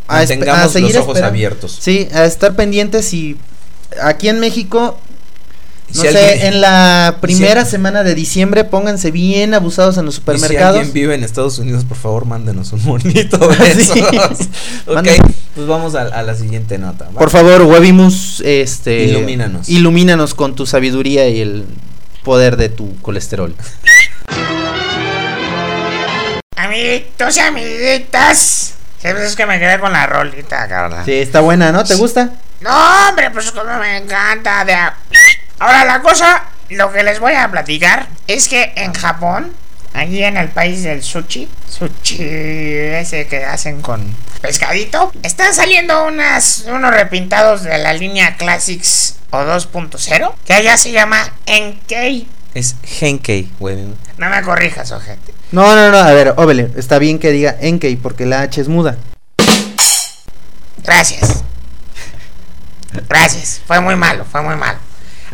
a, 0.07 0.19
a 0.19 0.67
seguir 0.67 0.95
los 0.95 1.03
ojos 1.03 1.21
abiertos. 1.21 1.77
Sí, 1.79 2.07
a 2.13 2.25
estar 2.25 2.55
pendientes 2.55 3.13
y 3.13 3.37
aquí 4.01 4.27
en 4.29 4.39
México, 4.39 4.97
no 5.93 6.01
Si 6.03 6.07
sé, 6.07 6.31
alguien- 6.31 6.47
en 6.53 6.61
la 6.61 7.17
primera 7.21 7.65
si- 7.65 7.71
semana 7.71 8.03
de 8.03 8.13
diciembre 8.15 8.63
pónganse 8.63 9.11
bien 9.11 9.53
abusados 9.53 9.97
en 9.97 10.05
los 10.05 10.15
Y 10.15 10.17
si 10.17 10.19
supermercados. 10.21 10.77
alguien 10.77 10.93
vive 10.93 11.15
en 11.15 11.23
Estados 11.23 11.57
Unidos, 11.59 11.83
por 11.85 11.97
favor, 11.97 12.25
mándenos 12.25 12.71
un 12.73 12.83
monito 12.85 13.37
de 13.47 13.73
Sí. 13.75 13.81
esos. 13.99 14.47
ok, 14.87 14.93
Manden- 14.95 15.33
pues 15.55 15.67
vamos 15.67 15.93
a, 15.95 16.01
a 16.03 16.23
la 16.23 16.35
siguiente 16.35 16.77
nota. 16.77 17.05
Por 17.09 17.29
favor, 17.29 17.63
Webimus, 17.63 18.41
este, 18.45 19.03
Ilumínanos. 19.05 19.67
Ilumínanos 19.69 20.33
con 20.33 20.55
tu 20.55 20.65
sabiduría 20.65 21.27
y 21.29 21.41
el 21.41 21.65
poder 22.23 22.55
de 22.57 22.69
tu 22.69 22.95
colesterol. 23.01 23.55
Amiguitos 26.59 27.37
y 27.37 27.39
amiguitas. 27.39 28.73
Sí, 29.01 29.07
pues 29.11 29.19
es 29.19 29.35
que 29.37 29.45
me 29.45 29.59
quedé 29.59 29.79
con 29.79 29.93
la 29.93 30.05
rolita, 30.05 30.67
cabrón. 30.67 31.05
Sí, 31.05 31.13
está 31.13 31.39
buena, 31.39 31.71
¿no? 31.71 31.85
¿Te 31.85 31.95
gusta? 31.95 32.31
No, 32.59 33.07
hombre, 33.07 33.31
pues 33.31 33.49
como 33.53 33.77
me 33.79 33.95
encanta. 33.95 34.65
De... 34.65 34.75
Ahora, 35.59 35.85
la 35.85 36.01
cosa, 36.01 36.43
lo 36.67 36.91
que 36.91 37.03
les 37.03 37.21
voy 37.21 37.31
a 37.31 37.49
platicar 37.49 38.07
es 38.27 38.49
que 38.49 38.73
en 38.75 38.93
Japón, 38.93 39.53
allí 39.93 40.21
en 40.21 40.35
el 40.35 40.49
país 40.49 40.83
del 40.83 41.01
sushi, 41.01 41.47
sushi 41.69 42.17
ese 42.21 43.25
que 43.27 43.45
hacen 43.45 43.81
con 43.81 44.13
pescadito, 44.41 45.13
están 45.23 45.53
saliendo 45.53 46.07
unas, 46.07 46.65
unos 46.67 46.93
repintados 46.93 47.63
de 47.63 47.77
la 47.77 47.93
línea 47.93 48.35
Classics 48.35 49.15
o 49.29 49.37
2.0, 49.37 50.33
que 50.45 50.53
allá 50.53 50.77
se 50.77 50.91
llama 50.91 51.31
Enkei. 51.45 52.27
Es 52.53 52.75
Henkei, 52.99 53.49
güey. 53.59 53.77
No 54.17 54.29
me 54.29 54.41
corrijas, 54.41 54.91
ojete. 54.91 55.38
No, 55.51 55.75
no, 55.75 55.89
no, 55.89 55.97
a 55.97 56.11
ver, 56.13 56.33
Ovele, 56.37 56.69
está 56.75 56.99
bien 56.99 57.17
que 57.17 57.31
diga 57.31 57.55
Enkei 57.59 57.95
porque 57.95 58.25
la 58.25 58.41
H 58.41 58.61
es 58.61 58.67
muda. 58.67 58.97
Gracias. 60.83 61.43
Gracias. 63.07 63.61
Fue 63.65 63.79
muy 63.79 63.95
malo, 63.95 64.25
fue 64.31 64.41
muy 64.41 64.55
malo. 64.55 64.77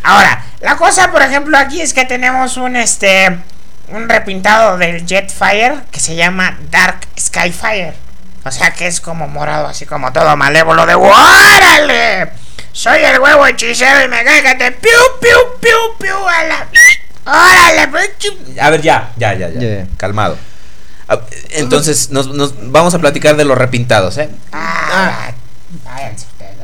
Ahora, 0.04 0.46
la 0.62 0.78
cosa, 0.78 1.12
por 1.12 1.22
ejemplo, 1.22 1.58
aquí 1.58 1.82
es 1.82 1.94
que 1.94 2.06
tenemos 2.06 2.58
un 2.58 2.76
este 2.76 3.38
un 3.90 4.10
repintado 4.10 4.78
del 4.78 5.06
Jetfire 5.06 5.82
que 5.92 6.00
se 6.00 6.16
llama 6.16 6.58
Dark 6.72 7.08
Skyfire. 7.20 7.94
O 8.44 8.52
sea 8.52 8.72
que 8.72 8.88
es 8.88 9.02
como 9.02 9.28
morado, 9.28 9.68
así 9.68 9.86
como 9.86 10.14
todo 10.14 10.36
malévolo 10.38 10.86
de 10.86 10.96
¡Órale! 10.96 12.30
Soy 12.72 13.00
el 13.04 13.20
huevo 13.20 13.48
hechicero 13.48 14.04
y 14.04 14.08
me 14.08 14.24
cae 14.24 14.44
que 14.44 14.56
te 14.56 14.72
piu 14.72 14.92
piu 15.20 15.38
piu 15.60 15.98
piu 15.98 16.28
a 16.28 16.44
la 16.44 16.68
¡Órale! 17.26 17.82
A 18.62 18.70
ver, 18.70 18.82
ya, 18.82 19.14
ya, 19.18 19.34
ya, 19.34 19.50
ya. 19.50 19.60
Ya. 19.60 19.88
Calmado. 19.98 20.38
Ah, 21.08 21.20
Entonces, 21.52 22.10
nos, 22.12 22.28
nos 22.28 22.54
vamos 22.72 22.94
a 22.94 23.00
platicar 23.00 23.36
de 23.36 23.46
los 23.46 23.58
repintados, 23.58 24.18
¿eh? 24.18 24.30
Ah, 24.52 25.32
váyanse 25.84 26.26
ustedes. 26.32 26.56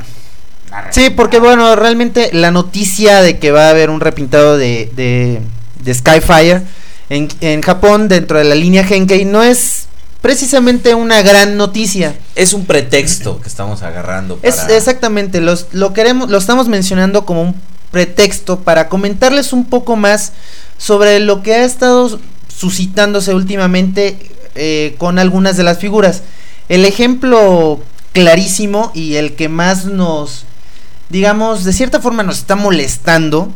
La 0.70 0.92
Sí, 0.92 1.10
porque 1.10 1.38
bueno, 1.38 1.76
realmente 1.76 2.30
la 2.32 2.50
noticia 2.50 3.22
de 3.22 3.38
que 3.38 3.50
va 3.50 3.66
a 3.66 3.70
haber 3.70 3.90
un 3.90 4.00
repintado 4.00 4.56
de, 4.56 4.90
de, 4.94 5.42
de 5.82 5.94
Skyfire 5.94 6.62
en, 7.08 7.28
en 7.40 7.62
Japón 7.62 8.08
dentro 8.08 8.38
de 8.38 8.44
la 8.44 8.54
línea 8.54 8.86
Henkei 8.88 9.24
no 9.24 9.42
es 9.42 9.86
precisamente 10.22 10.94
una 10.94 11.20
gran 11.22 11.56
noticia. 11.56 12.14
Es 12.34 12.52
un 12.52 12.64
pretexto 12.64 13.40
que 13.40 13.48
estamos 13.48 13.82
agarrando 13.82 14.38
para... 14.38 14.48
Es 14.48 14.68
exactamente, 14.70 15.40
los, 15.40 15.66
lo 15.72 15.92
queremos, 15.92 16.30
lo 16.30 16.38
estamos 16.38 16.68
mencionando 16.68 17.26
como 17.26 17.42
un 17.42 17.60
pretexto 17.92 18.60
para 18.60 18.88
comentarles 18.88 19.52
un 19.52 19.66
poco 19.66 19.94
más 19.94 20.32
sobre 20.78 21.20
lo 21.20 21.42
que 21.42 21.54
ha 21.54 21.64
estado 21.64 22.18
suscitándose 22.48 23.34
últimamente 23.34 24.16
eh, 24.56 24.96
con 24.98 25.20
algunas 25.20 25.56
de 25.56 25.62
las 25.62 25.78
figuras. 25.78 26.22
El 26.68 26.84
ejemplo 26.84 27.80
clarísimo 28.12 28.90
y 28.94 29.14
el 29.14 29.34
que 29.34 29.48
más 29.48 29.84
nos, 29.84 30.44
digamos, 31.08 31.64
de 31.64 31.72
cierta 31.72 32.00
forma 32.00 32.22
nos 32.22 32.38
está 32.38 32.56
molestando 32.56 33.52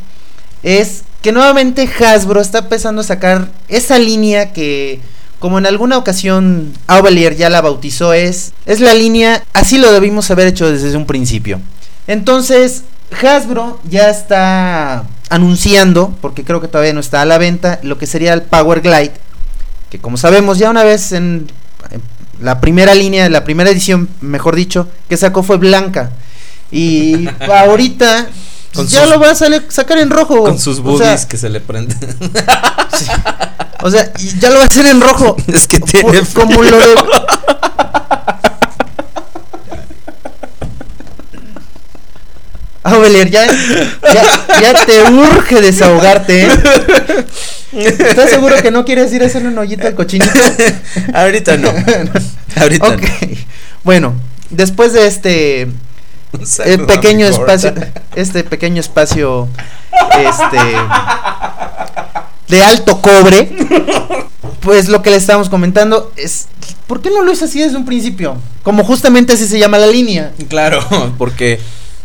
es 0.63 1.03
que 1.21 1.31
nuevamente 1.31 1.89
Hasbro 1.99 2.41
está 2.41 2.59
empezando 2.59 3.01
a 3.01 3.05
sacar 3.05 3.49
esa 3.67 3.99
línea 3.99 4.53
que 4.53 5.01
como 5.39 5.59
en 5.59 5.65
alguna 5.65 5.97
ocasión 5.97 6.73
Aubelier 6.87 7.35
ya 7.35 7.49
la 7.49 7.61
bautizó 7.61 8.13
es 8.13 8.53
es 8.65 8.79
la 8.79 8.95
línea 8.95 9.43
así 9.53 9.77
lo 9.77 9.91
debimos 9.91 10.31
haber 10.31 10.47
hecho 10.47 10.71
desde 10.71 10.95
un 10.95 11.05
principio. 11.05 11.59
Entonces, 12.07 12.83
Hasbro 13.21 13.79
ya 13.89 14.09
está 14.09 15.05
anunciando, 15.29 16.15
porque 16.21 16.43
creo 16.43 16.61
que 16.61 16.67
todavía 16.67 16.93
no 16.93 16.99
está 16.99 17.21
a 17.21 17.25
la 17.25 17.37
venta, 17.37 17.79
lo 17.83 17.97
que 17.97 18.05
sería 18.07 18.33
el 18.33 18.41
Power 18.43 18.81
Glide, 18.81 19.13
que 19.89 19.99
como 19.99 20.17
sabemos 20.17 20.57
ya 20.57 20.69
una 20.69 20.83
vez 20.83 21.11
en, 21.13 21.51
en 21.91 22.01
la 22.41 22.59
primera 22.61 22.93
línea, 22.95 23.29
la 23.29 23.43
primera 23.43 23.69
edición, 23.69 24.09
mejor 24.21 24.55
dicho, 24.55 24.87
que 25.09 25.17
sacó 25.17 25.43
fue 25.43 25.57
blanca. 25.57 26.11
Y 26.71 27.27
ahorita 27.39 28.27
Con 28.75 28.87
ya 28.87 29.01
sus- 29.01 29.09
lo 29.09 29.19
va 29.19 29.31
a 29.31 29.35
salir- 29.35 29.65
sacar 29.69 29.97
en 29.99 30.09
rojo. 30.09 30.43
Con 30.43 30.59
sus 30.59 30.79
O 30.79 30.83
boobies 30.83 31.21
sea, 31.21 31.27
que 31.29 31.37
se 31.37 31.49
le 31.49 31.61
prenden. 31.61 31.97
o 33.81 33.89
sea, 33.89 34.11
ya 34.39 34.49
lo 34.49 34.57
va 34.57 34.63
a 34.63 34.67
hacer 34.67 34.85
en 34.85 34.99
rojo. 35.01 35.35
es 35.47 35.67
que 35.67 35.79
Por- 35.79 35.89
tiene... 35.89 36.21
como 36.33 36.61
lo 36.61 36.77
de 36.77 36.95
Belier, 42.95 43.29
ya, 43.29 43.45
ya, 43.45 44.23
ya 44.61 44.85
te 44.85 45.03
urge 45.11 45.61
desahogarte, 45.61 46.43
¿eh? 46.43 46.49
¿Estás 47.73 48.29
seguro 48.29 48.55
que 48.61 48.71
no 48.71 48.85
quieres 48.85 49.11
ir 49.13 49.23
a 49.23 49.27
hacerle 49.27 49.49
un 49.49 49.57
hoyito 49.57 49.87
al 49.87 49.95
cochinito? 49.95 50.31
Ahorita 51.13 51.57
no. 51.57 51.69
Ahorita 52.55 52.87
ok. 52.87 53.01
Bueno, 53.83 54.15
después 54.49 54.93
de 54.93 55.07
este 55.07 55.65
no. 55.65 56.65
Eh, 56.65 56.77
pequeño 56.79 57.25
espacio, 57.25 57.73
este 58.15 58.43
pequeño 58.43 58.81
espacio, 58.81 59.47
este, 60.19 60.57
de 62.47 62.61
alto 62.61 63.01
cobre, 63.01 63.49
pues 64.61 64.89
lo 64.89 65.01
que 65.01 65.09
le 65.09 65.15
estábamos 65.15 65.49
comentando 65.49 66.11
es, 66.15 66.47
¿por 66.85 67.01
qué 67.01 67.09
no 67.09 67.23
lo 67.23 67.31
hizo 67.31 67.45
así 67.45 67.59
desde 67.59 67.77
un 67.77 67.85
principio? 67.85 68.37
Como 68.63 68.83
justamente 68.83 69.33
así 69.33 69.47
se 69.47 69.59
llama 69.59 69.77
la 69.77 69.87
línea. 69.87 70.33
Claro, 70.49 70.81
porque 71.17 71.59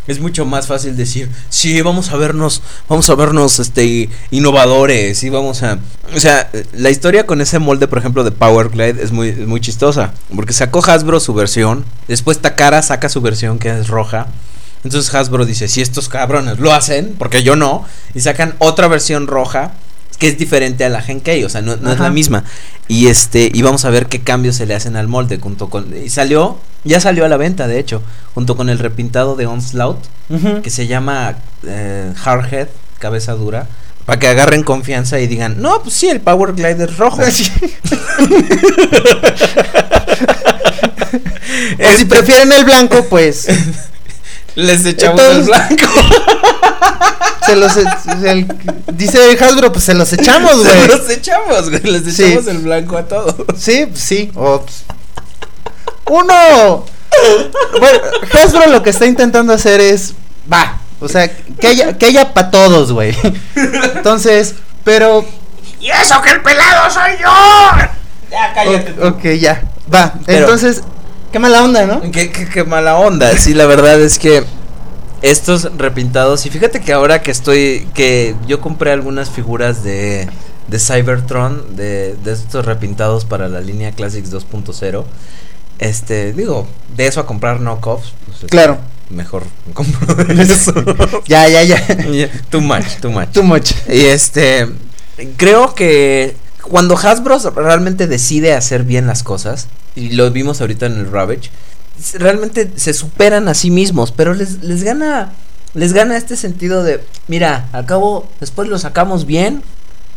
es 0.07 0.19
mucho 0.19 0.45
más 0.45 0.67
fácil 0.67 0.97
decir, 0.97 1.29
sí, 1.49 1.81
vamos 1.81 2.11
a 2.11 2.17
vernos, 2.17 2.61
vamos 2.89 3.09
a 3.09 3.15
vernos 3.15 3.59
este 3.59 4.09
innovadores 4.31 5.23
y 5.23 5.29
vamos 5.29 5.63
a, 5.63 5.79
o 6.15 6.19
sea, 6.19 6.49
la 6.73 6.89
historia 6.89 7.25
con 7.25 7.41
ese 7.41 7.59
molde, 7.59 7.87
por 7.87 7.97
ejemplo, 7.97 8.23
de 8.23 8.31
Power 8.31 8.69
Glide 8.69 9.01
es 9.01 9.11
muy 9.11 9.29
es 9.29 9.47
muy 9.47 9.61
chistosa, 9.61 10.13
porque 10.35 10.53
sacó 10.53 10.83
Hasbro 10.85 11.19
su 11.19 11.33
versión, 11.33 11.85
después 12.07 12.39
Takara 12.39 12.81
saca 12.81 13.09
su 13.09 13.21
versión 13.21 13.59
que 13.59 13.69
es 13.69 13.87
roja. 13.87 14.27
Entonces 14.83 15.13
Hasbro 15.15 15.45
dice, 15.45 15.69
si 15.69 15.81
estos 15.81 16.09
cabrones 16.09 16.59
lo 16.59 16.73
hacen, 16.73 17.15
porque 17.17 17.41
yo 17.41 17.55
no, 17.55 17.85
y 18.13 18.19
sacan 18.19 18.55
otra 18.59 18.89
versión 18.89 19.27
roja 19.27 19.71
que 20.19 20.27
es 20.27 20.37
diferente 20.37 20.85
a 20.85 20.89
la 20.89 21.01
Genkei, 21.01 21.43
o 21.43 21.49
sea, 21.49 21.61
no, 21.61 21.75
no 21.77 21.91
es 21.91 21.99
la 21.99 22.09
misma. 22.09 22.43
Y 22.87 23.07
este, 23.07 23.49
y 23.53 23.61
vamos 23.61 23.85
a 23.85 23.89
ver 23.89 24.07
qué 24.07 24.21
cambios 24.21 24.55
se 24.55 24.65
le 24.65 24.75
hacen 24.75 24.95
al 24.95 25.07
molde 25.07 25.39
junto 25.39 25.69
con 25.69 25.93
y 25.95 26.09
salió, 26.09 26.57
ya 26.83 26.99
salió 26.99 27.25
a 27.25 27.29
la 27.29 27.37
venta, 27.37 27.67
de 27.67 27.79
hecho, 27.79 28.01
junto 28.33 28.55
con 28.55 28.69
el 28.69 28.79
repintado 28.79 29.35
de 29.35 29.45
Onslaught 29.47 29.99
que 30.63 30.69
se 30.69 30.87
llama 30.87 31.35
eh, 31.65 32.11
Hardhead, 32.23 32.67
cabeza 32.99 33.33
dura, 33.33 33.67
para 34.05 34.19
que 34.19 34.27
agarren 34.27 34.63
confianza 34.63 35.19
y 35.19 35.27
digan, 35.27 35.61
no, 35.61 35.81
pues 35.81 35.93
sí, 35.95 36.07
el 36.09 36.19
Power 36.21 36.53
Glide 36.53 36.83
es 36.85 36.97
rojo. 36.97 37.21
O 41.13 41.97
si 41.97 42.05
prefieren 42.05 42.51
el 42.51 42.65
blanco, 42.65 43.05
pues 43.09 43.47
Les 44.55 44.85
echamos 44.85 45.21
Entonces- 45.21 45.39
el 45.39 45.45
blanco. 45.45 45.91
Se 47.45 47.55
los 47.57 47.75
e- 47.75 47.83
se- 48.21 48.31
el- 48.31 48.47
dice 48.93 49.37
Hasbro, 49.41 49.71
pues 49.73 49.83
se 49.83 49.93
los 49.93 50.11
echamos, 50.13 50.51
Se 50.63 50.63
güey. 50.75 50.87
los 50.87 51.09
echamos, 51.09 51.69
güey. 51.69 51.81
Les 51.83 52.15
Sí. 52.15 52.23
echamos 52.23 52.47
el 52.47 52.59
blanco 52.59 52.97
a 52.97 53.03
todos. 53.03 53.35
Sí, 53.57 53.85
sí. 53.95 54.31
o, 54.35 54.61
pues, 54.61 54.83
uno. 56.09 56.85
Bueno, 57.79 57.99
Hasbro 58.33 58.67
lo 58.67 58.81
que 58.83 58.89
está 58.91 59.05
intentando 59.05 59.53
hacer 59.53 59.81
es. 59.81 60.13
Va. 60.51 60.79
O 60.99 61.09
sea, 61.09 61.29
que 61.59 61.67
haya, 61.67 61.97
que 61.97 62.05
haya 62.05 62.33
para 62.33 62.49
todos, 62.49 62.91
güey. 62.93 63.15
Entonces, 63.55 64.55
pero. 64.83 65.25
Y 65.79 65.89
eso 65.89 66.21
que 66.21 66.31
el 66.31 66.41
pelado 66.41 66.89
soy 66.89 67.11
yo. 67.21 67.29
Ya, 68.31 68.53
o- 69.03 69.07
ok, 69.09 69.23
ya. 69.39 69.61
Va. 69.93 70.13
Pero- 70.25 70.39
Entonces, 70.45 70.81
qué 71.31 71.39
mala 71.39 71.61
onda, 71.63 71.85
¿no? 71.85 72.01
Qué, 72.11 72.31
qué- 72.31 72.47
qué 72.47 72.63
mala 72.63 72.95
onda. 72.95 73.37
Sí, 73.37 73.53
la 73.53 73.65
verdad 73.65 73.99
es 74.01 74.17
que 74.17 74.45
estos 75.23 75.75
repintados. 75.77 76.45
Y 76.45 76.51
fíjate 76.51 76.81
que 76.81 76.93
ahora 76.93 77.23
que 77.23 77.31
estoy. 77.31 77.87
Que 77.95 78.35
yo 78.47 78.61
compré 78.61 78.91
algunas 78.91 79.31
figuras 79.31 79.83
de. 79.83 80.29
De 80.67 80.79
Cybertron. 80.79 81.75
De, 81.75 82.15
de 82.23 82.31
estos 82.33 82.65
repintados 82.65 83.25
para 83.25 83.47
la 83.47 83.59
línea 83.61 83.91
Classics 83.93 84.31
2.0. 84.31 85.03
Este, 85.79 86.33
digo, 86.33 86.67
de 86.95 87.07
eso 87.07 87.19
a 87.19 87.25
comprar 87.25 87.59
knockoffs. 87.59 88.13
Pues, 88.27 88.51
Claro. 88.51 88.77
Mejor 89.09 89.43
compro 89.73 90.15
de 90.15 90.41
eso. 90.43 90.73
Ya, 91.25 91.47
ya, 91.49 91.63
ya. 91.63 91.77
Too 92.49 92.61
much, 92.61 92.99
too 93.01 93.11
much. 93.11 93.29
Too 93.29 93.43
much. 93.43 93.71
Y 93.89 94.05
este, 94.05 94.67
creo 95.37 95.75
que 95.75 96.35
cuando 96.63 96.97
Hasbro 96.97 97.37
realmente 97.55 98.07
decide 98.07 98.53
hacer 98.53 98.83
bien 98.83 99.05
las 99.05 99.21
cosas, 99.21 99.67
y 99.95 100.11
lo 100.11 100.31
vimos 100.31 100.61
ahorita 100.61 100.85
en 100.85 100.93
el 100.93 101.11
Ravage, 101.11 101.51
realmente 102.13 102.71
se 102.75 102.93
superan 102.93 103.47
a 103.47 103.53
sí 103.53 103.71
mismos, 103.71 104.11
pero 104.11 104.33
les, 104.33 104.63
les 104.63 104.83
gana, 104.83 105.31
les 105.73 105.93
gana 105.93 106.17
este 106.17 106.35
sentido 106.35 106.83
de, 106.83 107.03
mira, 107.27 107.67
al 107.71 107.85
cabo, 107.85 108.27
después 108.39 108.67
lo 108.67 108.77
sacamos 108.79 109.25
bien, 109.25 109.63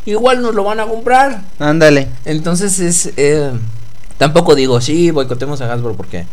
igual 0.04 0.42
nos 0.42 0.54
lo 0.54 0.64
van 0.64 0.80
a 0.80 0.86
comprar. 0.86 1.42
Ándale. 1.58 2.08
Entonces 2.24 2.78
es, 2.80 3.10
eh, 3.16 3.52
tampoco 4.18 4.54
digo, 4.54 4.80
sí, 4.80 5.10
boicotemos 5.10 5.60
a 5.60 5.72
Hasbro 5.72 5.94
porque 5.96 6.26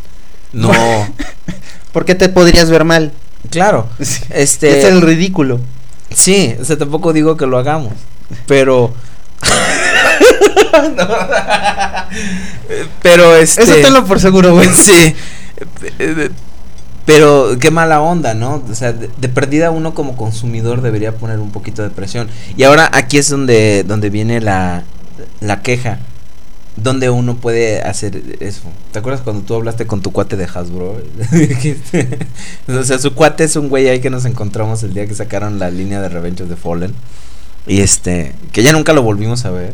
no, 0.53 0.71
¿Por 1.91 2.05
qué 2.05 2.15
te 2.15 2.29
podrías 2.29 2.69
ver 2.69 2.83
mal? 2.83 3.11
claro, 3.49 3.87
Sí. 4.01 4.23
este, 4.29 4.79
Es 4.79 4.85
el 4.85 5.01
ridículo. 5.01 5.59
Sí, 6.13 6.55
o 6.59 6.65
sea, 6.65 6.77
tampoco 6.77 7.11
digo 7.13 7.37
que 7.37 7.45
lo 7.47 7.57
hagamos, 7.57 7.93
pero... 8.47 8.93
pero 13.01 13.35
este... 13.35 13.63
Eso 13.63 13.75
tenlo 13.75 14.05
por 14.05 14.19
seguro, 14.19 14.53
güey. 14.53 14.69
Sí, 14.83 15.15
pero 17.05 17.57
qué 17.59 17.69
mala 17.69 18.01
onda, 18.01 18.33
¿no? 18.33 18.63
O 18.69 18.75
sea, 18.75 18.93
de, 18.93 19.09
de 19.17 19.29
perdida 19.29 19.71
uno 19.71 19.93
como 19.93 20.15
consumidor 20.15 20.81
debería 20.81 21.15
poner 21.15 21.39
un 21.39 21.51
poquito 21.51 21.83
de 21.83 21.89
presión. 21.89 22.29
Y 22.55 22.63
ahora 22.63 22.89
aquí 22.93 23.17
es 23.17 23.29
donde, 23.29 23.83
donde 23.83 24.09
viene 24.09 24.39
la, 24.39 24.83
la 25.41 25.61
queja. 25.61 25.99
Donde 26.75 27.11
uno 27.11 27.35
puede 27.35 27.83
hacer 27.83 28.19
eso. 28.39 28.63
¿Te 28.91 28.99
acuerdas 28.99 29.21
cuando 29.21 29.43
tú 29.43 29.53
hablaste 29.53 29.85
con 29.85 30.01
tu 30.01 30.11
cuate 30.11 30.37
de 30.37 30.45
Hasbro? 30.45 31.01
O 32.79 32.83
sea, 32.83 32.97
su 32.97 33.13
cuate 33.13 33.43
es 33.43 33.55
un 33.55 33.69
güey 33.69 33.89
ahí 33.89 33.99
que 33.99 34.09
nos 34.09 34.25
encontramos 34.25 34.81
el 34.81 34.93
día 34.93 35.05
que 35.05 35.13
sacaron 35.13 35.59
la 35.59 35.69
línea 35.69 36.01
de 36.01 36.09
Revenge 36.09 36.41
of 36.41 36.49
the 36.49 36.55
Fallen. 36.55 36.95
Y 37.67 37.81
este, 37.81 38.33
que 38.51 38.63
ya 38.63 38.71
nunca 38.71 38.93
lo 38.93 39.03
volvimos 39.03 39.45
a 39.45 39.51
ver. 39.51 39.73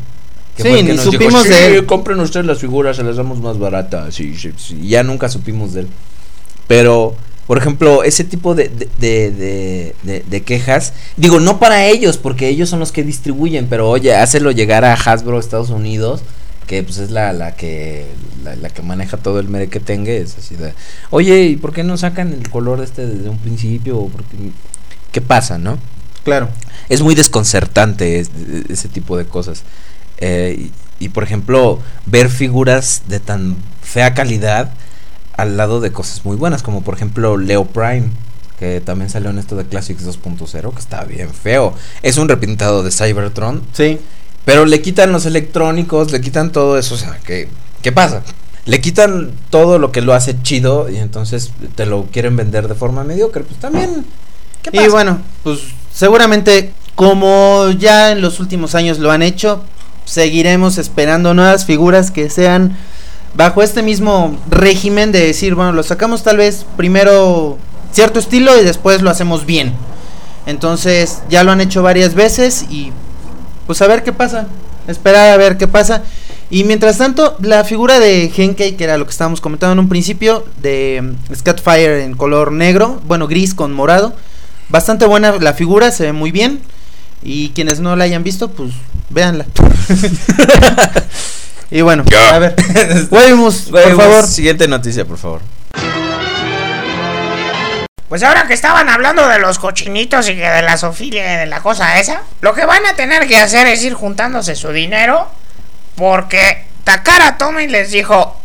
Sí, 0.57 0.69
ni 0.83 0.91
dijo, 0.91 1.03
supimos 1.11 1.43
"Sí, 1.43 1.49
de 1.49 1.77
él". 1.77 1.85
compren 1.85 2.19
ustedes 2.19 2.45
las 2.45 2.59
figuras, 2.59 2.97
se 2.97 3.03
las 3.03 3.15
damos 3.15 3.39
más 3.39 3.57
baratas. 3.59 4.13
Sí, 4.15 4.35
sí, 4.37 4.51
sí. 4.57 4.79
Y 4.83 4.89
ya 4.89 5.03
nunca 5.03 5.29
supimos 5.29 5.73
de 5.73 5.81
él. 5.81 5.87
Pero, 6.67 7.15
por 7.47 7.57
ejemplo, 7.57 8.03
ese 8.03 8.23
tipo 8.23 8.55
de, 8.55 8.67
de, 8.69 8.87
de, 8.99 9.31
de- 9.31 9.95
de- 10.03 10.23
de 10.29 10.41
quejas, 10.43 10.93
digo, 11.17 11.39
no 11.39 11.59
para 11.59 11.85
ellos, 11.87 12.17
porque 12.17 12.47
ellos 12.49 12.69
son 12.69 12.79
los 12.79 12.91
que 12.91 13.03
distribuyen, 13.03 13.67
pero 13.69 13.89
oye, 13.89 14.13
hácelo 14.15 14.51
llegar 14.51 14.85
a 14.85 14.93
Hasbro, 14.93 15.39
Estados 15.39 15.69
Unidos, 15.69 16.21
que 16.67 16.83
pues 16.83 16.97
es 16.99 17.09
la, 17.09 17.33
la 17.33 17.55
que 17.55 18.05
la, 18.43 18.55
la 18.55 18.69
que 18.69 18.83
maneja 18.83 19.17
todo 19.17 19.39
el 19.39 19.47
mere 19.47 19.69
que 19.69 19.79
tenga, 19.79 20.11
es 20.11 20.37
así 20.37 20.55
de, 20.55 20.73
oye, 21.09 21.43
¿y 21.45 21.55
por 21.55 21.73
qué 21.73 21.83
no 21.83 21.97
sacan 21.97 22.31
el 22.33 22.49
color 22.51 22.81
este 22.83 23.07
desde 23.07 23.29
un 23.29 23.39
principio? 23.39 23.97
¿O 23.97 24.09
por 24.09 24.23
qué, 24.25 24.37
¿Qué 25.11 25.21
pasa, 25.21 25.57
no? 25.57 25.79
Claro. 26.23 26.49
es 26.89 27.01
muy 27.01 27.15
desconcertante 27.15 28.19
es- 28.19 28.29
ese 28.69 28.87
tipo 28.89 29.17
de 29.17 29.25
cosas. 29.25 29.63
Eh, 30.19 30.69
y, 30.99 31.05
y, 31.05 31.09
por 31.09 31.23
ejemplo, 31.23 31.79
ver 32.05 32.29
figuras 32.29 33.03
de 33.07 33.19
tan 33.19 33.55
fea 33.81 34.13
calidad 34.13 34.71
al 35.37 35.55
lado 35.57 35.79
de 35.79 35.91
cosas 35.91 36.25
muy 36.25 36.35
buenas, 36.35 36.61
como 36.63 36.81
por 36.83 36.93
ejemplo 36.95 37.37
Leo 37.37 37.63
Prime, 37.65 38.09
que 38.59 38.81
también 38.81 39.09
salió 39.09 39.29
en 39.29 39.39
esto 39.39 39.55
de 39.55 39.65
Classics 39.65 40.05
2.0, 40.05 40.73
que 40.73 40.79
está 40.79 41.05
bien 41.05 41.29
feo. 41.33 41.73
Es 42.03 42.17
un 42.17 42.27
repintado 42.27 42.83
de 42.83 42.91
Cybertron, 42.91 43.63
Sí. 43.71 43.97
pero 44.43 44.65
le 44.65 44.81
quitan 44.81 45.13
los 45.13 45.25
electrónicos, 45.25 46.11
le 46.11 46.19
quitan 46.19 46.51
todo 46.51 46.77
eso, 46.77 46.95
o 46.95 46.97
sea, 46.97 47.17
¿qué, 47.23 47.47
qué 47.81 47.93
pasa? 47.93 48.21
Le 48.65 48.81
quitan 48.81 49.31
todo 49.49 49.79
lo 49.79 49.93
que 49.93 50.01
lo 50.01 50.13
hace 50.13 50.35
chido 50.41 50.89
y 50.89 50.97
entonces 50.97 51.51
te 51.75 51.85
lo 51.85 52.03
quieren 52.07 52.35
vender 52.35 52.67
de 52.67 52.75
forma 52.75 53.05
mediocre, 53.05 53.43
pues 53.45 53.57
también... 53.61 54.05
¿qué 54.61 54.71
Y 54.73 54.77
pasa? 54.79 54.89
bueno, 54.89 55.21
pues 55.43 55.59
seguramente 55.93 56.73
como 56.95 57.69
ya 57.79 58.11
en 58.11 58.19
los 58.21 58.41
últimos 58.41 58.75
años 58.75 58.99
lo 58.99 59.09
han 59.11 59.21
hecho, 59.21 59.63
seguiremos 60.09 60.79
esperando 60.79 61.35
nuevas 61.35 61.65
figuras 61.65 62.09
que 62.09 62.31
sean 62.31 62.75
bajo 63.35 63.61
este 63.61 63.83
mismo 63.83 64.35
régimen 64.49 65.11
de 65.11 65.19
decir, 65.19 65.53
bueno, 65.53 65.71
lo 65.71 65.83
sacamos 65.83 66.23
tal 66.23 66.37
vez 66.37 66.65
primero 66.77 67.59
cierto 67.91 68.19
estilo 68.19 68.59
y 68.59 68.63
después 68.63 69.03
lo 69.03 69.11
hacemos 69.11 69.45
bien. 69.45 69.73
Entonces 70.47 71.21
ya 71.29 71.43
lo 71.43 71.51
han 71.51 71.61
hecho 71.61 71.83
varias 71.83 72.15
veces 72.15 72.65
y 72.71 72.91
pues 73.67 73.83
a 73.83 73.87
ver 73.87 74.01
qué 74.01 74.11
pasa, 74.11 74.47
esperar 74.87 75.31
a 75.31 75.37
ver 75.37 75.57
qué 75.57 75.67
pasa. 75.67 76.01
Y 76.49 76.63
mientras 76.63 76.97
tanto, 76.97 77.37
la 77.39 77.63
figura 77.63 77.99
de 77.99 78.31
Genkei, 78.33 78.75
que 78.75 78.85
era 78.85 78.97
lo 78.97 79.05
que 79.05 79.11
estábamos 79.11 79.41
comentando 79.41 79.73
en 79.73 79.79
un 79.79 79.89
principio, 79.89 80.43
de 80.59 81.13
Scatfire 81.35 82.03
en 82.03 82.15
color 82.15 82.51
negro, 82.51 82.99
bueno, 83.05 83.27
gris 83.27 83.53
con 83.53 83.71
morado, 83.73 84.15
bastante 84.69 85.05
buena 85.05 85.33
la 85.33 85.53
figura, 85.53 85.91
se 85.91 86.05
ve 86.05 86.13
muy 86.13 86.31
bien. 86.31 86.61
Y 87.21 87.49
quienes 87.49 87.79
no 87.79 87.95
la 87.95 88.05
hayan 88.05 88.23
visto, 88.23 88.49
pues 88.49 88.71
véanla. 89.09 89.45
y 91.71 91.81
bueno, 91.81 92.03
a 92.31 92.39
ver, 92.39 92.55
por 93.09 93.95
favor. 93.95 94.27
Siguiente 94.27 94.67
noticia, 94.67 95.05
por 95.05 95.17
favor. 95.17 95.41
Pues 98.09 98.23
ahora 98.23 98.47
que 98.47 98.55
estaban 98.55 98.89
hablando 98.89 99.27
de 99.27 99.37
los 99.37 99.59
cochinitos 99.59 100.27
y 100.29 100.35
que 100.35 100.49
de 100.49 100.63
la 100.63 100.77
sofilia 100.77 101.35
y 101.35 101.37
de 101.37 101.45
la 101.45 101.61
cosa 101.61 101.99
esa, 101.99 102.23
lo 102.41 102.55
que 102.55 102.65
van 102.65 102.83
a 102.87 102.95
tener 102.95 103.27
que 103.27 103.37
hacer 103.37 103.67
es 103.67 103.83
ir 103.83 103.93
juntándose 103.93 104.55
su 104.55 104.71
dinero 104.71 105.29
porque 105.95 106.65
Takara 106.85 107.37
Tomy 107.37 107.67
les 107.67 107.91
dijo 107.91 108.41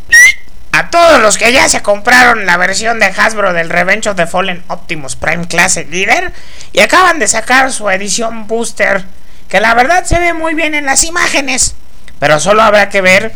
a 0.72 0.90
todos 0.90 1.18
los 1.22 1.38
que 1.38 1.50
ya 1.50 1.66
se 1.68 1.80
compraron 1.80 2.44
la 2.44 2.58
versión 2.58 2.98
de 2.98 3.06
Hasbro 3.06 3.54
del 3.54 3.70
Revenge 3.70 4.10
of 4.10 4.16
the 4.16 4.26
Fallen 4.26 4.62
Optimus 4.68 5.16
Prime 5.16 5.46
Classic 5.46 5.88
Leader 5.90 6.32
y 6.74 6.80
acaban 6.80 7.18
de 7.18 7.26
sacar 7.26 7.72
su 7.72 7.88
edición 7.88 8.46
booster 8.46 9.04
que 9.48 9.60
la 9.60 9.74
verdad 9.74 10.04
se 10.04 10.18
ve 10.18 10.32
muy 10.32 10.54
bien 10.54 10.74
en 10.74 10.86
las 10.86 11.04
imágenes, 11.04 11.74
pero 12.18 12.40
solo 12.40 12.62
habrá 12.62 12.88
que 12.88 13.00
ver 13.00 13.32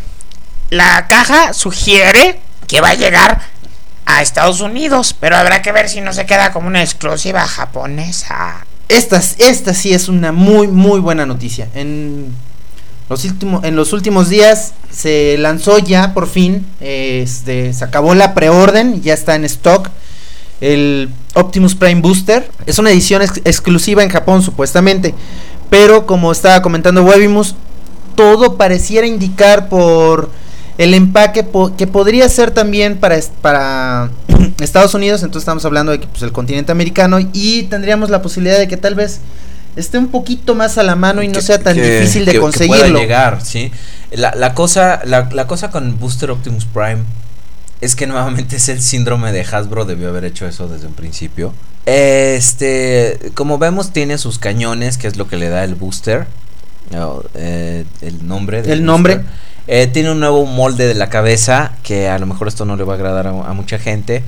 la 0.69 1.07
caja 1.07 1.53
sugiere 1.53 2.39
que 2.67 2.81
va 2.81 2.89
a 2.89 2.95
llegar 2.95 3.41
a 4.05 4.21
Estados 4.21 4.61
Unidos, 4.61 5.15
pero 5.19 5.37
habrá 5.37 5.61
que 5.61 5.71
ver 5.71 5.89
si 5.89 6.01
no 6.01 6.13
se 6.13 6.25
queda 6.25 6.51
como 6.51 6.67
una 6.67 6.81
exclusiva 6.81 7.45
japonesa. 7.47 8.65
Esta, 8.87 9.21
esta 9.37 9.73
sí 9.73 9.93
es 9.93 10.09
una 10.09 10.31
muy, 10.31 10.67
muy 10.67 10.99
buena 10.99 11.25
noticia. 11.25 11.67
En 11.75 12.33
los, 13.07 13.23
en 13.25 13.75
los 13.75 13.93
últimos 13.93 14.29
días 14.29 14.73
se 14.91 15.37
lanzó 15.37 15.77
ya 15.79 16.13
por 16.13 16.27
fin, 16.27 16.65
este, 16.79 17.71
se 17.73 17.83
acabó 17.83 18.15
la 18.15 18.33
preorden, 18.33 19.01
ya 19.01 19.13
está 19.13 19.35
en 19.35 19.45
stock. 19.45 19.89
El 20.61 21.09
Optimus 21.35 21.75
Prime 21.75 22.01
Booster 22.01 22.51
es 22.65 22.79
una 22.79 22.89
edición 22.89 23.21
ex- 23.21 23.41
exclusiva 23.45 24.03
en 24.03 24.09
Japón 24.09 24.41
supuestamente, 24.41 25.13
pero 25.69 26.05
como 26.05 26.31
estaba 26.31 26.61
comentando 26.61 27.03
Webimus, 27.03 27.55
todo 28.15 28.57
pareciera 28.57 29.07
indicar 29.07 29.69
por 29.69 30.29
el 30.77 30.93
empaque 30.93 31.43
po- 31.43 31.75
que 31.75 31.87
podría 31.87 32.27
ser 32.29 32.51
también 32.51 32.97
para, 32.97 33.15
est- 33.15 33.33
para 33.41 34.09
Estados 34.59 34.93
Unidos, 34.93 35.21
entonces 35.23 35.43
estamos 35.43 35.65
hablando 35.65 35.91
de 35.91 35.99
que 35.99 36.07
pues, 36.07 36.21
el 36.23 36.31
continente 36.31 36.71
americano 36.71 37.17
y 37.33 37.63
tendríamos 37.63 38.09
la 38.09 38.21
posibilidad 38.21 38.57
de 38.57 38.67
que 38.67 38.77
tal 38.77 38.95
vez 38.95 39.19
esté 39.75 39.97
un 39.97 40.07
poquito 40.07 40.55
más 40.55 40.77
a 40.77 40.83
la 40.83 40.95
mano 40.95 41.21
y 41.21 41.27
no 41.27 41.35
Que- 41.35 41.41
sea 41.41 41.59
tan 41.59 41.75
que- 41.75 41.99
difícil 41.99 42.25
de 42.25 42.31
que- 42.33 42.39
conseguirlo. 42.39 42.77
pueda 42.87 42.99
llegar, 42.99 43.39
sí. 43.43 43.71
La, 44.11 44.33
la 44.35 44.53
cosa, 44.55 45.01
la, 45.05 45.29
la 45.31 45.47
cosa 45.47 45.69
con 45.69 45.99
Booster 45.99 46.31
Optimus 46.31 46.65
Prime 46.65 47.03
es 47.81 47.95
que 47.95 48.07
nuevamente 48.07 48.55
es 48.57 48.67
el 48.69 48.81
síndrome 48.81 49.31
de 49.31 49.41
Hasbro, 49.41 49.85
debió 49.85 50.09
haber 50.09 50.25
hecho 50.25 50.45
eso 50.47 50.67
desde 50.67 50.87
un 50.87 50.93
principio. 50.93 51.53
Este, 51.93 53.31
como 53.33 53.57
vemos, 53.57 53.91
tiene 53.91 54.17
sus 54.17 54.37
cañones, 54.39 54.97
que 54.97 55.07
es 55.07 55.17
lo 55.17 55.27
que 55.27 55.37
le 55.37 55.49
da 55.49 55.63
el 55.63 55.75
booster. 55.75 56.27
eh, 57.33 57.85
el 58.01 58.27
nombre. 58.27 58.61
del 58.61 58.71
El 58.71 58.85
nombre. 58.85 59.21
Eh, 59.67 59.87
tiene 59.87 60.11
un 60.11 60.19
nuevo 60.19 60.45
molde 60.45 60.87
de 60.87 60.95
la 60.95 61.09
cabeza, 61.09 61.73
que 61.83 62.07
a 62.09 62.17
lo 62.19 62.25
mejor 62.25 62.47
esto 62.47 62.65
no 62.65 62.75
le 62.75 62.83
va 62.83 62.93
a 62.93 62.95
agradar 62.95 63.27
a, 63.27 63.29
a 63.31 63.53
mucha 63.53 63.77
gente. 63.79 64.23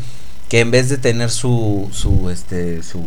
que 0.50 0.60
en 0.60 0.70
vez 0.72 0.90
de 0.90 0.98
tener 0.98 1.30
su, 1.30 1.90
su, 1.94 2.30
este, 2.30 2.84
su 2.84 3.06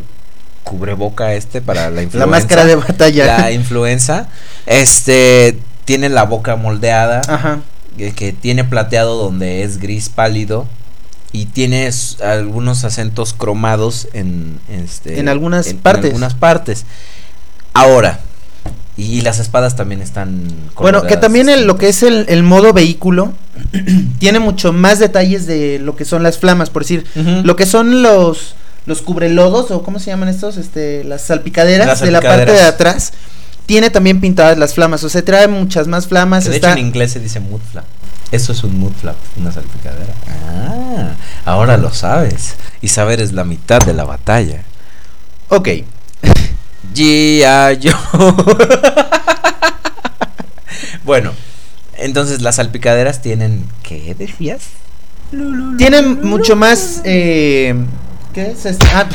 cubreboca 0.62 1.34
este 1.34 1.60
para 1.60 1.90
la 1.90 2.02
influenza. 2.04 2.18
La 2.18 2.26
máscara 2.26 2.64
de 2.64 2.76
batalla. 2.76 3.38
La 3.38 3.52
influenza, 3.52 4.28
este, 4.66 5.58
tiene 5.84 6.08
la 6.08 6.22
boca 6.24 6.56
moldeada, 6.56 7.20
Ajá. 7.28 7.60
que, 7.98 8.12
que 8.14 8.32
tiene 8.32 8.64
plateado 8.64 9.16
donde 9.22 9.62
es 9.62 9.78
gris 9.78 10.08
pálido 10.08 10.66
y 11.34 11.46
tiene 11.46 11.90
algunos 12.22 12.84
acentos 12.84 13.34
cromados 13.34 14.06
en, 14.12 14.60
este, 14.70 15.18
En 15.18 15.28
algunas 15.28 15.74
partes. 15.74 16.04
algunas 16.12 16.34
partes. 16.34 16.84
Ahora, 17.72 18.20
y, 18.96 19.20
las 19.22 19.40
espadas 19.40 19.74
también 19.74 20.00
están 20.00 20.46
Bueno, 20.76 21.02
que 21.02 21.16
también 21.16 21.48
el- 21.48 21.66
lo 21.66 21.76
que 21.76 21.88
es 21.88 22.04
el, 22.04 22.26
el 22.28 22.44
modo 22.44 22.72
vehículo 22.72 23.32
tiene 24.20 24.38
mucho 24.38 24.72
más 24.72 25.00
detalles 25.00 25.46
de 25.46 25.80
lo 25.80 25.96
que 25.96 26.04
son 26.04 26.22
las 26.22 26.38
flamas, 26.38 26.70
por 26.70 26.82
decir, 26.82 27.04
lo 27.16 27.56
que 27.56 27.66
son 27.66 28.02
los 28.02 28.54
los 28.86 29.00
cubrelodos 29.02 29.70
o 29.72 29.82
cómo 29.82 29.98
se 29.98 30.10
llaman 30.10 30.28
estos, 30.28 30.56
este, 30.58 31.02
las 31.04 31.22
salpicaderas, 31.22 31.86
Las 31.86 32.00
de 32.00 32.10
la 32.12 32.20
parte 32.20 32.52
de 32.52 32.60
atrás. 32.62 33.12
Tiene 33.66 33.88
también 33.88 34.20
pintadas 34.20 34.58
las 34.58 34.74
flamas, 34.74 35.02
o 35.04 35.08
sea, 35.08 35.24
trae 35.24 35.48
muchas 35.48 35.88
más 35.88 36.06
flamas. 36.06 36.44
Que 36.44 36.50
de 36.50 36.56
está- 36.56 36.72
hecho 36.72 36.78
en 36.80 36.86
inglés 36.86 37.12
se 37.12 37.18
dice 37.18 37.40
mood 37.40 37.62
flap. 37.72 37.86
Eso 38.30 38.52
es 38.52 38.62
un 38.62 38.78
mood 38.78 38.92
flap, 38.92 39.16
una 39.38 39.50
salpicadera. 39.52 40.12
Ah, 40.48 41.12
ahora 41.44 41.76
lo 41.76 41.92
sabes. 41.92 42.54
Y 42.80 42.88
saber 42.88 43.20
es 43.20 43.32
la 43.32 43.44
mitad 43.44 43.80
de 43.80 43.94
la 43.94 44.04
batalla. 44.04 44.62
Ok, 45.48 45.68
G.I. 46.94 47.80
Joe. 47.82 48.34
bueno, 51.04 51.32
entonces 51.98 52.42
las 52.42 52.56
salpicaderas 52.56 53.22
tienen. 53.22 53.64
¿Qué 53.82 54.14
decías? 54.14 54.62
tienen 55.78 56.22
mucho 56.22 56.56
más... 56.56 57.00
Eh, 57.04 57.74
¿Qué 58.32 58.50
es 58.50 58.66
esto? 58.66 58.86
Ah, 58.92 59.06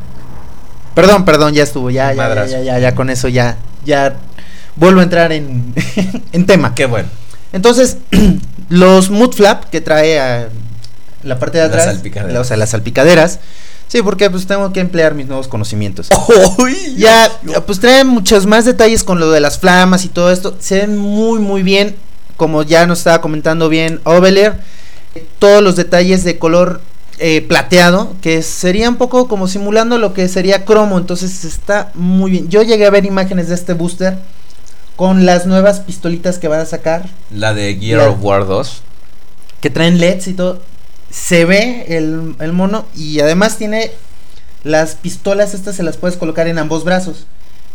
perdón, 0.94 1.24
perdón, 1.24 1.54
ya 1.54 1.62
estuvo, 1.62 1.90
ya, 1.90 2.12
ya, 2.12 2.34
ya, 2.34 2.46
ya, 2.46 2.62
ya, 2.62 2.78
ya, 2.78 2.94
con 2.94 3.08
eso 3.08 3.28
ya, 3.28 3.56
ya 3.84 4.16
vuelvo 4.76 5.00
a 5.00 5.02
entrar 5.02 5.32
en, 5.32 5.74
en 6.32 6.46
tema. 6.46 6.74
Qué 6.74 6.86
bueno. 6.86 7.08
Entonces, 7.52 7.98
los 8.68 9.10
mood 9.10 9.32
flap 9.32 9.64
que 9.70 9.80
trae 9.80 10.20
a 10.20 10.48
la 11.28 11.38
parte 11.38 11.58
de 11.58 11.64
Las 11.64 11.70
atrás, 11.72 11.86
salpicaderas. 11.94 12.32
la- 12.34 12.40
o 12.40 12.44
sea, 12.44 12.56
las 12.56 12.70
salpicaderas. 12.70 13.38
Sí, 13.86 14.02
porque 14.02 14.28
pues 14.28 14.46
tengo 14.46 14.70
que 14.72 14.80
emplear 14.80 15.14
mis 15.14 15.26
nuevos 15.28 15.48
conocimientos. 15.48 16.08
ya, 16.96 17.30
pues 17.66 17.80
trae 17.80 18.04
muchos 18.04 18.44
más 18.46 18.64
detalles 18.64 19.02
con 19.04 19.18
lo 19.18 19.30
de 19.30 19.40
las 19.40 19.58
flamas 19.58 20.04
y 20.04 20.08
todo 20.08 20.30
esto. 20.30 20.56
Se 20.60 20.78
ven 20.80 20.96
muy, 20.98 21.38
muy 21.38 21.62
bien. 21.62 21.96
Como 22.36 22.62
ya 22.62 22.86
nos 22.86 22.98
estaba 22.98 23.20
comentando 23.20 23.68
bien 23.68 24.00
Oveler. 24.04 24.60
Todos 25.38 25.62
los 25.62 25.74
detalles 25.76 26.22
de 26.24 26.38
color 26.38 26.80
eh, 27.18 27.40
plateado. 27.40 28.14
Que 28.20 28.42
sería 28.42 28.88
un 28.90 28.96
poco 28.96 29.26
como 29.26 29.48
simulando 29.48 29.96
lo 29.98 30.12
que 30.12 30.28
sería 30.28 30.64
cromo. 30.66 30.98
Entonces 30.98 31.44
está 31.46 31.90
muy 31.94 32.30
bien. 32.30 32.48
Yo 32.50 32.62
llegué 32.62 32.84
a 32.86 32.90
ver 32.90 33.06
imágenes 33.06 33.48
de 33.48 33.54
este 33.54 33.72
booster. 33.72 34.18
Con 34.96 35.24
las 35.24 35.46
nuevas 35.46 35.80
pistolitas 35.80 36.38
que 36.38 36.48
van 36.48 36.60
a 36.60 36.66
sacar 36.66 37.08
La 37.30 37.54
de 37.54 37.76
Gear 37.80 38.00
of 38.08 38.18
War 38.20 38.46
2. 38.46 38.82
que 39.60 39.70
traen 39.70 39.98
LEDs 39.98 40.26
y 40.28 40.34
todo. 40.34 40.60
Se 41.10 41.44
ve 41.44 41.86
el, 41.96 42.34
el 42.38 42.52
mono 42.52 42.86
y 42.96 43.20
además 43.20 43.56
tiene 43.56 43.90
las 44.64 44.94
pistolas 44.96 45.54
estas 45.54 45.76
se 45.76 45.82
las 45.82 45.96
puedes 45.96 46.16
colocar 46.16 46.46
en 46.48 46.58
ambos 46.58 46.84
brazos. 46.84 47.26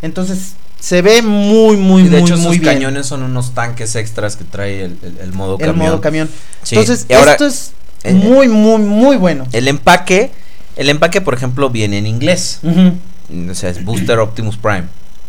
Entonces 0.01 0.53
se 0.79 1.01
ve 1.01 1.21
muy 1.21 1.77
muy 1.77 2.03
y 2.03 2.09
de 2.09 2.19
muy 2.19 2.29
hecho, 2.29 2.37
muy 2.37 2.59
bien 2.59 2.73
cañones 2.73 3.07
son 3.07 3.23
unos 3.23 3.53
tanques 3.53 3.95
extras 3.95 4.35
que 4.35 4.43
trae 4.43 4.83
el, 4.85 4.97
el- 5.01 5.17
el 5.21 5.31
modo 5.33 5.57
el 5.59 5.65
camión. 5.65 5.77
modo 5.87 6.01
camión. 6.01 6.29
Sí, 6.63 6.75
Entonces 6.75 7.05
y 7.09 7.13
ahora, 7.13 7.31
esto 7.33 7.47
es 7.47 7.71
eh, 8.03 8.13
muy 8.13 8.47
muy 8.49 8.81
muy 8.81 9.15
bueno. 9.17 9.47
El 9.53 9.67
empaque, 9.67 10.31
el 10.75 10.89
empaque, 10.89 11.21
por 11.21 11.33
ejemplo, 11.33 11.69
viene 11.69 11.97
en 11.99 12.05
inglés. 12.07 12.59
O 12.63 13.53
sea, 13.55 13.69
es 13.69 13.83
Booster 13.85 14.19
Optimus 14.19 14.57
Prime. 14.57 14.83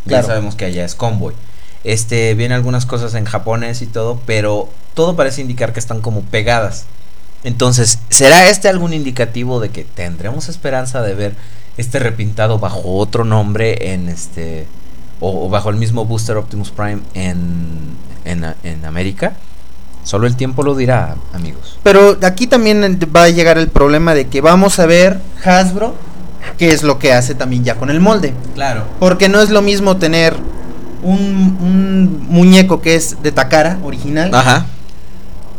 Ya 0.05 0.09
Claro. 0.19 0.27
sabemos 0.27 0.55
que 0.55 0.65
allá 0.65 0.83
es 0.85 0.93
Convoy. 0.93 1.33
Este, 1.85 2.33
viene 2.35 2.53
algunas 2.53 2.85
cosas 2.85 3.13
en 3.15 3.25
japonés 3.25 3.81
y 3.81 3.87
todo, 3.87 4.19
pero 4.25 4.69
todo 4.93 5.15
parece 5.15 5.41
indicar 5.41 5.71
que 5.73 5.79
están 5.79 6.01
como 6.01 6.21
pegadas. 6.21 6.85
Entonces, 7.45 7.99
¿será 8.09 8.49
este 8.49 8.67
algún 8.67 8.91
indicativo 8.93 9.59
de 9.59 9.69
que 9.69 9.83
tendremos 9.83 10.49
esperanza 10.49 11.01
de 11.01 11.13
ver 11.13 11.35
este 11.77 11.99
repintado 11.99 12.59
bajo 12.59 12.97
otro 12.97 13.23
nombre 13.23 13.93
en 13.93 14.09
este 14.09 14.65
o, 15.19 15.45
o 15.45 15.49
bajo 15.49 15.69
el 15.69 15.75
mismo 15.75 16.05
Booster 16.05 16.37
Optimus 16.37 16.71
Prime 16.71 16.99
en, 17.13 17.95
en, 18.25 18.45
en 18.63 18.83
América? 18.83 19.33
Solo 20.03 20.27
el 20.27 20.35
tiempo 20.35 20.63
lo 20.63 20.75
dirá, 20.75 21.15
amigos. 21.33 21.77
Pero 21.83 22.17
aquí 22.23 22.47
también 22.47 22.99
va 23.15 23.23
a 23.23 23.29
llegar 23.29 23.57
el 23.57 23.69
problema 23.69 24.13
de 24.13 24.27
que 24.27 24.41
vamos 24.41 24.79
a 24.79 24.85
ver 24.85 25.19
Hasbro 25.43 25.95
qué 26.57 26.69
es 26.69 26.83
lo 26.83 26.99
que 26.99 27.13
hace 27.13 27.35
también 27.35 27.63
ya 27.63 27.75
con 27.75 27.89
el 27.89 27.99
molde. 27.99 28.33
Claro. 28.53 28.85
Porque 28.99 29.29
no 29.29 29.41
es 29.41 29.51
lo 29.51 29.61
mismo 29.61 29.97
tener 29.97 30.35
un, 31.03 31.57
un 31.61 32.25
muñeco 32.27 32.81
que 32.81 32.95
es 32.95 33.21
de 33.21 33.31
Takara 33.31 33.77
original. 33.83 34.33
Ajá. 34.33 34.65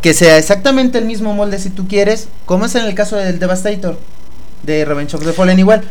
Que 0.01 0.13
sea 0.13 0.37
exactamente 0.37 0.97
el 0.97 1.05
mismo 1.05 1.33
molde 1.33 1.59
si 1.59 1.69
tú 1.69 1.87
quieres, 1.87 2.27
como 2.45 2.65
es 2.65 2.75
en 2.75 2.85
el 2.85 2.93
caso 2.95 3.15
del 3.15 3.39
Devastator 3.39 3.99
de 4.63 4.85
Revenge 4.85 5.15
of 5.15 5.23
the 5.25 5.33
Fallen 5.33 5.59
igual. 5.59 5.83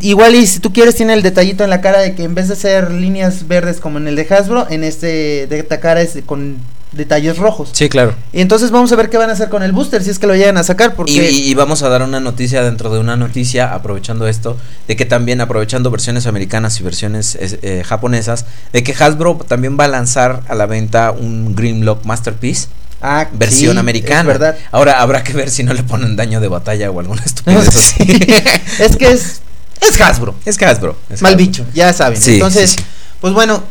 Igual 0.00 0.34
y 0.34 0.46
si 0.46 0.58
tú 0.58 0.72
quieres 0.72 0.96
tiene 0.96 1.12
el 1.14 1.22
detallito 1.22 1.62
en 1.64 1.70
la 1.70 1.80
cara 1.80 2.00
de 2.00 2.14
que 2.14 2.24
en 2.24 2.34
vez 2.34 2.48
de 2.48 2.56
ser 2.56 2.90
líneas 2.90 3.46
verdes 3.46 3.78
como 3.78 3.98
en 3.98 4.08
el 4.08 4.16
de 4.16 4.26
Hasbro, 4.34 4.66
en 4.68 4.82
este 4.84 5.46
de 5.46 5.62
Takara 5.62 6.00
es 6.02 6.14
de- 6.14 6.22
con 6.22 6.56
detalles 6.90 7.38
rojos. 7.38 7.70
Sí, 7.72 7.88
claro. 7.88 8.14
Y 8.32 8.40
entonces 8.40 8.70
vamos 8.70 8.92
a 8.92 8.96
ver 8.96 9.08
qué 9.08 9.16
van 9.16 9.30
a 9.30 9.32
hacer 9.32 9.48
con 9.48 9.62
el 9.62 9.72
booster 9.72 10.02
si 10.02 10.10
es 10.10 10.18
que 10.18 10.26
lo 10.26 10.34
llegan 10.34 10.56
a 10.58 10.62
sacar 10.64 10.94
porque 10.94 11.12
Y, 11.12 11.20
y- 11.20 11.50
y 11.50 11.54
vamos 11.54 11.82
a 11.82 11.88
dar 11.88 12.02
una 12.02 12.20
noticia 12.20 12.62
dentro 12.62 12.92
de 12.92 12.98
una 12.98 13.16
noticia, 13.16 13.72
aprovechando 13.72 14.26
esto, 14.26 14.56
de 14.88 14.96
que 14.96 15.06
también 15.06 15.40
aprovechando 15.40 15.90
versiones 15.90 16.26
americanas 16.26 16.78
y 16.80 16.82
versiones 16.82 17.36
es- 17.36 17.58
eh, 17.62 17.82
japonesas, 17.86 18.44
de 18.72 18.82
que 18.82 18.92
Hasbro 18.98 19.36
también 19.48 19.78
va 19.78 19.84
a 19.84 19.88
lanzar 19.88 20.42
a 20.48 20.54
la 20.54 20.66
venta 20.66 21.12
un 21.12 21.54
Grimlock 21.54 22.04
Masterpiece, 22.04 22.66
ah, 23.02 23.28
versión 23.32 23.72
sí, 23.74 23.78
americana. 23.78 24.20
Es 24.20 24.26
verdad. 24.26 24.56
Ahora 24.70 25.00
habrá 25.00 25.22
que 25.24 25.32
ver 25.32 25.50
si 25.50 25.62
no 25.64 25.74
le 25.74 25.82
ponen 25.82 26.16
daño 26.16 26.40
de 26.40 26.48
batalla 26.48 26.90
o 26.90 27.00
alguna 27.00 27.22
estupidez 27.24 27.68
así. 27.76 28.04
es 28.78 28.96
que 28.96 29.10
es 29.10 29.40
es 29.80 30.00
Hasbro. 30.00 30.34
es 30.44 30.62
Hasbro. 30.62 30.96
es 31.10 31.22
Mal 31.22 31.32
Hasbro. 31.32 31.44
bicho, 31.46 31.66
ya 31.74 31.92
saben. 31.92 32.20
Sí, 32.20 32.34
Entonces, 32.34 32.70
sí, 32.70 32.76
pues 33.20 33.34
bueno, 33.34 33.64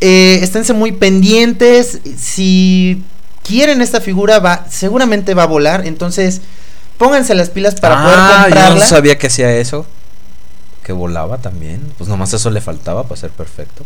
eh, 0.00 0.38
esténse 0.42 0.72
muy 0.72 0.92
pendientes. 0.92 1.98
Si 2.16 3.02
quieren 3.44 3.82
esta 3.82 4.00
figura, 4.00 4.38
va, 4.38 4.66
seguramente 4.70 5.34
va 5.34 5.42
a 5.42 5.46
volar. 5.46 5.84
Entonces, 5.86 6.40
pónganse 6.96 7.34
las 7.34 7.50
pilas 7.50 7.74
para 7.80 8.02
poder 8.02 8.18
Ah, 8.18 8.36
yo 8.38 8.42
comprarla. 8.44 8.78
no 8.80 8.86
sabía 8.86 9.18
que 9.18 9.26
hacía 9.26 9.52
eso. 9.56 9.84
Que 10.84 10.92
volaba 10.92 11.38
también. 11.38 11.80
Pues 11.98 12.08
nomás 12.08 12.32
eso 12.32 12.50
le 12.50 12.60
faltaba 12.60 13.02
para 13.02 13.20
ser 13.20 13.30
perfecto. 13.30 13.84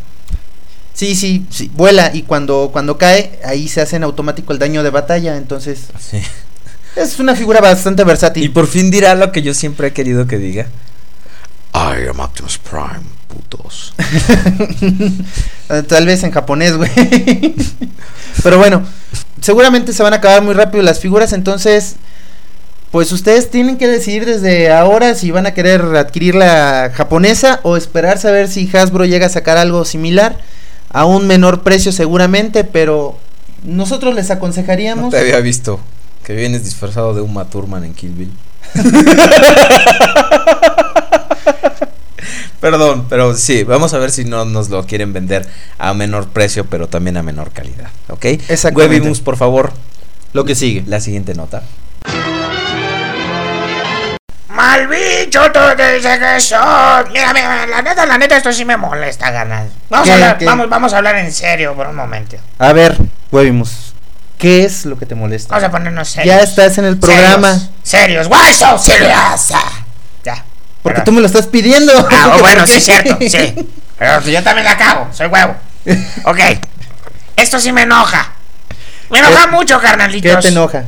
Sí, 0.95 1.15
sí, 1.17 1.47
sí, 1.51 1.71
vuela 1.75 2.11
y 2.15 2.23
cuando, 2.23 2.71
cuando 2.73 2.99
cae, 2.99 3.39
ahí 3.45 3.69
se 3.69 3.81
hace 3.81 3.97
en 3.97 4.05
automático 4.05 4.53
el 4.53 4.59
daño 4.59 4.83
de 4.83 4.91
batalla. 4.91 5.37
Entonces, 5.37 5.87
Sí. 5.99 6.21
es 6.97 7.19
una 7.19 7.35
figura 7.35 7.61
bastante 7.61 8.05
versátil. 8.05 8.45
Y 8.45 8.49
por 8.51 8.67
fin 8.67 8.91
dirá 8.91 9.15
lo 9.15 9.33
que 9.33 9.43
yo 9.43 9.55
siempre 9.55 9.89
he 9.89 9.93
querido 9.93 10.27
que 10.27 10.39
diga. 10.39 10.67
I 11.75 12.07
am 12.09 12.21
Optimus 12.21 12.59
Prime, 12.59 13.03
putos. 13.29 13.95
Eh, 15.71 15.83
Tal 15.85 16.05
vez 16.05 16.23
en 16.23 16.31
japonés, 16.33 16.77
güey. 16.77 16.91
Pero 18.43 18.59
bueno, 18.59 18.83
seguramente 19.41 19.93
se 19.95 20.03
van 20.03 20.13
a 20.13 20.17
acabar 20.17 20.43
muy 20.43 20.53
rápido 20.53 20.83
las 20.83 21.01
figuras, 21.01 21.33
entonces, 21.33 21.95
pues 22.91 23.11
ustedes 23.13 23.51
tienen 23.51 23.79
que 23.79 23.89
decidir 23.89 24.27
desde 24.27 24.71
ahora 24.71 25.15
si 25.15 25.31
van 25.31 25.47
a 25.47 25.55
querer 25.55 25.81
adquirir 25.97 26.35
la 26.35 26.93
japonesa 26.95 27.61
o 27.63 27.79
esperarse 27.79 28.29
a 28.29 28.33
ver 28.33 28.49
si 28.49 28.69
Hasbro 28.77 29.07
llega 29.07 29.27
a 29.27 29.31
sacar 29.31 29.57
algo 29.57 29.87
similar 29.87 30.37
a 30.93 31.05
un 31.07 31.27
menor 31.27 31.63
precio 31.63 31.93
seguramente, 31.93 32.65
pero 32.65 33.19
nosotros 33.65 34.15
les 34.15 34.29
No 34.29 34.35
aconsejaríamos... 34.35 35.11
te 35.11 35.19
había 35.19 35.41
visto 35.41 35.81
que 36.25 36.35
vienes 36.35 36.65
disfrazado 36.65 37.15
de 37.15 37.21
un 37.21 37.33
Maturman 37.35 37.85
en 37.85 37.95
Kill 37.95 38.13
Bill. 38.13 38.33
Perdón, 42.61 43.07
pero 43.09 43.35
sí, 43.35 43.65
vamos 43.65 43.93
a 43.93 43.99
ver 43.99 44.13
si 44.13 44.25
no 44.25 44.45
nos 44.45 44.69
lo 44.69 44.87
quieren 44.87 45.13
vender 45.13 45.49
a 45.79 45.95
menor 45.95 46.29
precio, 46.29 46.65
pero 46.67 46.87
también 46.89 47.17
a 47.17 47.23
menor 47.25 47.51
calidad, 47.51 47.89
¿ok? 48.09 48.25
Exactamente. 48.25 48.97
Webimus, 48.99 49.21
por 49.21 49.37
favor, 49.37 49.73
Lo 50.33 50.45
que 50.45 50.55
sigue. 50.55 50.85
la 50.87 51.01
siguiente 51.01 51.35
nota. 51.35 51.65
Mal 54.63 54.87
bicho, 54.87 55.41
tú 55.51 55.59
dices 55.77 56.19
que 56.21 56.41
sos. 56.41 57.11
Mira, 57.13 57.33
mira, 57.35 57.67
la 57.67 57.83
neta, 57.83 58.07
la 58.07 58.17
neta, 58.17 58.37
esto 58.37 58.53
sí 58.53 58.65
me 58.65 58.77
molesta, 58.77 59.33
carnal. 59.33 59.69
Vamos 59.91 60.07
¿Qué? 60.07 60.13
a 60.13 60.15
hablar, 60.15 60.39
¿Qué? 60.39 60.45
vamos, 60.45 60.69
vamos 60.69 60.93
a 60.93 60.99
hablar 60.99 61.17
en 61.17 61.33
serio 61.33 61.75
por 61.75 61.89
un 61.89 61.97
momento. 61.97 62.37
A 62.61 62.73
ver, 62.73 62.97
Webimus, 63.33 63.93
¿qué 64.39 64.65
es 64.65 64.85
lo 64.85 64.97
que 64.97 65.05
te 65.05 65.17
molesta? 65.17 65.53
Vamos 65.55 65.69
a 65.69 65.71
ponernos 65.73 66.09
serios. 66.09 66.37
Ya 66.37 66.43
estás 66.43 66.79
en 66.79 66.85
el 66.85 66.97
programa. 66.97 67.55
Serios, 67.83 68.29
serios. 68.29 68.29
Why 68.29 68.55
so 68.55 68.79
serious? 68.79 69.49
Ya. 70.23 70.45
Porque 70.81 70.95
Pero- 71.01 71.05
tú 71.07 71.13
me 71.13 71.21
lo 71.23 71.27
estás 71.27 71.49
pidiendo. 71.49 71.93
Ah, 72.13 72.37
bueno, 72.41 72.65
sí, 72.65 72.77
es 72.77 72.85
cierto, 72.85 73.19
sí. 73.21 73.69
Pero 73.99 74.21
yo 74.21 74.43
también 74.45 74.65
la 74.65 74.77
cago, 74.77 75.09
soy 75.13 75.27
huevo. 75.27 75.57
Ok. 76.25 76.39
Esto 77.35 77.59
sí 77.59 77.73
me 77.73 77.83
enoja. 77.83 78.31
Me 79.11 79.19
enoja 79.19 79.47
¿Qué- 79.47 79.51
mucho, 79.51 79.81
¿Qué 79.81 79.87
carnalitos. 79.89 80.41
te 80.41 80.49
enoja? 80.51 80.85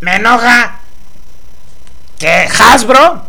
Me 0.00 0.16
enoja 0.16 0.80
que 2.18 2.48
Hasbro 2.58 3.24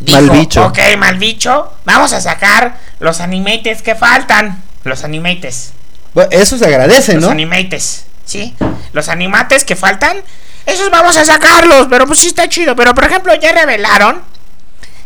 dijo, 0.00 0.20
Mal 0.20 0.30
bicho. 0.30 0.66
ok, 0.66 0.78
mal 0.98 1.18
bicho, 1.18 1.72
vamos 1.84 2.12
a 2.12 2.20
sacar 2.20 2.78
los 2.98 3.20
animates 3.20 3.82
que 3.82 3.94
faltan. 3.94 4.62
Los 4.84 5.04
animates. 5.04 5.72
Bueno, 6.14 6.30
eso 6.32 6.58
se 6.58 6.66
agradece, 6.66 7.14
Los 7.14 7.24
¿no? 7.24 7.30
animates, 7.30 8.04
¿sí? 8.24 8.54
Los 8.92 9.08
animates 9.08 9.64
que 9.64 9.76
faltan, 9.76 10.18
esos 10.66 10.90
vamos 10.90 11.16
a 11.16 11.24
sacarlos, 11.24 11.86
pero 11.88 12.06
pues 12.06 12.18
sí 12.20 12.28
está 12.28 12.48
chido. 12.48 12.76
Pero 12.76 12.94
por 12.94 13.04
ejemplo, 13.04 13.34
ya 13.34 13.52
revelaron 13.52 14.20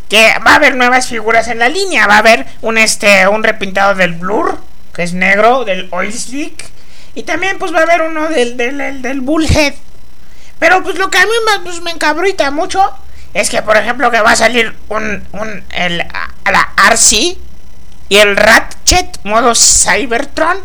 que 0.09 0.33
va 0.45 0.51
a 0.51 0.55
haber 0.55 0.75
nuevas 0.75 1.07
figuras 1.07 1.47
en 1.47 1.59
la 1.59 1.69
línea. 1.69 2.07
Va 2.07 2.15
a 2.15 2.19
haber 2.19 2.45
un 2.61 2.77
este 2.77 3.27
un 3.27 3.43
repintado 3.43 3.95
del 3.95 4.13
Blur, 4.13 4.57
que 4.93 5.03
es 5.03 5.13
negro, 5.13 5.63
del 5.65 5.87
Oil 5.91 6.13
Slick. 6.13 6.65
Y 7.15 7.23
también 7.23 7.57
pues 7.57 7.73
va 7.73 7.79
a 7.79 7.83
haber 7.83 8.01
uno 8.03 8.27
del, 8.29 8.57
del, 8.57 8.77
del, 8.77 9.01
del 9.01 9.21
Bullhead. 9.21 9.73
Pero 10.59 10.83
pues 10.83 10.97
lo 10.97 11.09
que 11.09 11.17
a 11.17 11.25
mí 11.25 11.31
me, 11.45 11.63
pues, 11.63 11.81
me 11.81 11.91
encabrita 11.91 12.49
mucho 12.51 12.81
es 13.33 13.49
que 13.49 13.61
por 13.61 13.77
ejemplo 13.77 14.09
que 14.11 14.21
va 14.21 14.31
a 14.31 14.35
salir 14.35 14.75
un, 14.89 15.23
un 15.33 15.63
el, 15.75 16.01
a 16.01 16.51
la 16.51 16.69
RC 16.89 17.37
y 18.09 18.17
el 18.17 18.35
Ratchet 18.37 19.19
modo 19.23 19.53
Cybertron. 19.53 20.57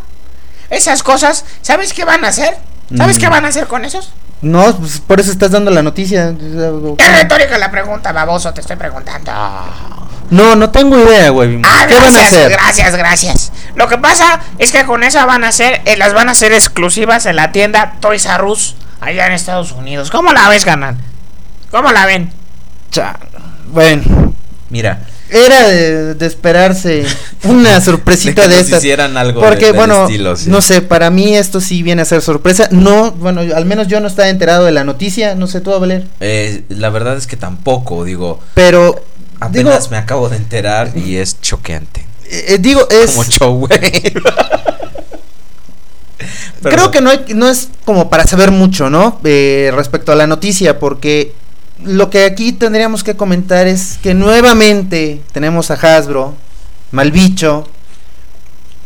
Esas 0.71 1.03
cosas, 1.03 1.45
¿sabes 1.61 1.93
qué 1.93 2.05
van 2.05 2.25
a 2.25 2.29
hacer? 2.29 2.57
¿Sabes 2.97 3.17
Mm. 3.19 3.21
qué 3.21 3.29
van 3.29 3.45
a 3.45 3.49
hacer 3.49 3.67
con 3.67 3.85
esos? 3.85 4.13
No, 4.41 4.75
pues 4.77 5.01
por 5.01 5.21
eso 5.21 5.31
estás 5.31 5.51
dando 5.51 5.71
la 5.71 5.83
noticia. 5.83 6.31
Es 6.99 7.13
retórica 7.19 7.59
la 7.59 7.71
pregunta, 7.71 8.11
baboso, 8.13 8.53
te 8.55 8.61
estoy 8.63 8.77
preguntando. 8.77 9.31
No, 10.31 10.57
no 10.57 10.71
tengo 10.71 10.99
idea, 10.99 11.29
güey. 11.31 11.61
Ah, 11.65 11.85
¿Qué 11.87 11.95
van 11.95 12.05
a 12.05 12.11
gracias, 12.11 12.27
hacer? 12.33 12.51
gracias, 12.51 12.97
gracias. 12.97 13.53
Lo 13.75 13.87
que 13.89 13.99
pasa 13.99 14.41
es 14.59 14.73
que 14.73 14.85
con 14.87 15.03
esa 15.05 15.27
van 15.27 15.45
a 15.45 15.53
ser, 15.53 15.83
eh, 15.85 15.97
las 15.97 16.15
van 16.15 16.29
a 16.29 16.33
hacer 16.33 16.53
exclusivas 16.53 17.27
en 17.27 17.37
la 17.37 17.53
tienda 17.53 17.95
Toys 18.01 18.25
R 18.27 18.43
Us 18.45 18.75
allá 19.03 19.27
en 19.27 19.33
Estados 19.33 19.73
Unidos. 19.73 20.11
¿Cómo 20.11 20.33
la 20.33 20.49
ves, 20.49 20.65
canal? 20.65 20.97
¿Cómo 21.71 21.91
la 21.93 22.07
ven? 22.07 22.33
Cha- 22.91 23.19
Bueno, 23.73 24.35
Mira, 24.71 25.07
era 25.31 25.67
de, 25.69 26.15
de 26.15 26.27
esperarse 26.27 27.05
una 27.45 27.81
sorpresita 27.81 28.43
De 28.43 28.49
que 28.49 28.49
de, 28.49 28.57
nos 28.57 28.65
estas. 28.67 28.79
hicieran 28.81 29.17
algo 29.17 29.41
Porque, 29.41 29.67
de- 29.67 29.73
bueno, 29.73 30.05
estilo, 30.05 30.37
sí. 30.37 30.49
no 30.51 30.61
sé, 30.63 30.81
para 30.83 31.11
mí 31.11 31.35
esto 31.37 31.61
sí 31.61 31.83
viene 31.83 32.03
a 32.03 32.05
ser 32.07 32.23
sorpresa. 32.23 32.69
No, 32.71 33.13
bueno, 33.13 33.41
al 33.41 33.65
menos 33.67 33.89
yo 33.89 34.01
no 34.01 34.09
estaba 34.09 34.29
enterado 34.29 34.65
de 34.65 34.73
la 34.73 34.85
noticia. 34.85 35.35
No 35.35 35.47
sé 35.47 35.61
tú, 35.61 35.79
Valer. 35.79 36.07
eh, 36.21 36.65
la 36.71 36.89
verdad 36.91 37.17
es 37.17 37.27
que 37.27 37.37
tampoco, 37.37 38.05
digo, 38.05 38.41
Pero, 38.55 39.05
digo, 39.51 39.71
apenas 39.71 39.91
me 39.91 39.97
acabo 39.99 40.29
de 40.29 40.37
enterar 40.37 40.93
y 40.97 41.17
es 41.17 41.41
choqueante. 41.41 42.05
eh, 42.31 42.57
digo, 42.61 42.87
es. 42.91 43.11
Como 43.13 43.25
show, 43.25 43.55
güey. 43.67 43.81
Creo 46.63 46.91
que 46.91 47.01
no, 47.01 47.11
hay- 47.11 47.25
no 47.35 47.49
es 47.49 47.69
como 47.85 48.09
para 48.11 48.27
saber 48.27 48.51
mucho, 48.51 48.91
¿no? 48.91 49.21
Eh, 49.25 49.71
respecto 49.75 50.13
a 50.13 50.17
la 50.17 50.27
noticia, 50.27 50.79
porque 50.79 51.33
lo 51.85 52.11
que 52.11 52.25
aquí 52.25 52.53
tendríamos 52.53 53.03
que 53.05 53.17
comentar 53.17 53.67
es 53.67 53.99
que 54.03 54.15
nuevamente 54.15 55.21
tenemos 55.33 55.71
a 55.71 55.75
Hasbro, 55.75 56.35
Malbicho, 56.93 57.67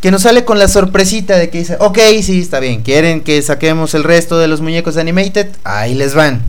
que 0.01 0.11
nos 0.11 0.21
sale 0.23 0.45
con 0.45 0.59
la 0.59 0.67
sorpresita 0.67 1.37
de 1.37 1.49
que 1.49 1.59
dice, 1.59 1.75
ok, 1.79 1.97
sí, 2.21 2.39
está 2.39 2.59
bien, 2.59 2.81
quieren 2.83 3.21
que 3.21 3.41
saquemos 3.41 3.93
el 3.95 4.03
resto 4.03 4.37
de 4.37 4.47
los 4.47 4.61
muñecos 4.61 4.95
de 4.95 5.01
Animated, 5.01 5.47
ahí 5.63 5.95
les 5.95 6.13
van. 6.13 6.43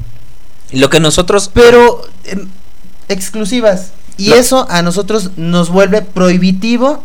Lo 0.73 0.91
que 0.91 1.01
nosotros 1.01 1.51
Pero 1.53 2.03
exclusivas. 3.09 3.93
Y 4.17 4.33
eso 4.33 4.67
a 4.69 4.83
nosotros 4.83 5.31
nos 5.37 5.71
vuelve 5.71 6.03
prohibitivo 6.03 7.03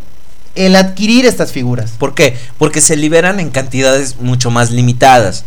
el 0.56 0.76
adquirir 0.76 1.26
estas 1.26 1.52
figuras. 1.52 1.92
¿Por 1.98 2.14
qué? 2.16 2.38
Porque 2.58 2.82
se 2.82 2.96
liberan 2.96 3.40
en 3.40 3.50
cantidades 3.50 4.18
mucho 4.20 4.52
más 4.52 4.72
limitadas. 4.72 5.46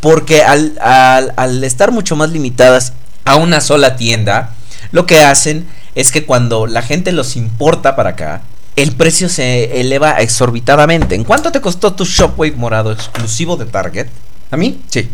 Porque 0.00 0.42
al, 0.42 0.78
al- 0.80 1.32
al 1.36 1.64
estar 1.64 1.90
mucho 1.92 2.16
más 2.16 2.30
limitadas 2.30 2.92
a 3.24 3.36
una 3.36 3.60
sola 3.60 3.96
tienda, 3.96 4.54
lo 4.92 5.06
que 5.06 5.20
hacen 5.20 5.66
es 5.94 6.10
que 6.12 6.24
cuando 6.24 6.66
la 6.66 6.82
gente 6.82 7.12
los 7.12 7.36
importa 7.36 7.96
para 7.96 8.10
acá, 8.10 8.42
el 8.76 8.92
precio 8.92 9.28
se 9.28 9.80
eleva 9.80 10.12
exorbitadamente. 10.20 11.14
¿En 11.14 11.24
cuánto 11.24 11.52
te 11.52 11.60
costó 11.60 11.92
tu 11.92 12.04
Shockwave 12.04 12.52
morado 12.56 12.92
exclusivo 12.92 13.56
de 13.56 13.66
Target? 13.66 14.06
¿A 14.50 14.56
mí? 14.56 14.80
Sí. 14.88 15.08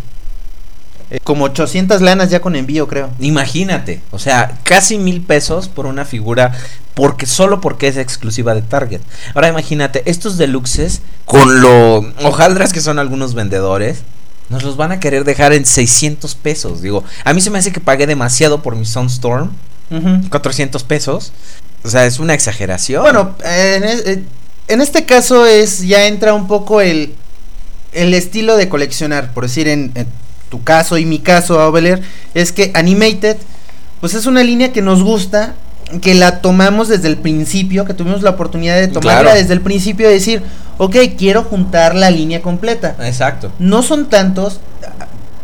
Eh, 1.10 1.20
como 1.22 1.44
800 1.44 2.00
lanas 2.02 2.30
ya 2.30 2.40
con 2.40 2.56
envío, 2.56 2.88
creo. 2.88 3.10
Imagínate, 3.20 4.00
o 4.10 4.18
sea, 4.18 4.58
casi 4.64 4.98
mil 4.98 5.20
pesos 5.22 5.68
por 5.68 5.86
una 5.86 6.04
figura 6.04 6.52
porque 6.94 7.26
solo 7.26 7.60
porque 7.60 7.88
es 7.88 7.96
exclusiva 7.96 8.54
de 8.54 8.62
Target. 8.62 9.00
Ahora 9.34 9.48
imagínate, 9.48 10.02
estos 10.10 10.36
deluxes 10.38 11.02
con 11.24 11.60
lo 11.60 11.98
hojaldras 12.24 12.72
que 12.72 12.80
son 12.80 12.98
algunos 12.98 13.34
vendedores, 13.34 13.98
nos 14.48 14.62
los 14.64 14.76
van 14.76 14.92
a 14.92 14.98
querer 15.00 15.24
dejar 15.24 15.52
en 15.52 15.64
600 15.66 16.34
pesos. 16.36 16.80
Digo, 16.82 17.04
a 17.24 17.32
mí 17.34 17.40
se 17.40 17.50
me 17.50 17.58
hace 17.58 17.70
que 17.72 17.80
pagué 17.80 18.06
demasiado 18.06 18.62
por 18.62 18.74
mi 18.76 18.84
Sunstorm, 18.86 19.50
400 20.30 20.82
pesos. 20.84 21.32
O 21.84 21.88
sea, 21.88 22.06
es 22.06 22.18
una 22.18 22.34
exageración. 22.34 23.02
Bueno, 23.02 23.36
en, 23.44 23.84
e- 23.84 24.02
eh, 24.06 24.22
en 24.68 24.80
este 24.80 25.04
caso 25.04 25.46
es 25.46 25.82
ya 25.86 26.06
entra 26.06 26.34
un 26.34 26.48
poco 26.48 26.80
el, 26.80 27.14
el 27.92 28.12
estilo 28.14 28.56
de 28.56 28.68
coleccionar, 28.68 29.32
por 29.34 29.44
decir 29.44 29.68
en, 29.68 29.92
en 29.94 30.06
tu 30.48 30.62
caso 30.62 30.98
y 30.98 31.04
mi 31.04 31.18
caso, 31.18 31.58
Oveler, 31.66 32.02
es 32.34 32.52
que 32.52 32.70
Animated, 32.74 33.36
pues 34.00 34.14
es 34.14 34.26
una 34.26 34.42
línea 34.42 34.72
que 34.72 34.82
nos 34.82 35.02
gusta, 35.02 35.54
que 36.02 36.14
la 36.14 36.40
tomamos 36.40 36.88
desde 36.88 37.08
el 37.08 37.16
principio, 37.16 37.84
que 37.84 37.94
tuvimos 37.94 38.22
la 38.22 38.30
oportunidad 38.30 38.76
de 38.76 38.88
tomarla 38.88 39.22
Claro. 39.22 39.38
desde 39.38 39.52
el 39.54 39.60
principio 39.60 40.10
y 40.10 40.14
decir, 40.14 40.42
ok, 40.78 40.96
quiero 41.16 41.44
juntar 41.44 41.94
la 41.94 42.10
línea 42.10 42.42
completa. 42.42 42.96
Exacto. 43.00 43.52
No 43.58 43.82
son 43.82 44.08
tantos. 44.08 44.60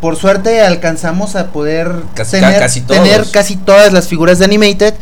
Por 0.01 0.16
suerte 0.16 0.61
alcanzamos 0.62 1.37
a 1.37 1.49
poder 1.53 1.93
Casi- 2.15 2.33
tener, 2.41 2.59
casi 2.59 2.81
todos. 2.81 3.03
tener 3.03 3.24
casi 3.31 3.57
todas 3.57 3.93
las 3.93 4.09
figuras 4.09 4.41
de 4.41 4.47
Animated. 4.47 4.95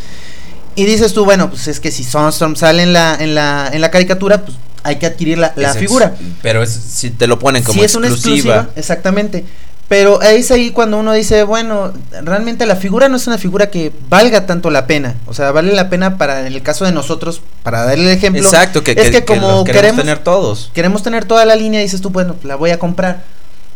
Y 0.77 0.85
dices 0.85 1.15
tú, 1.15 1.25
bueno, 1.25 1.49
pues 1.51 1.67
es 1.69 1.81
que 1.81 1.91
si 1.91 2.05
Sunstorm 2.05 2.55
sale 2.55 2.83
en 2.83 2.93
la, 2.93 3.17
en 3.19 3.35
la, 3.35 3.69
en 3.73 3.81
la 3.81 3.91
caricatura, 3.91 4.43
pues 4.45 4.57
hay 4.83 4.97
que 4.97 5.07
adquirir 5.07 5.39
la, 5.39 5.51
figura. 5.75 6.15
Pero 6.43 6.63
es, 6.63 6.71
si 6.71 7.11
te 7.11 7.27
lo 7.27 7.39
ponen 7.39 7.63
como 7.63 7.79
Si 7.79 7.85
es 7.85 7.95
una 7.95 8.09
exclusiva, 8.09 8.69
exactamente. 8.77 9.45
Pero 9.91 10.23
es 10.23 10.53
ahí 10.53 10.71
cuando 10.71 10.99
uno 11.01 11.13
dice, 11.13 11.43
bueno, 11.43 11.93
realmente 12.23 12.65
la 12.65 12.77
figura 12.77 13.09
no 13.09 13.17
es 13.17 13.27
una 13.27 13.39
figura 13.39 13.71
que 13.71 13.91
valga 14.09 14.47
tanto 14.47 14.71
la 14.71 14.87
pena. 14.87 15.17
O 15.27 15.35
sea, 15.35 15.51
vale 15.51 15.75
la 15.75 15.91
pena 15.91 16.17
para, 16.17 16.47
en 16.47 16.47
el 16.47 16.63
caso 16.63 16.85
de 16.85 16.93
nosotros, 16.93 17.43
para 17.65 17.83
darle 17.83 18.05
el 18.05 18.17
ejemplo. 18.17 18.41
Exacto, 18.41 18.85
que, 18.85 18.93
es 18.93 19.11
que- 19.11 19.25
como 19.25 19.65
queremos 19.65 19.65
queremos 19.65 19.97
tener 19.97 20.19
todos. 20.21 20.71
queremos 20.75 21.03
tener 21.03 21.25
toda 21.25 21.45
la 21.45 21.57
línea, 21.57 21.81
dices 21.81 22.01
tú, 22.01 22.11
bueno, 22.11 22.37
la 22.45 22.55
voy 22.55 22.71
a 22.71 22.79
comprar. 22.79 23.25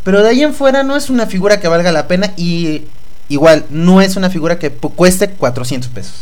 Pero 0.05 0.23
de 0.23 0.29
ahí 0.29 0.45
en 0.45 0.55
fuera 0.55 0.85
no 0.85 0.95
es 0.95 1.11
una 1.11 1.27
figura 1.27 1.59
que 1.59 1.67
valga 1.67 1.91
la 1.91 2.07
pena 2.07 2.33
y 2.37 2.83
igual 3.29 3.65
no 3.71 4.01
es 4.01 4.15
una 4.15 4.31
figura 4.31 4.57
que 4.61 4.71
cueste 4.71 5.31
400 5.31 5.91
pesos. 5.91 6.13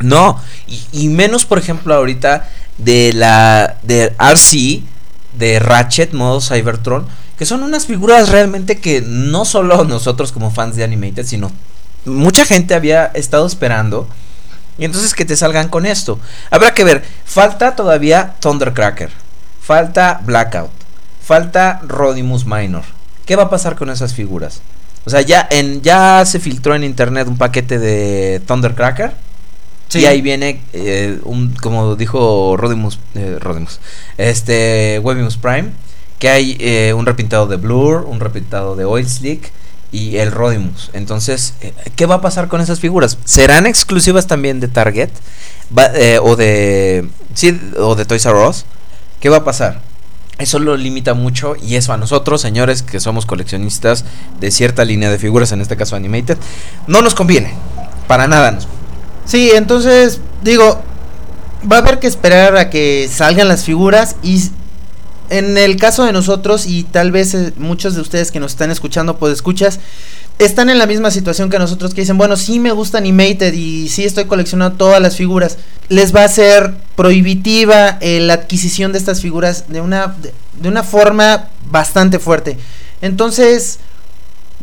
No, 0.00 0.40
y, 0.66 0.80
y 0.92 1.08
menos 1.10 1.44
por 1.44 1.58
ejemplo 1.58 1.94
ahorita 1.94 2.48
de 2.78 3.12
la 3.12 3.76
de 3.82 4.14
RC, 4.18 4.82
de 5.38 5.58
Ratchet, 5.58 6.14
modo 6.14 6.40
Cybertron, 6.40 7.06
que 7.38 7.46
son 7.46 7.62
unas 7.62 7.86
figuras 7.86 8.28
realmente 8.28 8.78
que 8.78 9.02
no 9.02 9.44
solo 9.44 9.84
nosotros 9.84 10.32
como 10.32 10.50
fans 10.50 10.76
de 10.76 10.84
Animated, 10.84 11.26
sino 11.26 11.50
mucha 12.04 12.44
gente 12.44 12.74
había 12.74 13.06
estado 13.06 13.46
esperando. 13.46 14.08
Y 14.78 14.84
entonces 14.84 15.14
que 15.14 15.24
te 15.24 15.36
salgan 15.36 15.68
con 15.68 15.86
esto. 15.86 16.18
Habrá 16.50 16.74
que 16.74 16.84
ver, 16.84 17.04
falta 17.24 17.76
todavía 17.76 18.34
Thundercracker, 18.40 19.10
falta 19.60 20.20
Blackout, 20.24 20.70
falta 21.22 21.80
Rodimus 21.86 22.44
Minor. 22.44 22.82
¿Qué 23.24 23.36
va 23.36 23.44
a 23.44 23.50
pasar 23.50 23.76
con 23.76 23.90
esas 23.90 24.14
figuras? 24.14 24.60
O 25.06 25.10
sea, 25.10 25.20
ya 25.20 25.46
en 25.50 25.82
ya 25.82 26.24
se 26.24 26.40
filtró 26.40 26.74
en 26.74 26.82
internet 26.82 27.28
un 27.28 27.38
paquete 27.38 27.78
de 27.78 28.40
Thundercracker. 28.46 29.12
Y 29.92 30.06
ahí 30.06 30.22
viene, 30.22 30.60
eh, 30.72 31.20
un, 31.22 31.54
como 31.54 31.94
dijo 31.94 32.56
Rodimus, 32.56 32.98
eh, 33.14 33.36
Rodimus, 33.38 33.78
este, 34.18 34.98
Webimus 35.00 35.36
Prime, 35.36 35.70
que 36.18 36.28
hay 36.28 36.56
eh, 36.60 36.94
un 36.94 37.06
repintado 37.06 37.46
de 37.46 37.56
Blur, 37.56 38.04
un 38.08 38.20
repintado 38.20 38.76
de 38.76 38.84
Oil 38.84 39.08
Slick 39.08 39.50
y 39.92 40.16
el 40.16 40.32
Rodimus. 40.32 40.90
Entonces, 40.92 41.54
eh, 41.60 41.72
¿qué 41.96 42.06
va 42.06 42.16
a 42.16 42.20
pasar 42.20 42.48
con 42.48 42.60
esas 42.60 42.80
figuras? 42.80 43.18
¿Serán 43.24 43.66
exclusivas 43.66 44.26
también 44.26 44.60
de 44.60 44.68
Target? 44.68 45.10
Va- 45.76 45.90
eh, 45.94 46.18
o 46.22 46.36
de, 46.36 47.08
sí, 47.34 47.60
o 47.78 47.94
de 47.94 48.04
Toys 48.04 48.24
R 48.26 48.46
Us? 48.46 48.64
¿Qué 49.20 49.28
va 49.28 49.38
a 49.38 49.44
pasar? 49.44 49.80
Eso 50.38 50.58
lo 50.58 50.76
limita 50.76 51.14
mucho 51.14 51.54
y 51.62 51.76
eso 51.76 51.92
a 51.92 51.96
nosotros, 51.96 52.40
señores, 52.40 52.82
que 52.82 52.98
somos 52.98 53.24
coleccionistas 53.24 54.04
de 54.40 54.50
cierta 54.50 54.84
línea 54.84 55.08
de 55.08 55.18
figuras, 55.18 55.52
en 55.52 55.60
este 55.60 55.76
caso 55.76 55.94
Animated, 55.94 56.38
no 56.88 57.02
nos 57.02 57.14
conviene. 57.14 57.54
Para 58.08 58.26
nada 58.26 58.58
Sí, 59.24 59.52
entonces 59.54 60.20
digo, 60.42 60.82
va 61.70 61.76
a 61.76 61.78
haber 61.78 62.00
que 62.00 62.08
esperar 62.08 62.56
a 62.56 62.68
que 62.68 63.08
salgan 63.10 63.46
las 63.48 63.64
figuras 63.64 64.16
y 64.22 64.50
en 65.30 65.56
el 65.58 65.76
caso 65.76 66.04
de 66.04 66.12
nosotros 66.12 66.66
y 66.66 66.84
tal 66.84 67.12
vez 67.12 67.34
eh, 67.34 67.52
muchos 67.56 67.94
de 67.94 68.00
ustedes 68.00 68.30
que 68.30 68.40
nos 68.40 68.52
están 68.52 68.70
escuchando, 68.70 69.16
pues 69.18 69.32
escuchas, 69.32 69.80
están 70.38 70.68
en 70.70 70.78
la 70.78 70.86
misma 70.86 71.10
situación 71.10 71.50
que 71.50 71.58
nosotros 71.58 71.94
que 71.94 72.02
dicen, 72.02 72.18
bueno, 72.18 72.36
sí 72.36 72.58
me 72.58 72.72
gusta 72.72 72.98
Animated 72.98 73.52
y 73.54 73.88
sí 73.88 74.04
estoy 74.04 74.24
coleccionando 74.24 74.76
todas 74.76 75.00
las 75.00 75.16
figuras, 75.16 75.58
les 75.88 76.14
va 76.14 76.24
a 76.24 76.28
ser 76.28 76.74
prohibitiva 76.96 77.98
eh, 78.00 78.20
la 78.20 78.34
adquisición 78.34 78.92
de 78.92 78.98
estas 78.98 79.20
figuras 79.20 79.66
de 79.68 79.80
una, 79.80 80.08
de, 80.08 80.34
de 80.60 80.68
una 80.68 80.82
forma 80.82 81.48
bastante 81.70 82.18
fuerte. 82.18 82.58
Entonces, 83.00 83.78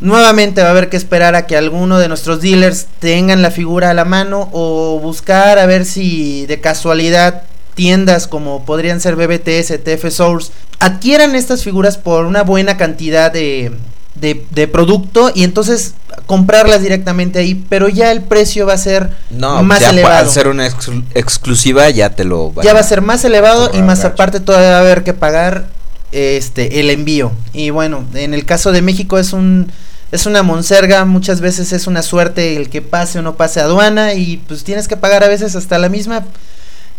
Nuevamente 0.02 0.62
va 0.62 0.68
a 0.68 0.70
haber 0.72 0.88
que 0.88 0.96
esperar 0.96 1.36
a 1.36 1.46
que 1.46 1.56
alguno 1.56 2.00
de 2.00 2.08
nuestros 2.08 2.40
dealers 2.40 2.86
tengan 2.98 3.40
la 3.40 3.52
figura 3.52 3.90
a 3.90 3.94
la 3.94 4.04
mano 4.04 4.48
o 4.52 4.98
buscar 4.98 5.60
a 5.60 5.66
ver 5.66 5.84
si 5.84 6.44
de 6.46 6.60
casualidad 6.60 7.44
tiendas 7.74 8.26
como 8.26 8.64
podrían 8.64 9.00
ser 9.00 9.16
BBTS, 9.16 9.82
TF 9.82 10.10
Source, 10.10 10.52
adquieran 10.78 11.34
estas 11.34 11.62
figuras 11.64 11.96
por 11.98 12.26
una 12.26 12.42
buena 12.42 12.76
cantidad 12.76 13.32
de, 13.32 13.72
de, 14.14 14.44
de 14.50 14.68
producto 14.68 15.30
y 15.34 15.44
entonces 15.44 15.94
comprarlas 16.26 16.82
directamente 16.82 17.38
ahí, 17.38 17.54
pero 17.68 17.88
ya 17.88 18.12
el 18.12 18.20
precio 18.22 18.66
va 18.66 18.74
a 18.74 18.78
ser 18.78 19.10
No, 19.30 19.62
más 19.62 19.80
ya 19.80 19.90
elevado. 19.90 20.16
al 20.18 20.28
ser 20.28 20.48
una 20.48 20.66
exclu- 20.68 21.04
exclusiva 21.14 21.88
ya 21.90 22.10
te 22.10 22.24
lo 22.24 22.52
van 22.52 22.64
ya 22.64 22.74
va 22.74 22.80
a 22.80 22.84
ser 22.84 23.00
más 23.00 23.24
elevado 23.24 23.70
y 23.74 23.80
más 23.82 23.98
gacho. 24.00 24.12
aparte 24.14 24.40
todavía 24.40 24.70
va 24.70 24.76
a 24.76 24.80
haber 24.80 25.02
que 25.04 25.14
pagar 25.14 25.66
este 26.12 26.80
el 26.80 26.90
envío. 26.90 27.32
Y 27.54 27.70
bueno, 27.70 28.04
en 28.14 28.34
el 28.34 28.44
caso 28.44 28.72
de 28.72 28.82
México 28.82 29.18
es 29.18 29.32
un 29.32 29.72
es 30.10 30.26
una 30.26 30.42
monserga, 30.42 31.06
muchas 31.06 31.40
veces 31.40 31.72
es 31.72 31.86
una 31.86 32.02
suerte 32.02 32.56
el 32.56 32.68
que 32.68 32.82
pase 32.82 33.18
o 33.20 33.22
no 33.22 33.36
pase 33.36 33.60
aduana 33.60 34.12
y 34.12 34.36
pues 34.46 34.62
tienes 34.62 34.86
que 34.88 34.98
pagar 34.98 35.24
a 35.24 35.28
veces 35.28 35.56
hasta 35.56 35.78
la 35.78 35.88
misma 35.88 36.24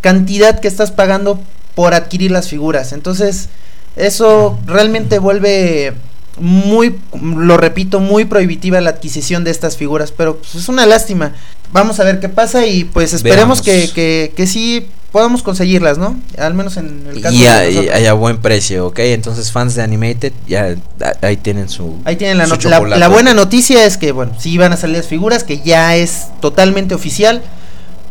cantidad 0.04 0.60
que 0.60 0.68
estás 0.68 0.92
pagando 0.92 1.40
por 1.74 1.96
adquirir 1.96 2.30
las 2.30 2.50
figuras. 2.50 2.92
Entonces, 2.92 3.50
eso 3.96 4.60
realmente 4.68 5.18
vuelve 5.18 5.94
muy, 6.38 7.00
lo 7.22 7.58
repito, 7.58 8.00
muy 8.00 8.26
prohibitiva 8.26 8.82
la 8.82 8.90
adquisición 8.92 9.44
de 9.44 9.52
estas 9.52 9.78
figuras, 9.78 10.12
pero 10.12 10.38
pues, 10.38 10.56
es 10.56 10.68
una 10.70 10.86
lástima. 10.86 11.34
Vamos 11.72 12.00
a 12.00 12.04
ver 12.04 12.20
qué 12.20 12.30
pasa 12.30 12.68
y 12.68 12.84
pues 12.84 13.14
esperemos 13.14 13.62
que, 13.62 13.90
que, 13.96 14.34
que 14.36 14.46
sí 14.46 14.88
podamos 15.12 15.42
conseguirlas, 15.44 15.98
¿no? 16.00 16.20
Al 16.38 16.54
menos 16.56 16.76
en 16.78 17.06
el 17.10 17.22
caso 17.22 17.36
y 17.36 17.40
de 17.42 17.48
a, 17.50 17.70
y- 17.70 17.76
nosotros. 17.76 18.02
y 18.02 18.06
a 18.08 18.14
buen 18.14 18.38
precio, 18.38 18.88
¿ok? 18.88 19.00
Entonces 19.00 19.52
fans 19.52 19.76
de 19.76 19.84
Animated 19.84 20.34
ya 20.48 20.76
ahí 21.22 21.38
tienen 21.38 21.70
su... 21.70 22.00
Ahí 22.06 22.16
tienen 22.16 22.40
la, 22.40 22.48
not- 22.48 22.64
la, 22.66 22.80
la 22.80 23.08
buena 23.08 23.34
noticia 23.36 23.86
es 23.86 23.98
que, 23.98 24.12
bueno, 24.12 24.34
sí 24.40 24.58
van 24.58 24.74
a 24.74 24.78
salir 24.78 24.98
las 24.98 25.08
figuras, 25.08 25.44
que 25.44 25.62
ya 25.62 25.96
es 25.96 26.28
totalmente 26.42 26.94
oficial, 26.96 27.42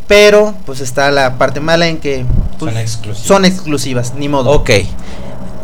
pero 0.07 0.55
pues 0.66 0.81
está 0.81 1.11
la 1.11 1.39
parte 1.39 1.61
mala 1.61 1.89
en 1.89 1.99
que 1.99 2.24
pues, 2.59 2.73
Son 2.73 2.79
exclusivas. 2.81 3.27
son 3.27 3.45
exclusivas, 3.45 4.15
ni 4.15 4.29
modo. 4.29 4.51
Ok. 4.51 4.70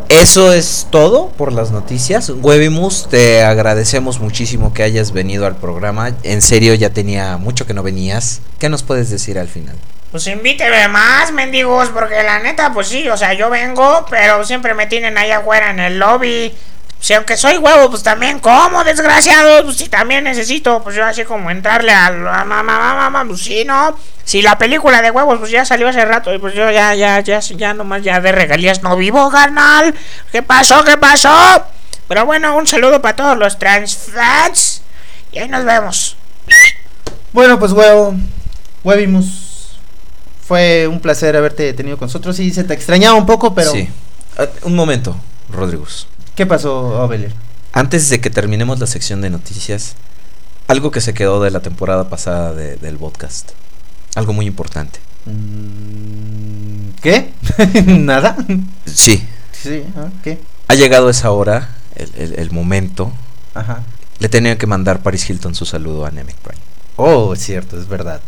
Eso 0.09 0.55
es 0.55 0.87
todo 0.91 1.29
por 1.37 1.53
las 1.53 1.71
noticias. 1.71 2.31
Webimus, 2.31 3.09
te 3.11 3.43
agradecemos 3.43 4.21
muchísimo 4.21 4.73
que 4.73 4.83
hayas 4.83 5.13
venido 5.13 5.47
al 5.47 5.57
programa. 5.57 6.13
En 6.23 6.41
serio, 6.41 6.73
ya 6.75 6.91
tenía 6.91 7.37
mucho 7.37 7.67
que 7.67 7.75
no 7.75 7.83
venías. 7.83 8.41
¿Qué 8.59 8.71
nos 8.71 8.83
puedes 8.83 9.11
decir 9.11 9.39
al 9.39 9.49
final? 9.49 9.77
Pues 10.11 10.27
invíteme 10.27 10.89
más, 10.89 11.31
mendigos, 11.33 11.91
porque 11.91 12.23
la 12.23 12.39
neta, 12.39 12.73
pues 12.73 12.89
sí, 12.89 13.07
o 13.11 13.17
sea, 13.19 13.35
yo 13.35 13.51
vengo, 13.51 14.07
pero 14.09 14.43
siempre 14.47 14.73
me 14.73 14.87
tienen 14.87 15.19
ahí 15.19 15.31
afuera 15.31 15.71
en 15.71 15.79
el 15.81 15.99
lobby. 15.99 16.55
Si 17.01 17.15
aunque 17.15 17.37
soy 17.37 17.59
huevo, 17.59 17.91
pues 17.91 18.03
también 18.03 18.41
como, 18.41 18.83
desgraciado, 18.83 19.65
pues 19.65 19.77
sí, 19.77 19.89
también 19.89 20.25
necesito, 20.25 20.83
pues 20.83 20.97
yo 20.97 21.05
así 21.05 21.25
como 21.25 21.51
entrarle 21.51 21.93
a 21.93 22.11
la 22.11 22.45
mamá, 22.45 22.63
mamá, 22.63 22.95
mamá, 22.95 23.25
pues 23.27 23.41
sí, 23.41 23.65
¿no? 23.65 23.97
Si 24.25 24.43
la 24.43 24.59
película 24.59 25.01
de 25.01 25.11
huevos, 25.11 25.39
pues 25.39 25.51
ya 25.51 25.65
salió 25.65 25.89
hace 25.89 26.05
rato, 26.05 26.35
y 26.35 26.39
pues 26.39 26.55
yo 26.55 26.71
ya, 26.71 26.95
ya, 26.95 27.21
ya, 27.21 27.41
ya 27.41 27.73
nomás 27.73 28.03
ya 28.03 28.21
de 28.21 28.33
regalías 28.33 28.83
no 28.83 28.97
vivo, 28.97 29.31
carnal. 29.31 29.95
¿Qué 30.33 30.43
pasó? 30.43 30.85
¿Qué 30.85 30.97
pasó? 30.99 31.31
Pero 32.09 32.27
bueno, 32.27 32.57
un 32.57 32.67
saludo 32.67 33.01
para 33.01 33.17
todos 33.17 33.39
los 33.39 33.59
trans 33.59 33.97
fans, 33.97 34.83
y 35.33 35.39
ahí 35.39 35.49
nos 35.49 35.65
vemos. 35.65 36.17
Bueno, 37.33 37.59
pues 37.59 37.73
huevo, 37.73 38.17
Webimus, 38.83 39.79
fue 40.47 40.89
un 40.89 41.01
placer 41.01 41.37
haberte 41.37 41.73
tenido 41.75 41.97
con 41.97 42.07
nosotros 42.07 42.39
y 42.41 42.51
se 42.53 42.65
te 42.65 42.75
extrañaba 42.75 43.17
un 43.17 43.27
poco, 43.27 43.55
pero 43.55 43.71
Sí. 43.71 43.89
Un 44.63 44.75
momento, 44.75 45.17
Rodríguez. 45.51 46.07
¿Qué 46.39 46.47
pasó, 46.47 47.03
Obeler? 47.03 47.33
Antes 47.73 48.09
de 48.11 48.21
que 48.21 48.31
terminemos 48.31 48.79
la 48.79 48.87
sección 48.87 49.21
de 49.21 49.29
noticias, 49.29 49.97
algo 50.69 50.93
que 50.93 51.01
se 51.01 51.13
quedó 51.13 51.43
de 51.43 51.51
la 51.51 51.59
temporada 51.63 52.09
pasada 52.09 52.55
de- 52.55 52.77
del 52.77 52.97
podcast. 52.97 53.51
Algo 54.15 54.33
muy 54.33 54.47
importante. 54.47 55.01
Mm, 55.27 56.91
¿Qué? 57.03 57.33
¿Nada? 57.87 58.37
Sí, 58.87 59.27
Sí, 59.51 59.83
ah, 59.97 60.11
¿qué? 60.23 60.39
ha 60.69 60.75
llegado 60.77 61.11
esa 61.11 61.33
hora, 61.33 61.71
el, 61.97 62.11
el- 62.17 62.39
el 62.39 62.51
momento. 62.53 63.13
Ajá. 63.55 63.83
Le 64.21 64.29
tenía 64.29 64.57
que 64.59 64.69
mandar 64.69 65.03
Paris 65.03 65.29
Hilton 65.29 65.57
su 65.57 65.67
saludo 65.67 66.07
a 66.07 66.13
Nemec 66.13 66.37
Prime. 66.37 66.63
Oh, 66.95 67.33
es 67.35 67.41
cierto, 67.41 67.77
es 67.81 67.89
verdad. 67.89 68.21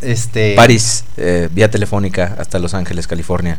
Este. 0.00 0.54
Paris, 0.54 1.04
eh, 1.18 1.50
vía 1.52 1.70
telefónica 1.70 2.34
hasta 2.38 2.58
Los 2.58 2.72
Ángeles, 2.72 3.06
California. 3.06 3.58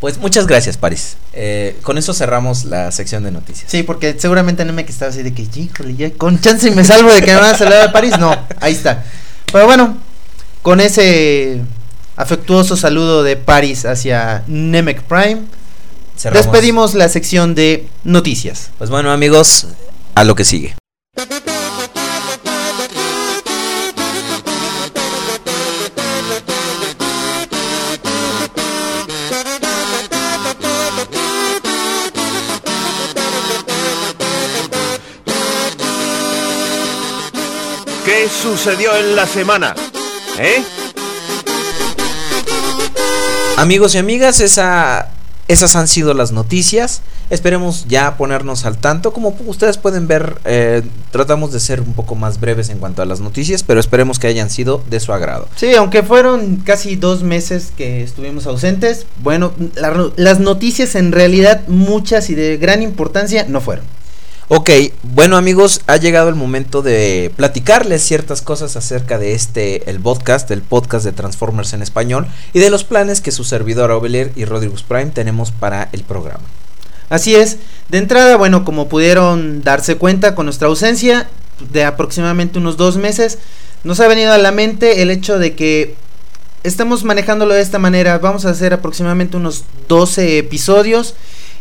Pues 0.00 0.16
muchas 0.16 0.46
gracias, 0.46 0.78
Paris. 0.78 1.18
Eh, 1.34 1.78
con 1.82 1.98
eso 1.98 2.14
cerramos 2.14 2.64
la 2.64 2.90
sección 2.90 3.22
de 3.22 3.30
noticias. 3.30 3.70
Sí, 3.70 3.82
porque 3.82 4.16
seguramente 4.18 4.64
no 4.64 4.72
me 4.72 4.86
que 4.86 4.92
estaba 4.92 5.10
así 5.10 5.22
de 5.22 5.34
que, 5.34 5.42
híjole, 5.42 5.94
ya 5.94 6.10
con 6.12 6.40
chance 6.40 6.66
y 6.68 6.70
me 6.70 6.84
salvo 6.84 7.12
de 7.12 7.20
que 7.20 7.34
me 7.34 7.40
van 7.40 7.54
a 7.54 7.58
saludar 7.58 7.86
de 7.86 7.92
París. 7.92 8.18
No, 8.18 8.34
ahí 8.60 8.72
está. 8.72 9.04
Pero 9.52 9.66
bueno, 9.66 9.98
con 10.62 10.80
ese 10.80 11.60
afectuoso 12.20 12.76
saludo 12.76 13.22
de 13.22 13.36
París 13.36 13.86
hacia 13.86 14.44
Nemec 14.46 15.02
Prime, 15.02 15.42
Cerramos. 16.16 16.44
despedimos 16.44 16.94
la 16.94 17.08
sección 17.08 17.54
de 17.54 17.88
noticias. 18.04 18.70
Pues 18.76 18.90
bueno, 18.90 19.10
amigos, 19.10 19.68
a 20.14 20.24
lo 20.24 20.34
que 20.34 20.44
sigue. 20.44 20.74
¿Qué 38.04 38.28
sucedió 38.28 38.94
en 38.96 39.16
la 39.16 39.26
semana? 39.26 39.74
¿Eh? 40.38 40.62
Amigos 43.60 43.94
y 43.94 43.98
amigas, 43.98 44.40
esa, 44.40 45.08
esas 45.46 45.76
han 45.76 45.86
sido 45.86 46.14
las 46.14 46.32
noticias. 46.32 47.02
Esperemos 47.28 47.84
ya 47.88 48.16
ponernos 48.16 48.64
al 48.64 48.78
tanto. 48.78 49.12
Como 49.12 49.36
ustedes 49.46 49.76
pueden 49.76 50.08
ver, 50.08 50.38
eh, 50.46 50.80
tratamos 51.10 51.52
de 51.52 51.60
ser 51.60 51.82
un 51.82 51.92
poco 51.92 52.14
más 52.14 52.40
breves 52.40 52.70
en 52.70 52.78
cuanto 52.78 53.02
a 53.02 53.04
las 53.04 53.20
noticias, 53.20 53.62
pero 53.62 53.78
esperemos 53.78 54.18
que 54.18 54.28
hayan 54.28 54.48
sido 54.48 54.82
de 54.88 54.98
su 54.98 55.12
agrado. 55.12 55.46
Sí, 55.56 55.74
aunque 55.74 56.02
fueron 56.02 56.56
casi 56.64 56.96
dos 56.96 57.22
meses 57.22 57.70
que 57.76 58.02
estuvimos 58.02 58.46
ausentes, 58.46 59.04
bueno, 59.22 59.52
la- 59.74 60.10
las 60.16 60.40
noticias 60.40 60.94
en 60.94 61.12
realidad, 61.12 61.60
muchas 61.68 62.30
y 62.30 62.34
de 62.34 62.56
gran 62.56 62.82
importancia, 62.82 63.44
no 63.46 63.60
fueron. 63.60 63.84
Ok, 64.52 64.68
bueno 65.04 65.36
amigos, 65.36 65.80
ha 65.86 65.96
llegado 65.96 66.28
el 66.28 66.34
momento 66.34 66.82
de 66.82 67.30
platicarles 67.36 68.02
ciertas 68.02 68.42
cosas 68.42 68.74
acerca 68.74 69.16
de 69.16 69.32
este, 69.32 69.88
el 69.88 70.00
podcast, 70.00 70.50
el 70.50 70.60
podcast 70.60 71.04
de 71.04 71.12
Transformers 71.12 71.72
en 71.72 71.82
español, 71.82 72.26
y 72.52 72.58
de 72.58 72.68
los 72.68 72.82
planes 72.82 73.20
que 73.20 73.30
su 73.30 73.44
servidor 73.44 73.92
Ovelier 73.92 74.32
y 74.34 74.46
Rodriguez 74.46 74.82
Prime 74.82 75.12
tenemos 75.12 75.52
para 75.52 75.88
el 75.92 76.02
programa. 76.02 76.42
Así 77.10 77.36
es, 77.36 77.58
de 77.90 77.98
entrada, 77.98 78.34
bueno, 78.34 78.64
como 78.64 78.88
pudieron 78.88 79.62
darse 79.62 79.98
cuenta 79.98 80.34
con 80.34 80.46
nuestra 80.46 80.66
ausencia 80.66 81.30
de 81.72 81.84
aproximadamente 81.84 82.58
unos 82.58 82.76
dos 82.76 82.96
meses, 82.96 83.38
nos 83.84 84.00
ha 84.00 84.08
venido 84.08 84.32
a 84.32 84.38
la 84.38 84.50
mente 84.50 85.00
el 85.02 85.12
hecho 85.12 85.38
de 85.38 85.54
que 85.54 85.94
estamos 86.64 87.04
manejándolo 87.04 87.54
de 87.54 87.62
esta 87.62 87.78
manera. 87.78 88.18
Vamos 88.18 88.46
a 88.46 88.50
hacer 88.50 88.74
aproximadamente 88.74 89.36
unos 89.36 89.62
12 89.86 90.38
episodios 90.38 91.14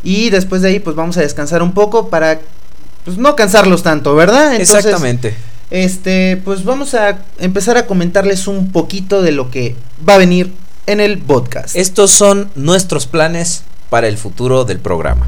y 0.03 0.32
después 0.32 0.64
de 0.64 0.70
ahí 0.70 0.80
pues 0.80 0.95
vamos 0.95 1.18
a 1.18 1.22
descansar 1.22 1.61
un 1.61 1.74
poco 1.74 2.10
para 2.10 2.40
pues 3.06 3.18
no 3.18 3.36
cansarlos 3.36 3.84
tanto, 3.84 4.16
¿verdad? 4.16 4.54
Entonces, 4.54 4.86
Exactamente. 4.86 5.36
Este, 5.72 6.38
pues 6.44 6.64
vamos 6.64 6.96
a 6.96 7.20
empezar 7.38 7.78
a 7.78 7.86
comentarles 7.86 8.48
un 8.48 8.72
poquito 8.72 9.22
de 9.22 9.32
lo 9.32 9.52
que 9.52 9.76
va 10.08 10.16
a 10.16 10.18
venir 10.18 10.52
en 10.88 11.00
el 11.00 11.20
podcast. 11.20 11.76
Estos 11.76 12.12
son 12.12 12.50
nuestros 12.56 13.06
planes 13.06 13.64
para 13.90 14.08
el 14.08 14.18
futuro 14.18 14.66
del 14.66 14.80
programa. 14.80 15.28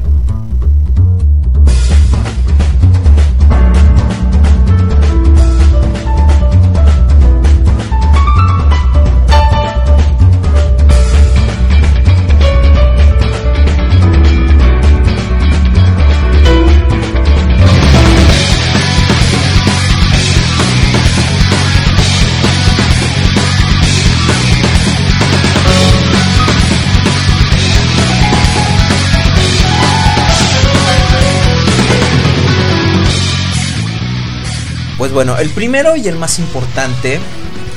Pues 35.12 35.26
bueno, 35.26 35.38
el 35.38 35.50
primero 35.50 35.94
y 35.94 36.08
el 36.08 36.16
más 36.16 36.38
importante, 36.38 37.20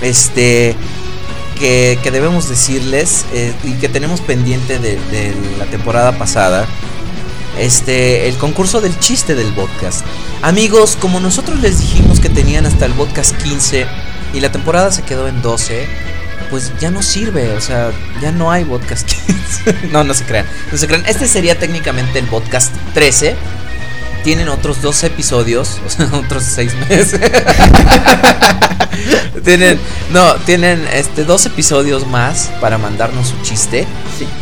este, 0.01 0.73
que, 1.59 1.99
que 2.01 2.09
debemos 2.09 2.47
decirles 2.47 3.25
eh, 3.33 3.53
y 3.65 3.73
que 3.73 3.89
tenemos 3.89 4.21
pendiente 4.21 4.79
de, 4.79 4.97
la 5.59 5.65
temporada 5.65 6.17
pasada, 6.17 6.65
este, 7.59 8.29
el 8.29 8.37
concurso 8.37 8.79
del 8.79 8.97
chiste 8.99 9.35
del 9.35 9.53
podcast. 9.53 10.05
Amigos, 10.43 10.97
como 10.97 11.19
nosotros 11.19 11.59
les 11.59 11.79
dijimos 11.79 12.21
que 12.21 12.29
tenían 12.29 12.65
hasta 12.65 12.85
el 12.85 12.93
podcast 12.93 13.35
15 13.43 13.85
y 14.33 14.39
la 14.39 14.53
temporada 14.53 14.89
se 14.93 15.01
quedó 15.01 15.27
en 15.27 15.41
12, 15.41 15.89
pues 16.49 16.71
ya 16.79 16.89
no 16.89 17.01
sirve, 17.01 17.51
o 17.51 17.59
sea, 17.59 17.91
ya 18.21 18.31
no 18.31 18.49
hay 18.49 18.63
podcast 18.63 19.11
15. 19.65 19.89
no, 19.91 20.05
no 20.05 20.13
se 20.13 20.23
crean, 20.23 20.45
no 20.71 20.77
se 20.77 20.87
crean. 20.87 21.03
Este 21.05 21.27
sería 21.27 21.59
técnicamente 21.59 22.17
el 22.17 22.27
podcast 22.27 22.73
13. 22.93 23.35
Tienen 24.25 24.49
otros 24.49 24.81
dos 24.81 25.01
episodios, 25.03 25.79
o 25.85 25.89
sea, 25.89 26.09
otros 26.11 26.43
seis 26.43 26.73
meses. 26.89 27.19
tienen, 29.45 29.79
no, 30.11 30.33
tienen 30.45 30.85
este 30.91 31.23
dos 31.23 31.45
episodios 31.45 32.07
más 32.07 32.51
para 32.59 32.77
mandarnos 32.79 33.27
su 33.27 33.41
chiste. 33.43 33.85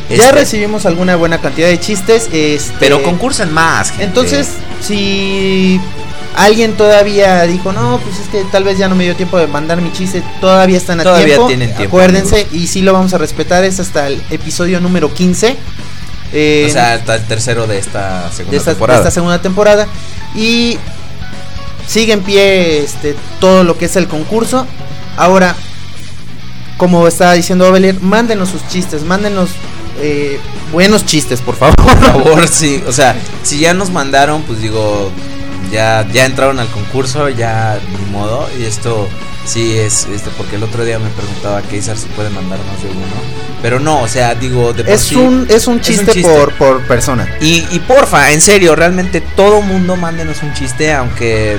Ya 0.09 0.15
Este, 0.15 0.31
recibimos 0.31 0.85
alguna 0.85 1.17
buena 1.17 1.39
cantidad 1.39 1.67
de 1.67 1.79
chistes. 1.79 2.29
Este, 2.31 2.73
Pero 2.79 3.03
concursan 3.03 3.53
más. 3.53 3.89
gente. 3.89 4.05
Entonces, 4.05 4.47
si 4.81 5.81
alguien 6.37 6.77
todavía 6.77 7.43
dijo, 7.43 7.73
no, 7.73 7.99
pues 7.99 8.19
es 8.19 8.27
que 8.29 8.43
tal 8.51 8.63
vez 8.63 8.77
ya 8.77 8.87
no 8.87 8.95
me 8.95 9.03
dio 9.03 9.15
tiempo 9.17 9.37
de 9.37 9.47
mandar 9.47 9.81
mi 9.81 9.91
chiste, 9.91 10.23
todavía 10.39 10.77
están 10.77 11.01
a 11.01 11.03
Todavía 11.03 11.25
tiempo. 11.35 11.47
tienen 11.47 11.75
tiempo, 11.75 11.97
Acuérdense, 11.97 12.47
y 12.53 12.67
sí 12.67 12.81
lo 12.81 12.93
vamos 12.93 13.13
a 13.13 13.17
respetar, 13.17 13.65
es 13.65 13.79
hasta 13.81 14.07
el 14.07 14.21
episodio 14.29 14.79
número 14.79 15.13
15. 15.13 15.57
Eh, 16.33 16.65
o 16.67 16.73
sea, 16.73 16.93
hasta 16.93 17.15
el 17.15 17.25
tercero 17.25 17.67
de 17.67 17.77
esta 17.77 18.29
segunda 18.31 18.51
de 18.51 18.57
esta, 18.57 18.71
de 18.71 18.75
temporada. 18.75 18.99
esta 18.99 19.11
segunda 19.11 19.41
temporada. 19.41 19.87
Y 20.35 20.77
sigue 21.87 22.13
en 22.13 22.21
pie 22.21 22.79
este, 22.79 23.15
todo 23.39 23.63
lo 23.63 23.77
que 23.77 23.85
es 23.85 23.95
el 23.95 24.07
concurso. 24.07 24.65
Ahora, 25.15 25.55
como 26.77 27.07
estaba 27.07 27.33
diciendo 27.33 27.69
Ovelier, 27.69 28.01
mándenos 28.01 28.49
sus 28.49 28.67
chistes, 28.67 29.03
mándenos 29.03 29.51
eh, 30.01 30.39
buenos 30.71 31.05
chistes, 31.05 31.39
por 31.41 31.55
favor. 31.55 31.75
Por 31.75 31.99
favor, 31.99 32.47
sí. 32.47 32.83
O 32.87 32.91
sea, 32.91 33.15
si 33.43 33.59
ya 33.59 33.73
nos 33.73 33.91
mandaron, 33.91 34.41
pues 34.41 34.59
digo, 34.59 35.11
ya, 35.71 36.07
ya 36.11 36.25
entraron 36.25 36.59
al 36.59 36.67
concurso, 36.67 37.29
ya 37.29 37.79
ni 37.99 38.11
modo. 38.11 38.49
Y 38.59 38.63
esto 38.65 39.07
sí 39.45 39.77
es, 39.77 40.05
este, 40.05 40.29
porque 40.31 40.55
el 40.55 40.63
otro 40.63 40.83
día 40.83 40.99
me 40.99 41.09
preguntaba 41.09 41.61
que 41.61 41.77
Isar 41.77 41.97
si 41.97 42.07
puede 42.07 42.29
mandar 42.31 42.59
más 42.59 42.81
de 42.81 42.89
uno. 42.89 43.42
Pero 43.63 43.79
no, 43.79 44.01
o 44.01 44.07
sea, 44.07 44.35
digo, 44.35 44.73
de 44.73 44.83
por 44.83 44.93
Es 44.93 45.01
sí- 45.01 45.15
un, 45.15 45.47
es 45.49 45.65
un 45.67 45.79
chiste, 45.81 46.21
Por, 46.21 46.53
por 46.53 46.81
persona. 46.85 47.27
Y, 47.41 47.65
y 47.71 47.79
porfa, 47.79 48.31
en 48.31 48.41
serio, 48.41 48.75
realmente 48.75 49.21
todo 49.21 49.61
mundo 49.61 49.95
mándenos 49.95 50.43
un 50.43 50.53
chiste, 50.53 50.93
aunque 50.93 51.57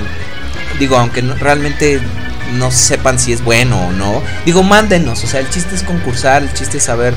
digo, 0.78 0.96
aunque 0.98 1.22
no- 1.22 1.34
realmente 1.34 2.00
no 2.58 2.70
sepan 2.70 3.18
si 3.18 3.32
es 3.32 3.42
bueno 3.42 3.88
o 3.88 3.92
no. 3.92 4.22
Digo, 4.44 4.62
mándenos, 4.62 5.24
o 5.24 5.26
sea, 5.26 5.40
el 5.40 5.48
chiste 5.50 5.74
es 5.74 5.82
concursar, 5.82 6.42
el 6.42 6.52
chiste 6.52 6.76
es 6.78 6.84
saber 6.84 7.14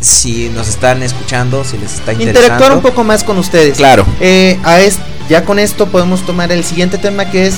si 0.00 0.50
nos 0.50 0.68
están 0.68 1.02
escuchando, 1.02 1.64
si 1.64 1.78
les 1.78 1.94
está 1.94 2.12
interesando. 2.12 2.40
Interactuar 2.40 2.72
un 2.76 2.82
poco 2.82 3.04
más 3.04 3.24
con 3.24 3.38
ustedes. 3.38 3.78
Claro. 3.78 4.04
Eh, 4.20 4.58
a 4.62 4.78
ya 5.28 5.44
con 5.46 5.58
esto 5.58 5.86
podemos 5.86 6.26
tomar 6.26 6.52
el 6.52 6.64
siguiente 6.64 6.98
tema 6.98 7.30
que 7.30 7.46
es 7.46 7.54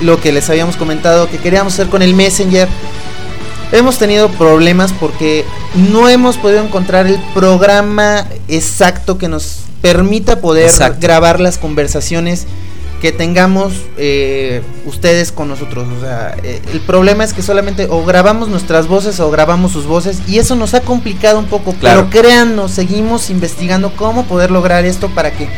lo 0.00 0.20
que 0.20 0.32
les 0.32 0.50
habíamos 0.50 0.76
comentado 0.76 1.30
que 1.30 1.38
queríamos 1.38 1.74
hacer 1.74 1.86
con 1.88 2.02
el 2.02 2.14
Messenger. 2.14 2.68
Hemos 3.72 3.98
tenido 3.98 4.28
problemas 4.30 4.92
porque 4.92 5.44
no 5.90 6.08
hemos 6.08 6.36
podido 6.36 6.62
encontrar 6.62 7.06
el 7.06 7.20
programa 7.34 8.26
exacto 8.48 9.18
que 9.18 9.28
nos 9.28 9.62
permita 9.82 10.40
poder 10.40 10.66
Exacto. 10.66 10.98
grabar 11.00 11.40
las 11.40 11.58
conversaciones 11.58 12.46
que 13.00 13.12
tengamos 13.12 13.74
eh, 13.98 14.62
ustedes 14.86 15.32
con 15.32 15.48
nosotros. 15.48 15.86
O 15.96 16.00
sea, 16.00 16.36
eh, 16.42 16.62
el 16.72 16.80
problema 16.80 17.24
es 17.24 17.32
que 17.32 17.42
solamente 17.42 17.86
o 17.90 18.04
grabamos 18.04 18.48
nuestras 18.48 18.86
voces 18.86 19.20
o 19.20 19.30
grabamos 19.30 19.72
sus 19.72 19.86
voces 19.86 20.20
y 20.26 20.38
eso 20.38 20.54
nos 20.54 20.74
ha 20.74 20.80
complicado 20.80 21.38
un 21.38 21.46
poco. 21.46 21.74
Claro. 21.74 22.08
Pero 22.10 22.22
créannos, 22.22 22.70
seguimos 22.70 23.30
investigando 23.30 23.92
cómo 23.96 24.24
poder 24.24 24.50
lograr 24.50 24.84
esto 24.84 25.08
para 25.10 25.32
que 25.32 25.48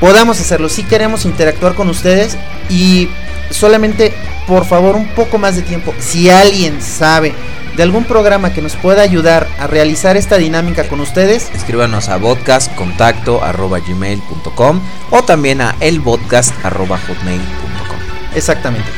podamos 0.00 0.40
hacerlo. 0.40 0.68
Si 0.68 0.82
queremos 0.82 1.24
interactuar 1.24 1.74
con 1.74 1.88
ustedes 1.88 2.36
y 2.68 3.08
solamente, 3.50 4.12
por 4.46 4.66
favor, 4.66 4.96
un 4.96 5.08
poco 5.08 5.38
más 5.38 5.56
de 5.56 5.62
tiempo. 5.62 5.94
Si 5.98 6.28
alguien 6.30 6.80
sabe 6.82 7.32
de 7.76 7.82
algún 7.84 8.04
programa 8.04 8.52
que 8.52 8.60
nos 8.62 8.74
pueda 8.76 9.02
ayudar 9.02 9.46
a 9.58 9.66
realizar 9.66 10.16
esta 10.16 10.36
dinámica 10.38 10.88
con 10.88 11.00
ustedes, 11.00 11.50
Escríbanos 11.54 12.08
a 12.08 12.18
podcastcontacto@gmail.com 12.18 14.80
o 15.10 15.22
también 15.22 15.60
a 15.60 15.76
elpodcast@hotmail.com. 15.80 17.98
Exactamente. 18.34 18.88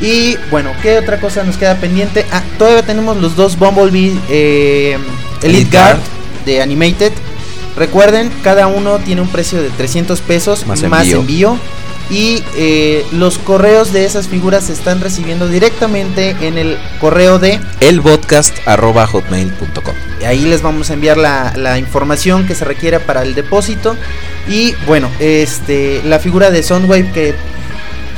Y 0.00 0.36
bueno, 0.50 0.70
¿qué 0.82 0.98
otra 0.98 1.20
cosa 1.20 1.44
nos 1.44 1.56
queda 1.56 1.76
pendiente? 1.76 2.26
Ah, 2.32 2.42
todavía 2.58 2.82
tenemos 2.84 3.16
los 3.18 3.36
dos 3.36 3.56
Bumblebee 3.58 4.18
eh, 4.28 4.98
Elite 5.42 5.60
Elite 5.60 5.76
Guard 5.76 5.96
Guard. 5.98 6.44
de 6.46 6.62
Animated. 6.62 7.12
Recuerden, 7.76 8.30
cada 8.42 8.66
uno 8.66 8.98
tiene 8.98 9.20
un 9.22 9.28
precio 9.28 9.62
de 9.62 9.70
300 9.70 10.20
pesos 10.20 10.66
Más 10.66 10.82
más, 10.84 11.04
envío. 11.04 11.20
envío. 11.20 11.56
Y 12.10 12.42
eh, 12.56 13.06
los 13.12 13.38
correos 13.38 13.92
de 13.92 14.04
esas 14.04 14.26
figuras 14.28 14.64
se 14.64 14.72
están 14.74 15.00
recibiendo 15.00 15.48
directamente 15.48 16.36
en 16.42 16.58
el 16.58 16.76
correo 17.00 17.38
de... 17.38 17.58
elpodcast@hotmail.com. 17.80 19.94
Ahí 20.26 20.44
les 20.44 20.60
vamos 20.62 20.90
a 20.90 20.94
enviar 20.94 21.16
la, 21.16 21.54
la 21.56 21.78
información 21.78 22.46
que 22.46 22.54
se 22.54 22.64
requiera 22.66 22.98
para 23.00 23.22
el 23.22 23.34
depósito. 23.34 23.96
Y 24.48 24.74
bueno, 24.86 25.10
este 25.20 26.02
la 26.04 26.18
figura 26.18 26.50
de 26.50 26.62
Soundwave 26.62 27.10
que 27.12 27.34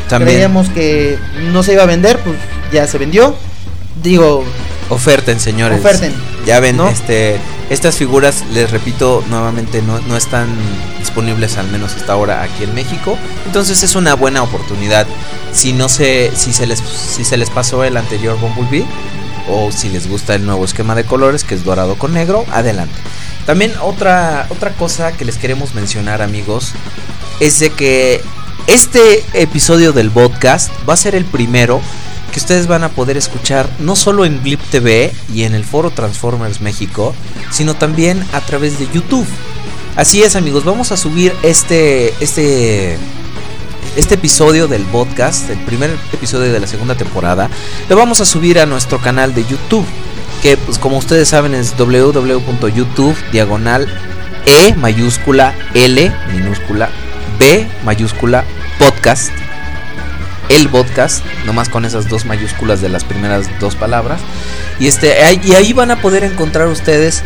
También 0.08 0.38
creíamos 0.38 0.68
que 0.70 1.16
no 1.52 1.62
se 1.62 1.74
iba 1.74 1.84
a 1.84 1.86
vender, 1.86 2.18
pues 2.18 2.34
ya 2.72 2.88
se 2.88 2.98
vendió. 2.98 3.36
Digo, 4.02 4.44
Oferten, 4.88 5.40
señores. 5.40 5.80
Oferten. 5.80 6.14
Ya 6.46 6.60
ven, 6.60 6.76
¿No? 6.76 6.88
este, 6.88 7.38
estas 7.70 7.96
figuras, 7.96 8.44
les 8.52 8.70
repito 8.70 9.24
nuevamente, 9.28 9.80
no, 9.82 9.98
no 10.00 10.16
están 10.16 10.48
disponibles 10.98 11.56
al 11.56 11.68
menos 11.68 11.94
hasta 11.94 12.12
ahora 12.12 12.42
aquí 12.42 12.64
en 12.64 12.74
México. 12.74 13.16
Entonces 13.46 13.82
es 13.82 13.94
una 13.94 14.14
buena 14.14 14.42
oportunidad. 14.42 15.06
Si 15.52 15.72
no 15.72 15.88
se, 15.88 16.32
si 16.36 16.52
se 16.52 16.66
les, 16.66 16.80
si 16.80 17.24
se 17.24 17.36
les 17.36 17.50
pasó 17.50 17.84
el 17.84 17.96
anterior 17.96 18.38
Bumblebee 18.38 18.84
o 19.48 19.70
si 19.72 19.88
les 19.88 20.08
gusta 20.08 20.34
el 20.34 20.44
nuevo 20.44 20.64
esquema 20.64 20.94
de 20.94 21.04
colores 21.04 21.44
que 21.44 21.54
es 21.54 21.64
dorado 21.64 21.96
con 21.96 22.12
negro, 22.12 22.44
adelante. 22.50 22.94
También 23.46 23.72
otra, 23.82 24.46
otra 24.50 24.70
cosa 24.70 25.12
que 25.12 25.24
les 25.24 25.36
queremos 25.36 25.74
mencionar, 25.74 26.22
amigos, 26.22 26.72
es 27.40 27.60
de 27.60 27.70
que 27.70 28.22
este 28.66 29.24
episodio 29.34 29.92
del 29.92 30.10
podcast 30.10 30.70
va 30.88 30.94
a 30.94 30.96
ser 30.96 31.14
el 31.14 31.24
primero 31.24 31.80
que 32.34 32.40
ustedes 32.40 32.66
van 32.66 32.82
a 32.82 32.88
poder 32.88 33.16
escuchar 33.16 33.70
no 33.78 33.94
solo 33.94 34.24
en 34.24 34.42
Blip 34.42 34.60
TV 34.60 35.12
y 35.32 35.44
en 35.44 35.54
el 35.54 35.62
foro 35.62 35.92
Transformers 35.92 36.60
México, 36.60 37.14
sino 37.52 37.74
también 37.74 38.26
a 38.32 38.40
través 38.40 38.76
de 38.80 38.88
YouTube. 38.92 39.26
Así 39.94 40.20
es, 40.20 40.34
amigos, 40.34 40.64
vamos 40.64 40.90
a 40.90 40.96
subir 40.96 41.32
este 41.44 42.12
este 42.18 42.98
este 43.94 44.14
episodio 44.16 44.66
del 44.66 44.82
podcast, 44.82 45.48
el 45.48 45.60
primer 45.60 45.96
episodio 46.12 46.52
de 46.52 46.58
la 46.58 46.66
segunda 46.66 46.96
temporada, 46.96 47.48
lo 47.88 47.94
vamos 47.94 48.20
a 48.20 48.24
subir 48.24 48.58
a 48.58 48.66
nuestro 48.66 48.98
canal 49.00 49.32
de 49.32 49.44
YouTube, 49.44 49.86
que 50.42 50.56
pues 50.56 50.80
como 50.80 50.98
ustedes 50.98 51.28
saben 51.28 51.54
es 51.54 51.76
www.youtube 51.78 53.14
diagonal 53.30 53.86
E 54.46 54.74
mayúscula 54.74 55.54
L 55.72 56.12
minúscula 56.32 56.90
B 57.38 57.68
mayúscula 57.84 58.42
podcast 58.80 59.30
el 60.56 60.68
podcast, 60.68 61.24
nomás 61.46 61.68
con 61.68 61.84
esas 61.84 62.08
dos 62.08 62.24
mayúsculas 62.24 62.80
de 62.80 62.88
las 62.88 63.04
primeras 63.04 63.48
dos 63.60 63.76
palabras. 63.76 64.20
Y 64.78 64.88
este 64.88 65.16
y 65.44 65.54
ahí 65.54 65.72
van 65.72 65.90
a 65.90 66.00
poder 66.00 66.24
encontrar 66.24 66.68
ustedes 66.68 67.22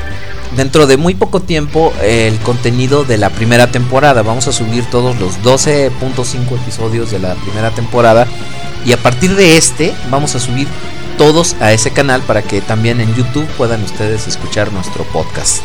dentro 0.56 0.86
de 0.86 0.96
muy 0.96 1.14
poco 1.14 1.40
tiempo 1.40 1.92
el 2.02 2.38
contenido 2.38 3.04
de 3.04 3.18
la 3.18 3.30
primera 3.30 3.70
temporada. 3.70 4.22
Vamos 4.22 4.48
a 4.48 4.52
subir 4.52 4.84
todos 4.86 5.18
los 5.18 5.40
12.5 5.42 6.60
episodios 6.60 7.10
de 7.10 7.18
la 7.18 7.34
primera 7.34 7.70
temporada 7.70 8.26
y 8.84 8.92
a 8.92 8.96
partir 8.96 9.34
de 9.34 9.56
este 9.56 9.94
vamos 10.10 10.34
a 10.34 10.40
subir 10.40 10.68
todos 11.18 11.56
a 11.60 11.72
ese 11.72 11.90
canal 11.90 12.22
para 12.22 12.42
que 12.42 12.60
también 12.60 13.00
en 13.00 13.14
YouTube 13.14 13.46
puedan 13.56 13.82
ustedes 13.82 14.26
escuchar 14.28 14.72
nuestro 14.72 15.04
podcast. 15.04 15.62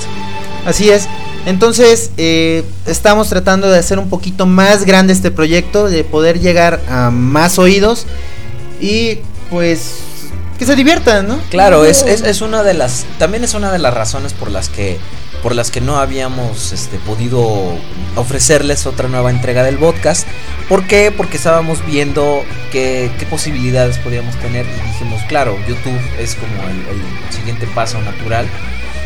Así 0.65 0.89
es. 0.89 1.07
Entonces, 1.45 2.11
eh, 2.17 2.63
estamos 2.85 3.29
tratando 3.29 3.69
de 3.69 3.77
hacer 3.77 3.99
un 3.99 4.09
poquito 4.09 4.45
más 4.45 4.85
grande 4.85 5.13
este 5.13 5.31
proyecto, 5.31 5.89
de 5.89 6.03
poder 6.03 6.39
llegar 6.39 6.81
a 6.87 7.11
más 7.11 7.59
oídos 7.59 8.05
y 8.79 9.19
pues 9.49 9.99
que 10.57 10.65
se 10.65 10.75
diviertan, 10.75 11.27
¿no? 11.27 11.39
Claro, 11.49 11.83
es, 11.83 12.01
es, 12.03 12.21
es 12.21 12.41
una 12.41 12.63
de 12.63 12.73
las. 12.73 13.05
También 13.17 13.43
es 13.43 13.53
una 13.53 13.71
de 13.71 13.79
las 13.79 13.93
razones 13.93 14.33
por 14.33 14.49
las 14.51 14.69
que. 14.69 14.97
Por 15.41 15.53
las 15.55 15.71
que 15.71 15.81
no 15.81 15.97
habíamos 15.97 16.71
este, 16.71 16.97
podido 16.99 17.43
ofrecerles 18.15 18.85
otra 18.85 19.09
nueva 19.09 19.29
entrega 19.29 19.63
del 19.63 19.77
podcast. 19.77 20.25
¿Por 20.69 20.87
qué? 20.87 21.11
Porque 21.11 21.35
estábamos 21.35 21.85
viendo 21.85 22.45
qué, 22.71 23.11
posibilidades 23.29 23.97
podíamos 23.97 24.39
tener 24.39 24.65
y 24.65 24.87
dijimos, 24.91 25.21
claro, 25.27 25.57
YouTube 25.67 25.99
es 26.17 26.35
como 26.35 26.63
el 26.69 27.33
siguiente 27.35 27.67
paso 27.67 27.99
natural. 27.99 28.47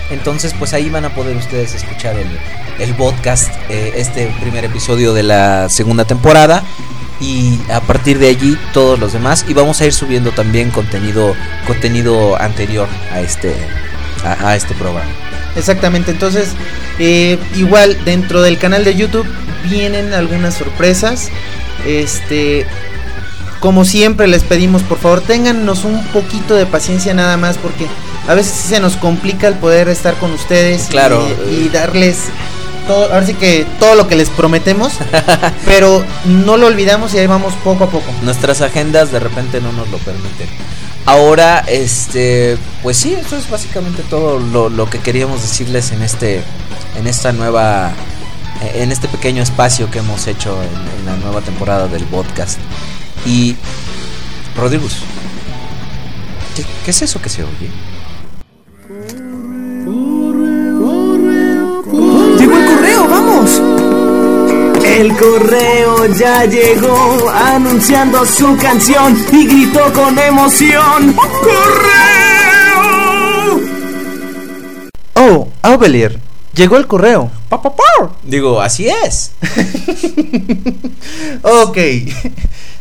Entonces, 0.09 0.53
pues 0.57 0.73
ahí 0.73 0.89
van 0.89 1.05
a 1.05 1.13
poder 1.13 1.35
ustedes 1.35 1.73
escuchar 1.75 2.15
el, 2.17 2.27
el 2.79 2.95
podcast, 2.95 3.53
eh, 3.69 3.93
este 3.95 4.27
primer 4.39 4.65
episodio 4.65 5.13
de 5.13 5.23
la 5.23 5.69
segunda 5.69 6.05
temporada. 6.05 6.63
y 7.19 7.59
a 7.71 7.81
partir 7.81 8.19
de 8.19 8.27
allí 8.27 8.55
todos 8.73 8.99
los 8.99 9.11
demás 9.11 9.43
y 9.47 9.53
vamos 9.55 9.81
a 9.81 9.87
ir 9.87 9.93
subiendo 9.93 10.31
también 10.33 10.69
contenido 10.69 11.33
contenido 11.65 12.39
anterior 12.39 12.87
a 13.11 13.21
este 13.21 13.55
a, 14.23 14.55
este 14.55 14.75
programa. 14.75 15.09
Exactamente, 15.55 16.11
entonces 16.11 16.49
eh, 16.99 17.39
igual 17.55 17.97
dentro 18.05 18.43
del 18.43 18.59
canal 18.59 18.83
de 18.83 18.93
YouTube 18.95 19.27
vienen 19.67 20.13
algunas 20.13 20.55
sorpresas. 20.55 21.29
Este, 21.85 22.65
como 23.59 23.85
siempre 23.85 24.27
les 24.27 24.43
pedimos 24.43 24.83
por 24.83 24.99
favor 24.99 25.21
téngannos 25.21 25.83
un 25.83 26.03
poquito 26.07 26.55
de 26.55 26.65
paciencia 26.65 27.13
nada 27.13 27.37
más 27.37 27.57
porque 27.57 27.87
a 28.27 28.33
veces 28.33 28.53
se 28.53 28.79
nos 28.79 28.95
complica 28.97 29.47
el 29.47 29.55
poder 29.55 29.89
estar 29.89 30.15
con 30.15 30.31
ustedes 30.31 30.87
y- 30.87 30.91
Claro. 30.91 31.27
y, 31.49 31.69
darles 31.69 32.17
todo, 32.87 33.05
ahora 33.13 33.25
sí 33.25 33.33
que 33.33 33.65
todo 33.79 33.95
lo 33.95 34.07
que 34.07 34.15
les 34.15 34.29
prometemos, 34.29 34.93
pero 35.65 36.03
no 36.25 36.55
lo 36.57 36.67
olvidamos 36.67 37.13
y 37.13 37.17
ahí 37.19 37.27
vamos 37.27 37.53
poco 37.63 37.83
a 37.85 37.89
poco. 37.89 38.05
Nuestras 38.23 38.61
agendas 38.61 39.11
de 39.11 39.19
repente 39.19 39.59
no 39.59 39.71
nos 39.73 39.89
lo 39.89 39.97
permiten. 39.97 40.47
Ahora, 41.05 41.59
este, 41.67 42.57
pues 42.83 42.95
sí, 42.97 43.13
eso 43.13 43.35
es 43.37 43.49
básicamente 43.49 44.03
todo 44.03 44.39
lo, 44.39 44.69
lo 44.69 44.89
que 44.89 44.99
queríamos 44.99 45.41
decirles 45.41 45.91
en 45.91 46.01
este, 46.01 46.43
en 46.97 47.07
esta 47.07 47.31
nueva, 47.33 47.91
en 48.73 48.91
este 48.91 49.07
pequeño 49.09 49.41
espacio 49.43 49.89
que 49.91 49.99
hemos 49.99 50.27
hecho 50.27 50.57
en, 50.61 50.99
en 50.99 51.05
la 51.05 51.15
nueva 51.17 51.41
temporada 51.41 51.87
del 51.87 52.03
podcast. 52.05 52.57
Y, 53.27 53.57
Rodrigo, 54.55 54.87
¿qué, 56.55 56.63
qué 56.85 56.91
es 56.91 57.01
eso 57.01 57.21
que 57.21 57.27
se 57.27 57.43
oye? 57.43 57.69
Llegó 62.39 62.57
el 62.57 62.65
correo, 62.65 63.07
vamos. 63.09 63.61
El 64.81 65.17
correo 65.17 66.05
ya 66.13 66.45
llegó 66.45 67.29
anunciando 67.29 68.25
su 68.25 68.55
canción 68.55 69.21
y 69.33 69.45
gritó 69.45 69.91
con 69.91 70.17
emoción. 70.17 71.13
¡Correo! 71.13 71.99
Oh, 75.15 75.49
Aubelier, 75.63 76.17
llegó 76.53 76.77
el 76.77 76.87
correo. 76.87 77.29
Digo, 78.23 78.61
así 78.61 78.87
es. 78.87 79.31
Ok. 81.43 81.77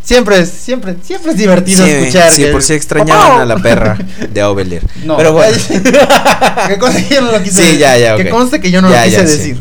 Siempre 0.07 0.39
es, 0.39 0.51
siempre, 0.51 0.95
siempre 1.03 1.33
es 1.33 1.37
divertido 1.37 1.85
Sí, 1.85 1.91
escuchar. 1.91 2.31
sí, 2.31 2.43
que- 2.45 2.53
por 2.53 2.63
si 2.63 2.75
extrañaban 2.75 3.41
a 3.41 3.45
la 3.45 3.57
perra 3.57 3.99
de 4.33 4.41
Aubelier. 4.41 4.87
No. 5.05 5.17
Pero 5.17 5.33
bueno. 5.33 5.57
que 6.69 6.79
conste 6.79 7.05
que 7.09 7.15
yo 7.17 7.23
no 7.23 7.33
lo 7.33 7.43
quise 7.43 7.57
Sí, 7.57 7.63
decir. 7.63 7.79
ya, 7.81 7.99
ya. 7.99 8.17
Que 8.17 8.31
conste 8.31 8.61
que 8.61 8.71
yo 8.71 8.81
no 8.81 8.89
Ya, 8.89 9.05
lo 9.05 9.11
quise 9.11 9.23
decir. 9.25 9.61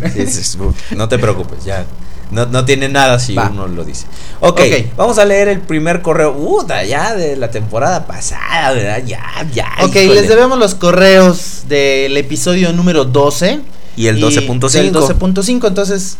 No 0.96 1.10
te 1.10 1.18
preocupes, 1.18 1.66
ya. 1.66 1.84
No, 2.30 2.46
no 2.46 2.64
tiene 2.64 2.90
nada 2.90 3.18
si 3.18 3.34
Va. 3.34 3.50
uno 3.52 3.68
lo 3.68 3.84
dice. 3.84 4.06
ok, 4.40 4.60
Ok. 4.60 4.86
vamos 4.96 5.18
a 5.18 5.26
leer 5.26 5.48
el 5.48 5.62
primer 5.62 6.04
correo. 6.04 6.36
Puta, 6.36 6.84
ya 6.84 7.16
de 7.16 7.36
la 7.38 7.50
temporada 7.50 8.06
pasada, 8.06 8.72
¿verdad? 8.74 9.02
Ya, 9.04 9.24
ya. 9.52 9.70
Ok, 9.82 9.96
híjole. 9.96 10.22
les 10.22 10.30
debemos 10.30 10.60
los 10.60 10.76
correos 10.76 11.64
del 11.68 12.16
episodio 12.18 12.72
número 12.72 13.04
12. 13.06 13.62
Y 13.98 14.08
el 14.08 14.22
12.5. 14.22 14.70
del 14.72 14.94
12.5, 14.94 15.68
entonces 15.68 16.18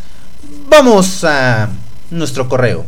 vamos 0.68 1.22
a 1.22 1.68
nuestro 2.10 2.48
correo. 2.48 2.86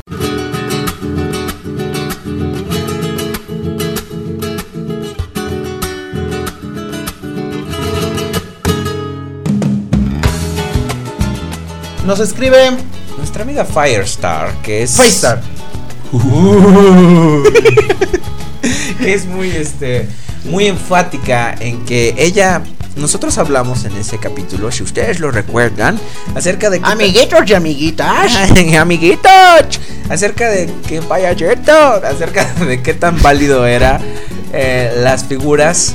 Nos 12.09 12.21
escribe 12.21 12.71
Nuestra 13.19 13.43
amiga 13.43 13.67
Firestar, 13.67 14.55
que 14.63 14.83
es. 14.85 14.97
Firestar. 14.97 15.43
que 18.99 19.13
es 19.13 19.27
muy 19.27 19.51
este 19.51 20.09
muy 20.47 20.65
enfática 20.69 21.55
en 21.61 21.85
que 21.85 22.15
ella 22.17 22.63
nosotros 22.97 23.37
hablamos 23.37 23.85
en 23.85 23.95
ese 23.95 24.17
capítulo 24.17 24.73
si 24.73 24.85
ustedes 24.85 25.21
lo 25.21 25.31
recuerdan 25.31 26.01
acerca 26.35 26.71
de 26.71 26.81
que- 26.81 26.87
Amiguitos 26.89 27.41
y 27.47 27.53
amiguitas. 27.53 28.33
Amiguitos 28.81 29.79
acerca 30.09 30.49
de 30.49 30.73
que 30.87 31.01
vaya 31.01 31.35
Jeto 31.37 31.73
acerca 32.03 32.47
de 32.55 32.81
qué 32.83 32.95
tan 32.95 33.21
válido 33.21 33.67
era 33.67 34.01
eh, 34.55 34.95
las 35.03 35.25
figuras 35.25 35.95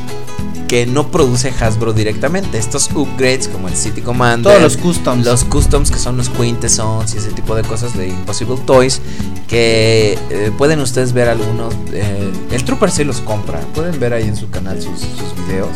que 0.74 0.88
no 0.88 1.12
produce 1.12 1.52
Hasbro 1.52 1.94
directamente. 1.94 2.58
Estos 2.58 2.90
upgrades 2.96 3.48
como 3.48 3.68
el 3.68 3.76
City 3.76 4.02
Commander 4.02 4.52
Todos 4.52 4.60
los 4.60 4.76
customs. 4.76 5.24
los 5.24 5.44
customs 5.44 5.92
que 5.92 6.00
son 6.00 6.18
los 6.18 6.30
Quintessons 6.30 7.14
y 7.14 7.20
ese 7.20 7.30
tipo 7.30 7.54
de 7.54 7.62
cosas 7.62 7.96
de 7.96 8.08
Impossible 8.08 8.58
Toys 8.66 9.00
que 9.48 10.18
eh, 10.32 10.52
pueden 10.58 10.80
ustedes 10.80 11.14
ver 11.14 11.30
algunos 11.30 11.76
eh, 11.92 12.28
el 12.50 12.64
Trooper 12.64 12.90
sí 12.90 13.04
los 13.04 13.22
compra. 13.22 13.60
Pueden 13.76 14.00
ver 14.00 14.14
ahí 14.14 14.28
en 14.28 14.36
su 14.36 14.50
canal 14.50 14.82
sus, 14.82 15.00
sus 15.00 15.46
videos. 15.46 15.70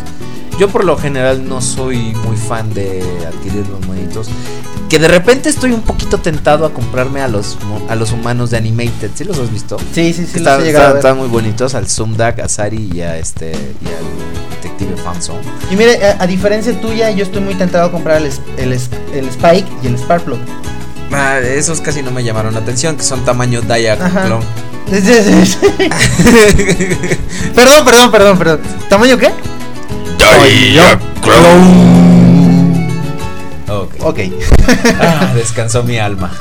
Yo 0.59 0.67
por 0.67 0.83
lo 0.83 0.97
general 0.97 1.47
no 1.47 1.61
soy 1.61 2.15
muy 2.25 2.35
fan 2.35 2.73
de 2.73 3.03
adquirir 3.27 3.67
los 3.67 3.85
monitos 3.85 4.29
que 4.89 4.99
de 4.99 5.07
repente 5.07 5.49
estoy 5.49 5.71
un 5.71 5.81
poquito 5.81 6.19
tentado 6.19 6.65
a 6.65 6.73
comprarme 6.73 7.21
a 7.21 7.27
los 7.27 7.57
a 7.89 7.95
los 7.95 8.11
humanos 8.11 8.51
de 8.51 8.57
Animated 8.57 9.11
¿sí 9.13 9.23
los 9.23 9.37
has 9.39 9.51
visto? 9.51 9.77
Sí, 9.93 10.13
sí, 10.13 10.25
sí, 10.25 10.39
los 10.39 10.63
están, 10.63 10.95
están 10.95 11.17
muy 11.17 11.27
bonitos 11.27 11.75
al 11.75 11.87
Zumdak, 11.87 12.39
a 12.39 12.47
Sari 12.47 12.89
y 12.93 13.01
a 13.01 13.17
este 13.17 13.51
y 13.51 13.87
al 13.87 14.51
detective 14.61 14.95
Fanzone 14.97 15.41
Y 15.71 15.75
mire, 15.75 16.03
a, 16.05 16.23
a 16.23 16.27
diferencia 16.27 16.79
tuya, 16.79 17.11
yo 17.11 17.23
estoy 17.23 17.41
muy 17.41 17.55
tentado 17.55 17.85
a 17.85 17.91
comprar 17.91 18.21
el, 18.21 18.31
el, 18.57 18.73
el 18.73 19.27
Spike 19.29 19.67
y 19.83 19.87
el 19.87 19.97
Sparkplug. 19.97 20.39
Ah, 21.11 21.39
esos 21.39 21.81
casi 21.81 22.01
no 22.01 22.11
me 22.11 22.23
llamaron 22.23 22.53
la 22.53 22.59
atención, 22.59 22.97
que 22.97 23.03
son 23.03 23.23
tamaño 23.23 23.61
Diaclone. 23.61 24.45
perdón, 27.55 27.85
perdón, 27.85 28.11
perdón, 28.11 28.37
perdón. 28.37 28.59
¿Tamaño 28.89 29.17
qué? 29.17 29.27
Ok. 31.17 31.96
Ok. 34.07 34.19
Ah, 35.01 35.33
descansó 35.35 35.83
mi 35.83 35.97
alma. 35.97 36.31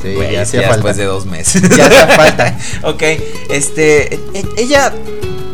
Sí, 0.00 0.14
ya 0.16 0.30
ya, 0.30 0.42
hacía 0.42 0.60
ya 0.60 0.68
falta. 0.68 0.76
después 0.76 0.96
de 0.96 1.04
dos 1.06 1.26
meses. 1.26 1.62
Ya 1.76 1.86
hacía 1.86 2.06
falta. 2.06 2.56
ok, 2.84 3.02
este, 3.50 4.14
e- 4.14 4.44
ella 4.56 4.92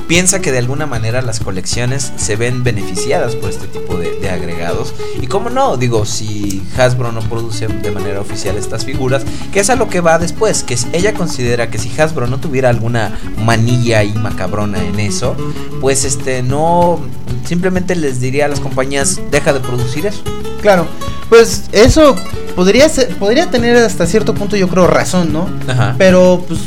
piensa 0.08 0.40
que 0.40 0.52
de 0.52 0.58
alguna 0.58 0.86
manera 0.86 1.22
las 1.22 1.40
colecciones 1.40 2.12
se 2.16 2.36
ven 2.36 2.64
beneficiadas 2.64 3.36
por 3.36 3.50
este 3.50 3.66
tipo 3.66 3.96
de, 3.96 4.18
de 4.20 4.30
agregados. 4.30 4.94
Y 5.20 5.26
cómo 5.26 5.50
no, 5.50 5.76
digo, 5.76 6.04
si 6.04 6.62
Hasbro 6.76 7.12
no 7.12 7.20
produce 7.20 7.68
de 7.68 7.90
manera 7.90 8.20
oficial 8.20 8.56
estas 8.56 8.84
figuras, 8.84 9.24
que 9.52 9.60
es 9.60 9.70
a 9.70 9.76
lo 9.76 9.88
que 9.88 10.00
va 10.00 10.18
después, 10.18 10.62
que 10.62 10.76
ella 10.92 11.14
considera 11.14 11.70
que 11.70 11.78
si 11.78 11.90
Hasbro 12.00 12.26
no 12.26 12.38
tuviera 12.38 12.68
alguna 12.68 13.18
manilla 13.38 14.04
y 14.04 14.12
macabrona 14.14 14.82
en 14.84 15.00
eso, 15.00 15.36
pues 15.80 16.04
este 16.04 16.42
no, 16.42 17.00
simplemente 17.44 17.96
les 17.96 18.20
diría 18.20 18.46
a 18.46 18.48
las 18.48 18.60
compañías, 18.60 19.20
deja 19.30 19.52
de 19.52 19.60
producir 19.60 20.06
eso. 20.06 20.22
Claro. 20.60 20.86
Pues 21.28 21.64
eso 21.72 22.14
podría 22.54 22.88
ser, 22.88 23.16
podría 23.16 23.50
tener 23.50 23.76
hasta 23.76 24.06
cierto 24.06 24.34
punto, 24.34 24.56
yo 24.56 24.68
creo, 24.68 24.86
razón, 24.86 25.32
¿no? 25.32 25.48
Ajá. 25.66 25.94
Pero 25.96 26.44
pues 26.46 26.60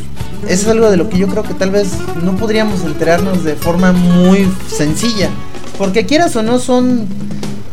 eso 0.47 0.63
es 0.63 0.67
algo 0.67 0.89
de 0.91 0.97
lo 0.97 1.09
que 1.09 1.17
yo 1.17 1.27
creo 1.27 1.43
que 1.43 1.53
tal 1.53 1.71
vez 1.71 1.89
no 2.23 2.35
podríamos 2.35 2.81
enterarnos 2.83 3.43
de 3.43 3.55
forma 3.55 3.91
muy 3.91 4.49
sencilla. 4.75 5.29
Porque 5.77 6.05
quieras 6.05 6.35
o 6.35 6.43
no, 6.43 6.59
son 6.59 7.07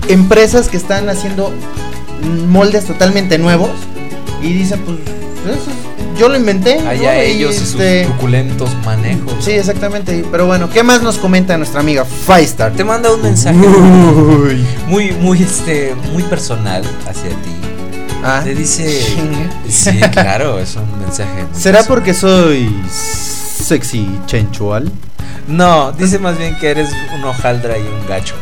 empresas 0.09 0.69
que 0.69 0.77
están 0.77 1.09
haciendo 1.09 1.53
moldes 2.49 2.85
totalmente 2.87 3.39
nuevos. 3.39 3.71
Y 4.43 4.53
dicen, 4.55 4.81
pues, 4.85 4.99
eso 5.45 5.71
es- 5.71 6.19
yo 6.19 6.29
lo 6.29 6.37
inventé. 6.37 6.79
Allá 6.81 7.23
ellos 7.23 7.55
y 7.55 7.63
este, 7.63 8.03
sus 8.05 8.13
truculentos 8.13 8.71
manejos. 8.85 9.33
Sí, 9.41 9.53
exactamente. 9.53 10.25
Pero 10.31 10.47
bueno, 10.47 10.69
¿qué 10.69 10.83
más 10.83 11.01
nos 11.03 11.17
comenta 11.17 11.57
nuestra 11.57 11.81
amiga 11.81 12.05
Firestar? 12.05 12.73
Te 12.73 12.85
manda 12.85 13.13
un 13.15 13.23
mensaje 13.23 13.57
muy, 14.89 15.13
muy, 15.13 15.43
este, 15.43 15.95
muy 16.13 16.23
personal 16.25 16.83
hacia 17.09 17.31
ti. 17.31 17.51
Ah, 18.25 18.41
Te 18.45 18.55
dice, 18.55 19.01
sí, 19.69 20.01
claro, 20.13 20.59
es 20.59 20.77
un 20.77 21.01
mensaje. 21.01 21.45
¿Será 21.53 21.79
personal. 21.79 21.85
porque 21.89 22.15
soy 22.15 22.73
sexy 22.91 24.09
chenchual? 24.27 24.91
No, 25.49 25.91
dice 25.93 26.19
más 26.21 26.39
bien 26.39 26.57
que 26.59 26.71
eres 26.71 26.89
un 27.15 27.25
hojaldra 27.25 27.77
y 27.77 27.83
un 27.83 28.07
gacho. 28.07 28.35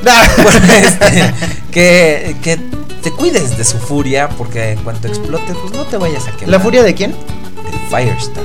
Este, 0.82 1.32
que, 1.72 2.36
que 2.42 2.58
te 3.02 3.10
cuides 3.12 3.56
de 3.56 3.64
su 3.64 3.78
furia 3.78 4.28
porque 4.28 4.72
en 4.72 4.80
cuanto 4.82 5.08
explote, 5.08 5.54
pues 5.54 5.72
no 5.72 5.84
te 5.84 5.96
vayas 5.96 6.26
a 6.28 6.32
quemar. 6.32 6.48
¿La 6.48 6.60
furia 6.60 6.82
de 6.82 6.94
quién? 6.94 7.12
del 7.12 7.80
Firestar. 7.88 8.42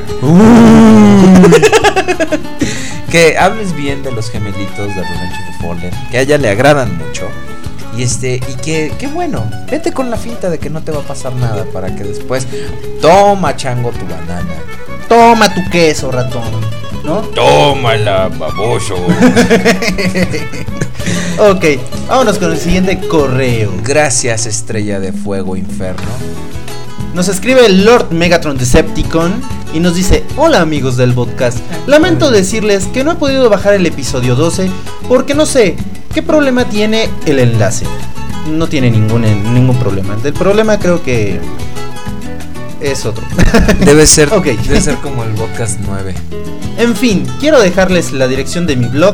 que 3.12 3.38
hables 3.38 3.76
bien 3.76 4.03
de 4.03 4.12
los 4.12 4.30
gemelitos 4.30 4.88
de 4.88 5.02
Revenge 5.02 5.34
of 5.34 5.57
the 5.57 5.68
Fallen, 5.68 5.91
que 6.12 6.18
a 6.18 6.22
ella 6.22 6.38
le 6.38 6.49
agradan 6.49 6.98
mucho. 6.98 7.28
Y 7.97 8.03
este, 8.03 8.35
y 8.35 8.55
que, 8.61 8.93
qué 8.99 9.07
bueno, 9.07 9.49
vete 9.69 9.91
con 9.91 10.09
la 10.09 10.17
finta 10.17 10.49
de 10.49 10.59
que 10.59 10.69
no 10.69 10.81
te 10.84 10.91
va 10.91 10.99
a 10.99 11.07
pasar 11.07 11.34
nada 11.34 11.65
para 11.72 11.95
que 11.95 12.03
después 12.03 12.47
toma 13.01 13.55
chango 13.55 13.91
tu 13.91 14.05
banana. 14.05 14.53
Toma 15.07 15.53
tu 15.53 15.61
queso, 15.69 16.11
ratón. 16.11 16.43
¿No? 17.03 17.22
Tómala, 17.22 18.30
baboso. 18.30 18.95
Ok, 21.38 21.65
vámonos 22.07 22.38
con 22.38 22.53
el 22.53 22.57
siguiente 22.57 22.97
correo. 23.09 23.69
Gracias, 23.84 24.45
estrella 24.45 25.01
de 25.01 25.11
fuego 25.11 25.57
inferno. 25.57 26.07
Nos 27.13 27.27
escribe 27.27 27.65
el 27.65 27.84
Lord 27.84 28.11
Megatron 28.11 28.57
Decepticon 28.57 29.41
y 29.73 29.81
nos 29.81 29.95
dice, 29.95 30.23
hola 30.38 30.61
amigos 30.61 30.95
del 30.95 31.13
podcast, 31.13 31.57
lamento 31.88 32.31
decirles 32.31 32.85
que 32.85 33.03
no 33.03 33.11
he 33.11 33.15
podido 33.15 33.49
bajar 33.49 33.73
el 33.73 33.85
episodio 33.85 34.35
12 34.35 34.69
porque 35.09 35.34
no 35.34 35.45
sé 35.45 35.76
qué 36.15 36.23
problema 36.23 36.65
tiene 36.65 37.09
el 37.25 37.39
enlace. 37.39 37.85
No 38.49 38.67
tiene 38.67 38.89
ningún, 38.89 39.23
ningún 39.53 39.77
problema. 39.77 40.15
El 40.23 40.31
problema 40.31 40.79
creo 40.79 41.03
que 41.03 41.41
es 42.79 43.05
otro. 43.05 43.21
Debe 43.85 44.05
ser, 44.07 44.31
Ok. 44.31 44.45
debe 44.45 44.79
ser 44.79 44.95
como 44.95 45.25
el 45.25 45.31
podcast 45.31 45.77
9. 45.85 46.15
En 46.77 46.95
fin, 46.95 47.27
quiero 47.41 47.59
dejarles 47.59 48.13
la 48.13 48.29
dirección 48.29 48.65
de 48.65 48.77
mi 48.77 48.87
blog, 48.87 49.13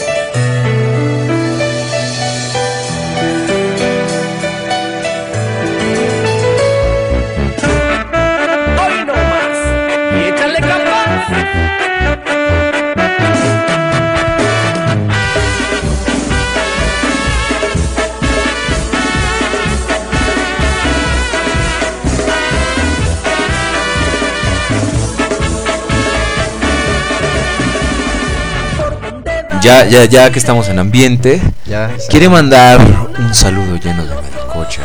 Ya, 29.61 29.85
ya, 29.85 30.05
ya 30.05 30.31
que 30.31 30.39
estamos 30.39 30.67
en 30.69 30.79
ambiente, 30.79 31.41
Ya, 31.65 31.91
quiere 32.09 32.29
mandar 32.29 32.79
un 33.19 33.33
saludo 33.33 33.75
lleno 33.77 34.05
de 34.05 34.15
melcocha, 34.15 34.81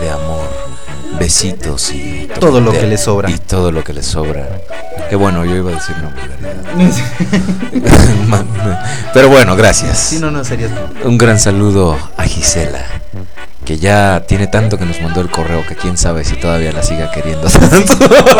de 0.00 0.10
amor, 0.10 0.48
besitos 1.18 1.92
y 1.92 2.28
Todo 2.40 2.60
lo 2.60 2.72
de- 2.72 2.80
que 2.80 2.86
le 2.86 2.98
sobra. 2.98 3.30
Y 3.30 3.38
todo 3.38 3.70
lo 3.70 3.84
que 3.84 3.92
le 3.92 4.02
sobra. 4.02 4.48
Que 5.08 5.16
bueno, 5.16 5.44
yo 5.44 5.54
iba 5.54 5.70
a 5.70 5.74
decir 5.74 5.94
una 6.00 6.08
vulgaridad. 6.08 6.56
Pero 9.14 9.28
bueno, 9.28 9.54
gracias. 9.56 9.98
Si 9.98 10.18
no, 10.18 10.30
no 10.30 10.44
serías. 10.44 10.70
Un 11.04 11.16
gran 11.18 11.38
saludo 11.38 11.96
a 12.16 12.24
Gisela, 12.24 12.84
que 13.66 13.78
ya 13.78 14.22
tiene 14.26 14.46
tanto 14.46 14.78
que 14.78 14.86
nos 14.86 15.00
mandó 15.02 15.20
el 15.20 15.28
correo 15.28 15.66
que 15.66 15.74
quién 15.74 15.98
sabe 15.98 16.24
si 16.24 16.36
todavía 16.36 16.72
la 16.72 16.82
siga 16.82 17.10
queriendo 17.10 17.48
tanto. 17.48 17.98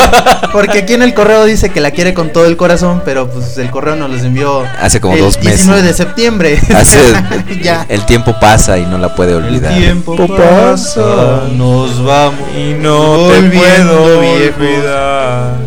Porque 0.53 0.79
aquí 0.79 0.95
en 0.95 1.03
el 1.03 1.13
correo 1.15 1.45
dice 1.45 1.69
que 1.71 1.81
la 1.81 1.91
quiere 1.91 2.15
con 2.15 2.33
todo 2.33 2.47
el 2.47 2.57
corazón, 2.57 3.03
pero 3.05 3.29
pues 3.29 3.59
el 3.59 3.69
correo 3.71 3.97
nos 3.97 4.09
los 4.09 4.23
envió 4.23 4.65
Hace 4.81 5.01
como 5.01 5.15
el 5.15 5.21
dos 5.21 5.37
meses. 5.39 5.67
19 5.67 5.83
de 5.83 5.93
septiembre. 5.93 6.61
Hace, 6.75 6.99
ya. 7.63 7.85
El 7.89 8.07
tiempo 8.07 8.37
pasa 8.41 8.79
y 8.79 8.87
no 8.87 8.99
la 8.99 9.15
puede 9.17 9.35
olvidar. 9.35 9.75
tiempo 9.75 10.17
pasa, 10.29 11.43
nos 11.53 12.03
vamos 12.05 12.49
y 12.57 12.75
no 12.75 13.19
volviendo 13.19 14.21
viejos. 14.21 15.66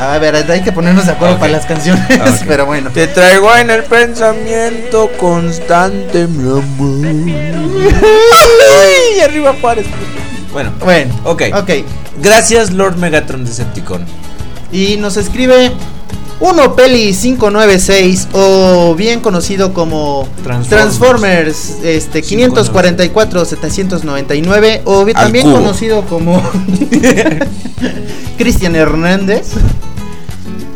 A 0.00 0.16
ver, 0.18 0.34
hay 0.34 0.62
que 0.62 0.72
ponernos 0.72 1.04
de 1.06 1.12
acuerdo 1.12 1.38
para 1.38 1.52
las 1.52 1.66
canciones, 1.66 2.02
Ok. 2.20 2.46
pero 2.48 2.64
bueno. 2.66 2.90
Te 2.90 3.06
traigo 3.06 3.54
en 3.54 3.68
el 3.70 3.84
pensamiento 3.84 5.10
constante, 5.18 6.26
mi 6.26 6.48
amor. 6.48 7.06
y 9.16 9.20
arriba 9.20 9.54
Juárez. 9.60 9.86
Bueno, 10.52 10.72
Bueno, 10.80 11.14
ok. 11.24 11.42
ok. 11.54 11.70
Gracias, 12.22 12.70
Lord 12.72 12.96
Megatron 12.96 13.44
Decepticon. 13.44 14.04
Y 14.72 14.96
nos 14.96 15.16
escribe 15.16 15.70
Uno 16.40 16.74
Peli 16.74 17.12
596 17.14 18.28
o 18.32 18.94
bien 18.96 19.20
conocido 19.20 19.74
como 19.74 20.26
Transformers. 20.42 20.68
Transformers, 20.68 21.70
este 21.84 22.22
544 22.22 23.44
799 23.44 24.82
o 24.86 25.04
bien 25.04 25.16
también 25.16 25.44
cubo. 25.44 25.56
conocido 25.56 26.02
como 26.06 26.42
Cristian 28.38 28.74
Hernández. 28.76 29.50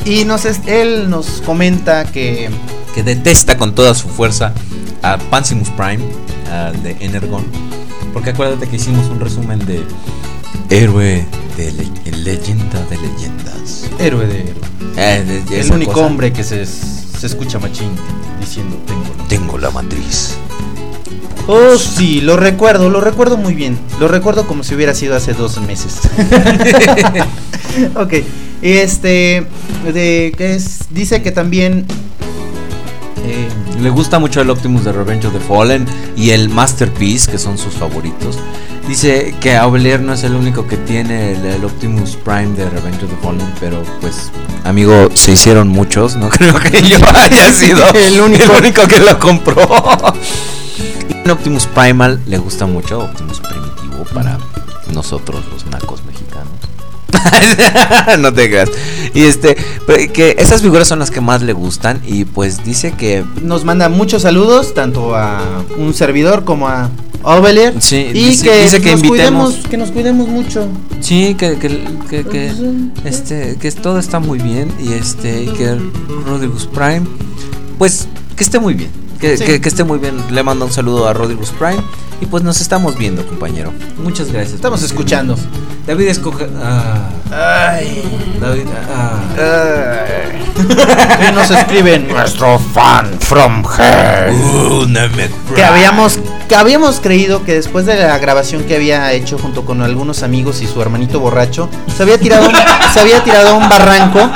Y 0.05 0.25
nos 0.27 0.45
es- 0.45 0.61
él 0.67 1.09
nos 1.09 1.41
comenta 1.47 2.05
que 2.05 2.51
Que 2.95 3.03
detesta 3.03 3.57
con 3.57 3.75
toda 3.75 3.95
su 3.95 4.09
fuerza 4.09 4.53
a 5.03 5.17
Pansimus 5.19 5.71
Prime, 5.71 6.05
de 6.83 6.97
Energon. 7.01 7.43
Porque 8.13 8.31
acuérdate 8.31 8.69
que 8.69 8.77
hicimos 8.77 9.07
un 9.09 9.19
resumen 9.19 9.59
de 9.67 9.83
Héroe 10.71 11.27
de 11.57 11.73
le- 11.73 12.13
leyenda 12.25 12.81
de 12.91 12.97
leyendas. 12.97 13.89
héroe 13.99 14.27
de 14.27 14.41
héroe. 14.41 14.55
Eh, 14.97 15.25
de- 15.27 15.43
de 15.45 15.61
el 15.61 15.73
único 15.73 15.93
cosa. 15.93 16.07
hombre 16.07 16.33
que 16.33 16.43
se, 16.45 16.65
se 16.67 17.27
escucha 17.27 17.59
machín 17.59 17.91
diciendo 18.41 18.77
tengo 18.87 19.03
la-". 19.19 19.29
Tengo 19.29 19.59
la 19.59 19.71
matriz. 19.71 20.35
Oh, 21.47 21.77
sí, 21.77 22.21
lo 22.23 22.37
recuerdo, 22.39 22.89
lo 22.89 23.01
recuerdo 23.03 23.37
muy 23.37 23.55
bien. 23.55 23.79
Lo 24.01 24.09
recuerdo 24.09 24.47
como 24.47 24.63
si 24.65 24.75
hubiera 24.75 24.95
sido 24.95 25.15
hace 25.15 25.35
dos 25.35 25.61
meses. 25.61 26.01
ok, 27.97 28.13
este, 28.63 29.47
de, 29.93 30.33
¿qué 30.37 30.55
es? 30.55 30.81
Dice 30.91 31.21
que 31.23 31.33
también... 31.33 31.85
eh, 33.27 33.49
Le 33.83 33.91
gusta 33.91 34.19
mucho 34.19 34.41
el 34.41 34.49
Optimus 34.51 34.85
de 34.85 34.93
Revenge 34.93 35.27
of 35.27 35.35
the 35.35 35.41
Fallen 35.41 35.87
y 36.17 36.31
el 36.31 36.49
Masterpiece, 36.49 37.31
que 37.31 37.37
son 37.39 37.59
sus 37.59 37.75
favoritos. 37.75 38.39
Dice 38.89 39.35
que 39.41 39.57
Aubelier 39.57 40.01
no 40.01 40.13
es 40.13 40.25
el 40.25 40.35
único 40.35 40.67
que 40.67 40.77
tiene 40.77 41.33
el, 41.33 41.45
el 41.45 41.65
Optimus 41.65 42.17
Prime 42.17 42.55
de 42.55 42.69
Revenge 42.69 43.03
of 43.05 43.11
the 43.11 43.17
Fallen, 43.23 43.55
pero 43.59 43.83
pues, 44.01 44.31
amigo, 44.65 45.09
se 45.15 45.33
hicieron 45.33 45.69
muchos, 45.69 46.17
no 46.17 46.29
creo 46.31 46.55
que 46.61 46.83
yo 46.83 46.99
haya 47.15 47.51
sido 47.53 47.83
El 47.95 48.21
único. 48.21 48.87
que 48.87 49.01
lo 49.01 49.19
compró. 49.19 49.67
El 51.25 51.31
Optimus 51.31 51.67
Primal 51.67 52.21
le 52.27 52.37
gusta 52.37 52.67
mucho, 52.67 53.01
Optimus 53.01 53.41
Primitivo 53.41 54.05
para 54.13 54.39
nosotros 54.93 55.43
los 55.51 55.65
nacos. 55.67 56.03
no 58.19 58.33
te 58.33 58.49
creas. 58.49 58.71
Y 59.15 59.23
este, 59.23 59.57
pero 59.87 60.13
que 60.13 60.37
esas 60.39 60.63
figuras 60.63 60.89
son 60.89 60.99
las 60.99 61.11
que 61.11 61.21
más 61.21 61.43
le 61.43 61.53
gustan 61.53 62.01
y 62.07 62.25
pues 62.25 62.65
dice 62.65 62.93
que 62.93 63.25
Nos 63.43 63.65
manda 63.65 63.89
muchos 63.89 64.23
saludos, 64.23 64.75
tanto 64.75 65.15
a 65.15 65.41
un 65.77 65.95
servidor 65.95 66.45
como 66.45 66.69
a 66.69 66.91
Ovelier. 67.23 67.75
Sí, 67.81 67.97
y 67.97 68.13
dice- 68.13 68.45
que, 68.45 68.63
dice 68.65 68.81
que 68.81 68.93
nos 68.93 69.03
invitemos. 69.05 69.45
cuidemos, 69.53 69.69
que 69.71 69.77
nos 69.77 69.91
cuidemos 69.91 70.29
mucho. 70.29 70.69
sí, 71.01 71.35
que 71.39 71.59
que, 71.59 71.85
que, 72.11 72.25
que, 72.25 72.53
este 73.05 73.57
que 73.61 73.71
todo 73.73 73.99
está 73.99 74.19
muy 74.19 74.39
bien 74.39 74.71
y 74.81 74.93
este 74.93 75.45
y 75.45 75.47
que 75.49 75.77
Rodriguez 76.27 76.67
Prime 76.67 77.03
pues 77.79 78.09
que 78.37 78.45
esté 78.45 78.59
muy 78.59 78.75
bien. 78.75 78.91
Que, 79.21 79.37
Sí. 79.39 79.45
que- 79.45 79.61
que 79.61 79.69
esté 79.69 79.85
muy 79.85 79.99
bien. 79.99 80.17
Le 80.31 80.43
mando 80.43 80.67
un 80.67 80.73
saludo 80.73 81.09
a 81.09 81.13
Rodriguez 81.15 81.51
Prime 81.59 81.81
y 82.21 82.27
pues 82.27 82.43
nos 82.43 82.61
estamos 82.61 82.99
viendo, 82.99 83.25
compañero. 83.27 83.73
Muchas 84.03 84.31
gracias. 84.31 84.55
Estamos 84.55 84.83
escuchando. 84.83 85.37
David 85.87 86.09
escoge 86.09 86.47
ah, 86.63 87.11
Ay. 87.31 88.03
David 88.41 88.67
ah, 88.91 89.21
Y 91.29 91.33
nos 91.35 91.51
escriben. 91.51 92.09
Nuestro 92.09 92.59
fan 92.59 93.11
from 93.21 93.63
hell. 93.79 94.33
Uh, 94.35 94.87
que 95.55 95.63
habíamos 95.65 96.19
que 96.49 96.55
habíamos 96.57 97.01
creído 97.01 97.43
que 97.45 97.55
después 97.55 97.87
de 97.87 97.97
la 97.97 98.19
grabación 98.19 98.65
que 98.65 98.77
había 98.77 99.13
hecho 99.13 99.39
junto 99.39 99.65
con 99.65 99.83
algunos 99.83 100.23
amigos 100.23 100.61
y 100.63 100.67
su 100.67 100.81
hermanito 100.83 101.19
borracho 101.21 101.69
se 101.97 102.03
había 102.03 102.19
tirado 102.19 102.49
un- 102.49 102.55
se 102.93 103.01
había 103.01 103.23
tirado 103.25 103.51
a 103.51 103.55
un 103.55 103.69
barranco 103.69 104.31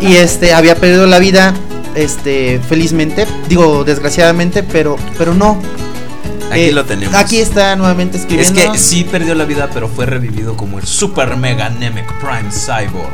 y 0.00 0.16
este 0.16 0.52
había 0.54 0.74
perdido 0.76 1.06
la 1.06 1.18
vida 1.18 1.54
este 1.94 2.60
felizmente. 2.68 3.26
Digo 3.48 3.84
desgraciadamente 3.84 4.62
pero 4.62 4.96
pero 5.16 5.32
no 5.34 5.60
Aquí 6.54 6.62
Eh, 6.68 6.72
lo 6.72 6.84
tenemos. 6.84 7.14
aquí 7.14 7.38
está 7.38 7.76
nuevamente 7.76 8.16
Es 8.16 8.22
escribiendo 8.22 8.72
que 8.72 8.78
sí 8.78 9.04
perdió 9.04 9.34
la 9.34 9.44
vida, 9.44 9.68
pero 9.72 9.88
fue 9.88 10.06
revivido 10.06 10.56
como 10.56 10.78
el 10.78 10.86
Super 10.86 11.36
Mega 11.36 11.68
Namek 11.70 12.06
Prime 12.20 12.50
Cyborg. 12.50 13.08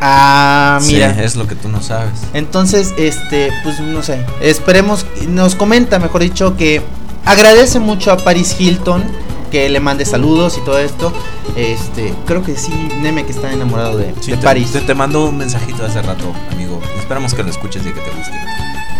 ah 0.00 0.78
mira 0.86 1.14
Sí, 1.14 1.20
es 1.22 1.36
lo 1.36 1.46
que 1.46 1.54
tú 1.54 1.68
no 1.68 1.82
sabes. 1.82 2.12
Entonces, 2.34 2.94
este, 2.98 3.50
pues 3.62 3.80
no 3.80 4.02
sé, 4.02 4.24
esperemos, 4.40 5.04
nos 5.28 5.54
comenta, 5.54 5.98
mejor 5.98 6.22
dicho, 6.22 6.56
que 6.56 6.82
agradece 7.24 7.78
mucho 7.80 8.10
a 8.12 8.16
Paris 8.16 8.56
Hilton 8.58 9.04
que 9.50 9.68
le 9.68 9.80
mande 9.80 10.04
saludos 10.04 10.56
y 10.58 10.64
todo 10.64 10.78
esto. 10.78 11.12
Este, 11.56 12.14
creo 12.24 12.42
que 12.44 12.56
sí, 12.56 12.72
Neme 13.00 13.26
que 13.26 13.32
está 13.32 13.52
enamorado 13.52 13.98
de, 13.98 14.14
Sí, 14.20 14.30
de 14.30 14.36
te, 14.36 14.44
Paris. 14.44 14.70
Te, 14.72 14.80
te 14.80 14.94
mandó 14.94 15.24
un 15.26 15.36
mensajito 15.38 15.84
hace 15.84 16.00
rato, 16.02 16.32
amigo. 16.52 16.80
Esperamos 17.00 17.34
que 17.34 17.42
lo 17.42 17.50
escuches 17.50 17.82
y 17.82 17.86
que 17.88 18.00
te 18.00 18.10
guste. 18.16 18.32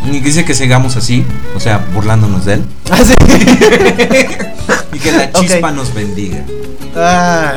Y 0.05 0.21
dice 0.21 0.45
que 0.45 0.55
sigamos 0.55 0.97
así, 0.97 1.25
o 1.55 1.61
sea, 1.61 1.79
burlándonos 1.93 2.45
de 2.47 2.55
él. 2.55 2.65
Ah, 2.91 2.99
sí. 3.05 3.15
Y 4.93 4.99
que 4.99 5.13
la 5.13 5.31
chispa 5.33 5.71
nos 5.71 5.95
bendiga. 5.95 6.45
Ah, 6.97 7.53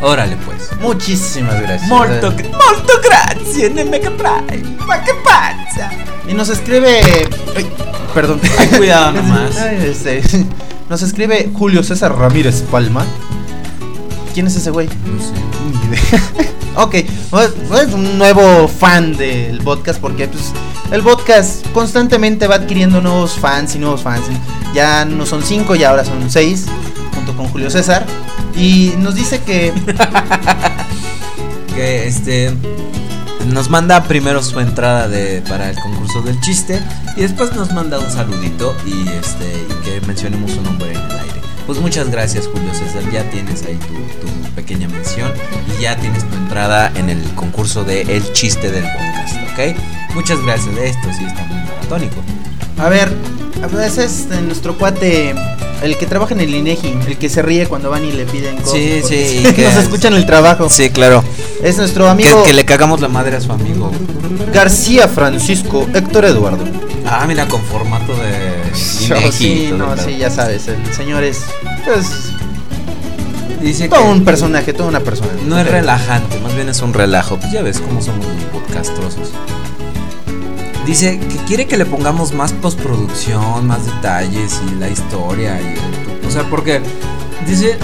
Órale, 0.00 0.36
pues. 0.46 0.70
muchísimas 0.80 1.60
gracias. 1.60 1.88
Molto, 1.88 2.30
molto 2.30 2.92
grazie, 3.02 3.70
Namek 3.70 4.10
Prime. 4.12 4.76
Ma 4.86 5.02
che 5.02 5.12
pazza. 5.24 5.90
Y 6.28 6.34
nos 6.34 6.48
escribe. 6.50 7.00
ay, 7.56 7.66
perdón. 8.14 8.40
Ay, 8.58 8.68
cuidado 8.68 9.12
nomás. 9.22 9.56
Ay, 9.58 9.88
este, 9.90 10.22
nos 10.88 11.02
escribe 11.02 11.50
Julio 11.52 11.82
César 11.82 12.14
Ramírez 12.16 12.62
Palma. 12.70 13.04
¿Quién 14.38 14.46
es 14.46 14.54
ese 14.54 14.70
güey? 14.70 14.86
No 14.86 15.20
sé. 15.20 15.32
Ni 15.66 15.88
idea. 15.88 16.22
ok, 16.76 16.94
pues, 17.28 17.50
pues, 17.66 17.92
un 17.92 18.18
nuevo 18.18 18.68
fan 18.68 19.16
del 19.16 19.58
podcast 19.58 20.00
porque 20.00 20.28
pues, 20.28 20.52
el 20.92 21.02
podcast 21.02 21.66
constantemente 21.72 22.46
va 22.46 22.54
adquiriendo 22.54 23.00
nuevos 23.00 23.32
fans 23.32 23.74
y 23.74 23.80
nuevos 23.80 24.02
fans. 24.02 24.26
Ya 24.72 25.04
no 25.04 25.26
son 25.26 25.42
cinco 25.42 25.74
y 25.74 25.82
ahora 25.82 26.04
son 26.04 26.30
seis, 26.30 26.66
junto 27.16 27.36
con 27.36 27.48
Julio 27.48 27.68
César. 27.68 28.06
Y 28.54 28.94
nos 28.98 29.16
dice 29.16 29.40
que 29.40 29.72
que 31.74 32.06
este 32.06 32.54
nos 33.48 33.68
manda 33.68 34.04
primero 34.04 34.40
su 34.44 34.60
entrada 34.60 35.08
de 35.08 35.42
para 35.48 35.68
el 35.68 35.80
concurso 35.80 36.22
del 36.22 36.40
chiste 36.42 36.80
y 37.16 37.22
después 37.22 37.54
nos 37.54 37.72
manda 37.72 37.98
un 37.98 38.08
saludito 38.08 38.72
y 38.86 39.08
este 39.08 39.66
y 39.68 39.84
que 39.84 40.06
mencionemos 40.06 40.52
su 40.52 40.62
nombre 40.62 40.92
en 40.92 40.96
el 40.96 41.10
aire. 41.10 41.37
Pues 41.68 41.78
muchas 41.80 42.10
gracias 42.10 42.46
Julio 42.48 42.72
César, 42.72 43.02
ya 43.12 43.22
tienes 43.30 43.62
ahí 43.66 43.76
tu, 43.76 44.26
tu 44.26 44.50
pequeña 44.54 44.88
mención 44.88 45.30
y 45.78 45.82
ya 45.82 45.96
tienes 45.98 46.24
tu 46.26 46.34
entrada 46.34 46.90
en 46.94 47.10
el 47.10 47.22
concurso 47.34 47.84
de 47.84 48.00
El 48.02 48.32
chiste 48.32 48.70
del 48.70 48.84
podcast, 48.84 49.36
¿ok? 49.52 50.14
Muchas 50.14 50.40
gracias, 50.42 50.74
esto 50.78 51.08
sí 51.16 51.24
está 51.26 51.44
muy 51.44 51.58
maratónico. 51.62 52.16
A 52.78 52.88
ver, 52.88 53.12
a 53.62 53.66
veces 53.66 54.20
este, 54.20 54.40
nuestro 54.40 54.78
cuate, 54.78 55.34
el 55.82 55.98
que 55.98 56.06
trabaja 56.06 56.32
en 56.32 56.40
el 56.40 56.54
INEGI, 56.54 56.96
el 57.06 57.18
que 57.18 57.28
se 57.28 57.42
ríe 57.42 57.66
cuando 57.66 57.90
van 57.90 58.02
y 58.04 58.12
le 58.12 58.24
piden 58.24 58.56
cosas. 58.56 58.72
Sí, 58.72 59.02
sí, 59.06 59.40
nos 59.44 59.52
que- 59.52 59.66
escuchan 59.78 60.14
el 60.14 60.24
trabajo. 60.24 60.70
Sí, 60.70 60.88
claro. 60.88 61.22
Es 61.62 61.76
nuestro 61.76 62.04
Que, 62.04 62.10
amigo 62.10 62.44
que 62.44 62.54
le 62.54 62.64
cagamos 62.64 63.00
la 63.02 63.08
madre 63.08 63.36
a 63.36 63.40
su 63.42 63.52
amigo. 63.52 63.92
García 64.54 65.06
Francisco 65.06 65.86
Héctor 65.92 66.24
Eduardo. 66.24 66.64
Ah, 67.10 67.24
mira, 67.26 67.48
con 67.48 67.62
formato 67.62 68.14
de 68.16 68.62
Inegi 69.06 69.32
sí, 69.32 69.70
no, 69.76 69.96
sí, 69.96 70.18
ya 70.18 70.30
sabes, 70.30 70.68
el 70.68 70.94
señor 70.94 71.24
es, 71.24 71.42
es 71.96 72.32
Dice 73.62 73.88
todo 73.88 74.02
que- 74.02 74.08
un 74.10 74.24
personaje, 74.24 74.72
toda 74.72 74.88
una 74.88 75.00
persona. 75.00 75.30
No 75.46 75.58
es 75.58 75.66
relajante, 75.66 76.38
más 76.40 76.54
bien 76.54 76.68
es 76.68 76.80
un 76.82 76.92
relajo. 76.94 77.38
Pues 77.38 77.50
ya 77.52 77.62
ves 77.62 77.80
cómo 77.80 78.00
somos 78.02 78.24
los 78.26 78.44
podcastrosos. 78.44 79.30
Dice 80.86 81.18
que 81.18 81.36
quiere 81.46 81.66
que 81.66 81.76
le 81.76 81.84
pongamos 81.84 82.32
más 82.32 82.52
postproducción, 82.52 83.66
más 83.66 83.84
detalles 83.86 84.60
y 84.70 84.74
la 84.76 84.88
historia. 84.88 85.60
Y, 85.60 86.26
o 86.26 86.30
sea, 86.30 86.44
porque 86.44 86.80
dice 87.46 87.78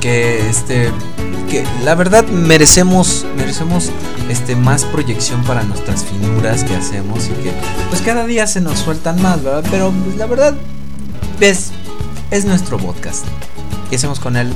que 0.00 0.46
este 0.48 0.90
que 1.50 1.64
la 1.84 1.94
verdad 1.94 2.24
merecemos 2.26 3.24
merecemos 3.36 3.90
este 4.28 4.56
más 4.56 4.84
proyección 4.84 5.42
para 5.44 5.62
nuestras 5.62 6.04
finuras 6.04 6.64
que 6.64 6.74
hacemos 6.74 7.26
y 7.26 7.30
que 7.42 7.52
pues 7.90 8.02
cada 8.02 8.26
día 8.26 8.46
se 8.46 8.60
nos 8.60 8.78
sueltan 8.78 9.20
más, 9.22 9.42
¿verdad? 9.42 9.64
Pero 9.70 9.92
pues, 10.04 10.16
la 10.16 10.26
verdad 10.26 10.54
es 11.40 11.70
es 12.30 12.44
nuestro 12.44 12.76
podcast 12.78 13.24
y 13.90 13.94
hacemos 13.96 14.18
con 14.20 14.36
él 14.36 14.52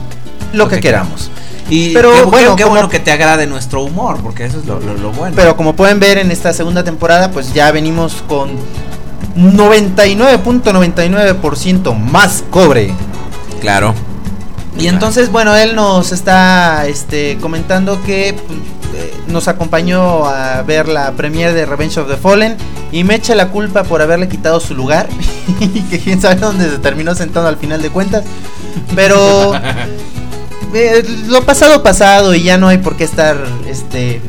Lo 0.53 0.69
que 0.69 0.81
queramos. 0.81 1.31
y 1.69 1.93
Pero, 1.93 2.13
qué, 2.13 2.23
bueno, 2.23 2.57
qué- 2.57 2.65
bueno 2.65 2.89
que 2.89 2.99
te 2.99 3.13
agrade 3.13 3.47
nuestro 3.47 3.83
humor, 3.83 4.19
porque 4.23 4.47
eso 4.47 4.59
es 4.59 4.65
lo, 4.67 4.81
lo- 4.81 4.95
lo 4.95 5.11
bueno. 5.13 5.37
Pero 5.37 5.55
como 5.57 5.77
pueden 5.77 6.01
ver 6.01 6.17
en 6.19 6.31
esta 6.31 6.53
segunda 6.55 6.83
temporada, 6.83 7.31
pues 7.31 7.53
ya 7.53 7.71
venimos 7.71 8.23
con 8.27 8.53
99.99% 9.37 11.95
más 11.95 12.43
cobre. 12.51 12.95
claro. 13.61 13.95
Y 14.79 14.87
entonces, 14.87 15.31
bueno, 15.33 15.55
él 15.57 15.75
nos 15.75 16.13
está 16.13 16.87
este, 16.87 17.37
comentando 17.41 18.01
que 18.05 18.29
eh, 18.29 18.37
nos 19.27 19.49
acompañó 19.49 20.27
a 20.27 20.63
ver 20.63 20.89
la 20.89 21.13
premiere 21.13 21.53
de 21.53 21.67
Revenge 21.67 21.99
of 21.99 22.09
the 22.09 22.17
Fallen 22.17 22.57
y 22.93 23.03
me 23.05 23.17
echa 23.17 23.35
la 23.35 23.49
culpa 23.49 23.83
por 23.83 24.01
haberle 24.03 24.29
quitado 24.29 24.61
su 24.61 24.75
lugar 24.75 25.09
y 25.61 25.81
que 25.83 25.99
quién 25.99 26.21
sabe 26.21 26.37
dónde 26.37 26.71
se 26.71 26.79
terminó 26.79 27.15
sentado 27.15 27.49
al 27.49 27.57
final 27.57 27.83
de 27.83 27.91
cuentas. 27.91 28.25
Pero 28.95 29.53
eh, 30.75 31.05
lo 31.29 31.43
pasado 31.43 31.83
pasado 31.83 32.35
y 32.35 32.43
ya 32.45 32.57
no 32.57 32.69
hay 32.69 32.79
por 32.79 32.97
qué 32.97 33.05
estar 33.05 33.37
este 33.69 34.21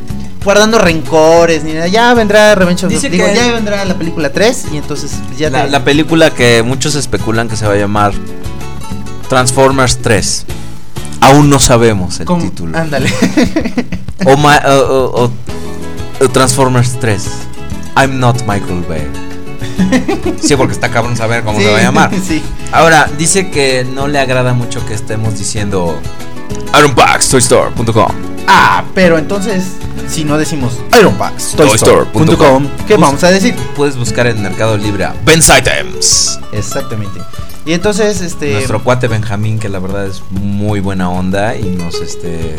guardando 0.44 0.80
rencores 0.80 1.64
ni 1.64 1.74
nada. 1.74 1.88
Ya 1.88 2.14
vendrá 2.14 2.56
Revenge 2.56 2.86
of 2.86 2.90
the 2.90 2.96
Dice 2.96 3.10
digo, 3.10 3.28
que- 3.28 3.36
ya 3.36 3.52
vendrá 3.52 3.86
la 3.86 3.94
película 3.96 4.32
3 4.32 4.66
y 4.74 4.78
entonces 4.78 5.12
ya 5.38 5.50
la, 5.50 5.66
te- 5.66 5.70
la 5.70 5.84
película 5.84 6.32
que 6.32 6.64
muchos 6.64 6.96
especulan 6.96 7.48
que 7.50 7.56
se 7.56 7.68
va 7.68 7.74
a 7.74 7.78
llamar 7.78 8.14
Transformers 9.30 9.98
3. 10.00 10.46
Aún 11.22 11.50
no 11.50 11.60
sabemos 11.60 12.20
el 12.20 12.26
¿Cómo? 12.26 12.42
título. 12.44 12.78
Ándale. 12.78 13.12
O, 14.26 14.36
ma- 14.38 14.62
o- 14.66 14.72
o- 14.72 15.24
o- 15.26 15.32
o 16.26 16.30
Transformers 16.30 17.00
3. 17.00 17.24
I'm 17.98 18.20
not 18.20 18.42
Michael 18.42 18.84
Bay. 18.88 19.08
Sí, 20.42 20.56
porque 20.56 20.74
está 20.74 20.90
cabrón 20.90 21.16
saber 21.16 21.44
cómo 21.44 21.58
Sí, 21.60 21.66
se 21.66 21.72
va 21.72 21.78
a 21.80 21.82
llamar. 21.82 22.12
sí. 22.28 22.42
Ahora, 22.72 23.10
dice 23.18 23.50
que 23.50 23.86
no 23.86 24.08
le 24.08 24.20
agrada 24.20 24.54
mucho 24.54 24.86
que 24.86 24.94
estemos 24.94 25.38
diciendo 25.38 25.98
IronPacksToystore.com. 26.78 28.12
Ah, 28.48 28.84
pero 28.96 29.18
entonces, 29.18 29.64
si 30.10 30.24
no 30.24 30.38
decimos 30.38 30.74
Ironbox, 30.98 31.52
Toystore.com. 31.56 32.26
Toystore.com, 32.26 32.68
¿qué 32.88 32.98
vamos 32.98 33.24
a 33.24 33.30
decir? 33.32 33.56
Puedes 33.76 33.96
buscar 33.96 34.28
en 34.28 34.42
Mercado 34.42 34.76
Libre 34.78 35.06
a 35.06 35.14
Ben's 35.24 35.50
Items. 35.56 36.40
Exactamente. 36.52 37.20
Y 37.66 37.74
entonces, 37.74 38.22
este. 38.22 38.54
Nuestro 38.54 38.84
cuate 38.84 39.08
Benjamín, 39.08 39.60
que 39.60 39.70
la 39.70 39.80
verdad 39.80 40.08
es 40.08 40.22
muy 40.32 40.80
buena 40.80 41.10
onda 41.10 41.56
y 41.56 41.64
nos 41.64 41.96
este 42.02 42.56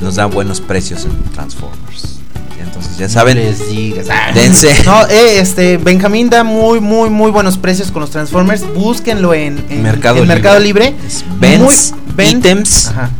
nos 0.00 0.16
da 0.16 0.26
buenos 0.26 0.60
precios 0.60 1.04
en 1.04 1.12
Transformers. 1.32 2.18
Entonces 2.60 2.96
ya 2.98 3.08
saben, 3.08 3.36
les 3.38 3.68
digas. 3.68 4.06
Dense. 4.34 4.74
No, 4.84 5.06
eh, 5.06 5.38
este, 5.38 5.76
Benjamín 5.76 6.28
da 6.30 6.42
muy, 6.44 6.80
muy, 6.80 7.10
muy 7.10 7.30
buenos 7.30 7.56
precios 7.58 7.90
con 7.90 8.00
los 8.00 8.10
Transformers. 8.10 8.64
Búsquenlo 8.74 9.32
en, 9.34 9.64
en- 9.68 9.82
Mercado 9.82 10.16
en 10.16 10.22
Libre. 10.22 10.34
Mercado 10.34 10.58
Libre. 10.60 10.94
Es 11.06 11.24
Ben's 11.38 11.92
Muy- 11.92 12.14
Ben- 12.16 12.38
Items. 12.38 12.88
Ajá. 12.88 13.10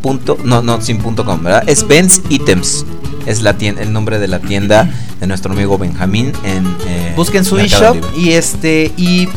Punto, 0.00 0.36
no, 0.44 0.62
no, 0.62 0.80
sin 0.80 0.98
punto 0.98 1.24
com, 1.24 1.42
¿verdad? 1.42 1.62
Es 1.68 1.86
Ben's 1.86 2.22
Items. 2.28 2.84
Es 3.26 3.42
la 3.42 3.56
tienda, 3.56 3.82
el 3.82 3.92
nombre 3.92 4.18
de 4.18 4.26
la 4.26 4.40
tienda 4.40 4.90
de 5.20 5.26
nuestro 5.28 5.52
amigo 5.52 5.78
Benjamín 5.78 6.32
en 6.42 6.66
eh, 6.88 7.12
Busquen 7.14 7.44
su 7.44 7.56
eShop 7.58 7.96
y 8.16 8.32
este 8.32 8.90
y 8.96 9.28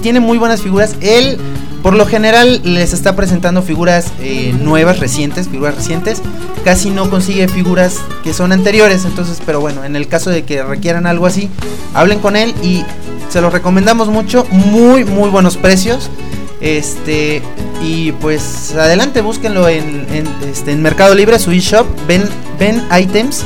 tiene 0.00 0.20
muy 0.20 0.38
buenas 0.38 0.62
figuras. 0.62 0.96
Él 1.00 1.38
por 1.82 1.94
lo 1.94 2.04
general 2.06 2.60
les 2.62 2.92
está 2.92 3.16
presentando 3.16 3.62
figuras 3.62 4.12
eh, 4.20 4.54
nuevas, 4.60 4.98
recientes, 4.98 5.48
figuras 5.48 5.76
recientes. 5.76 6.20
Casi 6.64 6.90
no 6.90 7.08
consigue 7.08 7.48
figuras 7.48 7.96
que 8.22 8.34
son 8.34 8.52
anteriores. 8.52 9.04
Entonces, 9.04 9.40
pero 9.46 9.60
bueno, 9.60 9.84
en 9.84 9.96
el 9.96 10.06
caso 10.06 10.30
de 10.30 10.44
que 10.44 10.62
requieran 10.62 11.06
algo 11.06 11.26
así, 11.26 11.48
hablen 11.94 12.18
con 12.18 12.36
él 12.36 12.54
y 12.62 12.84
se 13.30 13.40
lo 13.40 13.48
recomendamos 13.48 14.08
mucho. 14.08 14.46
Muy, 14.50 15.04
muy 15.04 15.30
buenos 15.30 15.56
precios. 15.56 16.10
Este, 16.60 17.42
y 17.82 18.12
pues 18.12 18.74
adelante, 18.74 19.22
búsquenlo 19.22 19.66
en, 19.68 20.06
en, 20.12 20.26
este, 20.50 20.72
en 20.72 20.82
Mercado 20.82 21.14
Libre, 21.14 21.38
su 21.38 21.50
eShop, 21.50 21.86
ven, 22.06 22.24
ven 22.58 22.82
items. 22.98 23.44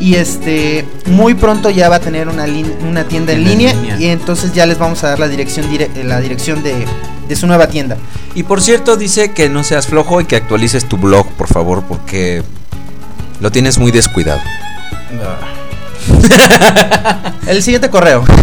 Y 0.00 0.16
este, 0.16 0.84
muy 1.06 1.34
pronto 1.34 1.70
ya 1.70 1.88
va 1.88 1.96
a 1.96 2.00
tener 2.00 2.28
una, 2.28 2.44
una 2.86 3.04
tienda 3.04 3.32
en 3.32 3.44
línea, 3.44 3.72
línea. 3.74 3.96
Y 3.98 4.06
entonces 4.06 4.52
ya 4.52 4.66
les 4.66 4.78
vamos 4.78 5.02
a 5.04 5.08
dar 5.10 5.18
la 5.20 5.28
dirección, 5.28 5.70
dire- 5.70 5.90
la 6.04 6.20
dirección 6.20 6.62
de, 6.62 6.84
de 7.28 7.36
su 7.36 7.46
nueva 7.46 7.68
tienda. 7.68 7.96
Y 8.34 8.42
por 8.42 8.60
cierto, 8.60 8.96
dice 8.96 9.32
que 9.32 9.48
no 9.48 9.62
seas 9.62 9.86
flojo 9.86 10.20
y 10.20 10.24
que 10.24 10.36
actualices 10.36 10.86
tu 10.88 10.96
blog, 10.96 11.26
por 11.32 11.46
favor, 11.48 11.84
porque 11.88 12.42
lo 13.40 13.50
tienes 13.52 13.78
muy 13.78 13.92
descuidado. 13.92 14.40
El 17.46 17.62
siguiente 17.62 17.88
correo. 17.90 18.24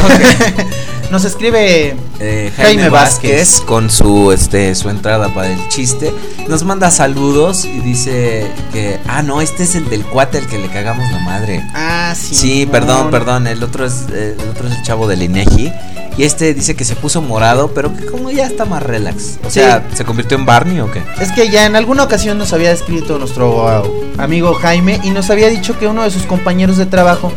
Nos 1.12 1.26
escribe 1.26 1.96
Eh, 2.20 2.52
Jaime 2.56 2.84
Jaime 2.84 2.90
Vázquez. 2.90 3.32
Vázquez 3.32 3.62
con 3.62 3.90
su 3.90 4.32
este 4.32 4.74
su 4.76 4.90
entrada 4.90 5.34
para 5.34 5.50
el 5.52 5.68
chiste 5.70 6.14
nos 6.48 6.64
manda 6.64 6.90
saludos 6.92 7.66
y 7.66 7.80
dice 7.80 8.48
que 8.72 9.00
ah 9.08 9.22
no 9.24 9.42
este 9.42 9.64
es 9.64 9.76
el 9.76 9.90
del 9.90 10.06
cuate 10.06 10.38
al 10.38 10.48
que 10.48 10.58
le 10.60 10.68
cagamos 10.70 11.12
la 11.12 11.20
madre 11.20 11.64
Ah, 11.74 12.14
sí. 12.16 12.36
sí 12.36 12.66
perdón 12.66 13.10
perdón 13.12 13.48
el 13.48 13.64
otro 13.64 13.86
es 13.86 14.06
eh, 14.14 14.36
el 14.40 14.50
otro 14.50 14.68
es 14.68 14.76
el 14.78 14.84
chavo 14.84 15.08
del 15.08 15.24
Inegi 15.24 15.72
y 16.18 16.24
este 16.24 16.54
dice 16.54 16.76
que 16.76 16.86
se 16.86 16.96
puso 16.96 17.22
morado 17.22 17.72
pero 17.74 17.94
que 17.96 18.06
como 18.06 18.30
ya 18.32 18.46
está 18.46 18.66
más 18.66 18.84
relax 18.84 19.40
o 19.44 19.50
Sí. 19.50 19.60
sea 19.62 19.84
se 19.96 20.06
convirtió 20.06 20.38
en 20.38 20.46
Barney 20.46 20.80
o 20.80 20.92
qué 20.92 21.02
Es 21.20 21.32
que 21.32 21.50
ya 21.50 21.66
en 21.66 21.76
alguna 21.76 22.04
ocasión 22.04 22.38
nos 22.38 22.54
había 22.54 22.72
escrito 22.72 23.18
nuestro 23.18 23.66
uh, 23.66 24.22
amigo 24.22 24.54
Jaime 24.54 25.00
y 25.04 25.10
nos 25.10 25.30
había 25.32 25.48
dicho 25.50 25.78
que 25.80 25.88
uno 25.88 26.04
de 26.04 26.12
sus 26.12 26.24
compañeros 26.24 26.78
de 26.78 26.86
trabajo 26.86 27.34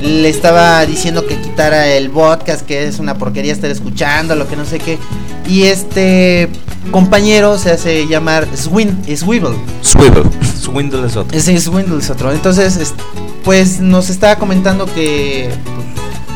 le 0.00 0.28
estaba 0.28 0.84
diciendo 0.86 1.26
que 1.26 1.36
quitara 1.40 1.86
el 1.88 2.10
podcast, 2.10 2.66
que 2.66 2.86
es 2.86 2.98
una 2.98 3.14
porquería 3.16 3.52
estar 3.52 3.70
escuchando, 3.70 4.34
lo 4.36 4.48
que 4.48 4.56
no 4.56 4.64
sé 4.64 4.78
qué. 4.78 4.98
Y 5.48 5.64
este 5.64 6.48
compañero 6.90 7.58
se 7.58 7.70
hace 7.70 8.06
llamar 8.06 8.46
Swin 8.56 8.96
Swivel. 9.16 9.54
Swivel 9.82 10.24
Swindle 10.60 11.06
es 11.06 11.16
otro 11.16 11.40
Swindle 11.40 11.98
es 11.98 12.10
otro. 12.10 12.32
Entonces, 12.32 12.76
es- 12.76 12.94
pues 13.44 13.78
nos 13.80 14.10
estaba 14.10 14.36
comentando 14.36 14.86
que 14.86 15.48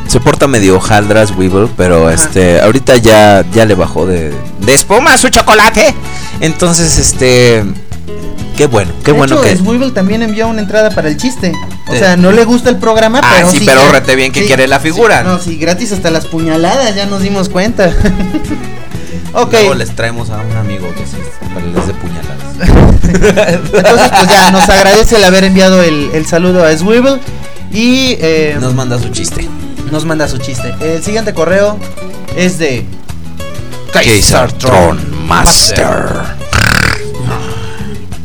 se 0.06 0.20
porta 0.20 0.46
medio 0.46 0.76
hojaldras 0.76 1.32
Weevil, 1.36 1.68
pero 1.76 2.08
este 2.10 2.60
ahorita 2.60 2.96
ya 2.96 3.44
ya 3.52 3.64
le 3.64 3.74
bajó 3.74 4.06
de, 4.06 4.32
de 4.60 4.74
espuma 4.74 5.16
su 5.18 5.28
chocolate. 5.28 5.94
Entonces, 6.40 6.98
este 6.98 7.64
qué 8.56 8.66
bueno, 8.66 8.92
qué 9.04 9.12
de 9.12 9.18
bueno 9.18 9.34
hecho, 9.36 9.42
que 9.44 9.56
Swivel 9.56 9.92
también 9.92 10.22
envió 10.22 10.48
una 10.48 10.60
entrada 10.60 10.90
para 10.90 11.08
el 11.08 11.16
chiste. 11.16 11.52
O 11.90 11.92
Sí. 11.92 11.98
sea, 11.98 12.16
no 12.16 12.30
le 12.32 12.44
gusta 12.44 12.70
el 12.70 12.76
programa, 12.76 13.20
Ah, 13.22 13.32
pero 13.36 13.50
sí, 13.50 13.62
pero 13.66 13.80
ya- 13.82 13.92
rete 13.92 14.14
bien 14.16 14.30
que 14.32 14.46
quiere 14.46 14.66
la 14.68 14.78
figura. 14.80 15.20
sí, 15.22 15.26
no, 15.26 15.38
sí, 15.40 15.56
gratis 15.56 15.90
hasta 15.92 16.10
las 16.10 16.26
puñaladas, 16.26 16.94
ya 16.94 17.06
nos 17.06 17.20
dimos 17.20 17.48
cuenta. 17.48 17.92
ok. 19.34 19.52
Luego 19.52 19.74
les 19.74 19.90
traemos 19.96 20.30
a 20.30 20.38
un 20.38 20.56
amigo 20.56 20.86
que 20.94 21.04
sí, 21.04 21.16
para 21.52 21.66
les 21.66 21.86
de 21.86 21.94
puñaladas. 21.94 22.40
Entonces, 23.74 24.10
pues 24.14 24.28
ya 24.28 24.50
nos 24.52 24.68
agradece 24.68 25.16
el 25.16 25.24
haber 25.24 25.44
enviado 25.44 25.82
el, 25.82 26.10
el 26.14 26.26
saludo 26.26 26.64
a 26.64 26.76
Swivel 26.76 27.20
y 27.72 28.16
eh, 28.20 28.56
Nos 28.60 28.74
manda 28.74 28.98
su 28.98 29.08
chiste. 29.08 29.48
nos 29.90 30.04
manda 30.04 30.28
su 30.28 30.38
chiste. 30.38 30.74
El 30.80 31.02
siguiente 31.02 31.34
correo 31.34 31.76
es 32.36 32.58
de 32.58 32.84
Kaiser 33.92 34.52
Tron 34.52 35.26
Master. 35.26 36.39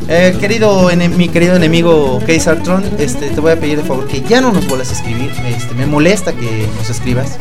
Eh, 0.07 0.37
querido 0.39 0.91
mi 1.17 1.29
querido 1.29 1.55
enemigo 1.55 2.21
Kaiser 2.27 2.61
Tron, 2.61 2.83
este 2.99 3.29
te 3.31 3.41
voy 3.41 3.53
a 3.53 3.59
pedir 3.59 3.81
de 3.81 3.83
favor 3.83 4.07
que 4.07 4.21
ya 4.21 4.39
no 4.39 4.51
nos 4.51 4.67
vuelvas 4.67 4.89
a 4.89 4.93
escribir. 4.93 5.31
Este 5.47 5.73
me 5.73 5.85
molesta 5.87 6.31
que 6.33 6.67
nos 6.77 6.89
escribas. 6.89 7.37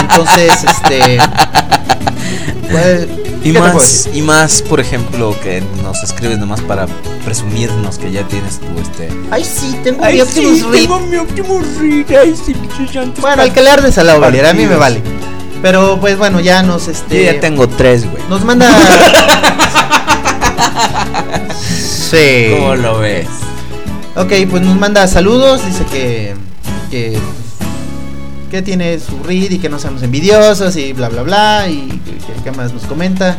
Entonces, 0.00 0.64
este 0.64 1.18
pues, 2.70 3.06
Y 3.42 3.52
¿qué 3.52 3.52
te 3.52 3.58
puedo 3.58 3.74
más, 3.74 4.08
y 4.14 4.22
más, 4.22 4.62
por 4.62 4.80
ejemplo, 4.80 5.36
que 5.42 5.62
nos 5.82 6.02
escribes 6.02 6.38
nomás 6.38 6.62
para 6.62 6.86
presumirnos 7.24 7.98
que 7.98 8.10
ya 8.12 8.22
tienes 8.24 8.60
tu 8.60 8.66
este. 8.80 9.08
Ay, 9.30 9.44
sí, 9.44 9.78
tengo 9.84 10.02
Ay, 10.04 10.14
mi 10.14 10.20
sí, 10.20 10.22
Optimus 10.46 10.62
Reed. 10.70 10.80
tengo 10.82 11.00
mi 11.00 11.16
Optimus 11.16 11.76
Reed, 11.78 12.16
ay, 12.16 12.34
sí, 12.46 12.54
Bueno, 13.20 13.42
el 13.42 13.52
que 13.52 13.62
le 13.62 13.70
ardes 13.70 13.98
a 13.98 14.04
la 14.04 14.14
a 14.14 14.54
mí 14.54 14.64
me 14.66 14.76
vale. 14.76 15.02
Pero 15.60 15.98
pues 16.00 16.16
bueno, 16.16 16.40
ya 16.40 16.62
nos 16.62 16.86
Yo 16.86 16.92
este 16.92 17.24
ya 17.24 17.40
tengo 17.40 17.68
tres, 17.68 18.08
güey. 18.10 18.22
nos 18.28 18.44
manda 18.44 18.70
Sí. 22.08 22.54
¿Cómo 22.56 22.74
lo 22.74 23.00
ves? 23.00 23.26
Ok, 24.16 24.32
pues 24.50 24.62
nos 24.62 24.76
manda 24.76 25.06
saludos, 25.06 25.64
dice 25.66 25.84
que 25.84 26.34
que 26.90 27.18
que 28.50 28.62
tiene 28.62 28.98
su 28.98 29.22
read 29.22 29.50
y 29.50 29.58
que 29.58 29.68
no 29.68 29.78
seamos 29.78 30.02
envidiosos 30.02 30.74
y 30.76 30.94
bla 30.94 31.10
bla 31.10 31.22
bla 31.22 31.68
y 31.68 32.00
que, 32.42 32.50
más 32.52 32.72
nos 32.72 32.84
comenta. 32.84 33.36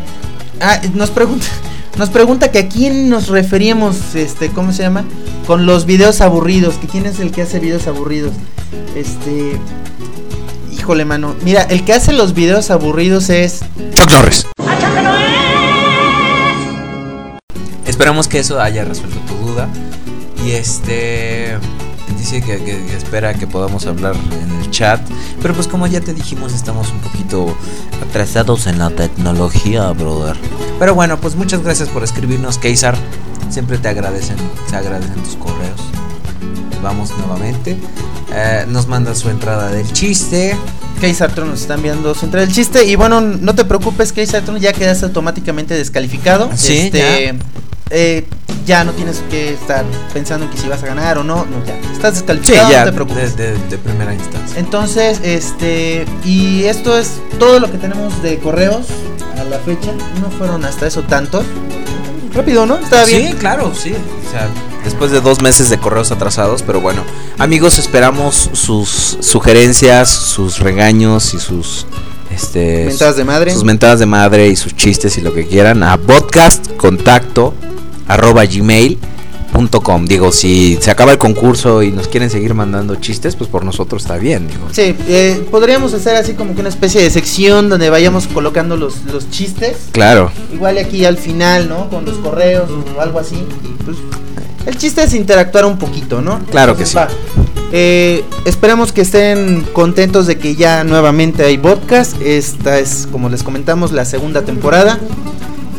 Ah, 0.62 0.80
nos 0.94 1.10
pregunta 1.10 1.48
nos 1.98 2.10
pregunta 2.10 2.52
que 2.52 2.60
a 2.60 2.70
quién 2.70 3.10
nos 3.10 3.28
referíamos 3.28 4.14
este 4.14 4.50
¿cómo 4.50 4.72
se 4.72 4.84
llama? 4.84 5.04
Con 5.48 5.66
los 5.66 5.86
videos 5.86 6.22
aburridos, 6.22 6.76
que 6.76 6.88
quién 6.88 7.08
es 7.08 7.20
el 7.20 7.32
que 7.32 7.42
hace 7.42 7.60
videos 7.60 7.88
aburridos. 7.88 8.34
Este 8.96 9.58
Híjole, 10.72 11.06
mano. 11.06 11.36
Mira, 11.44 11.64
el 11.64 11.84
que 11.84 11.94
hace 11.94 12.14
los 12.14 12.34
videos 12.34 12.72
aburridos 12.72 13.30
es 13.30 13.62
Chuck 13.96 14.12
Norris. 14.12 14.48
Esperamos 18.00 18.30
que 18.30 18.40
eso 18.40 18.62
haya 18.62 18.86
resuelto 18.86 19.20
tu 19.28 19.36
duda. 19.46 19.68
Y 20.46 20.52
este 20.52 21.58
dice 22.18 22.42
que, 22.42 22.96
espera 22.96 23.34
que 23.34 23.46
podamos 23.46 23.86
hablar 23.88 24.16
en 24.42 24.62
el 24.62 24.72
chat. 24.72 25.02
Pero 25.42 25.54
pues 25.54 25.68
como 25.68 25.86
ya 25.86 26.00
te 26.00 26.14
dijimos, 26.14 26.54
estamos 26.54 26.92
un 26.92 27.00
poquito 27.00 27.54
atrasados 28.02 28.68
en 28.68 28.80
la 28.80 28.90
tecnología, 28.90 29.92
brother. 29.92 30.38
Pero 30.80 30.96
bueno, 30.96 31.20
pues 31.20 31.36
muchas 31.36 31.62
gracias 31.62 31.90
por 31.90 32.06
escribirnos, 32.06 32.58
Keisar. 32.58 32.96
Siempre 33.50 33.78
te 33.78 33.90
agradecen, 33.90 34.38
se 34.70 34.78
agradecen 34.78 35.22
tus 35.22 35.36
correos. 35.36 35.99
Vamos 36.82 37.12
nuevamente. 37.18 37.78
Eh, 38.34 38.66
nos 38.68 38.88
manda 38.88 39.14
su 39.16 39.30
entrada 39.30 39.70
del 39.70 39.92
chiste. 39.92 40.56
Kaiser 41.02 41.32
Tron 41.32 41.50
nos 41.50 41.62
está 41.62 41.76
enviando 41.76 42.14
su 42.16 42.26
entrada 42.26 42.46
del 42.46 42.54
chiste. 42.56 42.86
Y 42.86 42.96
bueno, 42.96 43.22
no 43.22 43.56
te 43.56 43.66
preocupes, 43.66 44.14
Kaiser 44.14 44.44
Tron, 44.44 44.60
ya 44.60 44.74
quedaste 44.74 45.06
automáticamente 45.06 45.74
descalificado. 45.74 46.50
Sí, 46.56 46.78
Este, 46.94 47.34
eh, 47.90 48.26
ya 48.66 48.84
no 48.84 48.92
tienes 48.94 49.22
que 49.30 49.54
estar 49.54 49.84
pensando 50.14 50.46
en 50.46 50.52
que 50.52 50.58
si 50.58 50.68
vas 50.68 50.84
a 50.84 50.86
ganar 50.88 51.18
o 51.18 51.24
no. 51.24 51.46
No, 51.46 51.66
ya. 51.66 51.76
Estás 51.92 52.14
Sí, 52.16 52.20
descalificado, 52.22 52.72
ya, 52.72 52.80
no 52.82 52.86
te 52.86 52.94
preocupes. 52.94 53.36
de, 53.36 53.54
de- 53.54 53.68
de 53.68 53.78
primera 53.78 54.14
instancia. 54.14 54.60
Entonces, 54.60 55.20
este, 55.24 56.06
y 56.24 56.64
esto 56.66 56.98
es 56.98 57.14
todo 57.40 57.60
lo 57.60 57.72
que 57.72 57.78
tenemos 57.78 58.22
de 58.22 58.38
correos 58.40 58.86
a 59.40 59.44
la 59.46 59.58
fecha. 59.60 59.92
No 60.22 60.30
fueron 60.38 60.64
hasta 60.66 60.86
eso 60.88 61.02
tantos. 61.04 61.46
Rápido, 62.34 62.66
¿no? 62.66 62.78
Estaba 62.78 63.06
bien. 63.06 63.32
Sí, 63.32 63.34
claro, 63.38 63.74
sí. 63.74 63.92
O 63.92 64.32
sea, 64.32 64.48
después 64.84 65.12
de 65.12 65.22
dos 65.22 65.42
meses 65.42 65.70
de 65.70 65.78
correos 65.80 66.12
atrasados, 66.12 66.64
pero 66.64 66.82
bueno. 66.82 67.04
Amigos, 67.38 67.78
esperamos 67.80 68.50
sus 68.54 69.18
sugerencias, 69.22 70.10
sus 70.10 70.60
regaños 70.60 71.34
y 71.34 71.40
sus 71.40 71.86
este 72.32 72.86
Mentadas 72.86 73.16
de 73.16 73.26
madre. 73.26 73.52
sus 73.52 73.64
mentadas 73.64 74.00
de 74.00 74.06
madre 74.06 74.48
y 74.50 74.56
sus 74.56 74.76
chistes 74.76 75.18
y 75.18 75.22
lo 75.22 75.34
que 75.34 75.48
quieran 75.48 75.82
a 75.84 75.98
podcast 75.98 76.72
contacto 76.78 77.54
arroba 78.08 78.46
gmail.com. 78.46 80.06
Digo, 80.06 80.32
si 80.32 80.78
se 80.80 80.92
acaba 80.92 81.12
el 81.12 81.18
concurso 81.18 81.82
y 81.84 81.92
nos 81.92 82.08
quieren 82.08 82.30
seguir 82.30 82.54
mandando 82.54 82.96
chistes, 82.96 83.36
pues 83.36 83.50
por 83.50 83.66
nosotros 83.66 84.04
está 84.04 84.18
bien, 84.18 84.48
digo. 84.48 84.68
Sí, 84.72 84.96
eh, 85.08 85.46
podríamos 85.52 85.94
hacer 85.94 86.16
así 86.16 86.34
como 86.34 86.54
que 86.54 86.62
una 86.62 86.70
especie 86.70 87.02
de 87.02 87.10
sección 87.10 87.68
donde 87.68 87.90
vayamos 87.90 88.28
colocando 88.28 88.78
los, 88.78 89.04
los 89.12 89.30
chistes. 89.32 89.78
Claro. 89.92 90.32
Igual 90.54 90.78
aquí 90.78 91.06
al 91.06 91.18
final, 91.18 91.68
¿no? 91.68 91.90
Con 91.90 92.06
los 92.06 92.18
correos 92.18 92.70
o 92.96 93.02
algo 93.02 93.20
así. 93.20 93.36
Y 93.36 93.84
pues 93.84 93.98
el 94.66 94.78
chiste 94.78 95.04
es 95.04 95.14
interactuar 95.14 95.66
un 95.66 95.78
poquito, 95.78 96.22
¿no? 96.22 96.40
Claro 96.52 96.76
que 96.76 96.84
Entonces, 96.84 96.96
va. 96.96 97.08
Eh, 97.72 98.24
esperemos 98.46 98.92
que 98.92 99.02
estén 99.02 99.62
contentos 99.74 100.26
de 100.28 100.38
que 100.38 100.56
ya 100.56 100.84
nuevamente 100.84 101.44
hay 101.44 101.58
podcast. 101.58 102.20
Esta 102.22 102.80
es, 102.80 103.08
como 103.12 103.30
les 103.30 103.44
comentamos, 103.44 103.92
la 103.92 104.06
segunda 104.06 104.44
temporada. 104.44 105.00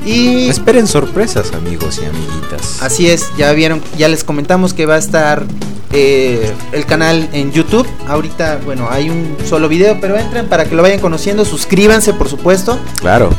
Y 0.04 0.48
Esperen 0.48 0.86
sorpresas, 0.86 1.52
amigos 1.52 2.00
y 2.02 2.06
amiguitas. 2.06 2.82
así 2.82 3.10
es, 3.10 3.26
ya 3.36 3.52
vieron, 3.52 3.82
ya 3.98 4.08
les 4.08 4.24
comentamos 4.24 4.72
que 4.72 4.86
va 4.86 4.94
a 4.94 4.98
estar 4.98 5.44
eh, 5.92 6.50
el 6.72 6.86
canal 6.86 7.28
en 7.32 7.52
YouTube. 7.52 7.86
Ahorita, 8.08 8.60
bueno, 8.64 8.88
hay 8.90 9.10
un 9.10 9.36
solo 9.44 9.68
video, 9.68 9.98
pero 10.00 10.16
entren 10.16 10.46
para 10.46 10.64
que 10.64 10.74
lo 10.74 10.82
vayan 10.82 11.00
conociendo. 11.00 11.44
Suscríbanse, 11.44 12.14
por 12.14 12.28
supuesto. 12.28 12.78
Claro. 13.00 13.30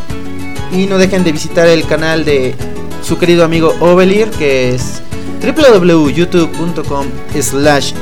Y 0.72 0.86
no 0.86 0.98
dejen 0.98 1.24
de 1.24 1.32
visitar 1.32 1.68
el 1.68 1.86
canal 1.88 2.26
de 2.26 2.54
su 3.02 3.18
querido 3.18 3.44
amigo 3.44 3.74
Ovelier, 3.80 4.30
que 4.30 4.76
es 4.76 5.02
www.youtube.com 5.42 7.08
slash. 7.40 7.94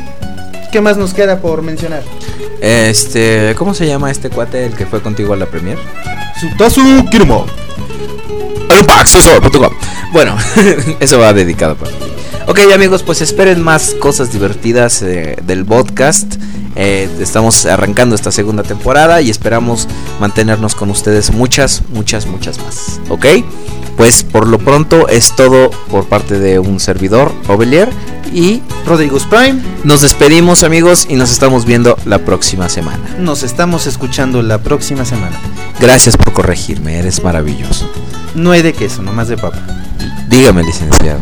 ¿qué 0.71 0.81
más 0.81 0.97
nos 0.97 1.13
queda 1.13 1.39
por 1.39 1.61
mencionar? 1.61 2.03
Este, 2.61 3.55
¿cómo 3.57 3.73
se 3.73 3.87
llama 3.87 4.11
este 4.11 4.29
cuate 4.29 4.65
el 4.65 4.73
que 4.73 4.85
fue 4.85 5.01
contigo 5.01 5.33
a 5.33 5.37
la 5.37 5.45
premier? 5.45 5.77
Sutasu 6.39 7.05
Kirimo. 7.09 7.45
Bueno, 10.11 10.35
eso 10.99 11.19
va 11.19 11.33
dedicado 11.33 11.75
para 11.75 11.91
ti. 11.91 12.05
Ok 12.47 12.59
amigos, 12.73 13.03
pues 13.03 13.21
esperen 13.21 13.61
más 13.61 13.93
cosas 13.99 14.31
divertidas 14.31 15.01
eh, 15.01 15.35
del 15.43 15.65
podcast. 15.65 16.35
Eh, 16.75 17.09
estamos 17.19 17.65
arrancando 17.65 18.15
esta 18.15 18.31
segunda 18.31 18.63
temporada 18.63 19.19
y 19.19 19.29
esperamos 19.29 19.87
mantenernos 20.19 20.75
con 20.75 20.89
ustedes 20.89 21.31
muchas, 21.31 21.81
muchas, 21.89 22.25
muchas 22.27 22.59
más. 22.59 23.01
Ok, 23.09 23.25
pues 23.97 24.23
por 24.23 24.47
lo 24.47 24.59
pronto 24.59 25.09
es 25.09 25.35
todo 25.35 25.71
por 25.89 26.05
parte 26.05 26.39
de 26.39 26.59
un 26.59 26.79
servidor, 26.79 27.33
Ovelier. 27.47 27.89
Y 28.31 28.61
Rodrigo 28.85 29.17
Prime. 29.29 29.61
nos 29.83 30.01
despedimos 30.01 30.63
amigos 30.63 31.07
y 31.09 31.15
nos 31.15 31.31
estamos 31.31 31.65
viendo 31.65 31.97
la 32.05 32.19
próxima 32.19 32.69
semana. 32.69 32.99
Nos 33.19 33.41
estamos 33.41 33.87
escuchando 33.87 34.43
la 34.43 34.59
próxima 34.59 35.05
semana. 35.05 35.35
Gracias 35.79 36.15
por 36.15 36.33
corregirme, 36.33 36.99
eres 36.99 37.23
maravilloso. 37.23 37.89
No 38.35 38.51
hay 38.51 38.61
de 38.61 38.73
queso, 38.73 39.01
nomás 39.01 39.29
de 39.29 39.37
papa. 39.37 39.59
Dígame 40.29 40.63
licenciado. 40.63 41.21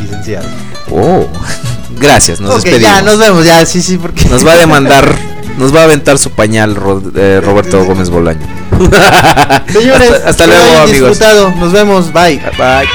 Licenciado. 0.00 0.48
Oh, 0.90 1.26
gracias, 2.00 2.40
nos 2.40 2.62
despedimos. 2.62 2.82
ya, 2.82 3.02
nos 3.02 3.18
vemos, 3.18 3.44
ya, 3.44 3.64
sí, 3.64 3.80
sí, 3.82 3.98
porque... 3.98 4.28
Nos 4.28 4.44
va 4.44 4.54
a 4.54 4.58
demandar, 4.58 5.14
nos 5.58 5.74
va 5.74 5.80
a 5.80 5.84
aventar 5.84 6.18
su 6.18 6.30
pañal 6.32 6.74
Ro- 6.74 7.02
eh, 7.14 7.40
Roberto 7.42 7.84
Gómez 7.84 8.10
Bolaño. 8.10 8.46
Señores, 9.68 10.10
hasta, 10.12 10.28
hasta 10.30 10.46
luego 10.46 10.62
hayan 10.62 10.82
amigos. 10.82 11.08
disfrutado. 11.10 11.50
Nos 11.56 11.72
vemos, 11.72 12.12
bye. 12.12 12.40
Bye. 12.58 12.88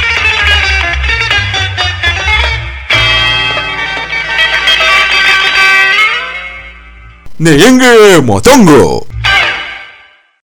Neyenge 7.40 8.22
Motongo. 8.22 9.08